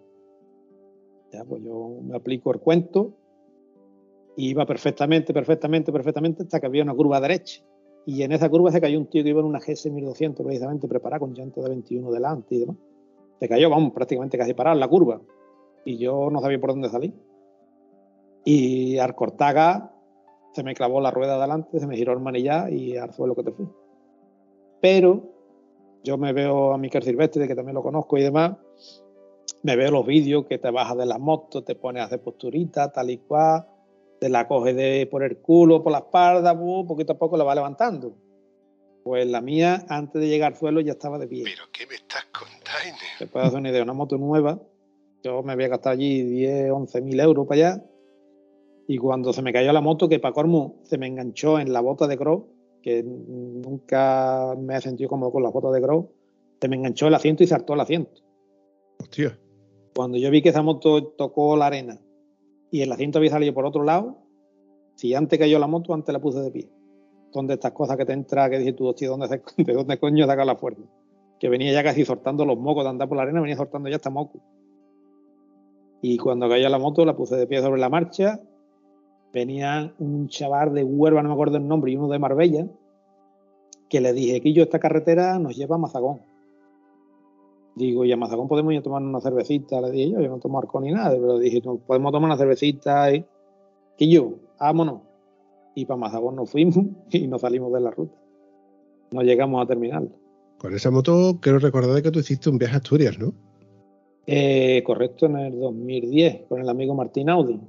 Ya, 1.33 1.43
pues 1.43 1.61
yo 1.61 1.99
me 2.01 2.15
aplico 2.15 2.49
el 2.53 2.61
cuento 2.61 3.11
y 4.37 4.51
iba 4.51 4.65
perfectamente, 4.65 5.33
perfectamente, 5.33 5.91
perfectamente 5.91 6.43
hasta 6.43 6.61
que 6.61 6.65
había 6.65 6.83
una 6.83 6.95
curva 6.95 7.19
derecha. 7.19 7.61
Y 8.05 8.23
en 8.23 8.31
esa 8.31 8.47
curva 8.47 8.71
se 8.71 8.79
cayó 8.79 8.97
un 8.97 9.07
tío 9.07 9.21
que 9.21 9.31
iba 9.31 9.41
en 9.41 9.47
una 9.47 9.59
GS 9.59 9.91
1200 9.91 10.45
precisamente 10.45 10.87
preparada 10.87 11.19
con 11.19 11.33
llanto 11.33 11.61
de 11.61 11.71
21 11.71 12.09
delante 12.09 12.55
y 12.55 12.59
demás. 12.59 12.77
Se 13.37 13.49
cayó, 13.49 13.69
vamos, 13.69 13.91
prácticamente 13.91 14.37
casi 14.37 14.53
parada 14.53 14.77
la 14.77 14.87
curva. 14.87 15.19
Y 15.85 15.97
yo 15.97 16.29
no 16.31 16.41
sabía 16.41 16.59
por 16.59 16.71
dónde 16.71 16.89
salir. 16.89 17.13
Y 18.43 18.97
al 18.97 19.15
cortaga 19.15 19.93
se 20.53 20.63
me 20.63 20.73
clavó 20.73 21.01
la 21.01 21.11
rueda 21.11 21.35
adelante, 21.35 21.79
se 21.79 21.87
me 21.87 21.95
giró 21.95 22.13
el 22.13 22.19
manillar 22.19 22.71
y 22.71 22.97
al 22.97 23.13
suelo 23.13 23.35
que 23.35 23.43
te 23.43 23.51
fui. 23.51 23.67
Pero 24.81 25.23
yo 26.03 26.17
me 26.17 26.31
veo 26.33 26.73
a 26.73 26.77
Miquel 26.77 27.03
Silvestre, 27.03 27.47
que 27.47 27.55
también 27.55 27.75
lo 27.75 27.83
conozco 27.83 28.17
y 28.17 28.23
demás, 28.23 28.55
me 29.63 29.75
veo 29.75 29.91
los 29.91 30.05
vídeos 30.05 30.45
que 30.45 30.59
te 30.59 30.69
bajas 30.69 30.95
de 30.97 31.05
la 31.07 31.17
moto, 31.17 31.63
te 31.63 31.75
pones 31.75 32.03
a 32.03 32.05
hacer 32.05 32.21
posturita, 32.21 32.91
tal 32.91 33.09
y 33.09 33.17
cual, 33.17 33.65
te 34.19 34.29
la 34.29 34.47
coges 34.47 34.75
de 34.75 35.07
por 35.09 35.23
el 35.23 35.39
culo, 35.39 35.83
por 35.83 35.91
la 35.91 35.99
espalda, 35.99 36.53
bu, 36.53 36.85
poquito 36.85 37.13
a 37.13 37.17
poco 37.17 37.35
la 37.35 37.43
va 37.43 37.55
levantando. 37.55 38.15
Pues 39.03 39.27
la 39.27 39.41
mía, 39.41 39.85
antes 39.89 40.21
de 40.21 40.27
llegar 40.27 40.53
al 40.53 40.57
suelo, 40.59 40.81
ya 40.81 40.93
estaba 40.93 41.17
de 41.17 41.27
pie. 41.27 41.43
¿Pero 41.43 41.63
qué 41.71 41.85
me 41.87 41.95
estás 41.95 42.25
contando? 42.25 43.01
Te 43.19 43.27
puedes 43.27 43.47
hacer 43.47 43.59
una 43.59 43.69
idea, 43.69 43.83
una 43.83 43.93
moto 43.93 44.17
nueva, 44.17 44.59
yo 45.25 45.41
me 45.43 45.53
había 45.53 45.67
gastado 45.67 45.93
allí 45.93 46.21
10, 46.21 46.71
11 46.71 47.01
mil 47.01 47.19
euros 47.19 47.47
para 47.47 47.69
allá, 47.71 47.85
y 48.87 48.97
cuando 48.97 49.33
se 49.33 49.41
me 49.41 49.51
cayó 49.51 49.73
la 49.73 49.81
moto, 49.81 50.07
que 50.07 50.19
para 50.19 50.33
Cormo 50.33 50.75
se 50.83 50.97
me 50.99 51.07
enganchó 51.07 51.59
en 51.59 51.73
la 51.73 51.81
bota 51.81 52.07
de 52.07 52.17
cross, 52.17 52.43
que 52.83 53.01
nunca 53.03 54.55
me 54.59 54.77
he 54.77 54.81
sentido 54.81 55.09
cómodo 55.09 55.31
con 55.31 55.41
las 55.41 55.51
botas 55.51 55.73
de 55.73 55.81
cross, 55.81 56.05
se 56.61 56.69
me 56.69 56.75
enganchó 56.75 57.07
el 57.07 57.15
asiento 57.15 57.43
y 57.43 57.47
saltó 57.47 57.73
el 57.73 57.79
asiento. 57.79 58.21
Hostia. 58.99 59.39
Cuando 59.95 60.17
yo 60.17 60.29
vi 60.29 60.41
que 60.43 60.49
esa 60.49 60.61
moto 60.61 61.03
tocó 61.17 61.57
la 61.57 61.67
arena 61.67 61.99
y 62.69 62.81
el 62.81 62.91
asiento 62.91 63.17
había 63.17 63.31
salido 63.31 63.53
por 63.53 63.65
otro 63.65 63.83
lado, 63.83 64.17
si 64.95 65.15
antes 65.15 65.39
cayó 65.39 65.57
la 65.57 65.67
moto, 65.67 65.93
antes 65.93 66.13
la 66.13 66.19
puse 66.21 66.39
de 66.41 66.51
pie. 66.51 66.69
Son 67.33 67.47
de 67.47 67.55
estas 67.55 67.71
cosas 67.71 67.97
que 67.97 68.05
te 68.05 68.13
entra, 68.13 68.49
que 68.49 68.59
dices 68.59 68.75
tú, 68.75 68.87
hostia, 68.87 69.09
¿dónde 69.09 69.27
se- 69.27 69.41
¿de 69.63 69.73
dónde 69.73 69.97
coño 69.99 70.27
saca 70.27 70.45
la 70.45 70.55
fuerza? 70.55 70.83
Que 71.39 71.49
venía 71.49 71.73
ya 71.73 71.83
casi 71.83 72.05
soltando 72.05 72.45
los 72.45 72.57
mocos 72.57 72.83
de 72.83 72.91
andar 72.91 73.07
por 73.07 73.17
la 73.17 73.23
arena, 73.23 73.41
venía 73.41 73.57
soltando 73.57 73.89
ya 73.89 73.95
hasta 73.95 74.09
moco. 74.11 74.39
Y 76.01 76.17
cuando 76.17 76.47
cayó 76.49 76.69
la 76.69 76.79
moto, 76.79 77.05
la 77.05 77.15
puse 77.15 77.35
de 77.35 77.47
pie 77.47 77.61
sobre 77.61 77.79
la 77.79 77.89
marcha. 77.89 78.39
Venía 79.33 79.93
un 79.99 80.27
chaval 80.27 80.73
de 80.73 80.83
Huelva, 80.83 81.21
no 81.21 81.29
me 81.29 81.33
acuerdo 81.33 81.57
el 81.57 81.67
nombre, 81.67 81.91
y 81.91 81.97
uno 81.97 82.07
de 82.07 82.19
Marbella, 82.19 82.67
que 83.89 84.01
le 84.01 84.13
dije 84.13 84.41
que 84.41 84.53
yo 84.53 84.63
esta 84.63 84.79
carretera 84.79 85.37
nos 85.39 85.55
lleva 85.55 85.75
a 85.75 85.79
Mazagón. 85.79 86.21
Digo, 87.75 88.05
y 88.05 88.11
a 88.11 88.17
Mazagón 88.17 88.47
podemos 88.47 88.71
ir 88.71 88.79
a 88.79 88.83
tomar 88.83 89.01
una 89.01 89.19
cervecita, 89.19 89.81
le 89.81 89.91
dije 89.91 90.11
yo, 90.11 90.21
yo 90.21 90.29
no 90.29 90.39
tomo 90.39 90.59
alcohol 90.59 90.83
ni 90.83 90.91
nada, 90.91 91.11
pero 91.11 91.37
dije, 91.37 91.61
"No, 91.65 91.75
podemos 91.77 92.13
tomar 92.13 92.29
una 92.29 92.37
cervecita 92.37 93.13
y 93.13 93.25
que 93.97 94.07
yo, 94.07 94.35
vámonos. 94.59 95.01
Y 95.75 95.85
para 95.85 95.97
Mazagón 95.97 96.35
nos 96.35 96.49
fuimos 96.49 96.77
y 97.11 97.27
nos 97.27 97.41
salimos 97.41 97.73
de 97.73 97.81
la 97.81 97.91
ruta. 97.91 98.15
No 99.11 99.21
llegamos 99.21 99.61
a 99.61 99.67
terminar. 99.67 100.07
Con 100.57 100.73
esa 100.73 100.89
moto 100.89 101.39
quiero 101.41 101.59
recordar 101.59 102.01
que 102.01 102.11
tú 102.11 102.19
hiciste 102.19 102.49
un 102.49 102.57
viaje 102.57 102.75
a 102.75 102.77
Asturias, 102.77 103.19
¿no? 103.19 103.33
Eh, 104.27 104.81
correcto, 104.83 105.27
en 105.27 105.37
el 105.37 105.59
2010, 105.59 106.47
con 106.49 106.59
el 106.59 106.67
amigo 106.69 106.95
Martín 106.95 107.29
Audi. 107.29 107.59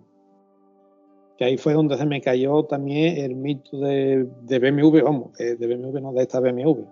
Que 1.37 1.45
ahí 1.45 1.59
fue 1.59 1.75
donde 1.75 1.99
se 1.99 2.07
me 2.07 2.23
cayó 2.23 2.65
también 2.65 3.19
el 3.19 3.35
mito 3.35 3.79
de, 3.79 4.27
de 4.43 4.59
BMW, 4.59 5.03
vamos, 5.03 5.39
eh, 5.39 5.57
de 5.57 5.67
BMW, 5.67 6.01
no 6.01 6.13
de 6.15 6.23
esta 6.23 6.41
BMW. 6.41 6.85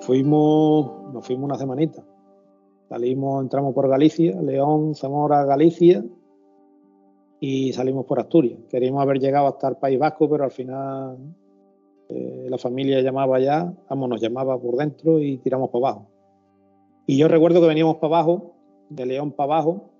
Fuimos, 0.00 1.12
nos 1.12 1.24
fuimos 1.24 1.44
una 1.44 1.56
semanita. 1.56 2.02
Salimos, 2.88 3.42
entramos 3.42 3.72
por 3.72 3.88
Galicia, 3.88 4.42
León, 4.42 4.96
Zamora, 4.96 5.44
Galicia 5.44 6.04
y 7.44 7.72
salimos 7.72 8.06
por 8.06 8.20
Asturias. 8.20 8.60
Queríamos 8.70 9.02
haber 9.02 9.18
llegado 9.18 9.48
hasta 9.48 9.66
el 9.66 9.74
País 9.74 9.98
Vasco, 9.98 10.30
pero 10.30 10.44
al 10.44 10.52
final 10.52 11.18
eh, 12.08 12.46
la 12.48 12.56
familia 12.56 13.00
llamaba 13.00 13.36
allá, 13.36 13.74
vamos, 13.90 14.08
nos 14.10 14.20
llamaba 14.20 14.56
por 14.60 14.76
dentro 14.76 15.18
y 15.18 15.38
tiramos 15.38 15.68
para 15.70 15.88
abajo. 15.88 16.06
Y 17.04 17.18
yo 17.18 17.26
recuerdo 17.26 17.60
que 17.60 17.66
veníamos 17.66 17.96
para 17.96 18.14
abajo, 18.14 18.54
de 18.90 19.06
León 19.06 19.32
para 19.32 19.54
abajo, 19.54 19.90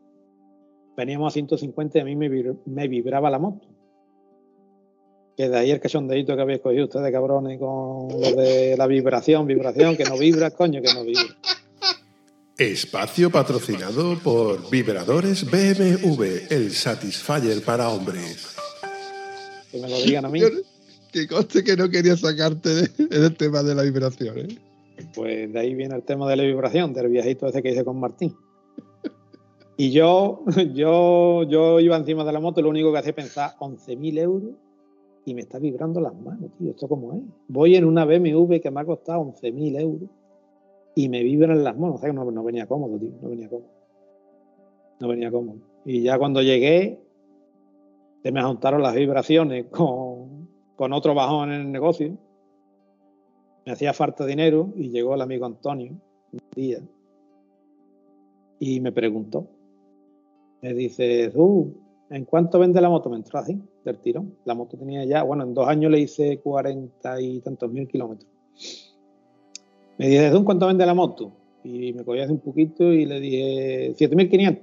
veníamos 0.97 1.33
a 1.33 1.35
150 1.35 1.99
y 1.99 2.01
a 2.01 2.05
mí 2.05 2.15
me, 2.15 2.29
me 2.65 2.87
vibraba 2.87 3.29
la 3.29 3.41
moto. 3.41 3.67
Que 5.37 5.49
de 5.49 5.59
ahí 5.59 5.73
el 5.73 5.81
cachondeito 5.81 6.37
que 6.37 6.43
habéis 6.43 6.61
cogido 6.61 6.85
ustedes, 6.85 7.11
cabrones, 7.11 7.59
con 7.59 8.07
lo 8.09 8.37
de 8.41 8.77
la 8.79 8.87
vibración, 8.87 9.49
vibración, 9.49 9.97
que 9.97 10.05
no 10.05 10.17
vibra, 10.17 10.53
coño, 10.53 10.81
que 10.81 10.95
no 10.95 11.03
vibra. 11.03 11.35
Espacio 12.71 13.29
patrocinado 13.29 14.17
por 14.23 14.71
Vibradores 14.71 15.45
BMW, 15.51 16.23
el 16.49 16.71
Satisfyer 16.71 17.61
para 17.65 17.89
hombres. 17.89 18.55
Que 19.73 19.81
me 19.81 19.89
lo 19.89 19.97
digan 20.01 20.27
a 20.27 20.29
mí. 20.29 20.41
Que 21.13 21.27
conste 21.27 21.65
que 21.65 21.77
no 21.77 21.91
quería 21.91 22.17
sacarte 22.17 22.69
de- 22.69 23.07
del 23.09 23.37
tema 23.37 23.65
de 23.65 23.75
la 23.75 23.83
vibración, 23.83 24.39
¿eh? 24.39 24.59
Pues 25.13 25.53
de 25.53 25.59
ahí 25.59 25.75
viene 25.75 25.97
el 25.97 26.05
tema 26.05 26.29
de 26.31 26.37
la 26.37 26.45
vibración, 26.45 26.93
del 26.95 27.09
viajito 27.09 27.49
ese 27.49 27.63
que 27.65 27.73
hice 27.73 27.85
con 27.85 27.99
Martín. 27.99 28.33
Y 29.77 29.91
yo, 29.91 30.45
yo, 30.73 31.43
yo 31.43 31.81
iba 31.81 31.97
encima 31.97 32.25
de 32.25 32.33
la 32.33 32.39
moto, 32.39 32.61
y 32.61 32.63
lo 32.63 32.69
único 32.71 32.93
que 32.93 32.99
hacía 33.01 33.13
pensar 33.15 33.57
11.000 33.59 34.19
euros 34.21 34.51
y 35.25 35.35
me 35.35 35.41
está 35.41 35.59
vibrando 35.59 36.01
las 36.01 36.15
manos, 36.15 36.51
tío. 36.59 36.71
¿Esto 36.71 36.87
cómo 36.89 37.13
es? 37.15 37.21
Voy 37.49 37.75
en 37.75 37.87
una 37.87 38.05
BMW 38.05 38.61
que 38.63 38.71
me 38.71 38.81
ha 38.81 38.85
costado 38.85 39.21
11.000 39.21 39.81
euros 39.81 40.09
y 40.95 41.09
me 41.09 41.23
vibran 41.23 41.65
las 41.65 41.77
manos. 41.77 41.97
O 41.97 41.99
sea 41.99 42.13
no, 42.13 42.31
no 42.31 42.45
venía 42.45 42.67
cómodo, 42.67 42.99
tío. 42.99 43.13
No 43.21 43.29
venía 43.31 43.49
cómodo. 43.49 43.71
No 45.01 45.09
venía 45.09 45.31
cómodo. 45.31 45.59
Y 45.85 46.03
ya 46.03 46.19
cuando 46.19 46.43
llegué, 46.43 47.01
se 48.23 48.33
me 48.33 48.43
juntaron 48.43 48.83
las 48.83 48.95
vibraciones 48.95 49.67
con, 49.71 50.49
con 50.77 50.93
otro 50.93 51.15
bajón 51.15 51.53
en 51.53 51.61
el 51.63 51.73
negocio 51.73 52.17
me 53.65 53.73
hacía 53.73 53.93
falta 53.93 54.27
dinero 54.27 54.73
y 54.77 54.91
llegó 54.91 55.15
el 55.15 55.21
amigo 55.21 55.47
Antonio 55.47 55.93
un 56.33 56.41
día 56.55 56.81
y 58.59 58.81
me 58.81 58.93
preguntó. 58.93 59.49
Me 60.61 60.75
dice, 60.75 61.31
tú, 61.31 61.75
¿en 62.11 62.25
cuánto 62.25 62.59
vende 62.59 62.81
la 62.81 62.89
moto? 62.89 63.11
Me 63.11 63.17
entró 63.17 63.41
así, 63.41 63.61
del 63.85 63.99
tirón. 63.99 64.37
La 64.45 64.55
moto 64.55 64.77
tenía 64.77 65.05
ya, 65.05 65.25
bueno, 65.25 65.43
en 65.43 65.55
dos 65.55 65.67
años 65.67 65.91
le 65.91 66.01
hice 66.01 66.39
cuarenta 66.39 67.21
y 67.21 67.41
tantos 67.41 67.71
mil 67.73 67.89
kilómetros. 67.89 68.31
Me 69.99 70.09
dice, 70.09 70.31
¿tú 70.31 70.39
en 70.39 70.45
cuánto 70.45 70.67
vende 70.67 70.87
la 70.87 70.95
moto? 70.95 71.33
Y 71.65 71.93
me 71.93 72.05
cogí 72.05 72.21
hace 72.21 72.33
un 72.33 72.41
poquito 72.41 72.93
y 72.93 73.05
le 73.05 73.21
dije, 73.21 73.95
7.500. 73.97 74.59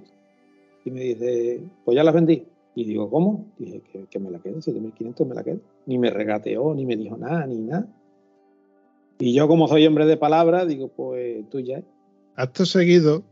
Y 0.85 0.91
me 0.91 1.01
dice, 1.01 1.61
pues 1.85 1.95
ya 1.95 2.03
la 2.03 2.11
vendí. 2.11 2.45
Y 2.75 2.85
digo, 2.85 3.09
¿cómo? 3.09 3.45
Dije, 3.57 3.81
que, 4.09 4.19
me 4.19 4.31
la 4.31 4.39
quedo, 4.39 4.57
7.500 4.57 5.25
me 5.25 5.35
la 5.35 5.43
quedo. 5.43 5.59
Ni 5.85 5.97
me 5.97 6.09
regateó, 6.09 6.73
ni 6.73 6.85
me 6.85 6.95
dijo 6.95 7.17
nada, 7.17 7.45
ni 7.45 7.59
nada. 7.59 7.87
Y 9.19 9.33
yo, 9.33 9.47
como 9.47 9.67
soy 9.67 9.85
hombre 9.85 10.05
de 10.05 10.17
palabra, 10.17 10.65
digo, 10.65 10.87
pues 10.87 11.49
tú 11.49 11.59
ya. 11.59 11.81
Acto 12.35 12.65
seguido 12.65 13.23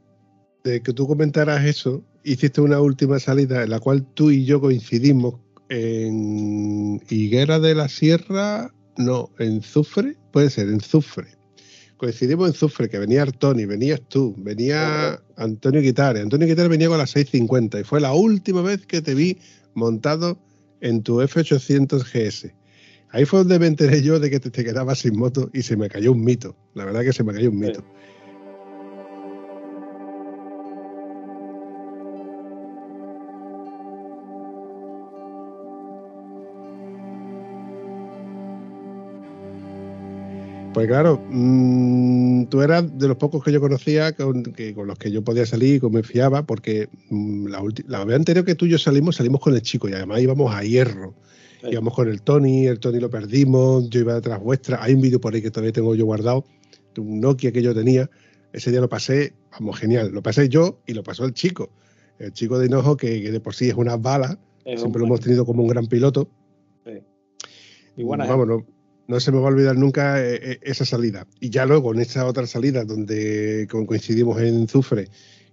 de 0.63 0.81
que 0.81 0.91
tú 0.91 1.07
comentaras 1.07 1.63
eso, 1.65 2.03
hiciste 2.23 2.59
una 2.59 2.81
última 2.81 3.19
salida 3.19 3.63
en 3.63 3.69
la 3.69 3.79
cual 3.79 4.05
tú 4.13 4.31
y 4.31 4.43
yo 4.43 4.59
coincidimos 4.59 5.35
en 5.69 7.01
Higuera 7.09 7.59
de 7.59 7.75
la 7.75 7.87
Sierra, 7.87 8.73
no, 8.97 9.29
en 9.39 9.61
Zufre, 9.61 10.17
puede 10.31 10.49
ser, 10.49 10.67
en 10.67 10.81
Zufre. 10.81 11.36
Coincidimos 11.97 12.47
en 12.47 12.53
Zufre, 12.53 12.89
que 12.89 12.99
venía 12.99 13.23
Artoni, 13.23 13.65
venías 13.65 14.01
tú, 14.07 14.35
venía 14.37 15.19
Antonio 15.35 15.81
Guitare. 15.81 16.21
Antonio 16.21 16.47
Guitare 16.47 16.69
venía 16.69 16.87
con 16.87 16.99
la 16.99 17.07
650 17.07 17.79
y 17.79 17.83
fue 17.83 17.99
la 17.99 18.13
última 18.13 18.61
vez 18.61 18.85
que 18.85 19.01
te 19.01 19.15
vi 19.15 19.39
montado 19.73 20.37
en 20.81 21.01
tu 21.01 21.21
F800 21.21 22.03
GS. 22.03 22.53
Ahí 23.09 23.25
fue 23.25 23.39
donde 23.39 23.57
me 23.57 23.67
enteré 23.67 24.03
yo 24.03 24.19
de 24.19 24.29
que 24.29 24.39
te 24.39 24.63
quedabas 24.63 24.99
sin 24.99 25.17
moto 25.17 25.49
y 25.53 25.63
se 25.63 25.75
me 25.75 25.89
cayó 25.89 26.11
un 26.11 26.23
mito. 26.23 26.55
La 26.75 26.85
verdad 26.85 27.01
que 27.01 27.13
se 27.13 27.23
me 27.23 27.33
cayó 27.33 27.49
un 27.49 27.59
mito. 27.59 27.83
Pues 40.77 40.89
claro, 40.89 41.19
mmm, 41.31 42.45
tú 42.49 42.61
eras 42.61 42.99
de 42.99 43.07
los 43.07 43.17
pocos 43.17 43.43
que 43.43 43.51
yo 43.51 43.59
conocía 43.59 44.11
con, 44.11 44.43
que, 44.43 44.75
con 44.75 44.85
los 44.85 44.99
que 44.99 45.09
yo 45.09 45.23
podía 45.23 45.43
salir 45.43 45.77
y 45.77 45.79
que 45.79 45.89
me 45.89 46.03
fiaba, 46.03 46.45
porque 46.45 46.87
mmm, 47.09 47.47
la, 47.47 47.63
la, 47.87 48.05
vez 48.05 48.15
anterior 48.15 48.45
que 48.45 48.53
tú 48.53 48.67
y 48.67 48.69
yo 48.69 48.77
salimos, 48.77 49.15
salimos 49.15 49.41
con 49.41 49.55
el 49.55 49.63
chico 49.63 49.89
y 49.89 49.93
además 49.93 50.21
íbamos 50.21 50.53
a 50.53 50.61
hierro. 50.61 51.15
Sí. 51.63 51.69
Íbamos 51.71 51.95
con 51.95 52.07
el 52.07 52.21
Tony, 52.21 52.67
el 52.67 52.79
Tony 52.79 52.99
lo 52.99 53.09
perdimos, 53.09 53.89
yo 53.89 54.01
iba 54.01 54.13
detrás 54.13 54.39
vuestra. 54.39 54.83
Hay 54.83 54.93
un 54.93 55.01
vídeo 55.01 55.19
por 55.19 55.33
ahí 55.33 55.41
que 55.41 55.49
todavía 55.49 55.71
tengo 55.71 55.95
yo 55.95 56.05
guardado, 56.05 56.45
de 56.93 57.01
un 57.01 57.21
Nokia 57.21 57.51
que 57.51 57.63
yo 57.63 57.73
tenía. 57.73 58.07
Ese 58.53 58.69
día 58.69 58.79
lo 58.79 58.87
pasé, 58.87 59.33
vamos, 59.53 59.79
genial. 59.79 60.11
Lo 60.11 60.21
pasé 60.21 60.47
yo 60.47 60.77
y 60.85 60.93
lo 60.93 61.01
pasó 61.01 61.25
el 61.25 61.33
chico. 61.33 61.71
El 62.19 62.33
chico 62.33 62.59
de 62.59 62.67
Hinojo, 62.67 62.97
que, 62.97 63.23
que 63.23 63.31
de 63.31 63.39
por 63.39 63.55
sí 63.55 63.67
es 63.67 63.73
una 63.73 63.97
bala, 63.97 64.37
es 64.63 64.79
siempre 64.79 64.99
lo 64.99 65.07
hemos 65.07 65.21
tenido 65.21 65.43
como 65.43 65.63
un 65.63 65.69
gran 65.69 65.87
piloto. 65.87 66.29
Sí. 66.85 67.01
Y 67.95 68.03
bueno, 68.03 68.27
vamos, 68.27 68.47
no, 68.47 68.76
no, 69.07 69.19
se 69.19 69.31
me 69.31 69.39
va 69.39 69.45
a 69.45 69.51
olvidar 69.51 69.77
nunca 69.77 70.23
eh, 70.23 70.59
esa 70.61 70.85
salida. 70.85 71.25
Y 71.39 71.49
ya 71.49 71.65
luego 71.65 71.93
en 71.93 72.01
esa 72.01 72.25
otra 72.25 72.45
salida 72.45 72.83
donde 72.83 73.67
coincidimos 73.69 74.41
en 74.41 74.67
Zufre, 74.67 75.07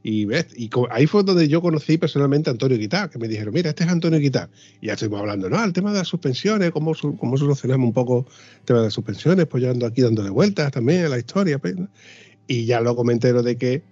y 0.06 0.26
ves, 0.26 0.48
y 0.54 0.68
ahí 0.90 1.06
fue 1.06 1.22
donde 1.22 1.48
yo 1.48 1.62
conocí 1.62 1.96
personalmente 1.96 2.50
a 2.50 2.52
Antonio 2.52 2.76
Guitar, 2.76 3.08
que 3.08 3.18
me 3.18 3.26
dijeron, 3.26 3.54
mira, 3.54 3.70
este 3.70 3.84
es 3.84 3.90
Antonio 3.90 4.20
Guitar. 4.20 4.50
Y 4.82 4.88
ya 4.88 4.92
estuvimos 4.92 5.20
hablando, 5.20 5.48
no, 5.48 5.64
el 5.64 5.72
tema 5.72 5.92
de 5.92 5.98
las 5.98 6.08
suspensiones, 6.08 6.72
cómo, 6.72 6.92
cómo 7.18 7.38
solucionamos 7.38 7.86
un 7.86 7.94
poco 7.94 8.26
el 8.58 8.64
tema 8.66 8.80
de 8.80 8.84
las 8.86 8.92
suspensiones, 8.92 9.46
pues 9.46 9.62
yo 9.62 9.70
ando 9.70 9.86
aquí 9.86 10.02
dándole 10.02 10.28
vueltas 10.28 10.70
también 10.72 11.06
a 11.06 11.08
la 11.08 11.18
historia. 11.18 11.58
Pues, 11.58 11.76
y 12.46 12.66
ya 12.66 12.82
luego 12.82 13.02
me 13.02 13.14
entero 13.14 13.42
de 13.42 13.56
que 13.56 13.82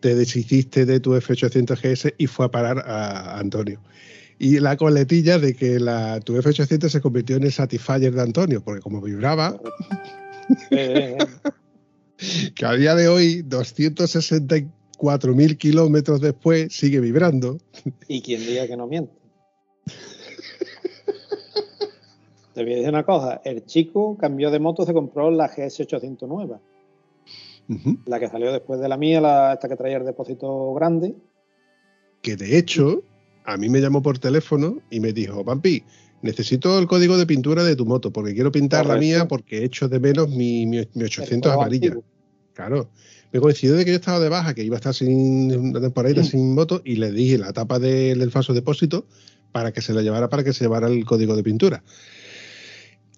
te 0.00 0.14
deshiciste 0.14 0.86
de 0.86 0.98
tu 0.98 1.14
F800 1.14 1.78
GS 1.78 2.14
y 2.16 2.26
fue 2.26 2.46
a 2.46 2.50
parar 2.50 2.78
a 2.86 3.38
Antonio. 3.38 3.80
Y 4.38 4.60
la 4.60 4.76
coletilla 4.76 5.38
de 5.38 5.54
que 5.54 5.80
la, 5.80 6.20
tu 6.20 6.34
F800 6.36 6.88
se 6.88 7.00
convirtió 7.00 7.36
en 7.36 7.44
el 7.44 7.52
Satisfyer 7.52 8.12
de 8.12 8.22
Antonio, 8.22 8.62
porque 8.62 8.80
como 8.80 9.00
vibraba, 9.00 9.58
Eh, 10.70 11.16
que 12.54 12.66
a 12.66 12.72
día 12.72 12.94
de 12.94 13.08
hoy, 13.08 13.42
264.000 13.42 15.56
kilómetros 15.58 16.20
después, 16.20 16.74
sigue 16.74 17.00
vibrando. 17.00 17.58
y 18.08 18.22
quien 18.22 18.40
diga 18.40 18.66
que 18.66 18.76
no 18.76 18.86
miente. 18.86 19.12
Te 22.54 22.64
voy 22.64 22.72
a 22.72 22.76
decir 22.76 22.90
una 22.90 23.04
cosa, 23.04 23.40
el 23.44 23.64
chico 23.66 24.16
cambió 24.18 24.50
de 24.50 24.58
moto, 24.58 24.84
se 24.84 24.92
compró 24.92 25.30
la 25.30 25.48
GS800 25.48 26.26
nueva, 26.26 26.60
la 28.06 28.18
que 28.18 28.28
salió 28.28 28.52
después 28.52 28.80
de 28.80 28.88
la 28.88 28.96
mía, 28.96 29.20
la, 29.20 29.52
esta 29.52 29.68
que 29.68 29.76
traía 29.76 29.98
el 29.98 30.04
depósito 30.04 30.74
grande. 30.74 31.14
Que 32.20 32.34
de 32.34 32.58
hecho, 32.58 33.04
a 33.48 33.56
mí 33.56 33.68
me 33.70 33.80
llamó 33.80 34.02
por 34.02 34.18
teléfono 34.18 34.78
y 34.90 35.00
me 35.00 35.12
dijo, 35.14 35.42
Pampi, 35.44 35.82
necesito 36.22 36.78
el 36.78 36.86
código 36.86 37.16
de 37.16 37.24
pintura 37.26 37.64
de 37.64 37.76
tu 37.76 37.86
moto, 37.86 38.12
porque 38.12 38.34
quiero 38.34 38.52
pintar 38.52 38.84
la 38.86 38.94
mía 39.00 39.28
porque 39.28 39.64
echo 39.64 39.88
de 39.88 39.98
menos 39.98 40.28
mi, 40.28 40.66
mi, 40.66 40.86
mi 40.94 41.04
800 41.04 41.32
El 41.32 41.40
juego 41.40 41.62
amarilla. 41.62 41.96
Claro. 42.52 42.90
Me 43.32 43.40
coincidió 43.40 43.74
de 43.76 43.84
que 43.84 43.92
yo 43.92 43.96
estaba 43.96 44.20
de 44.20 44.28
baja, 44.28 44.52
que 44.54 44.64
iba 44.64 44.76
a 44.76 44.78
estar 44.78 44.92
sin 44.94 45.54
una 45.56 45.80
temporada 45.80 46.22
sin 46.24 46.54
moto, 46.54 46.82
y 46.84 46.96
le 46.96 47.10
dije 47.10 47.38
la 47.38 47.52
tapa 47.52 47.78
de- 47.78 48.14
del 48.14 48.30
falso 48.30 48.52
depósito 48.52 49.06
para 49.52 49.72
que 49.72 49.80
se 49.80 49.94
la 49.94 50.02
llevara, 50.02 50.28
para 50.28 50.44
que 50.44 50.52
se 50.52 50.64
llevara 50.64 50.88
el 50.88 51.04
código 51.06 51.34
de 51.34 51.42
pintura. 51.42 51.82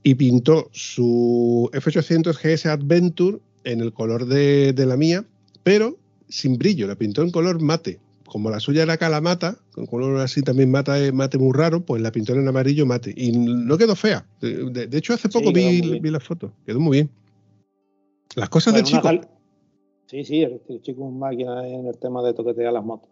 Y 0.02 0.14
pintó 0.14 0.68
su 0.72 1.68
F800 1.72 2.36
GS 2.40 2.66
Adventure 2.66 3.38
en 3.64 3.80
el 3.80 3.92
color 3.92 4.26
de, 4.26 4.72
de 4.72 4.86
la 4.86 4.96
mía, 4.96 5.24
pero 5.62 5.98
sin 6.28 6.56
brillo, 6.56 6.86
la 6.86 6.94
pintó 6.96 7.22
en 7.22 7.30
color 7.30 7.60
mate. 7.60 7.98
Como 8.30 8.48
la 8.48 8.60
suya 8.60 8.84
era 8.84 8.96
calamata, 8.96 9.56
con 9.72 9.86
color 9.86 10.18
así 10.20 10.40
también 10.42 10.70
mate, 10.70 11.10
mate 11.12 11.36
muy 11.36 11.52
raro, 11.52 11.84
pues 11.84 12.00
la 12.00 12.12
pintó 12.12 12.32
en 12.32 12.46
amarillo 12.46 12.86
mate. 12.86 13.12
Y 13.16 13.32
no 13.32 13.76
quedó 13.76 13.96
fea. 13.96 14.24
De, 14.40 14.70
de- 14.70 14.86
de 14.86 14.98
hecho, 14.98 15.14
hace 15.14 15.28
poco 15.28 15.52
vi, 15.52 15.98
vi 15.98 16.10
la 16.10 16.20
foto. 16.20 16.52
Quedó 16.64 16.78
muy 16.78 16.98
bien. 16.98 17.10
Las 18.36 18.48
cosas 18.48 18.72
Bueno, 18.72 18.86
del 18.88 18.94
una 19.02 19.20
chico. 19.20 19.34
Sí, 20.06 20.24
sí, 20.24 20.42
el, 20.42 20.60
el 20.68 20.80
chico 20.82 21.02
es 21.02 21.08
un 21.12 21.18
máquina 21.18 21.66
en 21.68 21.86
el 21.86 21.98
tema 21.98 22.22
de 22.22 22.32
toquetear 22.34 22.72
las 22.72 22.84
motos. 22.84 23.10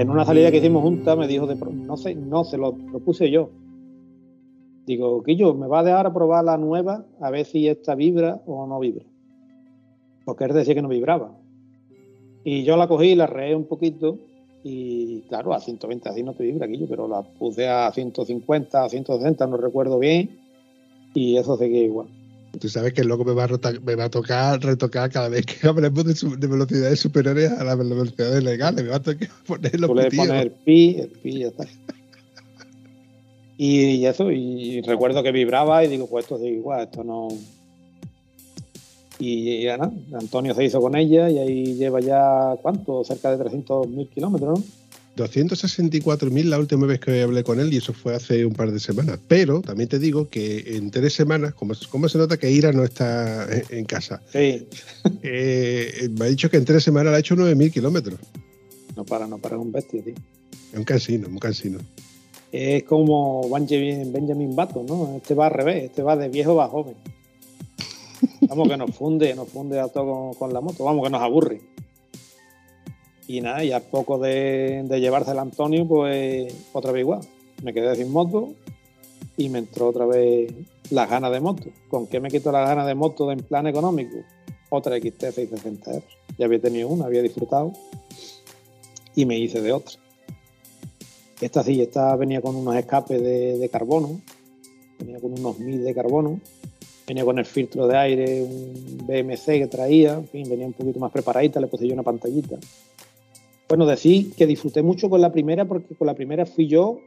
En 0.00 0.08
una 0.08 0.24
salida 0.24 0.50
que 0.50 0.56
hicimos 0.56 0.82
juntas 0.82 1.14
me 1.18 1.28
dijo 1.28 1.46
de 1.46 1.56
no 1.56 1.94
sé, 1.98 2.14
no 2.14 2.42
se 2.42 2.56
lo 2.56 2.72
propuse 2.72 3.30
yo. 3.30 3.50
Digo, 4.86 5.22
Quillo, 5.22 5.52
me 5.52 5.66
va 5.66 5.80
a 5.80 5.84
dejar 5.84 6.06
a 6.06 6.14
probar 6.14 6.42
la 6.42 6.56
nueva 6.56 7.04
a 7.20 7.30
ver 7.30 7.44
si 7.44 7.68
esta 7.68 7.94
vibra 7.94 8.40
o 8.46 8.66
no 8.66 8.80
vibra. 8.80 9.04
Porque 10.24 10.44
él 10.44 10.54
decía 10.54 10.74
que 10.74 10.80
no 10.80 10.88
vibraba. 10.88 11.36
Y 12.44 12.64
yo 12.64 12.78
la 12.78 12.88
cogí, 12.88 13.14
la 13.14 13.26
reé 13.26 13.54
un 13.54 13.66
poquito 13.66 14.16
y 14.64 15.20
claro, 15.28 15.52
a 15.52 15.60
120 15.60 16.08
así 16.08 16.22
no 16.22 16.32
te 16.32 16.44
vibra 16.44 16.64
aquello, 16.64 16.86
pero 16.88 17.06
la 17.06 17.20
puse 17.20 17.68
a 17.68 17.92
150, 17.92 18.82
a 18.82 18.88
160, 18.88 19.46
no 19.48 19.58
recuerdo 19.58 19.98
bien, 19.98 20.40
y 21.12 21.36
eso 21.36 21.58
seguía 21.58 21.82
igual. 21.82 22.08
Tú 22.58 22.68
sabes 22.68 22.92
que 22.92 23.04
luego 23.04 23.24
me 23.24 23.32
va 23.32 23.44
a, 23.44 23.46
rota- 23.46 23.72
me 23.84 23.94
va 23.94 24.04
a 24.04 24.10
tocar 24.10 24.60
retocar 24.62 25.10
cada 25.10 25.28
vez 25.28 25.46
que 25.46 25.66
hablemos 25.68 26.04
de, 26.04 26.14
su- 26.16 26.36
de 26.36 26.46
velocidades 26.46 26.98
superiores 26.98 27.50
a 27.52 27.62
las 27.64 27.78
velocidades 27.78 28.42
legales. 28.42 28.82
Me 28.84 28.90
va 28.90 28.96
a 28.96 29.02
tocar 29.02 29.28
poner 29.46 29.78
los 29.80 29.88
Tú 29.88 29.94
le 29.94 30.06
el 30.40 30.50
pi, 30.50 30.96
el 30.98 31.08
pi, 31.08 31.38
ya 31.40 31.46
está. 31.48 31.66
Y, 33.62 33.80
y 33.96 34.06
eso, 34.06 34.30
y 34.32 34.80
recuerdo 34.80 35.22
que 35.22 35.32
vibraba 35.32 35.84
y 35.84 35.88
digo, 35.88 36.06
pues 36.06 36.24
esto 36.24 36.38
sigue 36.38 36.52
igual, 36.52 36.84
esto 36.84 37.04
no. 37.04 37.28
Y 39.18 39.64
ya 39.64 39.76
nada, 39.76 39.92
Antonio 40.18 40.54
se 40.54 40.64
hizo 40.64 40.80
con 40.80 40.96
ella 40.96 41.28
y 41.28 41.36
ahí 41.38 41.74
lleva 41.74 42.00
ya, 42.00 42.56
¿cuánto? 42.62 43.04
Cerca 43.04 43.30
de 43.36 43.44
300.000 43.44 44.08
kilómetros, 44.08 44.60
¿no? 44.60 44.64
264.000 45.16 46.44
la 46.44 46.58
última 46.58 46.86
vez 46.86 47.00
que 47.00 47.22
hablé 47.22 47.42
con 47.42 47.60
él 47.60 47.72
y 47.72 47.78
eso 47.78 47.92
fue 47.92 48.14
hace 48.14 48.44
un 48.46 48.54
par 48.54 48.70
de 48.70 48.80
semanas. 48.80 49.18
Pero 49.28 49.60
también 49.60 49.88
te 49.88 49.98
digo 49.98 50.28
que 50.28 50.76
en 50.76 50.90
tres 50.90 51.14
semanas, 51.14 51.54
como, 51.54 51.74
como 51.90 52.08
se 52.08 52.18
nota 52.18 52.36
que 52.36 52.50
Ira 52.50 52.72
no 52.72 52.84
está 52.84 53.44
en, 53.52 53.64
en 53.70 53.84
casa, 53.84 54.22
Sí, 54.32 54.66
eh, 55.22 56.08
me 56.18 56.26
ha 56.26 56.28
dicho 56.28 56.50
que 56.50 56.56
en 56.56 56.64
tres 56.64 56.82
semanas 56.84 57.10
le 57.10 57.16
ha 57.16 57.20
hecho 57.20 57.34
9.000 57.34 57.72
kilómetros. 57.72 58.18
no 58.96 59.04
para, 59.04 59.26
no 59.26 59.38
para, 59.38 59.56
es 59.56 59.62
un 59.62 59.72
bestia, 59.72 60.02
tío. 60.02 60.14
Es 60.72 60.78
un 60.78 60.84
cansino, 60.84 61.28
un 61.28 61.38
cansino. 61.38 61.78
Es 62.52 62.82
como 62.84 63.48
Benjamin, 63.48 64.56
Button, 64.56 64.86
¿no? 64.86 65.16
Este 65.16 65.34
va 65.34 65.46
al 65.46 65.52
revés, 65.52 65.84
este 65.84 66.02
va 66.02 66.16
de 66.16 66.28
viejo 66.28 66.60
a 66.60 66.68
joven. 66.68 66.94
Vamos, 68.42 68.68
que 68.68 68.76
nos 68.76 68.94
funde, 68.94 69.34
nos 69.34 69.48
funde 69.48 69.78
a 69.78 69.88
todo 69.88 70.04
con, 70.04 70.34
con 70.34 70.52
la 70.52 70.60
moto, 70.60 70.84
vamos, 70.84 71.04
que 71.04 71.10
nos 71.10 71.22
aburre. 71.22 71.60
Y 73.30 73.40
nada, 73.42 73.62
y 73.62 73.70
a 73.70 73.78
poco 73.78 74.18
de, 74.18 74.82
de 74.88 75.00
llevarse 75.00 75.30
el 75.30 75.38
Antonio, 75.38 75.86
pues 75.86 76.52
otra 76.72 76.90
vez 76.90 77.02
igual. 77.02 77.20
Me 77.62 77.72
quedé 77.72 77.94
sin 77.94 78.10
moto 78.10 78.54
y 79.36 79.48
me 79.48 79.60
entró 79.60 79.86
otra 79.86 80.04
vez 80.04 80.52
las 80.90 81.08
ganas 81.08 81.30
de 81.30 81.38
moto. 81.38 81.70
¿Con 81.88 82.08
qué 82.08 82.18
me 82.18 82.28
quito 82.28 82.50
las 82.50 82.68
ganas 82.68 82.88
de 82.88 82.96
moto 82.96 83.30
en 83.30 83.38
plan 83.38 83.68
económico? 83.68 84.16
Otra 84.68 84.98
XT660R. 84.98 86.02
Ya 86.38 86.46
había 86.46 86.60
tenido 86.60 86.88
una, 86.88 87.04
había 87.04 87.22
disfrutado 87.22 87.72
y 89.14 89.24
me 89.26 89.38
hice 89.38 89.60
de 89.60 89.70
otra. 89.70 89.94
Esta 91.40 91.62
sí, 91.62 91.80
esta 91.80 92.16
venía 92.16 92.40
con 92.40 92.56
unos 92.56 92.74
escapes 92.74 93.22
de, 93.22 93.58
de 93.58 93.68
carbono, 93.68 94.20
venía 94.98 95.20
con 95.20 95.38
unos 95.38 95.56
mil 95.60 95.84
de 95.84 95.94
carbono, 95.94 96.40
venía 97.06 97.24
con 97.24 97.38
el 97.38 97.46
filtro 97.46 97.86
de 97.86 97.96
aire, 97.96 98.42
un 98.42 99.06
BMC 99.06 99.44
que 99.44 99.68
traía, 99.70 100.14
en 100.14 100.26
fin, 100.26 100.50
venía 100.50 100.66
un 100.66 100.72
poquito 100.72 100.98
más 100.98 101.12
preparadita, 101.12 101.60
le 101.60 101.68
puse 101.68 101.86
yo 101.86 101.94
una 101.94 102.02
pantallita. 102.02 102.58
Bueno, 103.70 103.86
decir 103.86 104.34
que 104.34 104.48
disfruté 104.48 104.82
mucho 104.82 105.08
con 105.08 105.20
la 105.20 105.30
primera 105.30 105.64
porque 105.64 105.94
con 105.94 106.08
la 106.08 106.14
primera 106.14 106.44
fui 106.44 106.66
yo, 106.66 106.98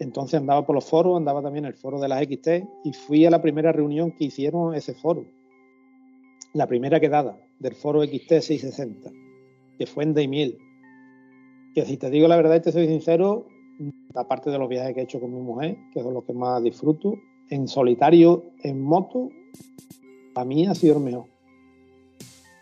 entonces 0.00 0.40
andaba 0.40 0.66
por 0.66 0.74
los 0.74 0.84
foros, 0.84 1.16
andaba 1.16 1.42
también 1.42 1.64
el 1.64 1.74
foro 1.74 2.00
de 2.00 2.08
las 2.08 2.20
XT 2.24 2.48
y 2.82 2.92
fui 2.92 3.24
a 3.24 3.30
la 3.30 3.40
primera 3.40 3.70
reunión 3.70 4.10
que 4.10 4.24
hicieron 4.24 4.74
ese 4.74 4.94
foro. 4.94 5.24
La 6.54 6.66
primera 6.66 6.98
quedada 6.98 7.38
del 7.60 7.76
foro 7.76 8.02
XT 8.02 8.40
660, 8.40 9.12
que 9.78 9.86
fue 9.86 10.02
en 10.02 10.14
Daimiel 10.14 10.58
que 11.72 11.86
si 11.86 11.96
te 11.96 12.10
digo 12.10 12.26
la 12.26 12.34
verdad 12.34 12.60
y 12.66 12.72
soy 12.72 12.88
sincero, 12.88 13.46
aparte 14.16 14.50
de 14.50 14.58
los 14.58 14.68
viajes 14.68 14.92
que 14.92 15.00
he 15.02 15.04
hecho 15.04 15.20
con 15.20 15.32
mi 15.32 15.40
mujer, 15.40 15.76
que 15.94 16.02
son 16.02 16.14
los 16.14 16.24
que 16.24 16.32
más 16.32 16.60
disfruto, 16.64 17.14
en 17.48 17.68
solitario, 17.68 18.42
en 18.64 18.82
moto, 18.82 19.30
para 20.34 20.46
mí 20.46 20.66
ha 20.66 20.74
sido 20.74 20.96
el 20.96 21.04
mejor. 21.04 21.26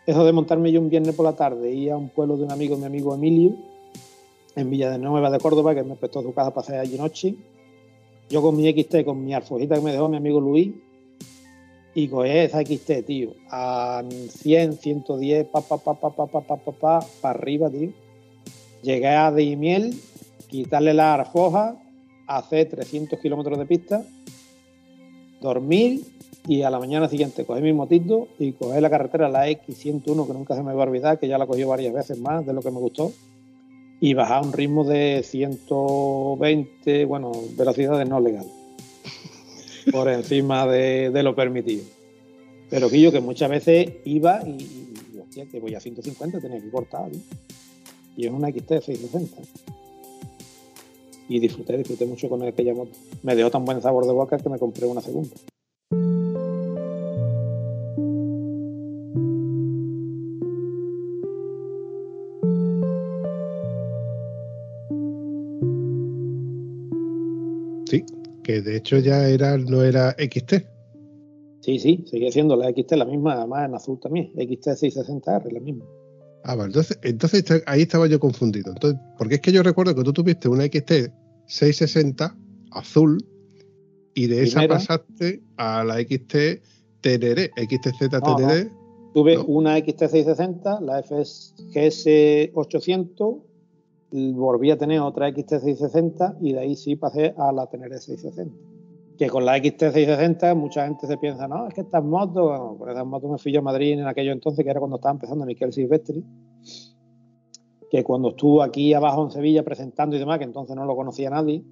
Eso 0.09 0.25
de 0.25 0.33
montarme 0.33 0.71
yo 0.71 0.81
un 0.81 0.89
viernes 0.89 1.13
por 1.13 1.23
la 1.23 1.35
tarde, 1.35 1.71
ir 1.71 1.91
a 1.91 1.97
un 1.97 2.09
pueblo 2.09 2.35
de 2.35 2.43
un 2.43 2.51
amigo, 2.51 2.75
mi 2.75 2.85
amigo 2.85 3.13
Emilio, 3.13 3.53
en 4.55 4.67
Villa 4.67 4.89
de 4.89 4.97
Nueva 4.97 5.29
de 5.29 5.37
Córdoba, 5.37 5.75
que 5.75 5.83
me 5.83 5.95
prestó 5.95 6.23
su 6.23 6.33
casa 6.33 6.49
para 6.49 6.65
hacer 6.65 6.79
allí 6.79 6.97
noche. 6.97 7.35
Yo 8.27 8.41
con 8.41 8.57
mi 8.57 8.67
XT, 8.67 9.05
con 9.05 9.23
mi 9.23 9.35
alfojita 9.35 9.75
que 9.75 9.81
me 9.81 9.91
dejó 9.91 10.09
mi 10.09 10.17
amigo 10.17 10.41
Luis, 10.41 10.73
y 11.93 12.07
coger 12.07 12.37
esa 12.37 12.61
XT, 12.65 13.05
tío, 13.05 13.35
a 13.51 14.03
100, 14.29 14.77
110, 14.77 15.45
pa, 15.45 15.61
pa, 15.61 15.77
pa, 15.77 15.93
pa, 15.93 16.09
pa, 16.09 16.25
pa, 16.25 16.41
pa, 16.41 16.57
pa, 16.57 16.71
pa, 16.71 16.99
para 17.21 17.37
arriba, 17.37 17.69
tío 17.69 17.91
llegué 18.81 19.09
a 19.09 19.31
Deimiel, 19.31 19.93
quitarle 20.47 20.95
la 20.95 21.13
arfoja, 21.13 21.75
hacer 22.25 22.67
300 22.67 23.19
kilómetros 23.19 23.59
de 23.59 23.65
pista, 23.67 24.03
dormir 25.39 26.01
y 26.47 26.63
a 26.63 26.69
la 26.69 26.79
mañana 26.79 27.07
siguiente 27.07 27.45
coger 27.45 27.63
mi 27.63 27.73
motito 27.73 28.27
y 28.39 28.53
coger 28.53 28.81
la 28.81 28.89
carretera, 28.89 29.29
la 29.29 29.49
X101, 29.49 30.27
que 30.27 30.33
nunca 30.33 30.55
se 30.55 30.63
me 30.63 30.73
va 30.73 30.83
a 30.83 30.87
olvidar, 30.87 31.19
que 31.19 31.27
ya 31.27 31.37
la 31.37 31.47
cogí 31.47 31.63
varias 31.63 31.93
veces 31.93 32.19
más 32.19 32.45
de 32.45 32.53
lo 32.53 32.61
que 32.61 32.71
me 32.71 32.79
gustó, 32.79 33.11
y 33.99 34.13
bajar 34.13 34.43
a 34.43 34.45
un 34.45 34.53
ritmo 34.53 34.83
de 34.83 35.21
120, 35.23 37.05
bueno, 37.05 37.31
velocidades 37.57 38.07
no 38.07 38.19
legales, 38.19 38.51
por 39.91 40.09
encima 40.09 40.65
de, 40.67 41.11
de 41.11 41.23
lo 41.23 41.35
permitido. 41.35 41.83
Pero 42.69 42.89
que 42.89 43.01
yo 43.01 43.11
que 43.11 43.19
muchas 43.19 43.49
veces 43.49 43.89
iba 44.05 44.41
y, 44.45 44.93
y, 45.13 45.19
hostia, 45.19 45.45
que 45.47 45.59
voy 45.59 45.75
a 45.75 45.79
150, 45.79 46.39
tenía 46.39 46.61
que 46.61 46.69
cortar. 46.69 47.11
¿no? 47.11 47.19
y 48.19 48.25
es 48.25 48.33
una 48.33 48.49
XT 48.49 48.81
660. 48.81 49.37
Y 51.29 51.39
disfruté, 51.39 51.77
disfruté 51.77 52.05
mucho 52.05 52.27
con 52.27 52.43
aquella 52.43 52.73
moto. 52.73 52.91
Me 53.23 53.33
dio 53.33 53.49
tan 53.49 53.63
buen 53.63 53.81
sabor 53.81 54.05
de 54.05 54.11
boca 54.11 54.37
que 54.37 54.49
me 54.49 54.59
compré 54.59 54.87
una 54.87 54.99
segunda. 54.99 55.37
Que 68.49 68.61
de 68.63 68.77
hecho 68.77 68.97
ya 68.97 69.29
era, 69.29 69.59
no 69.59 69.83
era 69.83 70.15
XT. 70.17 70.53
Sí, 71.61 71.77
sí, 71.77 72.03
sigue 72.09 72.31
siendo 72.31 72.55
la 72.55 72.71
XT 72.71 72.93
la 72.93 73.05
misma, 73.05 73.33
además 73.33 73.69
en 73.69 73.75
azul 73.75 73.99
también. 73.99 74.31
XT 74.33 74.69
660R, 74.69 75.51
la 75.51 75.59
misma. 75.59 75.85
Ah, 76.45 76.55
vale, 76.55 76.69
entonces, 76.69 76.97
entonces 77.03 77.43
ahí 77.67 77.83
estaba 77.83 78.07
yo 78.07 78.19
confundido. 78.19 78.71
Entonces, 78.71 78.99
porque 79.19 79.35
es 79.35 79.41
que 79.41 79.51
yo 79.51 79.61
recuerdo 79.61 79.93
que 79.93 80.01
tú 80.01 80.13
tuviste 80.13 80.49
una 80.49 80.65
XT 80.65 81.11
660 81.45 82.35
azul 82.71 83.23
y 84.15 84.25
de 84.25 84.41
esa 84.41 84.61
Primera. 84.61 84.79
pasaste 84.79 85.43
a 85.57 85.83
la 85.83 85.99
XT 86.01 86.35
Teneré, 87.01 87.51
XTZ 87.55 88.11
No, 88.13 88.19
no. 88.19 88.35
Teneré. 88.35 88.71
Tuve 89.13 89.35
¿no? 89.35 89.45
una 89.45 89.77
XT660, 89.77 90.81
la 90.81 91.03
FGS800, 91.03 92.49
y 92.49 92.51
volví 94.11 94.71
a 94.71 94.77
tener 94.77 95.01
otra 95.01 95.29
XT660 95.29 96.37
y 96.41 96.53
de 96.53 96.59
ahí 96.59 96.75
sí 96.75 96.95
pasé 96.95 97.33
a 97.37 97.51
la 97.51 97.67
Teneré 97.67 97.97
660. 97.97 98.55
Que 99.17 99.29
con 99.29 99.45
la 99.45 99.57
XT660 99.57 100.55
mucha 100.55 100.85
gente 100.85 101.05
se 101.05 101.17
piensa, 101.17 101.47
no, 101.47 101.67
es 101.67 101.73
que 101.73 101.81
estas 101.81 102.03
motos, 102.03 102.47
bueno, 102.47 102.75
por 102.77 102.89
esas 102.89 103.05
motos 103.05 103.29
me 103.29 103.37
fui 103.37 103.51
yo 103.51 103.59
a 103.59 103.63
Madrid 103.63 103.93
en 103.93 104.07
aquello 104.07 104.31
entonces, 104.31 104.63
que 104.63 104.71
era 104.71 104.79
cuando 104.79 104.95
estaba 104.95 105.13
empezando 105.13 105.45
Miquel 105.45 105.73
Silvestri, 105.73 106.23
que 107.89 108.03
cuando 108.03 108.29
estuvo 108.29 108.61
aquí 108.63 108.93
abajo 108.93 109.23
en 109.25 109.31
Sevilla 109.31 109.63
presentando 109.63 110.15
y 110.15 110.19
demás, 110.19 110.39
que 110.39 110.45
entonces 110.45 110.75
no 110.75 110.85
lo 110.85 110.95
conocía 110.95 111.29
nadie, 111.29 111.63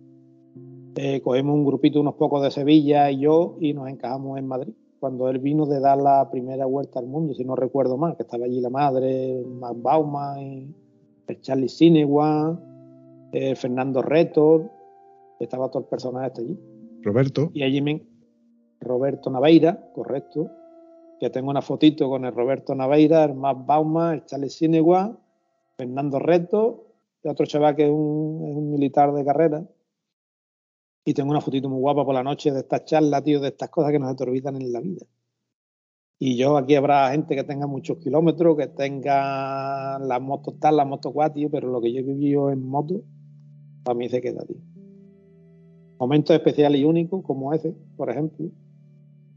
eh, 0.95 1.21
cogimos 1.21 1.55
un 1.55 1.63
grupito, 1.63 2.01
unos 2.01 2.15
pocos 2.15 2.41
de 2.41 2.51
Sevilla 2.51 3.11
y 3.11 3.19
yo, 3.19 3.55
y 3.59 3.73
nos 3.73 3.87
encajamos 3.87 4.37
en 4.39 4.47
Madrid. 4.47 4.73
Cuando 4.99 5.29
él 5.29 5.37
vino 5.37 5.67
de 5.67 5.79
dar 5.79 5.99
la 5.99 6.27
primera 6.31 6.65
vuelta 6.65 6.99
al 6.99 7.05
mundo, 7.05 7.35
si 7.35 7.45
no 7.45 7.55
recuerdo 7.55 7.97
mal, 7.97 8.17
que 8.17 8.23
estaba 8.23 8.45
allí 8.45 8.59
la 8.59 8.71
madre, 8.71 9.43
Max 9.45 9.79
Bauman, 9.79 10.39
el 10.39 10.73
Charlie 11.35 11.69
Sinewan, 11.69 12.59
el 13.31 13.55
Fernando 13.55 14.01
Retor, 14.01 14.71
estaba 15.39 15.69
todo 15.69 15.83
el 15.83 15.89
personaje 15.89 16.27
este 16.27 16.41
allí. 16.41 16.59
Roberto. 17.01 17.51
Y 17.53 17.63
allí 17.63 17.81
me... 17.81 18.05
Roberto 18.79 19.31
Naveira, 19.31 19.91
correcto, 19.93 20.51
que 21.19 21.29
tengo 21.31 21.49
una 21.49 21.63
fotito 21.63 22.09
con 22.09 22.25
el 22.25 22.33
Roberto 22.33 22.75
Naveira, 22.75 23.23
el 23.23 23.33
Max 23.33 23.59
Bauman, 23.65 24.13
el 24.15 24.25
Charlie 24.25 24.49
Sinewan, 24.49 25.17
Fernando 25.77 26.19
Reto, 26.19 26.85
y 27.23 27.27
otro 27.27 27.45
chaval 27.45 27.75
que 27.75 27.85
es 27.85 27.91
un, 27.91 28.45
es 28.47 28.55
un 28.55 28.71
militar 28.71 29.11
de 29.13 29.25
carrera. 29.25 29.67
Y 31.05 31.13
tengo 31.13 31.31
una 31.31 31.41
fotito 31.41 31.69
muy 31.69 31.79
guapa 31.79 32.05
por 32.05 32.13
la 32.13 32.23
noche 32.23 32.51
de 32.51 32.59
estas 32.59 32.85
charlas, 32.85 33.23
tío, 33.23 33.39
de 33.39 33.47
estas 33.47 33.69
cosas 33.69 33.91
que 33.91 33.99
nos 33.99 34.11
se 34.11 34.17
te 34.17 34.23
olvidan 34.23 34.55
en 34.57 34.71
la 34.71 34.81
vida. 34.81 35.05
Y 36.19 36.35
yo 36.35 36.57
aquí 36.57 36.75
habrá 36.75 37.11
gente 37.11 37.35
que 37.35 37.43
tenga 37.43 37.67
muchos 37.67 37.97
kilómetros, 37.97 38.57
que 38.57 38.67
tenga 38.67 39.99
las 39.99 40.21
motos 40.21 40.55
tal, 40.59 40.77
las 40.77 40.87
motos 40.87 41.13
cual, 41.13 41.31
pero 41.51 41.69
lo 41.69 41.79
que 41.79 41.93
yo 41.93 41.99
he 41.99 42.03
vivido 42.03 42.49
en 42.49 42.67
moto, 42.67 43.03
para 43.83 43.95
mí 43.95 44.09
se 44.09 44.19
queda, 44.19 44.43
tío. 44.43 44.57
Momentos 45.99 46.35
especiales 46.35 46.81
y 46.81 46.85
únicos, 46.85 47.23
como 47.23 47.53
ese, 47.53 47.75
por 47.95 48.09
ejemplo. 48.09 48.47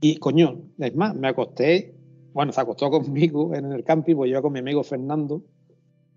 Y 0.00 0.16
coño, 0.16 0.62
es 0.78 0.94
más, 0.96 1.14
me 1.14 1.28
acosté, 1.28 1.94
bueno, 2.32 2.52
se 2.52 2.60
acostó 2.60 2.90
conmigo 2.90 3.54
en 3.54 3.70
el 3.72 3.84
camping, 3.84 4.16
pues 4.16 4.30
yo 4.30 4.40
con 4.40 4.52
mi 4.52 4.60
amigo 4.60 4.82
Fernando. 4.82 5.42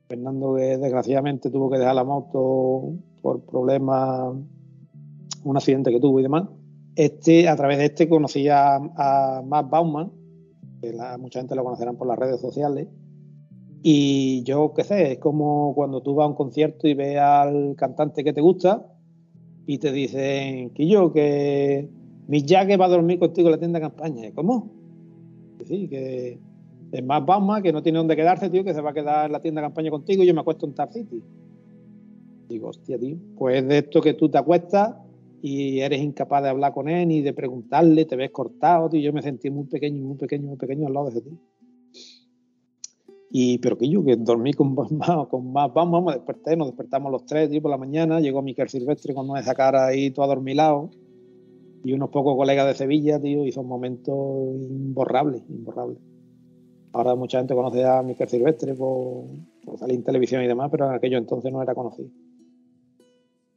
Fernando 0.07 0.55
que 0.55 0.77
desgraciadamente 0.77 1.49
tuvo 1.49 1.69
que 1.69 1.79
dejar 1.79 1.95
la 1.95 2.03
moto 2.03 2.93
por 3.21 3.41
problemas, 3.45 4.33
un 5.43 5.57
accidente 5.57 5.91
que 5.91 5.99
tuvo 5.99 6.19
y 6.21 6.23
demás. 6.23 6.43
Este, 6.95 7.49
a 7.49 7.55
través 7.55 7.79
de 7.79 7.85
este 7.85 8.07
conocí 8.07 8.47
a, 8.47 8.75
a 8.75 9.41
Matt 9.45 9.69
Bauman, 9.69 10.22
que 10.83 10.91
la- 10.91 11.17
mucha 11.17 11.39
gente 11.39 11.55
lo 11.55 11.63
conocerán 11.63 11.95
por 11.95 12.07
las 12.07 12.19
redes 12.19 12.41
sociales. 12.41 12.87
Y 13.81 14.43
yo 14.43 14.73
qué 14.73 14.83
sé, 14.83 15.13
es 15.13 15.19
como 15.19 15.73
cuando 15.75 16.01
tú 16.01 16.13
vas 16.15 16.25
a 16.25 16.29
un 16.29 16.35
concierto 16.35 16.87
y 16.87 16.93
ves 16.93 17.17
al 17.17 17.75
cantante 17.77 18.23
que 18.23 18.33
te 18.33 18.41
gusta 18.41 18.85
y 19.65 19.77
te 19.77 19.91
dicen 19.91 20.71
que 20.71 20.87
yo, 20.87 21.11
que 21.11 21.89
mi 22.27 22.43
Jack 22.43 22.79
va 22.79 22.85
a 22.85 22.89
dormir 22.89 23.19
contigo 23.19 23.47
en 23.47 23.51
la 23.53 23.57
tienda 23.59 23.79
de 23.79 23.85
campaña. 23.85 24.31
¿Cómo? 24.33 24.71
Sí, 25.65 25.87
que 25.87 26.37
es 26.91 27.03
más 27.03 27.25
Bauman, 27.25 27.63
que 27.63 27.71
no 27.71 27.81
tiene 27.81 27.97
dónde 27.97 28.15
quedarse, 28.15 28.49
tío, 28.49 28.63
que 28.63 28.73
se 28.73 28.81
va 28.81 28.91
a 28.91 28.93
quedar 28.93 29.25
en 29.27 29.31
la 29.31 29.41
tienda 29.41 29.61
de 29.61 29.67
campaña 29.67 29.89
contigo 29.89 30.23
y 30.23 30.27
yo 30.27 30.33
me 30.33 30.41
acuesto 30.41 30.65
en 30.65 30.75
Tar 30.75 30.91
City. 30.91 31.21
Digo, 32.49 32.69
hostia, 32.69 32.99
tío, 32.99 33.17
pues 33.37 33.61
es 33.61 33.67
de 33.67 33.77
esto 33.79 34.01
que 34.01 34.13
tú 34.13 34.29
te 34.29 34.37
acuestas 34.37 34.95
y 35.45 35.81
eres 35.81 36.01
incapaz 36.01 36.41
de 36.41 36.47
hablar 36.47 36.73
con 36.73 36.87
él 36.87 37.09
ni 37.09 37.21
de 37.21 37.33
preguntarle, 37.33 38.05
te 38.05 38.15
ves 38.15 38.31
cortado, 38.31 38.89
tío. 38.89 39.01
Yo 39.01 39.11
me 39.11 39.21
sentí 39.21 39.49
muy 39.49 39.65
pequeño, 39.65 40.01
muy 40.01 40.15
pequeño, 40.15 40.47
muy 40.47 40.55
pequeño 40.55 40.87
al 40.87 40.93
lado 40.93 41.07
de 41.07 41.11
ese 41.11 41.21
tío. 41.21 41.37
Y, 43.29 43.57
pero 43.57 43.77
que 43.77 43.89
yo, 43.89 44.05
que 44.05 44.15
dormí 44.15 44.53
con 44.53 44.73
más, 44.73 45.27
con 45.27 45.51
más 45.51 45.73
vamos, 45.73 46.01
me 46.05 46.13
desperté, 46.13 46.55
nos 46.55 46.67
despertamos 46.67 47.11
los 47.11 47.25
tres, 47.25 47.49
tío, 47.49 47.61
por 47.61 47.71
la 47.71 47.77
mañana, 47.77 48.21
llegó 48.21 48.41
Miquel 48.41 48.69
Silvestre 48.69 49.13
con 49.13 49.35
esa 49.35 49.53
cara 49.53 49.87
ahí 49.87 50.11
todo 50.11 50.23
adormilado, 50.23 50.91
y 51.83 51.91
unos 51.91 52.09
pocos 52.09 52.37
colegas 52.37 52.65
de 52.65 52.75
Sevilla, 52.75 53.19
tío, 53.19 53.45
hizo 53.45 53.59
un 53.59 53.67
momento 53.67 54.53
imborrable, 54.69 55.43
imborrable. 55.49 55.97
Ahora 56.93 57.15
mucha 57.15 57.39
gente 57.39 57.53
conoce 57.53 57.83
a 57.83 58.01
Miquel 58.01 58.29
Silvestre 58.29 58.75
por, 58.75 59.25
por 59.65 59.77
salir 59.77 59.97
en 59.97 60.05
televisión 60.05 60.41
y 60.41 60.47
demás, 60.47 60.69
pero 60.71 60.85
en 60.85 60.93
aquello 60.93 61.17
entonces 61.17 61.51
no 61.51 61.61
era 61.61 61.75
conocido. 61.75 62.07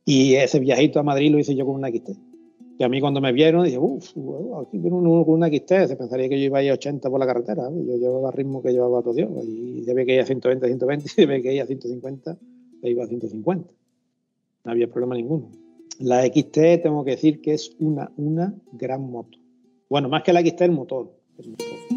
Y 0.09 0.37
ese 0.37 0.61
viajito 0.61 1.01
a 1.01 1.03
Madrid 1.03 1.33
lo 1.33 1.39
hice 1.41 1.57
yo 1.57 1.67
con 1.67 1.75
una 1.75 1.89
XT. 1.89 2.11
Y 2.79 2.85
a 2.85 2.89
mí 2.89 3.01
cuando 3.01 3.21
me 3.21 3.33
vieron, 3.33 3.65
dije, 3.65 3.79
uff, 3.79 4.11
aquí 4.63 4.79
viene 4.79 4.97
uno 4.97 5.25
con 5.25 5.35
una 5.35 5.49
XT, 5.49 5.89
se 5.89 5.97
pensaría 5.97 6.29
que 6.29 6.39
yo 6.39 6.45
iba 6.45 6.59
a 6.59 6.63
ir 6.63 6.71
a 6.71 6.75
80 6.75 7.11
por 7.11 7.19
la 7.19 7.27
carretera, 7.27 7.69
¿eh? 7.69 7.85
yo 7.87 7.97
llevaba 7.97 8.31
ritmo 8.31 8.63
que 8.63 8.71
llevaba 8.71 9.03
todo 9.03 9.15
Dios, 9.15 9.31
y 9.45 9.83
se 9.83 9.95
ve 9.95 10.07
que 10.07 10.15
iba 10.15 10.23
a 10.23 10.27
120, 10.27 10.67
120, 10.67 11.05
y 11.05 11.09
se 11.09 11.27
ve 11.27 11.43
que 11.43 11.55
iba 11.55 11.65
a 11.65 11.67
150, 11.67 12.39
e 12.83 12.91
iba 12.91 13.05
a 13.05 13.07
150. 13.09 13.75
No 14.65 14.71
había 14.71 14.89
problema 14.89 15.17
ninguno. 15.17 15.51
La 15.99 16.23
XT 16.25 16.83
tengo 16.83 17.03
que 17.05 17.13
decir 17.13 17.41
que 17.41 17.55
es 17.55 17.75
una, 17.81 18.13
una 18.17 18.55
gran 18.73 19.11
moto. 19.11 19.39
Bueno, 19.89 20.09
más 20.09 20.23
que 20.23 20.33
la 20.33 20.41
XT, 20.41 20.61
el 20.61 20.73
motor. 20.73 21.11
El 21.39 21.51
motor. 21.51 21.96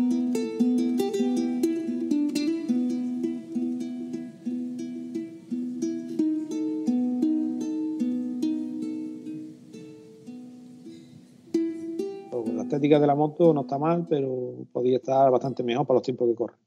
Estética 12.80 13.00
de 13.00 13.08
la 13.08 13.16
moto 13.16 13.54
no 13.54 13.62
está 13.62 13.78
mal, 13.78 14.08
pero 14.10 14.66
podría 14.72 14.98
estar 14.98 15.30
bastante 15.30 15.64
mejor 15.64 15.86
para 15.86 15.98
los 15.98 16.04
tiempos 16.04 16.30
que 16.30 16.36
corren. 16.36 16.58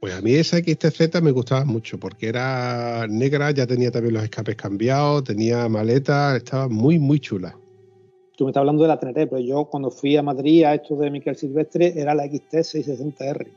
Pues 0.00 0.14
a 0.14 0.20
mí 0.20 0.34
esa 0.34 0.58
XTZ 0.58 1.20
me 1.22 1.32
gustaba 1.32 1.64
mucho 1.64 1.98
porque 1.98 2.28
era 2.28 3.06
negra, 3.08 3.50
ya 3.50 3.66
tenía 3.66 3.90
también 3.90 4.14
los 4.14 4.22
escapes 4.22 4.54
cambiados, 4.54 5.24
tenía 5.24 5.68
maleta, 5.68 6.36
estaba 6.36 6.68
muy, 6.68 6.98
muy 6.98 7.18
chula. 7.18 7.58
Tú 8.36 8.44
me 8.44 8.50
estás 8.50 8.60
hablando 8.60 8.82
de 8.82 8.88
la 8.88 9.00
Teneré, 9.00 9.26
pero 9.26 9.40
yo 9.40 9.64
cuando 9.64 9.90
fui 9.90 10.16
a 10.16 10.22
Madrid 10.22 10.64
a 10.64 10.74
esto 10.74 10.94
de 10.96 11.10
Miquel 11.10 11.36
Silvestre 11.36 11.98
era 11.98 12.14
la 12.14 12.26
XT660R. 12.26 13.48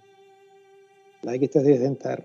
La 1.23 1.35
XT660R. 1.35 2.23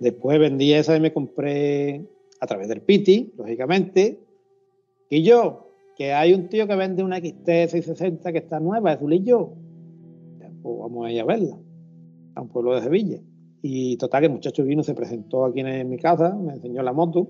Después 0.00 0.38
vendí 0.40 0.72
esa 0.72 0.96
y 0.96 1.00
me 1.00 1.12
compré 1.12 2.04
a 2.40 2.46
través 2.48 2.68
del 2.68 2.80
Piti, 2.80 3.32
lógicamente. 3.36 4.18
Y 5.08 5.22
yo, 5.22 5.71
que 6.02 6.12
hay 6.12 6.34
un 6.34 6.48
tío 6.48 6.66
que 6.66 6.74
vende 6.74 7.04
una 7.04 7.18
XT660 7.18 8.32
que 8.32 8.38
está 8.38 8.58
nueva, 8.58 8.90
azulillo. 8.90 9.50
Ya, 10.40 10.50
Pues 10.60 10.78
vamos 10.80 11.06
a 11.06 11.12
ir 11.12 11.20
a 11.20 11.24
verla, 11.24 11.56
a 12.34 12.42
un 12.42 12.48
pueblo 12.48 12.74
de 12.74 12.82
Sevilla. 12.82 13.20
Y 13.62 13.96
total, 13.98 14.22
que 14.22 14.26
el 14.26 14.32
muchacho 14.32 14.64
vino, 14.64 14.82
se 14.82 14.94
presentó 14.94 15.44
aquí 15.44 15.60
en 15.60 15.88
mi 15.88 15.98
casa, 15.98 16.34
me 16.34 16.54
enseñó 16.54 16.82
la 16.82 16.92
moto, 16.92 17.28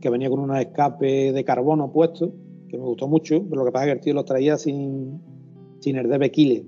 que 0.00 0.10
venía 0.10 0.28
con 0.28 0.40
unos 0.40 0.58
escapes 0.58 1.32
de 1.32 1.44
carbono 1.44 1.92
puestos, 1.92 2.30
que 2.68 2.76
me 2.76 2.82
gustó 2.82 3.06
mucho, 3.06 3.44
pero 3.48 3.60
lo 3.60 3.66
que 3.66 3.70
pasa 3.70 3.84
es 3.84 3.90
que 3.90 3.98
el 3.98 4.00
tío 4.00 4.14
los 4.14 4.24
traía 4.24 4.58
sin, 4.58 5.20
sin 5.78 5.94
el 5.94 6.08
DB 6.08 6.32
Killer. 6.32 6.64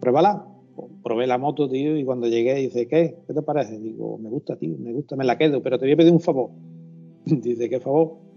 Pruébala. 0.00 0.46
Probé 1.02 1.26
la 1.26 1.36
moto, 1.36 1.68
tío, 1.68 1.98
y 1.98 2.04
cuando 2.06 2.28
llegué 2.28 2.54
dice, 2.54 2.88
¿qué? 2.88 3.18
¿Qué 3.26 3.34
te 3.34 3.42
parece? 3.42 3.78
Digo, 3.78 4.16
me 4.16 4.30
gusta, 4.30 4.56
tío, 4.56 4.78
me 4.78 4.94
gusta, 4.94 5.16
me 5.16 5.24
la 5.24 5.36
quedo, 5.36 5.62
pero 5.62 5.78
te 5.78 5.84
voy 5.84 5.92
a 5.92 5.96
pedir 5.98 6.12
un 6.14 6.20
favor. 6.20 6.48
dice, 7.26 7.68
¿qué 7.68 7.78
favor? 7.78 8.29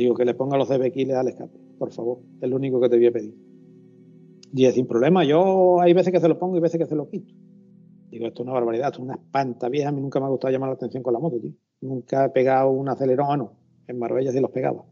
Digo, 0.00 0.14
que 0.14 0.24
le 0.24 0.32
ponga 0.32 0.56
los 0.56 0.70
Killer 0.94 1.16
al 1.16 1.28
escape, 1.28 1.58
por 1.78 1.92
favor. 1.92 2.20
Es 2.40 2.48
lo 2.48 2.56
único 2.56 2.80
que 2.80 2.88
te 2.88 2.96
voy 2.96 3.08
a 3.08 3.12
pedir. 3.12 3.36
Dice, 4.50 4.72
sin 4.72 4.86
problema, 4.86 5.24
yo 5.24 5.78
hay 5.78 5.92
veces 5.92 6.10
que 6.10 6.20
se 6.20 6.26
lo 6.26 6.38
pongo 6.38 6.56
y 6.56 6.60
veces 6.60 6.80
que 6.80 6.86
se 6.86 6.94
lo 6.94 7.06
quito. 7.10 7.34
Digo, 8.10 8.26
esto 8.26 8.42
es 8.42 8.46
una 8.46 8.54
barbaridad, 8.54 8.86
esto 8.86 9.00
es 9.00 9.04
una 9.04 9.16
espanta 9.16 9.68
vieja. 9.68 9.90
A 9.90 9.92
mí 9.92 10.00
nunca 10.00 10.18
me 10.18 10.24
ha 10.24 10.30
gustado 10.30 10.52
llamar 10.52 10.70
la 10.70 10.76
atención 10.76 11.02
con 11.02 11.12
la 11.12 11.18
moto, 11.18 11.38
tío. 11.38 11.52
Nunca 11.82 12.24
he 12.24 12.30
pegado 12.30 12.70
un 12.70 12.88
acelerón, 12.88 13.26
ah, 13.30 13.36
no. 13.36 13.52
En 13.88 13.98
Marbella 13.98 14.32
sí 14.32 14.40
los 14.40 14.50
pegaba. 14.50 14.86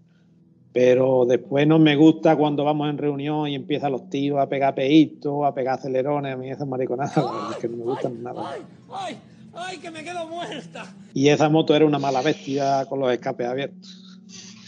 Pero 0.74 1.24
después 1.24 1.66
no 1.66 1.78
me 1.78 1.96
gusta 1.96 2.36
cuando 2.36 2.62
vamos 2.62 2.90
en 2.90 2.98
reunión 2.98 3.48
y 3.48 3.54
empiezan 3.54 3.92
los 3.92 4.10
tíos 4.10 4.38
a 4.38 4.46
pegar 4.50 4.74
peitos, 4.74 5.42
a 5.42 5.54
pegar 5.54 5.78
acelerones. 5.78 6.34
A 6.34 6.36
mí 6.36 6.50
esas 6.50 6.68
mariconadas, 6.68 7.16
la 7.16 7.32
verdad 7.32 7.50
es 7.52 7.56
que 7.56 7.68
no 7.68 7.78
me 7.78 7.84
gustan 7.84 8.22
nada. 8.22 8.44
¡Ay, 8.46 8.60
ay, 8.92 9.16
ay, 9.54 9.78
que 9.78 9.90
me 9.90 10.04
quedo 10.04 10.28
muerta! 10.28 10.84
Y 11.14 11.28
esa 11.28 11.48
moto 11.48 11.74
era 11.74 11.86
una 11.86 11.98
mala 11.98 12.20
bestia 12.20 12.84
con 12.86 13.00
los 13.00 13.10
escapes 13.10 13.46
abiertos. 13.46 14.07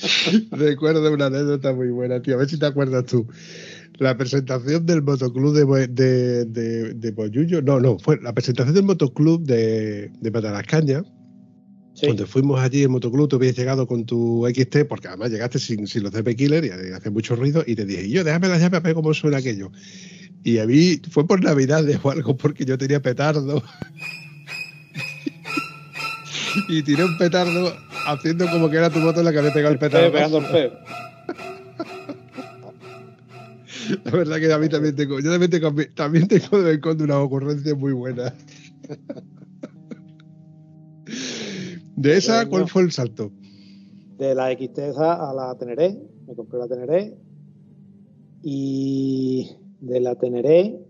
Recuerdo 0.51 1.13
una 1.13 1.27
anécdota 1.27 1.73
muy 1.73 1.89
buena, 1.89 2.23
tío. 2.23 2.35
A 2.35 2.39
ver 2.39 2.49
si 2.49 2.59
te 2.59 2.67
acuerdas 2.67 3.07
tú. 3.07 3.27
La 3.99 4.17
presentación 4.17 4.87
del 4.87 5.03
motoclub 5.03 5.55
de, 5.55 5.89
de, 5.89 6.45
de, 6.47 6.95
de 6.95 7.11
Boyullo, 7.11 7.61
no, 7.61 7.81
no, 7.81 7.99
fue 7.99 8.19
la 8.23 8.33
presentación 8.33 8.75
del 8.75 8.85
motoclub 8.85 9.45
de, 9.45 10.11
de 10.21 10.31
Matalascaña, 10.31 11.03
Sí. 11.93 12.07
Cuando 12.07 12.27
fuimos 12.27 12.61
allí 12.61 12.85
en 12.85 12.93
motoclub, 12.93 13.29
tú 13.29 13.37
habías 13.37 13.57
llegado 13.57 13.87
con 13.87 14.07
tu 14.07 14.49
XT, 14.49 14.87
porque 14.89 15.09
además 15.09 15.31
llegaste 15.31 15.59
sin, 15.59 15.87
sin 15.87 16.05
los 16.05 16.13
CP 16.13 16.37
Killer 16.37 16.65
y 16.65 16.93
hace 16.93 17.11
mucho 17.11 17.37
ruido, 17.37 17.63
y 17.67 17.75
te 17.75 17.85
dije, 17.85 18.09
yo, 18.09 18.25
déjame 18.25 18.49
las 18.49 18.61
llaves 18.61 18.79
a 18.79 18.81
ver 18.81 18.95
cómo 18.95 19.13
suena 19.13 19.39
aquello. 19.39 19.71
Y 20.43 20.59
a 20.59 20.67
mí 20.67 21.01
fue 21.11 21.27
por 21.27 21.43
Navidades 21.43 21.99
o 22.03 22.11
algo, 22.11 22.37
porque 22.37 22.65
yo 22.65 22.79
tenía 22.79 23.03
petardo. 23.03 23.63
y 26.69 26.83
tiré 26.83 27.05
un 27.05 27.19
petardo 27.19 27.77
haciendo 28.13 28.47
como 28.51 28.71
que 28.71 28.77
era 28.77 28.91
tu 28.91 28.99
moto 28.99 29.21
en 29.21 29.27
la 29.27 29.33
que 29.33 29.39
había 29.39 29.53
pegado 29.53 29.73
el 29.73 29.79
petardo. 29.79 30.13
pegando 30.13 30.39
el 30.39 30.47
feo. 30.47 30.73
La 34.05 34.11
verdad 34.13 34.39
que 34.39 34.53
a 34.53 34.59
mí 34.59 34.69
también 34.69 34.95
tengo, 34.95 35.19
yo 35.19 35.31
también 35.31 35.51
tengo, 35.51 35.75
también 35.95 36.29
tengo 36.29 36.59
de 36.59 36.65
vez 36.65 36.75
en 36.77 36.81
cuando 36.81 37.05
una 37.05 37.21
ocurrencia 37.21 37.75
muy 37.75 37.93
buena. 37.93 38.33
De 41.97 42.17
esa, 42.17 42.47
¿cuál 42.47 42.67
fue 42.67 42.83
el 42.83 42.93
salto? 42.93 43.31
De 44.17 44.35
la 44.35 44.51
XT 44.53 44.79
a 44.97 45.35
la 45.35 45.55
Teneré, 45.59 45.99
me 46.27 46.35
compré 46.35 46.59
la 46.59 46.67
Teneré 46.67 47.15
y 48.43 49.51
de 49.81 50.01
la 50.01 50.15
Teneré 50.15 50.81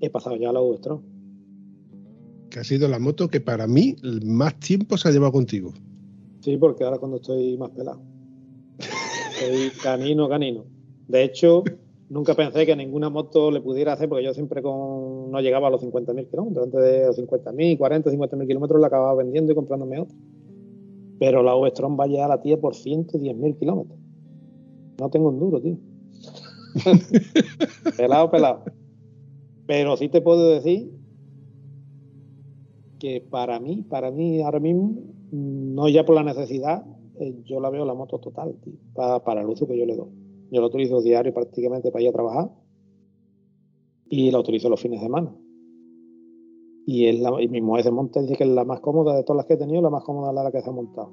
he 0.00 0.10
pasado 0.10 0.36
ya 0.36 0.50
a 0.50 0.52
la 0.52 0.60
V-Strom. 0.60 1.02
Que 2.54 2.60
ha 2.60 2.64
sido 2.64 2.86
la 2.86 3.00
moto 3.00 3.26
que 3.26 3.40
para 3.40 3.66
mí 3.66 3.96
más 4.24 4.60
tiempo 4.60 4.96
se 4.96 5.08
ha 5.08 5.10
llevado 5.10 5.32
contigo. 5.32 5.72
Sí, 6.38 6.56
porque 6.56 6.84
ahora 6.84 6.98
cuando 6.98 7.16
estoy 7.16 7.58
más 7.58 7.70
pelado. 7.70 8.00
Estoy 8.78 9.70
canino, 9.82 10.28
canino. 10.28 10.64
De 11.08 11.24
hecho, 11.24 11.64
nunca 12.08 12.36
pensé 12.36 12.64
que 12.64 12.76
ninguna 12.76 13.10
moto 13.10 13.50
le 13.50 13.60
pudiera 13.60 13.94
hacer, 13.94 14.08
porque 14.08 14.24
yo 14.24 14.32
siempre 14.32 14.62
con, 14.62 15.32
no 15.32 15.40
llegaba 15.40 15.66
a 15.66 15.70
los 15.72 15.82
50.000 15.82 16.30
kilómetros. 16.30 16.66
Antes 16.66 16.80
de 16.80 17.06
los 17.06 17.18
50.000, 17.18 17.76
40, 17.76 18.10
50.000 18.12 18.46
kilómetros 18.46 18.80
la 18.80 18.86
acababa 18.86 19.14
vendiendo 19.16 19.50
y 19.50 19.56
comprándome 19.56 19.98
otra. 19.98 20.16
Pero 21.18 21.42
la 21.42 21.56
V-Strom 21.56 21.98
va 21.98 22.04
a 22.04 22.06
llegar 22.06 22.26
a 22.26 22.36
la 22.36 22.40
tía 22.40 22.60
por 22.60 22.74
110.000 22.74 23.58
kilómetros. 23.58 23.98
No 25.00 25.10
tengo 25.10 25.30
un 25.30 25.40
duro, 25.40 25.60
tío. 25.60 25.76
pelado, 27.96 28.30
pelado. 28.30 28.62
Pero 29.66 29.96
sí 29.96 30.08
te 30.08 30.20
puedo 30.20 30.50
decir 30.50 31.02
que 33.04 33.20
para 33.20 33.60
mí, 33.60 33.82
para 33.82 34.10
mí 34.10 34.40
ahora 34.40 34.60
mismo, 34.60 34.96
no 35.30 35.90
ya 35.90 36.06
por 36.06 36.14
la 36.14 36.22
necesidad, 36.22 36.86
eh, 37.20 37.38
yo 37.44 37.60
la 37.60 37.68
veo 37.68 37.84
la 37.84 37.92
moto 37.92 38.18
total, 38.18 38.56
tío, 38.64 38.72
para, 38.94 39.42
el 39.42 39.46
uso 39.46 39.68
que 39.68 39.78
yo 39.78 39.84
le 39.84 39.94
doy. 39.94 40.08
Yo 40.50 40.62
la 40.62 40.68
utilizo 40.68 41.02
diario 41.02 41.34
prácticamente 41.34 41.90
para 41.90 42.02
ir 42.02 42.08
a 42.08 42.12
trabajar 42.12 42.50
y 44.08 44.30
la 44.30 44.38
utilizo 44.38 44.70
los 44.70 44.80
fines 44.80 45.00
de 45.00 45.04
semana. 45.04 45.36
Y, 46.86 47.04
es 47.04 47.20
la, 47.20 47.42
y 47.42 47.48
mi 47.48 47.60
mujer 47.60 47.84
se 47.84 47.90
monta 47.90 48.22
dice 48.22 48.36
que 48.36 48.44
es 48.44 48.50
la 48.50 48.64
más 48.64 48.80
cómoda 48.80 49.14
de 49.14 49.22
todas 49.22 49.36
las 49.36 49.46
que 49.46 49.52
he 49.52 49.58
tenido, 49.58 49.82
la 49.82 49.90
más 49.90 50.02
cómoda 50.02 50.30
es 50.30 50.42
la 50.42 50.50
que 50.50 50.62
se 50.62 50.70
ha 50.70 50.72
montado. 50.72 51.12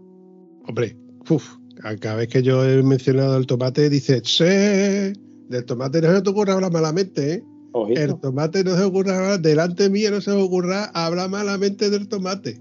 Hombre, 0.70 0.96
uf, 1.30 1.58
cada 2.00 2.16
vez 2.16 2.30
que 2.30 2.42
yo 2.42 2.64
he 2.64 2.82
mencionado 2.84 3.36
el 3.36 3.48
tomate, 3.48 3.90
dice, 3.90 4.22
sí, 4.24 4.46
del 4.46 5.66
tomate 5.66 6.02
no 6.02 6.16
se 6.16 6.22
te 6.22 6.30
ocurra 6.30 6.54
hablar 6.54 6.72
malamente, 6.72 7.34
¿eh? 7.34 7.44
Ojito. 7.74 8.02
El 8.02 8.20
tomate 8.20 8.64
no 8.64 8.76
se 8.76 8.84
ocurra 8.84 9.38
delante 9.38 9.90
mío 9.90 10.12
no 10.12 10.22
se 10.22 10.32
ocurra 10.32 10.86
hablar 10.94 11.30
malamente 11.30 11.90
del 11.90 12.08
tomate. 12.08 12.60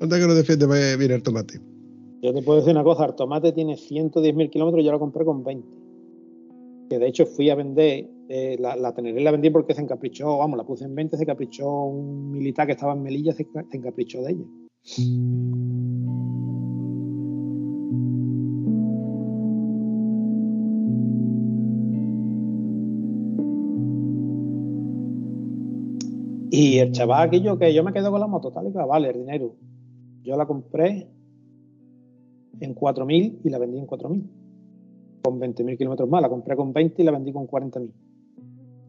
¿Dónde 0.00 0.18
que 0.18 0.26
no 0.26 0.34
defiende 0.34 0.96
bien 0.96 1.10
el 1.10 1.22
tomate? 1.22 1.60
Yo 2.22 2.34
te 2.34 2.42
puedo 2.42 2.58
decir 2.58 2.72
una 2.72 2.84
cosa, 2.84 3.06
el 3.06 3.14
tomate 3.14 3.52
tiene 3.52 3.74
110.000 3.74 4.50
kilómetros 4.50 4.82
y 4.82 4.86
yo 4.86 4.92
la 4.92 4.98
compré 4.98 5.24
con 5.24 5.42
20. 5.42 5.66
Que 6.90 6.98
de 6.98 7.06
hecho 7.06 7.24
fui 7.26 7.50
a 7.50 7.54
vender, 7.54 8.08
eh, 8.28 8.56
la, 8.58 8.76
la 8.76 8.92
Teneré 8.94 9.20
la 9.20 9.30
vendí 9.30 9.50
porque 9.50 9.74
se 9.74 9.80
encaprichó, 9.80 10.38
vamos, 10.38 10.56
la 10.56 10.64
puse 10.64 10.84
en 10.84 10.94
20, 10.94 11.16
se 11.16 11.22
encaprichó 11.22 11.68
un 11.68 12.32
militar 12.32 12.66
que 12.66 12.72
estaba 12.72 12.92
en 12.92 13.02
Melilla, 13.02 13.32
se, 13.32 13.46
se 13.70 13.76
encaprichó 13.76 14.22
de 14.22 14.32
ella. 14.32 14.44
Y 26.60 26.78
el 26.78 26.92
chaval 26.92 27.28
aquello 27.28 27.58
que 27.58 27.72
yo 27.72 27.82
me 27.82 27.90
quedo 27.90 28.10
con 28.10 28.20
la 28.20 28.26
moto, 28.26 28.50
tal 28.50 28.68
y 28.68 28.70
cual, 28.70 28.86
vale, 28.86 29.08
el 29.08 29.20
dinero. 29.20 29.54
Yo 30.22 30.36
la 30.36 30.44
compré 30.44 31.08
en 32.60 32.74
4.000 32.74 33.38
y 33.42 33.48
la 33.48 33.58
vendí 33.58 33.78
en 33.78 33.86
4.000. 33.86 34.22
Con 35.22 35.40
20.000 35.40 35.78
kilómetros 35.78 36.10
más. 36.10 36.20
La 36.20 36.28
compré 36.28 36.56
con 36.56 36.74
20 36.74 37.00
y 37.00 37.04
la 37.06 37.12
vendí 37.12 37.32
con 37.32 37.46
40.000. 37.46 37.90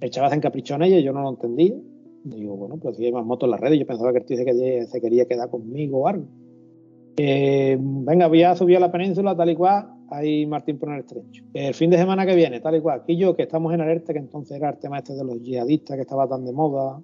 El 0.01 0.09
chaval 0.09 0.31
se 0.31 0.35
encaprichó 0.35 0.75
en 0.75 0.81
ella 0.81 0.99
y 0.99 1.03
yo 1.03 1.13
no 1.13 1.21
lo 1.21 1.29
entendía. 1.29 1.73
Digo, 2.25 2.57
bueno, 2.57 2.75
pues 2.75 2.97
si 2.97 3.05
hay 3.05 3.13
más 3.13 3.25
motos 3.25 3.47
en 3.47 3.51
las 3.51 3.61
redes, 3.61 3.79
yo 3.79 3.87
pensaba 3.87 4.11
que 4.11 4.17
el 4.17 4.25
tío 4.25 4.35
se 4.35 4.43
quería, 4.43 4.85
se 4.85 4.99
quería 4.99 5.25
quedar 5.25 5.49
conmigo 5.49 5.99
o 5.99 6.07
algo. 6.09 6.25
Eh, 7.15 7.77
venga, 7.79 8.27
voy 8.27 8.43
a 8.43 8.53
subir 8.53 8.75
a 8.75 8.79
la 8.81 8.91
península, 8.91 9.33
tal 9.37 9.49
y 9.49 9.55
cual, 9.55 9.93
ahí 10.09 10.45
Martín 10.45 10.77
por 10.77 10.91
el 10.91 10.99
estrecho. 10.99 11.45
El 11.53 11.73
fin 11.73 11.89
de 11.89 11.97
semana 11.97 12.25
que 12.25 12.35
viene, 12.35 12.59
tal 12.59 12.75
y 12.75 12.81
cual, 12.81 12.99
aquí 13.03 13.15
yo, 13.15 13.33
que 13.33 13.43
estamos 13.43 13.73
en 13.73 13.79
alerta, 13.79 14.11
que 14.11 14.19
entonces 14.19 14.57
era 14.57 14.71
el 14.71 14.77
tema 14.77 14.97
este 14.97 15.13
de 15.13 15.23
los 15.23 15.41
yihadistas, 15.41 15.95
que 15.95 16.01
estaba 16.01 16.27
tan 16.27 16.43
de 16.43 16.51
moda, 16.51 17.01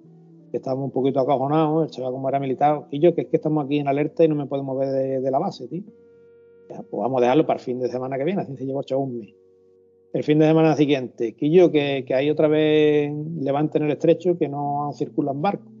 que 0.50 0.58
estábamos 0.58 0.86
un 0.86 0.90
poquito 0.90 1.20
acojonados, 1.20 1.84
el 1.84 1.90
chaval 1.90 2.12
como 2.12 2.28
era 2.28 2.40
militar, 2.40 2.86
y 2.90 3.00
yo, 3.00 3.14
que 3.14 3.22
es 3.22 3.26
que 3.28 3.36
estamos 3.36 3.64
aquí 3.64 3.78
en 3.78 3.88
alerta 3.88 4.24
y 4.24 4.28
no 4.28 4.34
me 4.34 4.46
puedo 4.46 4.62
mover 4.62 5.20
de, 5.20 5.30
la 5.30 5.38
base, 5.38 5.68
tío. 5.68 5.82
Pues 6.68 6.84
vamos 6.90 7.18
a 7.18 7.22
dejarlo 7.22 7.46
para 7.46 7.58
el 7.58 7.64
fin 7.64 7.78
de 7.78 7.88
semana 7.88 8.18
que 8.18 8.24
viene, 8.24 8.42
así 8.42 8.56
se 8.56 8.66
llevó 8.66 8.82
hecho 8.82 8.98
un 8.98 9.18
mes. 9.18 9.34
El 10.12 10.24
fin 10.24 10.38
de 10.38 10.46
semana 10.46 10.74
siguiente, 10.76 11.34
Quillo, 11.34 11.70
que, 11.70 12.04
que 12.06 12.14
hay 12.14 12.30
otra 12.30 12.48
vez 12.48 13.12
levante 13.40 13.78
en 13.78 13.84
el 13.84 13.92
estrecho 13.92 14.38
que 14.38 14.48
no 14.48 14.90
circulan 14.94 15.40
barcos. 15.40 15.72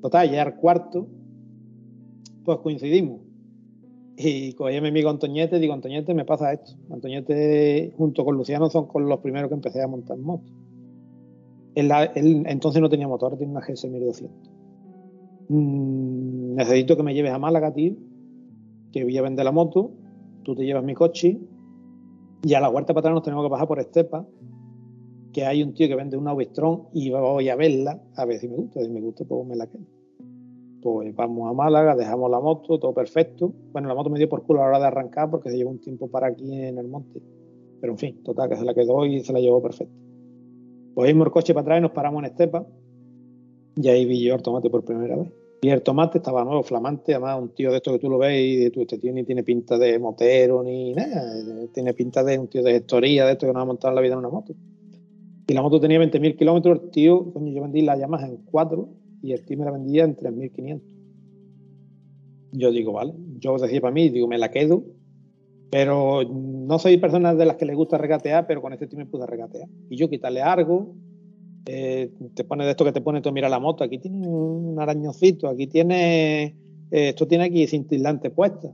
Total, 0.00 0.30
ya 0.30 0.42
el 0.42 0.54
cuarto, 0.54 1.06
pues 2.44 2.58
coincidimos. 2.58 3.20
Y 4.16 4.52
cogí 4.52 4.76
a 4.76 4.80
mi 4.80 4.88
amigo 4.88 5.10
Antoñete 5.10 5.56
y 5.56 5.60
digo, 5.60 5.74
Antoñete, 5.74 6.14
me 6.14 6.24
pasa 6.24 6.52
esto. 6.52 6.72
Antoñete 6.90 7.92
junto 7.96 8.24
con 8.24 8.36
Luciano 8.36 8.68
son 8.70 8.88
los 8.94 9.18
primeros 9.20 9.48
que 9.48 9.54
empecé 9.54 9.82
a 9.82 9.88
montar 9.88 10.18
moto. 10.18 10.52
Entonces 11.74 12.82
no 12.82 12.88
tenía 12.88 13.08
motor, 13.08 13.36
tiene 13.36 13.52
una 13.52 13.60
GS 13.60 13.88
1200. 13.88 14.50
Mm, 15.48 16.54
necesito 16.54 16.96
que 16.96 17.02
me 17.02 17.14
lleves 17.14 17.32
a 17.32 17.38
Málaga, 17.38 17.72
tío, 17.72 17.94
que 18.92 19.04
voy 19.04 19.16
a 19.16 19.22
vender 19.22 19.44
la 19.44 19.52
moto, 19.52 19.90
tú 20.42 20.54
te 20.54 20.64
llevas 20.64 20.84
mi 20.84 20.94
coche 20.94 21.38
y 22.42 22.54
a 22.54 22.60
la 22.60 22.68
huerta 22.68 22.92
para 22.92 23.00
atrás 23.00 23.14
nos 23.14 23.22
tenemos 23.22 23.44
que 23.44 23.50
pasar 23.50 23.68
por 23.68 23.80
Estepa, 23.80 24.26
que 25.32 25.44
hay 25.44 25.62
un 25.62 25.72
tío 25.72 25.88
que 25.88 25.94
vende 25.94 26.16
una 26.16 26.32
Ovestron 26.32 26.88
y 26.92 27.10
voy 27.10 27.48
a 27.48 27.56
verla, 27.56 28.02
a 28.16 28.24
ver 28.24 28.38
si 28.38 28.48
me 28.48 28.56
gusta, 28.56 28.82
si 28.82 28.90
me 28.90 29.00
gusta 29.00 29.24
pues 29.24 29.46
me 29.46 29.56
la 29.56 29.66
quedo. 29.66 29.84
Pues 30.82 31.14
vamos 31.14 31.48
a 31.48 31.54
Málaga, 31.54 31.94
dejamos 31.94 32.30
la 32.30 32.40
moto, 32.40 32.78
todo 32.78 32.92
perfecto. 32.92 33.52
Bueno, 33.72 33.88
la 33.88 33.94
moto 33.94 34.10
me 34.10 34.18
dio 34.18 34.28
por 34.28 34.42
culo 34.42 34.60
a 34.60 34.62
la 34.64 34.68
hora 34.70 34.78
de 34.80 34.86
arrancar 34.86 35.30
porque 35.30 35.48
se 35.48 35.56
llevó 35.56 35.70
un 35.70 35.80
tiempo 35.80 36.08
para 36.08 36.26
aquí 36.26 36.52
en 36.52 36.76
el 36.76 36.88
monte. 36.88 37.22
Pero 37.80 37.92
en 37.92 37.98
fin, 37.98 38.22
total, 38.24 38.48
que 38.48 38.56
se 38.56 38.64
la 38.64 38.74
quedó 38.74 39.06
y 39.06 39.20
se 39.20 39.32
la 39.32 39.38
llevó 39.38 39.62
perfecto. 39.62 40.01
Cogimos 40.94 41.26
el 41.26 41.32
coche 41.32 41.54
para 41.54 41.62
atrás 41.62 41.78
y 41.78 41.82
nos 41.82 41.92
paramos 41.92 42.20
en 42.20 42.30
Estepa. 42.30 42.66
Y 43.76 43.88
ahí 43.88 44.04
vi 44.04 44.22
yo 44.22 44.34
el 44.34 44.42
tomate 44.42 44.68
por 44.68 44.84
primera 44.84 45.16
vez. 45.16 45.28
Y 45.62 45.68
el 45.68 45.82
tomate 45.82 46.18
estaba 46.18 46.44
nuevo, 46.44 46.64
flamante, 46.64 47.14
además 47.14 47.40
un 47.40 47.50
tío 47.50 47.70
de 47.70 47.76
esto 47.76 47.92
que 47.92 48.00
tú 48.00 48.10
lo 48.10 48.18
ves 48.18 48.66
y 48.66 48.70
tú, 48.70 48.80
este 48.80 48.98
tío 48.98 49.12
ni 49.12 49.22
tiene 49.22 49.44
pinta 49.44 49.78
de 49.78 49.96
motero 49.96 50.64
ni 50.64 50.92
nada, 50.92 51.22
tiene 51.72 51.94
pinta 51.94 52.24
de 52.24 52.36
un 52.36 52.48
tío 52.48 52.64
de 52.64 52.72
gestoría, 52.72 53.26
de 53.26 53.32
esto 53.32 53.46
que 53.46 53.52
no 53.52 53.60
ha 53.60 53.64
montado 53.64 53.92
en 53.92 53.94
la 53.94 54.00
vida 54.00 54.14
en 54.14 54.18
una 54.18 54.28
moto. 54.28 54.54
Y 55.46 55.54
la 55.54 55.62
moto 55.62 55.78
tenía 55.78 56.00
20.000 56.00 56.36
kilómetros, 56.36 56.80
el 56.82 56.90
tío, 56.90 57.32
coño, 57.32 57.52
yo 57.52 57.62
vendí 57.62 57.82
la 57.82 57.96
Yamaha 57.96 58.26
en 58.26 58.38
4 58.38 58.88
y 59.22 59.32
el 59.32 59.44
tío 59.44 59.56
me 59.56 59.64
la 59.64 59.70
vendía 59.70 60.02
en 60.02 60.16
3.500. 60.16 60.80
Yo 62.54 62.70
digo, 62.72 62.92
vale, 62.92 63.14
yo 63.38 63.56
decía 63.56 63.80
para 63.80 63.94
mí, 63.94 64.08
digo, 64.08 64.26
me 64.26 64.38
la 64.38 64.50
quedo, 64.50 64.82
pero 65.72 66.22
no 66.30 66.78
soy 66.78 66.98
persona 66.98 67.34
de 67.34 67.46
las 67.46 67.56
que 67.56 67.64
le 67.64 67.74
gusta 67.74 67.96
regatear, 67.96 68.46
pero 68.46 68.60
con 68.60 68.74
este 68.74 68.86
tío 68.86 68.98
me 68.98 69.06
pude 69.06 69.26
regatear. 69.26 69.70
Y 69.88 69.96
yo 69.96 70.10
quitarle 70.10 70.42
algo, 70.42 70.94
eh, 71.64 72.12
te 72.34 72.44
pone 72.44 72.66
de 72.66 72.72
esto 72.72 72.84
que 72.84 72.92
te 72.92 73.00
pone 73.00 73.22
tú, 73.22 73.32
mira 73.32 73.48
la 73.48 73.58
moto, 73.58 73.82
aquí 73.82 73.96
tiene 73.96 74.28
un 74.28 74.78
arañocito, 74.78 75.48
aquí 75.48 75.66
tiene, 75.68 76.44
eh, 76.90 77.08
esto 77.08 77.26
tiene 77.26 77.44
aquí 77.44 77.66
cintilante 77.66 78.28
puesta. 78.28 78.70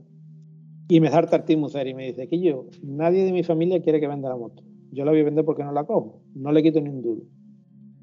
Y 0.89 0.99
me 0.99 1.09
salta 1.09 1.37
el 1.37 1.43
tío 1.45 1.57
y 1.57 1.93
me 1.93 2.07
dice, 2.07 2.27
que 2.27 2.37
yo, 2.41 2.65
nadie 2.83 3.23
de 3.23 3.31
mi 3.31 3.43
familia 3.43 3.81
quiere 3.81 4.01
que 4.01 4.07
venda 4.09 4.27
la 4.27 4.35
moto. 4.35 4.61
Yo 4.91 5.05
la 5.05 5.11
voy 5.11 5.21
a 5.21 5.23
vender 5.23 5.45
porque 5.45 5.63
no 5.63 5.71
la 5.71 5.85
cojo, 5.85 6.19
no 6.35 6.51
le 6.51 6.61
quito 6.61 6.81
ni 6.81 6.89
un 6.89 7.01
duro. 7.01 7.21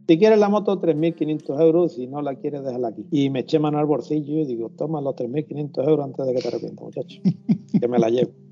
Si 0.09 0.16
quieres 0.16 0.39
la 0.39 0.48
moto, 0.48 0.81
3.500 0.81 1.60
euros, 1.60 1.97
si 1.97 2.06
no 2.06 2.23
la 2.23 2.35
quieres, 2.36 2.64
déjala 2.64 2.89
aquí. 2.89 3.05
Y 3.10 3.28
me 3.28 3.40
eché 3.40 3.59
mano 3.59 3.77
al 3.77 3.85
bolsillo 3.85 4.40
y 4.40 4.47
digo, 4.47 4.70
toma 4.70 5.02
los 5.02 5.16
3.500 5.16 5.86
euros 5.86 6.06
antes 6.06 6.27
de 6.27 6.32
que 6.32 6.40
te 6.40 6.48
arrepientas, 6.48 6.82
muchacho, 6.82 7.20
que 7.78 7.89
me 7.89 7.98
la 7.98 8.09
llevo. 8.09 8.45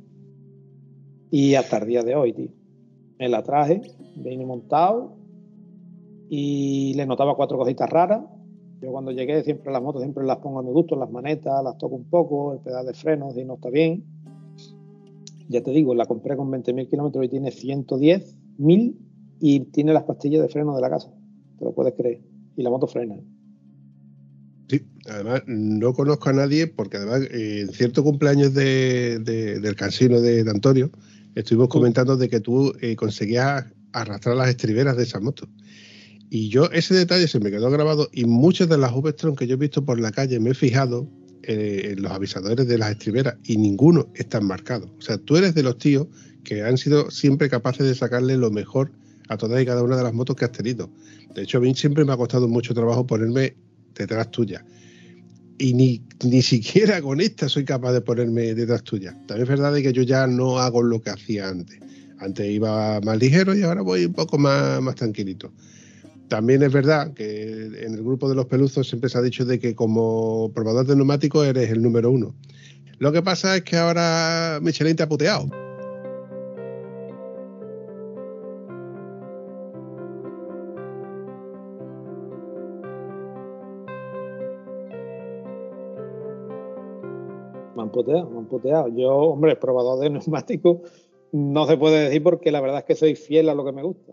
Y 1.34 1.56
hasta 1.56 1.78
el 1.78 1.88
día 1.88 2.04
de 2.04 2.14
hoy, 2.14 2.32
tío. 2.32 2.48
Me 3.18 3.28
la 3.28 3.42
traje, 3.42 3.80
vine 4.14 4.46
montado, 4.46 5.16
y 6.30 6.94
le 6.94 7.06
notaba 7.06 7.34
cuatro 7.34 7.58
cositas 7.58 7.90
raras. 7.90 8.22
Yo 8.80 8.92
cuando 8.92 9.10
llegué 9.10 9.42
siempre 9.42 9.72
las 9.72 9.82
motos 9.82 10.02
siempre 10.02 10.22
las 10.24 10.36
pongo 10.36 10.60
a 10.60 10.62
mi 10.62 10.70
gusto, 10.70 10.94
las 10.94 11.10
manetas, 11.10 11.64
las 11.64 11.76
toco 11.76 11.96
un 11.96 12.04
poco, 12.04 12.54
el 12.54 12.60
pedal 12.60 12.86
de 12.86 12.94
frenos 12.94 13.36
y 13.36 13.44
no 13.44 13.54
está 13.54 13.68
bien. 13.68 14.04
Ya 15.48 15.60
te 15.60 15.72
digo, 15.72 15.92
la 15.96 16.06
compré 16.06 16.36
con 16.36 16.52
20.000 16.52 16.88
kilómetros 16.88 17.24
y 17.24 17.28
tiene 17.28 17.50
110.000 17.50 18.94
y 19.40 19.60
tiene 19.72 19.92
las 19.92 20.04
pastillas 20.04 20.40
de 20.40 20.48
freno 20.48 20.76
de 20.76 20.82
la 20.82 20.90
casa. 20.90 21.10
Te 21.58 21.64
lo 21.64 21.74
puedes 21.74 21.94
creer. 21.94 22.20
Y 22.56 22.62
la 22.62 22.70
moto 22.70 22.86
frena. 22.86 23.16
Sí, 24.68 24.86
además 25.10 25.42
no 25.48 25.94
conozco 25.94 26.28
a 26.28 26.32
nadie 26.32 26.68
porque 26.68 26.98
además 26.98 27.22
eh, 27.22 27.62
en 27.62 27.70
cierto 27.70 28.04
cumpleaños 28.04 28.54
de, 28.54 29.18
de, 29.18 29.58
del 29.58 29.74
cansino 29.74 30.20
de, 30.20 30.44
de 30.44 30.50
Antonio 30.52 30.92
estuvimos 31.34 31.68
comentando 31.68 32.16
de 32.16 32.28
que 32.28 32.40
tú 32.40 32.72
eh, 32.80 32.96
conseguías 32.96 33.66
arrastrar 33.92 34.36
las 34.36 34.48
estriberas 34.48 34.96
de 34.96 35.04
esa 35.04 35.20
moto. 35.20 35.48
Y 36.30 36.48
yo 36.48 36.70
ese 36.72 36.94
detalle 36.94 37.28
se 37.28 37.38
me 37.38 37.50
quedó 37.50 37.70
grabado 37.70 38.08
y 38.12 38.24
muchas 38.24 38.68
de 38.68 38.78
las 38.78 38.92
V-Strom 38.92 39.36
que 39.36 39.46
yo 39.46 39.54
he 39.54 39.58
visto 39.58 39.84
por 39.84 40.00
la 40.00 40.10
calle 40.10 40.40
me 40.40 40.50
he 40.50 40.54
fijado 40.54 41.08
eh, 41.42 41.94
los 41.98 42.10
avisadores 42.10 42.66
de 42.66 42.78
las 42.78 42.90
estriberas 42.90 43.36
y 43.44 43.56
ninguno 43.56 44.08
está 44.14 44.40
marcado. 44.40 44.92
O 44.98 45.00
sea, 45.00 45.18
tú 45.18 45.36
eres 45.36 45.54
de 45.54 45.62
los 45.62 45.78
tíos 45.78 46.08
que 46.42 46.62
han 46.62 46.78
sido 46.78 47.10
siempre 47.10 47.48
capaces 47.48 47.86
de 47.86 47.94
sacarle 47.94 48.36
lo 48.36 48.50
mejor 48.50 48.92
a 49.28 49.36
todas 49.36 49.62
y 49.62 49.66
cada 49.66 49.82
una 49.82 49.96
de 49.96 50.02
las 50.02 50.12
motos 50.12 50.36
que 50.36 50.44
has 50.44 50.52
tenido. 50.52 50.90
De 51.34 51.42
hecho, 51.42 51.58
a 51.58 51.60
mí 51.60 51.74
siempre 51.74 52.04
me 52.04 52.12
ha 52.12 52.16
costado 52.16 52.48
mucho 52.48 52.74
trabajo 52.74 53.06
ponerme 53.06 53.56
detrás 53.94 54.30
tuya. 54.30 54.64
Y 55.58 55.72
ni, 55.74 56.02
ni 56.24 56.42
siquiera 56.42 57.00
con 57.02 57.20
esta 57.20 57.48
soy 57.48 57.64
capaz 57.64 57.92
de 57.92 58.00
ponerme 58.00 58.54
detrás 58.54 58.82
tuya. 58.82 59.12
También 59.26 59.42
es 59.42 59.48
verdad 59.48 59.74
que 59.74 59.92
yo 59.92 60.02
ya 60.02 60.26
no 60.26 60.58
hago 60.58 60.82
lo 60.82 61.00
que 61.00 61.10
hacía 61.10 61.48
antes. 61.48 61.78
Antes 62.18 62.50
iba 62.50 63.00
más 63.00 63.18
ligero 63.18 63.54
y 63.54 63.62
ahora 63.62 63.82
voy 63.82 64.04
un 64.06 64.12
poco 64.12 64.38
más, 64.38 64.80
más 64.80 64.94
tranquilito. 64.94 65.52
También 66.28 66.62
es 66.62 66.72
verdad 66.72 67.12
que 67.12 67.66
en 67.82 67.94
el 67.94 68.02
grupo 68.02 68.28
de 68.28 68.34
los 68.34 68.46
peluzos 68.46 68.88
siempre 68.88 69.10
se 69.10 69.18
ha 69.18 69.22
dicho 69.22 69.44
de 69.44 69.58
que 69.58 69.74
como 69.74 70.50
probador 70.54 70.86
de 70.86 70.96
neumáticos 70.96 71.46
eres 71.46 71.70
el 71.70 71.82
número 71.82 72.10
uno. 72.10 72.34
Lo 72.98 73.12
que 73.12 73.22
pasa 73.22 73.56
es 73.56 73.62
que 73.62 73.76
ahora 73.76 74.58
Michelin 74.62 74.96
te 74.96 75.02
ha 75.02 75.08
puteado. 75.08 75.63
Puteado, 87.94 88.28
me 88.28 88.38
han 88.38 88.46
puteado. 88.46 88.88
Yo, 88.88 89.16
hombre, 89.16 89.56
probador 89.56 90.00
de 90.00 90.10
neumáticos 90.10 90.78
no 91.32 91.66
se 91.66 91.76
puede 91.76 92.04
decir 92.04 92.22
porque 92.22 92.52
la 92.52 92.60
verdad 92.60 92.78
es 92.78 92.84
que 92.84 92.94
soy 92.94 93.14
fiel 93.14 93.48
a 93.48 93.54
lo 93.54 93.64
que 93.64 93.72
me 93.72 93.82
gusta. 93.82 94.12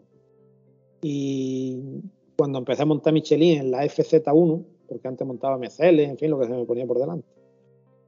Y 1.01 2.01
cuando 2.37 2.59
empecé 2.59 2.83
a 2.83 2.85
montar 2.85 3.13
Michelin 3.13 3.59
en 3.59 3.71
la 3.71 3.83
FZ1, 3.83 4.63
porque 4.87 5.07
antes 5.07 5.25
montaba 5.25 5.57
MCL, 5.57 5.99
en 5.99 6.17
fin, 6.17 6.29
lo 6.29 6.39
que 6.39 6.47
se 6.47 6.53
me 6.53 6.65
ponía 6.65 6.85
por 6.85 6.99
delante. 6.99 7.27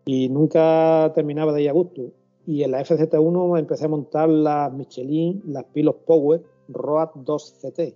Y 0.05 0.29
nunca 0.29 1.11
terminaba 1.15 1.53
de 1.53 1.63
ir 1.63 1.69
a 1.69 1.73
gusto. 1.73 2.11
Y 2.45 2.63
en 2.63 2.71
la 2.71 2.83
FZ1 2.83 3.59
empecé 3.59 3.85
a 3.85 3.89
montar 3.89 4.27
las 4.27 4.73
Michelin, 4.73 5.41
las 5.45 5.63
Pilos 5.65 5.95
Power 6.05 6.43
Road 6.67 7.09
2CT. 7.23 7.95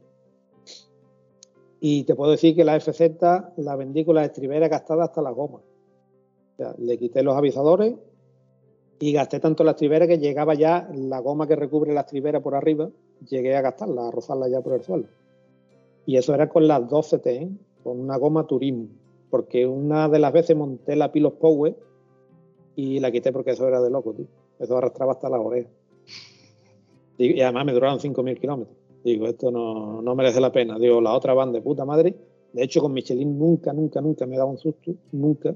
Y 1.79 2.03
te 2.03 2.15
puedo 2.15 2.31
decir 2.31 2.55
que 2.55 2.63
la 2.63 2.79
FZ 2.79 3.01
la 3.57 3.75
vendí 3.75 4.05
con 4.05 4.15
las 4.15 4.25
estriberas 4.25 4.69
gastadas 4.69 5.09
hasta 5.09 5.21
las 5.21 5.35
gomas. 5.35 5.61
Sea, 6.57 6.75
le 6.77 6.97
quité 6.97 7.23
los 7.23 7.35
avisadores 7.35 7.95
y 8.99 9.11
gasté 9.11 9.39
tanto 9.39 9.63
la 9.63 9.71
estribera 9.71 10.07
que 10.07 10.17
llegaba 10.17 10.55
ya 10.55 10.89
la 10.93 11.19
goma 11.19 11.47
que 11.47 11.55
recubre 11.55 11.93
la 11.93 12.01
estribera 12.01 12.41
por 12.41 12.55
arriba, 12.55 12.89
llegué 13.29 13.55
a 13.55 13.61
gastarla, 13.61 14.07
a 14.07 14.11
rozarla 14.11 14.49
ya 14.49 14.61
por 14.61 14.73
el 14.73 14.83
suelo. 14.83 15.05
Y 16.05 16.17
eso 16.17 16.33
era 16.33 16.49
con 16.49 16.67
las 16.67 16.89
12 16.89 17.19
T, 17.19 17.35
¿eh? 17.35 17.49
con 17.83 17.99
una 17.99 18.17
goma 18.17 18.47
Turismo, 18.47 18.87
porque 19.29 19.67
una 19.67 20.09
de 20.09 20.19
las 20.19 20.33
veces 20.33 20.55
monté 20.55 20.95
la 20.95 21.11
Pilos 21.11 21.33
Power 21.33 21.75
y 22.75 22.99
la 22.99 23.11
quité 23.11 23.31
porque 23.31 23.51
eso 23.51 23.67
era 23.67 23.81
de 23.81 23.89
loco, 23.89 24.13
tío. 24.13 24.25
Eso 24.59 24.77
arrastraba 24.77 25.11
hasta 25.11 25.29
las 25.29 25.39
orejas. 25.39 25.71
Y 27.17 27.41
además 27.41 27.65
me 27.65 27.73
duraron 27.73 27.99
5.000 27.99 28.39
kilómetros. 28.39 28.77
Digo, 29.03 29.27
esto 29.27 29.51
no, 29.51 30.01
no 30.01 30.15
merece 30.15 30.39
la 30.39 30.51
pena. 30.51 30.77
Digo, 30.77 31.01
la 31.01 31.13
otra 31.13 31.33
van 31.33 31.51
de 31.51 31.61
puta 31.61 31.85
madre. 31.85 32.15
De 32.53 32.63
hecho, 32.63 32.81
con 32.81 32.93
Michelin 32.93 33.37
nunca, 33.37 33.73
nunca, 33.73 34.01
nunca 34.01 34.25
me 34.25 34.35
he 34.35 34.37
dado 34.37 34.49
un 34.49 34.57
susto. 34.57 34.93
Nunca. 35.11 35.55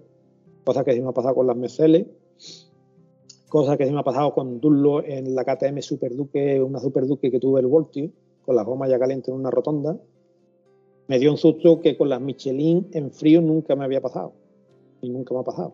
Cosa 0.63 0.83
que 0.83 0.93
sí 0.93 1.01
me 1.01 1.09
ha 1.09 1.13
pasado 1.13 1.35
con 1.35 1.47
las 1.47 1.57
Mercedes 1.57 2.07
cosa 3.51 3.75
que 3.75 3.85
sí 3.85 3.91
me 3.91 3.99
ha 3.99 4.03
pasado 4.03 4.33
con 4.33 4.61
Dullo 4.61 5.03
en 5.03 5.35
la 5.35 5.43
KTM 5.43 5.81
Super 5.81 6.15
Duque, 6.15 6.61
una 6.61 6.79
Super 6.79 7.05
Duque 7.05 7.29
que 7.29 7.37
tuve 7.37 7.59
el 7.59 7.67
Voltio, 7.67 8.09
con 8.45 8.55
las 8.55 8.65
gomas 8.65 8.89
ya 8.89 8.97
calientes 8.97 9.27
en 9.27 9.35
una 9.35 9.51
rotonda. 9.51 9.97
Me 11.07 11.19
dio 11.19 11.29
un 11.29 11.37
susto 11.37 11.81
que 11.81 11.97
con 11.97 12.07
las 12.07 12.21
Michelin 12.21 12.87
en 12.93 13.11
frío 13.11 13.41
nunca 13.41 13.75
me 13.75 13.83
había 13.83 13.99
pasado. 13.99 14.31
Y 15.01 15.09
nunca 15.09 15.33
me 15.33 15.41
ha 15.41 15.43
pasado. 15.43 15.73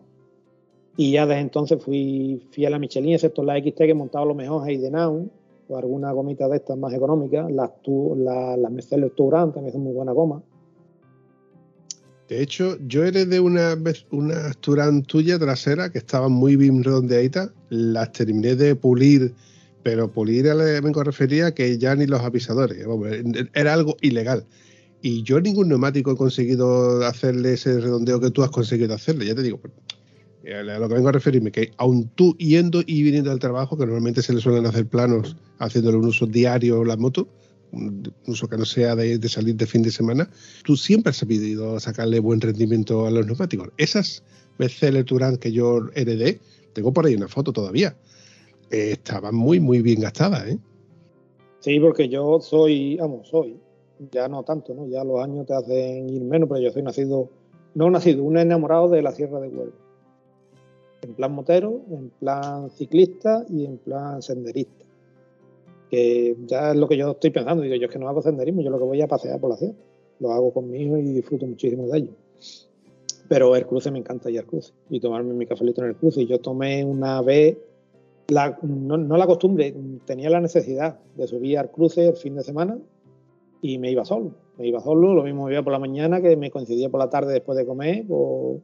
Y 0.96 1.12
ya 1.12 1.24
desde 1.24 1.40
entonces 1.40 1.80
fui 1.80 2.42
fiel 2.50 2.74
a 2.74 2.80
Michelin, 2.80 3.14
excepto 3.14 3.44
la 3.44 3.56
XT 3.56 3.76
que 3.76 3.94
montaba 3.94 4.24
lo 4.24 4.34
mejor 4.34 4.68
Heidenau, 4.68 5.28
o 5.68 5.76
alguna 5.76 6.10
gomita 6.10 6.48
de 6.48 6.56
estas 6.56 6.76
más 6.76 6.92
económicas. 6.92 7.48
Las, 7.52 7.70
la, 8.16 8.56
las 8.56 8.72
Mercedes 8.72 9.14
Touran 9.14 9.52
también 9.52 9.72
son 9.72 9.84
muy 9.84 9.92
buena 9.92 10.10
goma. 10.10 10.42
De 12.28 12.42
hecho, 12.42 12.76
yo 12.86 13.04
heredé 13.04 13.40
una 13.40 13.74
vez 13.74 14.04
una 14.10 14.52
Touran 14.54 15.02
tuya 15.02 15.38
trasera 15.38 15.90
que 15.90 15.98
estaba 15.98 16.28
muy 16.28 16.56
bien 16.56 16.84
redondeadita. 16.84 17.52
Las 17.70 18.12
terminé 18.12 18.54
de 18.54 18.76
pulir, 18.76 19.32
pero 19.82 20.12
pulir 20.12 20.44
me 20.44 21.04
refería 21.04 21.54
que 21.54 21.78
ya 21.78 21.94
ni 21.94 22.06
los 22.06 22.20
avisadores. 22.20 22.84
Era 23.54 23.72
algo 23.72 23.96
ilegal. 24.02 24.44
Y 25.00 25.22
yo 25.22 25.40
ningún 25.40 25.68
neumático 25.68 26.12
he 26.12 26.16
conseguido 26.16 27.02
hacerle 27.06 27.54
ese 27.54 27.80
redondeo 27.80 28.20
que 28.20 28.30
tú 28.30 28.42
has 28.42 28.50
conseguido 28.50 28.94
hacerle. 28.94 29.24
Ya 29.24 29.34
te 29.34 29.42
digo, 29.42 29.60
a 30.44 30.62
lo 30.62 30.88
que 30.88 30.94
vengo 30.94 31.08
a 31.08 31.12
referirme, 31.12 31.50
que 31.50 31.72
aun 31.78 32.10
tú 32.14 32.36
yendo 32.36 32.82
y 32.84 33.02
viniendo 33.04 33.30
al 33.30 33.38
trabajo, 33.38 33.78
que 33.78 33.86
normalmente 33.86 34.20
se 34.22 34.34
le 34.34 34.40
suelen 34.40 34.66
hacer 34.66 34.86
planos 34.86 35.36
haciéndole 35.60 35.96
un 35.96 36.06
uso 36.06 36.26
diario 36.26 36.84
la 36.84 36.96
moto, 36.96 37.22
un 37.22 37.47
uso 38.26 38.48
que 38.48 38.56
no 38.56 38.64
sea 38.64 38.96
de, 38.96 39.28
salir 39.28 39.56
de 39.56 39.66
fin 39.66 39.82
de 39.82 39.90
semana, 39.90 40.28
tú 40.64 40.76
siempre 40.76 41.10
has 41.10 41.16
sabido 41.16 41.78
sacarle 41.80 42.20
buen 42.20 42.40
rendimiento 42.40 43.06
a 43.06 43.10
los 43.10 43.26
neumáticos. 43.26 43.70
Esas 43.76 44.22
Mercedes 44.58 45.04
Turán 45.04 45.36
que 45.36 45.52
yo 45.52 45.80
heredé, 45.94 46.40
tengo 46.72 46.92
por 46.92 47.06
ahí 47.06 47.14
una 47.14 47.28
foto 47.28 47.52
todavía, 47.52 47.96
eh, 48.70 48.92
estaban 48.92 49.34
muy, 49.34 49.60
muy 49.60 49.82
bien 49.82 50.00
gastadas. 50.00 50.48
¿eh? 50.48 50.58
Sí, 51.60 51.78
porque 51.80 52.08
yo 52.08 52.40
soy, 52.40 52.96
vamos, 52.96 53.28
soy, 53.28 53.56
ya 54.10 54.28
no 54.28 54.42
tanto, 54.42 54.74
¿no? 54.74 54.86
Ya 54.86 55.04
los 55.04 55.22
años 55.22 55.46
te 55.46 55.54
hacen 55.54 56.08
ir 56.08 56.22
menos, 56.22 56.48
pero 56.48 56.60
yo 56.60 56.70
soy 56.70 56.82
nacido, 56.82 57.30
no 57.74 57.90
nacido, 57.90 58.22
un 58.22 58.38
enamorado 58.38 58.88
de 58.88 59.02
la 59.02 59.12
Sierra 59.12 59.40
de 59.40 59.48
Huelva. 59.48 59.76
En 61.02 61.14
plan 61.14 61.32
motero, 61.32 61.82
en 61.90 62.10
plan 62.10 62.70
ciclista 62.70 63.44
y 63.48 63.64
en 63.64 63.78
plan 63.78 64.20
senderista 64.20 64.87
que 65.90 66.36
ya 66.46 66.72
es 66.72 66.76
lo 66.76 66.88
que 66.88 66.96
yo 66.96 67.12
estoy 67.12 67.30
pensando. 67.30 67.62
Digo, 67.62 67.74
yo 67.76 67.86
es 67.86 67.92
que 67.92 67.98
no 67.98 68.08
hago 68.08 68.22
senderismo, 68.22 68.62
yo 68.62 68.70
lo 68.70 68.78
que 68.78 68.84
voy 68.84 69.00
a 69.00 69.08
pasear 69.08 69.40
por 69.40 69.50
la 69.50 69.56
ciudad. 69.56 69.74
Lo 70.20 70.32
hago 70.32 70.52
con 70.52 70.70
mi 70.70 70.82
hijo 70.82 70.98
y 70.98 71.02
disfruto 71.02 71.46
muchísimo 71.46 71.86
de 71.86 71.98
ello. 71.98 72.12
Pero 73.28 73.54
el 73.56 73.66
cruce 73.66 73.90
me 73.90 73.98
encanta 73.98 74.30
ir 74.30 74.40
al 74.40 74.46
cruce 74.46 74.72
y 74.88 75.00
tomarme 75.00 75.34
mi 75.34 75.46
cafelito 75.46 75.82
en 75.82 75.88
el 75.88 75.96
cruce. 75.96 76.22
Y 76.22 76.26
yo 76.26 76.40
tomé 76.40 76.84
una 76.84 77.20
vez, 77.22 77.56
la, 78.28 78.58
no, 78.62 78.96
no, 78.96 79.16
la 79.16 79.26
costumbre, 79.26 79.74
tenía 80.04 80.30
la 80.30 80.40
necesidad 80.40 80.98
de 81.14 81.26
subir 81.26 81.58
al 81.58 81.70
cruce 81.70 82.08
el 82.08 82.16
fin 82.16 82.34
de 82.36 82.42
semana 82.42 82.78
y 83.60 83.78
me 83.78 83.90
iba 83.90 84.04
solo. 84.04 84.32
Me 84.56 84.66
iba 84.66 84.80
solo, 84.80 85.14
lo 85.14 85.22
mismo 85.22 85.46
me 85.46 85.52
iba 85.52 85.62
por 85.62 85.72
la 85.72 85.78
mañana 85.78 86.20
que 86.20 86.36
me 86.36 86.50
coincidía 86.50 86.88
por 86.88 87.00
la 87.00 87.10
tarde 87.10 87.32
después 87.32 87.56
de 87.56 87.66
comer. 87.66 88.04
Pues, 88.08 88.60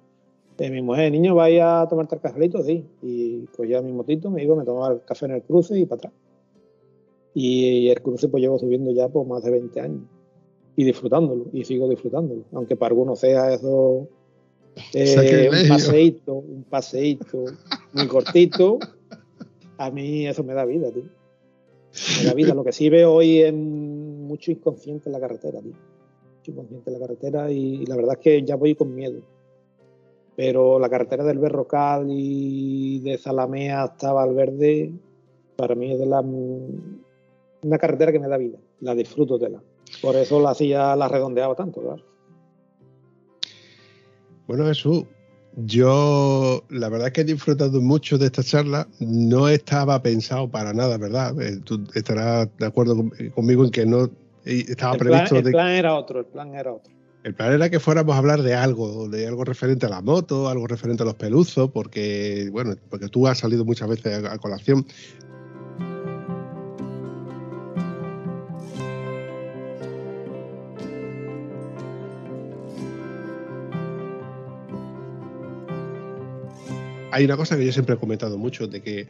eh, 0.58 0.70
mi 0.70 0.82
mujer, 0.82 1.10
niño, 1.12 1.34
vaya 1.34 1.82
a 1.82 1.88
tomarte 1.88 2.14
el 2.14 2.20
cafelito, 2.20 2.62
sí. 2.62 2.84
Y 3.02 3.44
cogía 3.56 3.82
mi 3.82 3.92
motito, 3.92 4.30
me 4.30 4.42
iba, 4.42 4.56
me 4.56 4.64
tomaba 4.64 4.94
el 4.94 5.02
café 5.04 5.26
en 5.26 5.32
el 5.32 5.42
cruce 5.42 5.78
y 5.78 5.86
para 5.86 5.98
atrás. 5.98 6.12
Y 7.34 7.88
el 7.88 8.00
cruce 8.00 8.28
pues 8.28 8.40
llevo 8.42 8.58
subiendo 8.58 8.92
ya 8.92 9.08
por 9.08 9.26
más 9.26 9.42
de 9.42 9.50
20 9.50 9.80
años 9.80 10.02
y 10.76 10.84
disfrutándolo, 10.84 11.46
y 11.52 11.64
sigo 11.64 11.88
disfrutándolo, 11.88 12.44
aunque 12.52 12.76
para 12.76 12.90
algunos 12.90 13.20
sea 13.20 13.52
eso 13.52 14.08
eh, 14.94 15.50
un 15.52 15.68
paseíto, 15.68 16.34
un 16.34 16.64
paseíto 16.64 17.44
muy 17.92 18.08
cortito, 18.08 18.78
a 19.78 19.90
mí 19.90 20.26
eso 20.26 20.42
me 20.42 20.54
da 20.54 20.64
vida, 20.64 20.90
tío. 20.90 21.04
Me 22.18 22.24
da 22.24 22.34
vida. 22.34 22.54
Lo 22.54 22.64
que 22.64 22.72
sí 22.72 22.88
veo 22.88 23.12
hoy 23.12 23.40
es 23.40 23.54
mucho 23.54 24.50
inconsciente 24.50 25.08
en 25.08 25.12
la 25.12 25.20
carretera, 25.20 25.60
tío. 25.60 25.74
Mucho 26.38 26.50
inconsciente 26.50 26.90
en 26.90 26.94
la 26.94 27.06
carretera 27.06 27.50
y 27.50 27.86
la 27.86 27.96
verdad 27.96 28.14
es 28.14 28.20
que 28.20 28.42
ya 28.42 28.56
voy 28.56 28.74
con 28.74 28.94
miedo. 28.94 29.20
Pero 30.36 30.80
la 30.80 30.88
carretera 30.88 31.22
del 31.24 31.38
Berrocal 31.38 32.06
y 32.08 32.98
de 33.00 33.18
Zalamea 33.18 33.84
hasta 33.84 34.12
Valverde, 34.12 34.92
para 35.56 35.76
mí 35.76 35.92
es 35.92 35.98
de 36.00 36.06
las 36.06 36.24
una 37.64 37.78
carretera 37.78 38.12
que 38.12 38.20
me 38.20 38.28
da 38.28 38.36
vida, 38.36 38.58
la 38.80 38.94
disfruto 38.94 39.38
de 39.38 39.50
la. 39.50 39.62
Por 40.02 40.16
eso 40.16 40.40
la 40.40 40.50
hacía, 40.50 40.94
la 40.96 41.08
redondeaba 41.08 41.54
tanto, 41.54 41.80
claro. 41.80 42.02
Bueno, 44.46 44.66
Jesús, 44.66 45.04
yo 45.56 46.62
la 46.68 46.88
verdad 46.88 47.08
es 47.08 47.12
que 47.14 47.20
he 47.22 47.24
disfrutado 47.24 47.80
mucho 47.80 48.18
de 48.18 48.26
esta 48.26 48.42
charla. 48.42 48.86
No 49.00 49.48
estaba 49.48 50.02
pensado 50.02 50.50
para 50.50 50.72
nada, 50.72 50.98
¿verdad? 50.98 51.40
Eh, 51.40 51.60
tú 51.64 51.84
estarás 51.94 52.48
de 52.58 52.66
acuerdo 52.66 53.10
conmigo 53.34 53.64
en 53.64 53.70
que 53.70 53.86
no 53.86 54.10
estaba 54.44 54.96
previsto. 54.96 55.36
el 55.36 55.50
plan 55.50 55.70
era 55.70 55.94
otro, 55.94 56.20
el 56.20 56.26
plan 56.26 56.54
era 56.54 56.72
otro. 56.72 56.92
El 57.22 57.34
plan 57.34 57.54
era 57.54 57.70
que 57.70 57.80
fuéramos 57.80 58.14
a 58.14 58.18
hablar 58.18 58.42
de 58.42 58.52
algo, 58.54 59.08
de 59.08 59.26
algo 59.26 59.44
referente 59.44 59.86
a 59.86 59.88
la 59.88 60.02
moto, 60.02 60.46
algo 60.46 60.66
referente 60.66 61.04
a 61.04 61.06
los 61.06 61.14
peluzos, 61.14 61.70
porque, 61.70 62.50
bueno, 62.52 62.74
porque 62.90 63.08
tú 63.08 63.26
has 63.26 63.38
salido 63.38 63.64
muchas 63.64 63.88
veces 63.88 64.22
a 64.26 64.36
colación. 64.36 64.84
Hay 77.14 77.26
una 77.26 77.36
cosa 77.36 77.56
que 77.56 77.64
yo 77.64 77.72
siempre 77.72 77.94
he 77.94 77.98
comentado 77.98 78.36
mucho, 78.38 78.66
de 78.66 78.82
que 78.82 79.06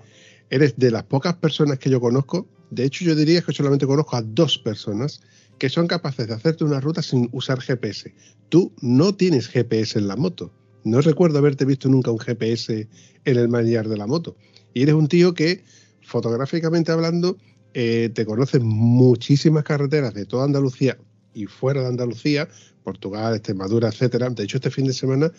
eres 0.51 0.77
de 0.77 0.91
las 0.91 1.05
pocas 1.05 1.35
personas 1.37 1.79
que 1.79 1.89
yo 1.89 2.01
conozco, 2.01 2.47
de 2.71 2.85
hecho 2.85 3.03
yo 3.03 3.15
diría 3.15 3.41
que 3.41 3.55
solamente 3.55 3.87
conozco 3.87 4.17
a 4.17 4.23
dos 4.23 4.59
personas 4.59 5.23
que 5.59 5.71
son 5.71 5.87
capaces 5.87 6.29
de 6.29 6.35
hacerte 6.35 6.65
una 6.65 6.81
ruta 6.81 7.01
sin 7.01 7.31
usar 7.33 7.63
GPS. 7.63 8.13
Tú 8.51 8.75
no 8.83 9.15
tienes 9.15 9.49
GPS 9.49 9.99
en 9.99 10.09
la 10.09 10.17
moto, 10.17 10.53
No 10.85 11.01
recuerdo 11.01 11.39
haberte 11.39 11.65
visto 11.65 11.89
nunca 11.89 12.11
un 12.11 12.19
GPS 12.19 12.87
en 13.25 13.37
el 13.39 13.49
manillar 13.49 13.89
de 13.89 13.97
la 13.97 14.07
moto. 14.07 14.37
Y 14.75 14.83
eres 14.83 14.95
un 14.95 15.09
tío 15.09 15.33
que, 15.33 15.65
fotográficamente 16.03 16.93
hablando, 16.93 17.39
eh, 17.73 18.11
te 18.13 18.27
conoces 18.27 18.61
muchísimas 18.63 19.65
carreteras 19.65 20.13
de 20.13 20.27
toda 20.27 20.45
Andalucía 20.45 20.99
y 21.33 21.47
fuera 21.47 21.81
de 21.81 21.89
Andalucía, 21.89 22.51
Portugal, 22.83 23.35
Extremadura, 23.35 23.89
etcétera. 23.89 24.29
De 24.29 24.45
hecho, 24.45 24.59
este 24.59 24.71
fin 24.71 24.87
de 24.87 24.93
semana 24.93 25.33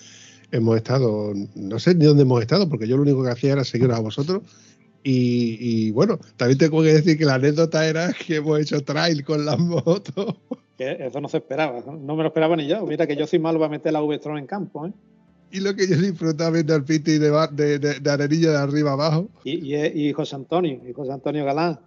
hemos 0.56 0.78
estado, 0.78 1.34
no 1.56 1.80
sé 1.80 1.96
ni 1.96 2.06
dónde 2.06 2.24
hemos 2.24 2.42
estado, 2.42 2.68
porque 2.70 2.88
yo 2.88 2.98
lo 2.98 3.04
único 3.04 3.24
que 3.24 3.30
hacía 3.30 3.54
era 3.54 3.64
seguiros 3.64 3.98
a 3.98 4.02
vosotros. 4.02 4.44
Y, 5.08 5.92
bueno, 5.92 6.18
también 6.36 6.58
tengo 6.58 6.82
que 6.82 6.94
decir 6.94 7.16
que 7.16 7.26
la 7.26 7.36
anécdota 7.36 7.88
era 7.88 8.12
que 8.12 8.38
hemos 8.38 8.60
hecho 8.60 8.84
trail 8.84 9.24
con 9.24 9.46
las 9.46 9.60
motos. 9.60 10.36
eso 10.80 11.22
no 11.22 11.30
se 11.30 11.38
esperaba, 11.38 11.84
no 11.86 12.16
me 12.16 12.24
lo 12.24 12.28
esperaba 12.30 12.56
ni 12.56 12.66
yo. 12.66 12.84
Mira 12.88 13.06
que 13.06 13.16
yo 13.16 13.28
soy 13.28 13.38
malo 13.38 13.60
para 13.60 13.70
meter 13.70 13.94
la 13.94 14.02
v 14.02 14.20
en 14.38 14.48
campo, 14.48 14.88
¿eh? 14.88 14.94
Y 15.52 15.60
lo 15.60 15.76
que 15.76 15.88
yo 15.88 15.96
disfrutaba 15.96 16.50
viendo 16.50 16.74
al 16.74 16.84
Piti 16.84 17.20
de, 17.20 17.30
de, 17.52 17.80
de, 17.80 18.00
de 18.00 18.28
de 18.28 18.58
arriba 18.58 18.94
abajo. 18.94 19.30
Y, 19.44 19.76
y, 19.76 20.12
José 20.12 20.36
Antonio, 20.36 20.82
y 20.86 20.92
José 20.92 21.12
Antonio 21.12 21.46
Galán. 21.46 21.80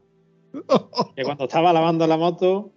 que 1.16 1.24
cuando 1.24 1.44
estaba 1.44 1.72
lavando 1.72 2.06
la 2.06 2.16
moto, 2.16 2.70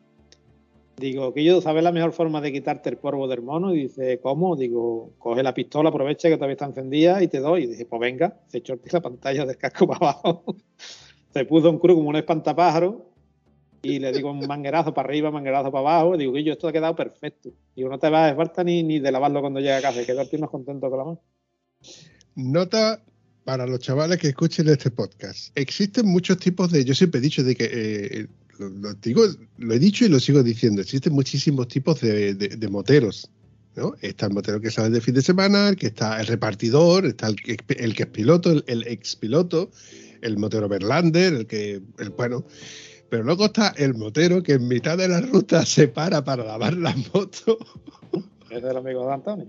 Digo, 1.02 1.34
que 1.34 1.44
yo 1.44 1.62
sabes 1.62 1.84
la 1.84 1.92
mejor 1.92 2.14
forma 2.14 2.42
de 2.42 2.52
quitarte 2.52 2.90
el 2.90 2.98
polvo 2.98 3.28
del 3.28 3.42
mono. 3.42 3.74
Y 3.74 3.84
dice, 3.84 4.20
¿cómo? 4.22 4.56
Digo, 4.56 5.14
coge 5.18 5.42
la 5.42 5.52
pistola, 5.52 5.90
aprovecha 5.90 6.30
que 6.30 6.36
todavía 6.36 6.54
está 6.54 6.66
encendida 6.66 7.24
y 7.24 7.28
te 7.28 7.40
doy. 7.40 7.64
Y 7.64 7.68
dice, 7.68 7.86
pues 7.86 8.00
venga, 8.00 8.40
se 8.48 8.60
echó 8.60 8.80
la 8.92 9.02
pantalla 9.02 9.46
del 9.46 9.58
casco 9.58 9.88
para 9.88 10.12
abajo. 10.12 10.56
se 11.34 11.46
puso 11.46 11.72
un 11.72 11.80
cruz 11.80 11.96
como 11.96 12.10
un 12.10 12.18
espantapájaro 12.18 13.10
y 13.82 13.98
le 13.98 14.12
digo 14.12 14.30
un 14.30 14.46
manguerazo 14.46 14.94
para 14.94 15.10
arriba, 15.10 15.32
manguerazo 15.32 15.72
para 15.72 15.96
abajo. 15.96 16.18
Digo, 16.18 16.34
que 16.34 16.44
yo 16.44 16.54
esto 16.54 16.68
ha 16.68 16.72
quedado 16.72 16.96
perfecto. 16.96 17.50
Digo, 17.76 17.90
no 17.90 17.98
te 17.98 18.08
vas 18.10 18.32
a 18.32 18.36
falta 18.36 18.64
ni, 18.64 18.84
ni 18.84 19.00
de 19.00 19.12
lavarlo 19.12 19.42
cuando 19.42 19.60
llegue 19.60 19.74
a 19.74 19.82
casa, 19.82 20.06
quedarte 20.06 20.38
más 20.38 20.52
contento 20.52 20.88
con 20.88 21.00
la 21.00 21.06
mano. 21.06 21.22
Nota 22.36 23.02
para 23.44 23.66
los 23.66 23.80
chavales 23.80 24.20
que 24.20 24.28
escuchen 24.28 24.70
este 24.70 24.92
podcast. 24.92 25.58
Existen 25.58 26.06
muchos 26.06 26.38
tipos 26.38 26.72
de, 26.72 26.86
yo 26.86 26.94
siempre 26.94 27.18
he 27.18 27.22
dicho 27.24 27.44
de 27.44 27.56
que 27.56 27.70
eh, 27.74 28.28
lo, 28.70 29.74
he 29.74 29.80
dicho 29.80 30.06
y 30.06 30.10
lo 30.10 30.20
sigo 30.20 30.44
diciendo, 30.44 30.82
existen 30.82 31.14
muchísimos 31.14 31.68
tipos 31.68 32.02
de, 32.02 32.68
moteros. 32.70 33.30
¿no? 33.76 33.94
Está 34.02 34.26
el 34.26 34.34
motero 34.34 34.60
que 34.60 34.70
sale 34.70 34.90
de 34.90 35.02
fin 35.02 35.14
de 35.14 35.22
semana, 35.22 35.70
el 35.70 35.76
que 35.78 35.88
está 35.88 36.20
el 36.20 36.28
repartidor, 36.28 37.06
está 37.06 37.28
el, 37.28 37.36
que 37.36 38.04
es 38.04 38.08
piloto, 38.08 38.52
el, 38.52 38.64
el 38.68 38.88
ex 38.88 39.16
piloto, 39.16 39.72
el 40.22 40.38
motero 40.38 40.68
Berlander, 40.68 41.34
el 41.34 41.48
que, 41.48 41.82
el, 42.00 42.10
bueno, 42.10 42.46
pero 43.10 43.24
luego 43.24 43.46
está 43.46 43.74
el 43.78 43.94
motero 43.94 44.42
que 44.42 44.54
en 44.54 44.68
mitad 44.70 44.98
de 44.98 45.10
la 45.10 45.20
ruta 45.20 45.66
se 45.66 45.90
para 45.90 46.24
para 46.24 46.46
lavar 46.46 46.78
la 46.78 46.96
moto. 47.14 47.58
Es 48.50 48.64
el 48.64 48.78
amigo 48.78 49.06
de 49.06 49.14
Antonio. 49.14 49.48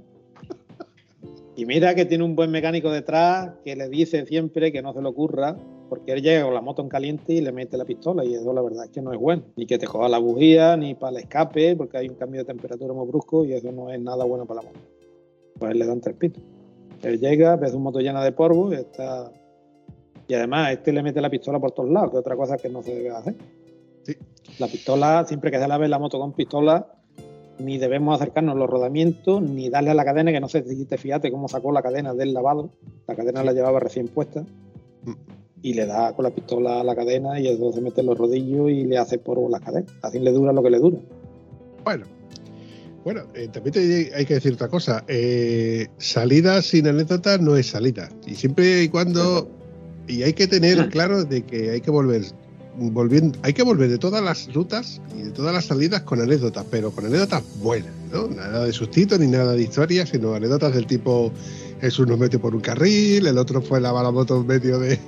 Y 1.55 1.67
mira 1.67 1.95
que 1.95 2.05
tiene 2.05 2.25
un 2.25 2.35
buen 2.35 2.51
mecánico 2.51 2.91
detrás 2.91 3.51
que 3.65 3.77
le 3.77 3.89
dice 3.89 4.27
siempre 4.27 4.73
que 4.73 4.83
no 4.83 4.93
se 4.95 5.03
le 5.03 5.09
ocurra, 5.09 5.57
porque 5.93 6.13
él 6.13 6.23
llega 6.23 6.45
con 6.45 6.55
la 6.55 6.63
moto 6.63 6.81
en 6.81 6.89
caliente 6.89 7.35
y 7.35 7.43
le 7.43 7.53
mete 7.53 7.77
la 7.77 7.85
pistola, 7.85 8.25
y 8.25 8.33
eso 8.33 8.51
la 8.55 8.63
verdad 8.63 8.87
es 8.87 8.91
que 8.91 9.03
no 9.03 9.13
es 9.13 9.19
bueno. 9.21 9.43
Ni 9.57 9.67
que 9.67 9.77
te 9.77 9.87
coja 9.87 10.09
la 10.09 10.17
bujía, 10.17 10.75
ni 10.75 10.95
para 10.95 11.19
el 11.19 11.25
escape, 11.25 11.77
porque 11.77 11.99
hay 11.99 12.09
un 12.09 12.15
cambio 12.15 12.41
de 12.41 12.47
temperatura 12.47 12.95
muy 12.95 13.07
brusco 13.07 13.45
y 13.45 13.53
eso 13.53 13.71
no 13.73 13.91
es 13.91 14.01
nada 14.01 14.25
bueno 14.25 14.47
para 14.47 14.63
la 14.63 14.69
moto. 14.69 14.81
Pues 15.59 15.71
él 15.71 15.79
le 15.79 15.85
dan 15.87 16.01
tres 16.01 16.17
pitos. 16.17 16.43
Él 17.03 17.21
llega, 17.21 17.57
ve 17.57 17.71
un 17.73 17.83
moto 17.83 18.01
llena 18.01 18.25
de 18.25 18.33
polvo 18.33 18.73
y 18.73 18.77
está. 18.77 19.31
Y 20.29 20.33
además, 20.33 20.73
este 20.73 20.95
le 20.95 21.03
mete 21.03 21.21
la 21.21 21.29
pistola 21.29 21.61
por 21.61 21.73
todos 21.73 21.91
lados, 21.91 22.11
que 22.11 22.17
es 22.17 22.21
otra 22.21 22.37
cosa 22.37 22.57
que 22.57 22.71
no 22.71 22.83
se 22.83 22.95
debe 22.95 23.11
hacer. 23.11 23.35
La 24.61 24.69
pistola, 24.69 25.27
siempre 25.29 25.51
que 25.51 25.59
se 25.59 25.69
la 25.69 25.77
ve 25.77 25.89
la 25.89 25.99
moto 25.99 26.19
con 26.19 26.33
pistola, 26.33 26.87
ni 27.59 27.77
debemos 27.77 28.19
acercarnos 28.19 28.55
a 28.55 28.59
los 28.59 28.71
rodamientos, 28.71 29.43
ni 29.43 29.69
darle 29.69 29.91
a 29.91 29.95
la 29.95 30.07
cadena, 30.07 30.33
que 30.33 30.41
no 30.41 30.49
sé 30.49 30.65
si 30.67 30.87
te 30.87 30.97
fíjate 30.97 31.31
cómo 31.31 31.49
sacó 31.49 31.71
la 31.71 31.83
cadena 31.83 32.15
del 32.15 32.33
lavado. 32.33 32.71
La 33.07 33.15
cadena 33.15 33.45
la 33.45 33.53
llevaba 33.53 33.79
recién 33.79 34.09
puesta. 34.09 34.41
Mm. 35.05 35.42
Y 35.63 35.75
le 35.75 35.87
da 35.87 36.13
con 36.13 36.25
la 36.25 36.31
pistola 36.31 36.81
a 36.81 36.85
la 36.85 36.97
cadena 36.97 37.39
y 37.39 37.57
se 37.57 37.81
mete 37.81 38.03
los 38.03 38.19
rodillos 38.19 38.71
y 38.71 38.85
le 38.85 38.99
hace 38.99 39.19
polvo 39.19 39.49
la 39.49 39.61
cadena. 39.61 39.87
Así 40.03 40.19
le 40.19 40.33
dura 40.33 40.53
lo 40.53 40.63
que 40.63 40.71
le 40.71 40.79
dura. 40.79 40.99
Bueno, 41.85 42.05
bueno, 43.05 43.23
eh, 43.35 43.49
también 43.53 44.11
hay 44.15 44.25
que 44.25 44.35
decir 44.35 44.55
otra 44.55 44.69
cosa. 44.69 45.05
Eh, 45.09 45.89
salida 45.99 46.63
sin 46.63 46.87
anécdota 46.87 47.39
no 47.39 47.57
es 47.57 47.67
salida. 47.69 48.09
Y 48.27 48.35
siempre 48.35 48.83
y 48.83 48.89
cuando. 48.89 49.49
Y 50.09 50.23
hay 50.23 50.33
que 50.33 50.49
tener 50.49 50.89
claro 50.91 51.25
de 51.25 51.43
que 51.43 51.71
hay 51.71 51.81
que 51.81 51.91
volver 51.91 52.23
volviendo, 52.77 53.39
hay 53.43 53.53
que 53.53 53.63
volver 53.63 53.91
de 53.91 53.99
todas 53.99 54.23
las 54.23 54.53
rutas 54.53 55.01
y 55.17 55.23
de 55.23 55.31
todas 55.31 55.55
las 55.55 55.67
salidas 55.67 56.03
con 56.03 56.21
anécdotas, 56.21 56.65
pero 56.71 56.91
con 56.91 57.07
anécdotas 57.07 57.43
buenas, 57.61 57.93
¿no? 58.11 58.29
Nada 58.29 58.65
de 58.65 58.73
sustitos 58.73 59.19
ni 59.21 59.27
nada 59.27 59.53
de 59.53 59.63
historias, 59.63 60.09
sino 60.09 60.35
anécdotas 60.35 60.75
del 60.75 60.87
tipo 60.87 61.33
Jesús 61.81 62.07
nos 62.07 62.19
metió 62.19 62.41
por 62.41 62.55
un 62.55 62.61
carril, 62.61 63.27
el 63.27 63.39
otro 63.39 63.61
fue 63.61 63.81
la 63.81 63.93
moto 64.11 64.41
en 64.41 64.47
medio 64.47 64.79
de, 64.79 64.99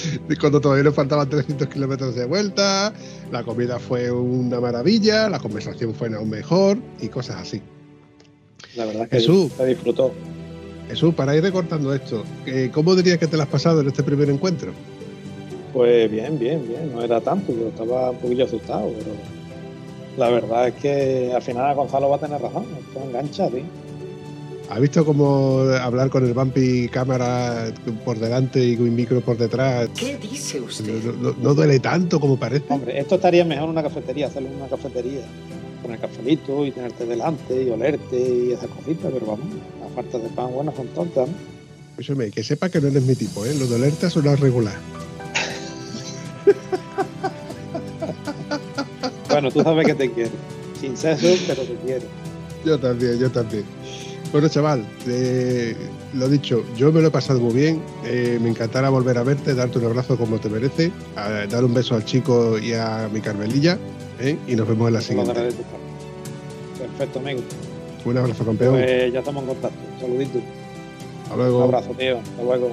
cuando 0.40 0.60
todavía 0.60 0.84
nos 0.84 0.94
faltaban 0.94 1.28
300 1.28 1.68
kilómetros 1.68 2.14
de 2.14 2.24
vuelta, 2.24 2.92
la 3.30 3.42
comida 3.42 3.78
fue 3.78 4.10
una 4.10 4.60
maravilla, 4.60 5.28
la 5.28 5.38
conversación 5.38 5.94
fue 5.94 6.14
aún 6.14 6.30
mejor 6.30 6.78
y 7.00 7.08
cosas 7.08 7.36
así. 7.36 7.62
La 8.76 8.86
verdad 8.86 9.08
que 9.08 9.16
Jesús, 9.16 9.52
se 9.56 9.66
disfrutó. 9.66 10.12
Jesús, 10.88 11.14
para 11.14 11.36
ir 11.36 11.42
recortando 11.42 11.94
esto, 11.94 12.24
eh, 12.46 12.70
¿cómo 12.72 12.94
dirías 12.94 13.18
que 13.18 13.26
te 13.26 13.36
lo 13.36 13.42
has 13.42 13.48
pasado 13.48 13.80
en 13.80 13.88
este 13.88 14.02
primer 14.02 14.28
encuentro? 14.30 14.72
Pues 15.72 16.10
bien, 16.10 16.38
bien, 16.38 16.66
bien. 16.66 16.92
No 16.92 17.02
era 17.02 17.20
tanto, 17.20 17.52
yo 17.52 17.68
estaba 17.68 18.10
un 18.10 18.18
poquillo 18.18 18.44
asustado, 18.44 18.92
pero 18.98 19.12
la 20.16 20.28
verdad 20.28 20.68
es 20.68 20.74
que 20.74 21.32
al 21.34 21.42
final 21.42 21.74
Gonzalo 21.74 22.10
va 22.10 22.16
a 22.16 22.20
tener 22.20 22.40
razón. 22.40 22.66
Esto 22.78 23.02
engancha, 23.02 23.48
tío. 23.48 23.64
¿Ha 24.72 24.78
visto 24.78 25.04
cómo 25.04 25.58
hablar 25.82 26.08
con 26.08 26.24
el 26.24 26.32
Bumpy 26.32 26.88
cámara 26.88 27.70
por 28.06 28.18
delante 28.18 28.64
y 28.64 28.74
un 28.76 28.94
micro 28.94 29.20
por 29.20 29.36
detrás? 29.36 29.90
¿Qué 29.94 30.16
dice 30.16 30.62
usted? 30.62 31.12
No, 31.42 31.52
duele 31.52 31.78
tanto 31.78 32.18
como 32.18 32.38
parece. 32.38 32.64
Hombre, 32.70 32.98
esto 32.98 33.16
estaría 33.16 33.44
mejor 33.44 33.64
en 33.64 33.70
una 33.72 33.82
cafetería, 33.82 34.28
hacerlo 34.28 34.48
en 34.48 34.54
una 34.54 34.68
cafetería. 34.68 35.20
Poner 35.82 36.00
cafelito 36.00 36.64
y 36.64 36.70
tenerte 36.70 37.04
delante 37.04 37.62
y 37.62 37.68
olerte 37.68 38.16
y 38.16 38.52
esas 38.52 38.70
cositas, 38.70 39.12
pero 39.12 39.26
vamos, 39.26 39.44
las 39.78 39.92
falta 39.94 40.16
de 40.16 40.30
pan 40.30 40.50
buenas 40.54 40.74
son 40.74 40.86
tontas, 40.88 41.28
¿no? 41.28 41.34
que 42.30 42.42
sepa 42.42 42.70
que 42.70 42.80
no 42.80 42.88
eres 42.88 43.02
mi 43.02 43.14
tipo, 43.14 43.44
¿eh? 43.44 43.54
Lo 43.58 43.66
de 43.66 43.74
olerte 43.74 44.06
es 44.06 44.16
una 44.16 44.36
regular. 44.36 44.78
bueno, 49.28 49.50
tú 49.50 49.62
sabes 49.62 49.86
que 49.86 49.94
te 49.94 50.10
quiero. 50.10 50.30
Sin 50.80 50.96
sexo, 50.96 51.26
pero 51.46 51.62
te 51.62 51.74
quiero. 51.84 52.06
Yo 52.64 52.78
también, 52.78 53.18
yo 53.18 53.30
también. 53.30 53.64
Bueno, 54.32 54.48
chaval, 54.48 54.82
eh, 55.06 55.76
lo 56.14 56.26
dicho, 56.26 56.64
yo 56.74 56.90
me 56.90 57.02
lo 57.02 57.08
he 57.08 57.10
pasado 57.10 57.38
muy 57.38 57.52
bien. 57.52 57.82
Eh, 58.06 58.38
me 58.40 58.48
encantará 58.48 58.88
volver 58.88 59.18
a 59.18 59.22
verte, 59.22 59.54
darte 59.54 59.78
un 59.78 59.84
abrazo 59.84 60.16
como 60.16 60.40
te 60.40 60.48
merece, 60.48 60.90
dar 61.14 61.62
un 61.62 61.74
beso 61.74 61.94
al 61.94 62.06
chico 62.06 62.58
y 62.58 62.72
a 62.72 63.10
mi 63.12 63.20
Carmelilla. 63.20 63.78
¿eh? 64.18 64.38
Y 64.48 64.56
nos 64.56 64.66
vemos 64.66 64.88
en 64.88 64.94
la 64.94 65.00
siguiente. 65.02 65.34
Perfecto, 66.78 67.18
amigo. 67.18 67.40
Un 68.06 68.16
abrazo, 68.16 68.44
campeón. 68.44 68.72
Pues 68.72 69.12
ya 69.12 69.18
estamos 69.18 69.42
en 69.42 69.48
contacto. 69.48 69.78
Saludito. 70.00 70.40
Hasta 71.24 71.36
luego. 71.36 71.58
Un 71.58 71.64
abrazo, 71.64 71.90
tío. 71.90 72.18
Hasta 72.18 72.42
luego. 72.42 72.72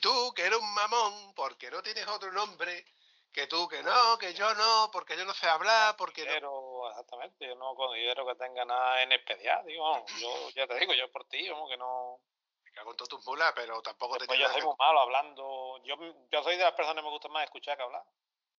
Y 0.00 0.02
tú, 0.02 0.32
que 0.32 0.46
eres 0.46 0.58
un 0.58 0.72
mamón, 0.72 1.34
porque 1.34 1.70
no 1.70 1.82
tienes 1.82 2.08
otro 2.08 2.32
nombre, 2.32 2.86
que 3.30 3.46
tú, 3.46 3.68
que 3.68 3.82
no, 3.82 4.16
que 4.16 4.32
yo 4.32 4.54
no, 4.54 4.88
porque 4.90 5.14
yo 5.14 5.26
no 5.26 5.34
sé 5.34 5.46
hablar, 5.46 5.94
porque 5.98 6.24
no. 6.24 6.30
Pero, 6.32 6.88
exactamente, 6.88 7.46
yo 7.46 7.54
no 7.56 7.74
considero 7.74 8.26
que 8.26 8.34
tenga 8.36 8.64
nada 8.64 9.02
en 9.02 9.12
especial, 9.12 9.62
digo, 9.66 10.06
yo 10.18 10.48
ya 10.56 10.66
te 10.66 10.78
digo, 10.78 10.94
yo 10.94 11.12
por 11.12 11.26
ti, 11.28 11.46
como 11.50 11.68
que 11.68 11.76
no... 11.76 12.18
Me 12.64 12.72
cago 12.72 12.92
en 12.92 12.96
todas 12.96 13.10
tus 13.10 13.26
mulas, 13.26 13.52
pero 13.54 13.82
tampoco 13.82 14.16
te 14.16 14.38
yo 14.38 14.48
soy 14.50 14.62
muy 14.62 14.74
malo 14.78 15.00
hablando, 15.00 15.82
yo, 15.84 15.96
yo 16.30 16.42
soy 16.42 16.56
de 16.56 16.64
las 16.64 16.72
personas 16.72 17.02
que 17.02 17.06
me 17.06 17.12
gusta 17.12 17.28
más 17.28 17.44
escuchar 17.44 17.76
que 17.76 17.82
hablar. 17.82 18.02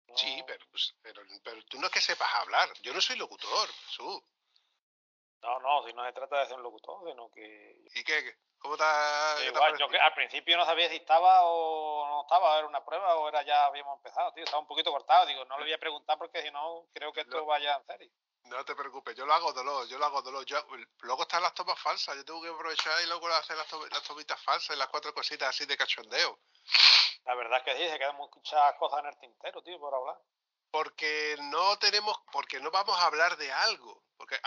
No- 0.08 0.16
Sí, 0.18 0.44
pero, 0.46 0.66
pues, 0.70 0.94
pero, 1.00 1.22
pero 1.42 1.64
tú 1.64 1.80
no 1.80 1.86
es 1.86 1.92
que 1.92 2.02
sepas 2.02 2.28
hablar. 2.34 2.68
Yo 2.82 2.92
no 2.92 3.00
soy 3.00 3.16
locutor, 3.16 3.66
Jesús. 3.86 4.22
No, 5.42 5.58
no, 5.60 5.86
si 5.86 5.92
no 5.94 6.04
se 6.04 6.12
trata 6.12 6.40
de 6.40 6.46
ser 6.46 6.56
un 6.56 6.62
locutor, 6.62 7.08
sino 7.08 7.30
que... 7.30 7.82
¿Y 7.94 8.04
qué? 8.04 8.36
¿Cómo 8.58 8.74
qué 8.74 8.78
te 8.78 8.84
ha 8.84 9.36
Igual, 9.46 9.78
yo 9.78 9.88
que 9.88 9.98
al 9.98 10.12
principio 10.12 10.56
no 10.58 10.66
sabía 10.66 10.88
si 10.90 10.96
estaba 10.96 11.44
o 11.44 12.06
no 12.06 12.22
estaba, 12.22 12.58
era 12.58 12.66
una 12.66 12.84
prueba 12.84 13.16
o 13.16 13.26
era 13.28 13.42
ya 13.42 13.64
habíamos 13.64 13.96
empezado, 13.96 14.32
tío, 14.34 14.44
estaba 14.44 14.60
un 14.60 14.66
poquito 14.66 14.90
cortado, 14.92 15.24
digo, 15.24 15.44
no 15.46 15.56
le 15.58 15.64
voy 15.64 15.72
a 15.72 15.78
preguntar 15.78 16.18
porque 16.18 16.42
si 16.42 16.50
no, 16.50 16.86
creo 16.92 17.10
que 17.12 17.22
esto 17.22 17.38
No. 17.38 17.46
vaya 17.46 17.74
en 17.76 17.84
serio. 17.86 18.10
No 18.44 18.64
te 18.64 18.74
preocupes, 18.74 19.14
yo 19.16 19.24
lo 19.24 19.32
hago 19.32 19.52
dolor, 19.52 19.86
yo 19.88 19.98
lo 19.98 20.04
hago 20.06 20.22
dolor. 20.22 20.44
Yo, 20.44 20.58
luego 21.02 21.22
están 21.22 21.42
las 21.42 21.54
tomas 21.54 21.78
falsas, 21.78 22.16
yo 22.16 22.24
tengo 22.24 22.42
que 22.42 22.48
aprovechar 22.48 23.00
y 23.02 23.06
luego 23.06 23.28
hacer 23.28 23.56
las, 23.56 23.66
to- 23.68 23.86
las 23.86 24.02
tomitas 24.02 24.42
falsas 24.42 24.74
y 24.76 24.78
las 24.78 24.88
cuatro 24.88 25.14
cositas 25.14 25.48
así 25.48 25.64
de 25.66 25.76
cachondeo. 25.76 26.38
La 27.24 27.34
verdad 27.34 27.58
es 27.58 27.64
que 27.64 27.76
sí, 27.82 27.88
se 27.88 27.98
quedan 27.98 28.16
muchas 28.16 28.74
cosas 28.78 29.00
en 29.00 29.06
el 29.06 29.18
tintero, 29.18 29.62
tío, 29.62 29.78
por 29.78 29.94
hablar. 29.94 30.18
Porque 30.70 31.36
no 31.50 31.78
tenemos, 31.78 32.16
porque 32.32 32.60
no 32.60 32.70
vamos 32.70 32.98
a 32.98 33.06
hablar 33.06 33.36
de 33.36 33.52
algo. 33.52 34.02
Porque 34.16 34.38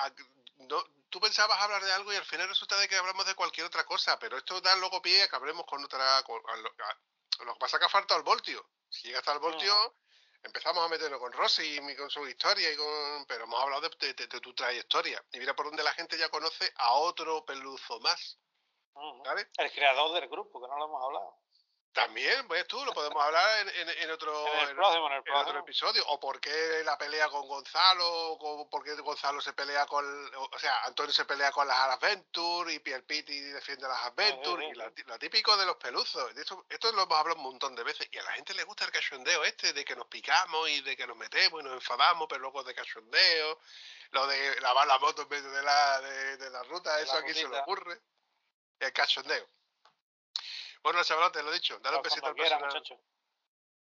no, 0.68 0.84
tú 1.10 1.20
pensabas 1.20 1.60
hablar 1.62 1.84
de 1.84 1.92
algo 1.94 2.12
y 2.12 2.16
al 2.16 2.26
final 2.26 2.48
resulta 2.48 2.78
de 2.78 2.88
que 2.88 2.96
hablamos 2.96 3.26
de 3.26 3.36
cualquier 3.36 3.66
otra 3.68 3.84
cosa, 3.86 4.18
pero 4.20 4.38
esto 4.38 4.60
da 4.62 4.76
luego 4.76 5.02
pie 5.02 5.24
a 5.24 5.28
que 5.28 5.36
hablemos 5.36 5.66
con 5.66 5.84
otra. 5.84 6.24
con- 6.24 6.42
a 6.50 6.56
lo, 6.58 6.70
a- 6.70 7.44
lo 7.46 7.54
que 7.54 7.60
pasa 7.60 7.78
es 7.78 7.80
que 7.82 7.86
ha 7.86 7.90
faltado 7.90 8.18
el 8.20 8.24
voltio. 8.26 8.66
Si 8.90 9.08
llega 9.08 9.20
hasta 9.20 9.34
el 9.34 9.40
voltio, 9.40 9.96
empezamos 10.44 10.84
a 10.86 10.90
meterlo 10.90 11.20
con 11.20 11.32
Rosy 11.32 11.80
y 11.82 11.96
con 11.96 12.10
su 12.10 12.28
historia, 12.28 12.72
y 12.72 12.76
con, 12.76 13.26
pero 13.28 13.46
hemos 13.46 13.60
hablado 13.62 13.82
de, 13.90 14.14
de- 14.14 14.28
tu 14.28 14.54
trayectoria. 14.54 15.24
Y 15.32 15.40
mira 15.40 15.56
por 15.56 15.66
donde 15.66 15.84
la 15.84 15.94
gente 15.94 16.18
ya 16.18 16.30
conoce 16.30 16.72
a 16.76 16.94
otro 16.94 17.44
peluzo 17.46 18.00
más. 18.02 18.38
El 19.58 19.72
creador 19.72 20.14
del 20.20 20.30
grupo, 20.30 20.62
que 20.62 20.68
no 20.68 20.78
lo 20.78 20.86
hemos 20.86 21.04
hablado. 21.04 21.38
También, 21.94 22.48
pues 22.48 22.66
tú, 22.68 22.84
lo 22.84 22.92
podemos 22.92 23.24
hablar 23.24 23.60
en, 23.60 23.70
en- 23.88 23.98
en 24.00 24.12
otro, 24.12 24.48
En 24.54 24.60
el 24.64 24.70
en- 24.72 24.76
próximo, 24.76 25.08
en 25.08 25.14
el 25.14 25.24
en 25.28 25.34
otro 25.36 25.60
episodio. 25.60 26.04
O 26.08 26.20
por 26.20 26.40
qué 26.42 26.82
la 26.84 26.98
pelea 26.98 27.30
con 27.30 27.48
Gonzalo, 27.48 28.08
o 28.34 28.68
por 28.70 28.84
qué 28.84 28.94
Gonzalo 28.96 29.40
se 29.42 29.54
pelea 29.54 29.86
con. 29.86 30.04
O 30.36 30.60
sea, 30.60 30.84
Antonio 30.86 31.14
se 31.14 31.26
pelea 31.26 31.52
con 31.52 31.68
las 31.68 31.78
Adventure 31.78 32.74
y 32.74 32.80
Pierre 32.80 33.04
Pitti 33.04 33.40
defiende 33.42 33.88
las 33.88 34.04
Adventure. 34.06 34.64
sí, 34.64 34.70
y 34.70 34.74
sí. 34.74 34.78
la- 34.80 34.92
lo 35.06 35.20
típico 35.20 35.56
de 35.56 35.66
los 35.68 35.78
peluzos. 35.78 36.34
De 36.34 36.42
Esto, 36.42 36.66
esto 36.68 36.92
lo 36.94 37.04
hemos 37.04 37.18
hablado 37.18 37.38
un 37.38 37.44
montón 37.44 37.76
de 37.76 37.84
veces. 37.84 38.08
Y 38.12 38.18
a 38.18 38.24
la 38.24 38.32
gente 38.34 38.54
le 38.56 38.64
gusta 38.64 38.86
el 38.86 38.92
cachondeo 38.92 39.44
este, 39.44 39.72
de 39.74 39.86
que 39.86 39.96
nos 39.96 40.08
picamos 40.08 40.68
y 40.70 40.82
de 40.82 40.98
que 40.98 41.06
nos 41.06 41.16
metemos 41.16 41.62
y 41.62 41.64
nos 41.64 41.74
enfadamos, 41.74 42.28
pero 42.28 42.42
luego 42.42 42.64
de 42.64 42.74
cachondeo. 42.74 43.60
Lo 44.10 44.28
de 44.28 44.60
lavar 44.62 44.88
la 44.88 44.98
moto 45.00 45.24
en 45.24 45.30
medio 45.30 45.52
de 45.52 45.64
la, 45.64 46.02
de, 46.02 46.38
de 46.38 46.50
la 46.50 46.62
ruta, 46.64 47.00
eso 47.02 47.14
la 47.14 47.20
aquí 47.20 47.34
se 47.34 47.48
le 47.48 47.58
ocurre. 47.60 48.00
El 48.80 48.94
cachondeo. 48.94 49.48
Bueno, 50.84 51.02
chaval, 51.04 51.32
te 51.32 51.42
lo 51.42 51.50
he 51.50 51.54
dicho. 51.54 51.80
Dale 51.80 51.98
un 51.98 52.04
besito 52.04 52.28
al 52.28 52.36
personal. 52.36 52.66
muchacho. 52.66 53.00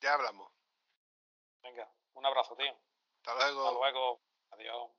Ya 0.00 0.14
hablamos. 0.14 0.52
Venga, 1.62 1.88
un 2.14 2.26
abrazo, 2.26 2.56
tío. 2.56 2.76
Hasta 3.18 3.34
luego. 3.34 3.68
Hasta 3.68 3.78
luego. 3.78 4.20
Adiós. 4.50 4.90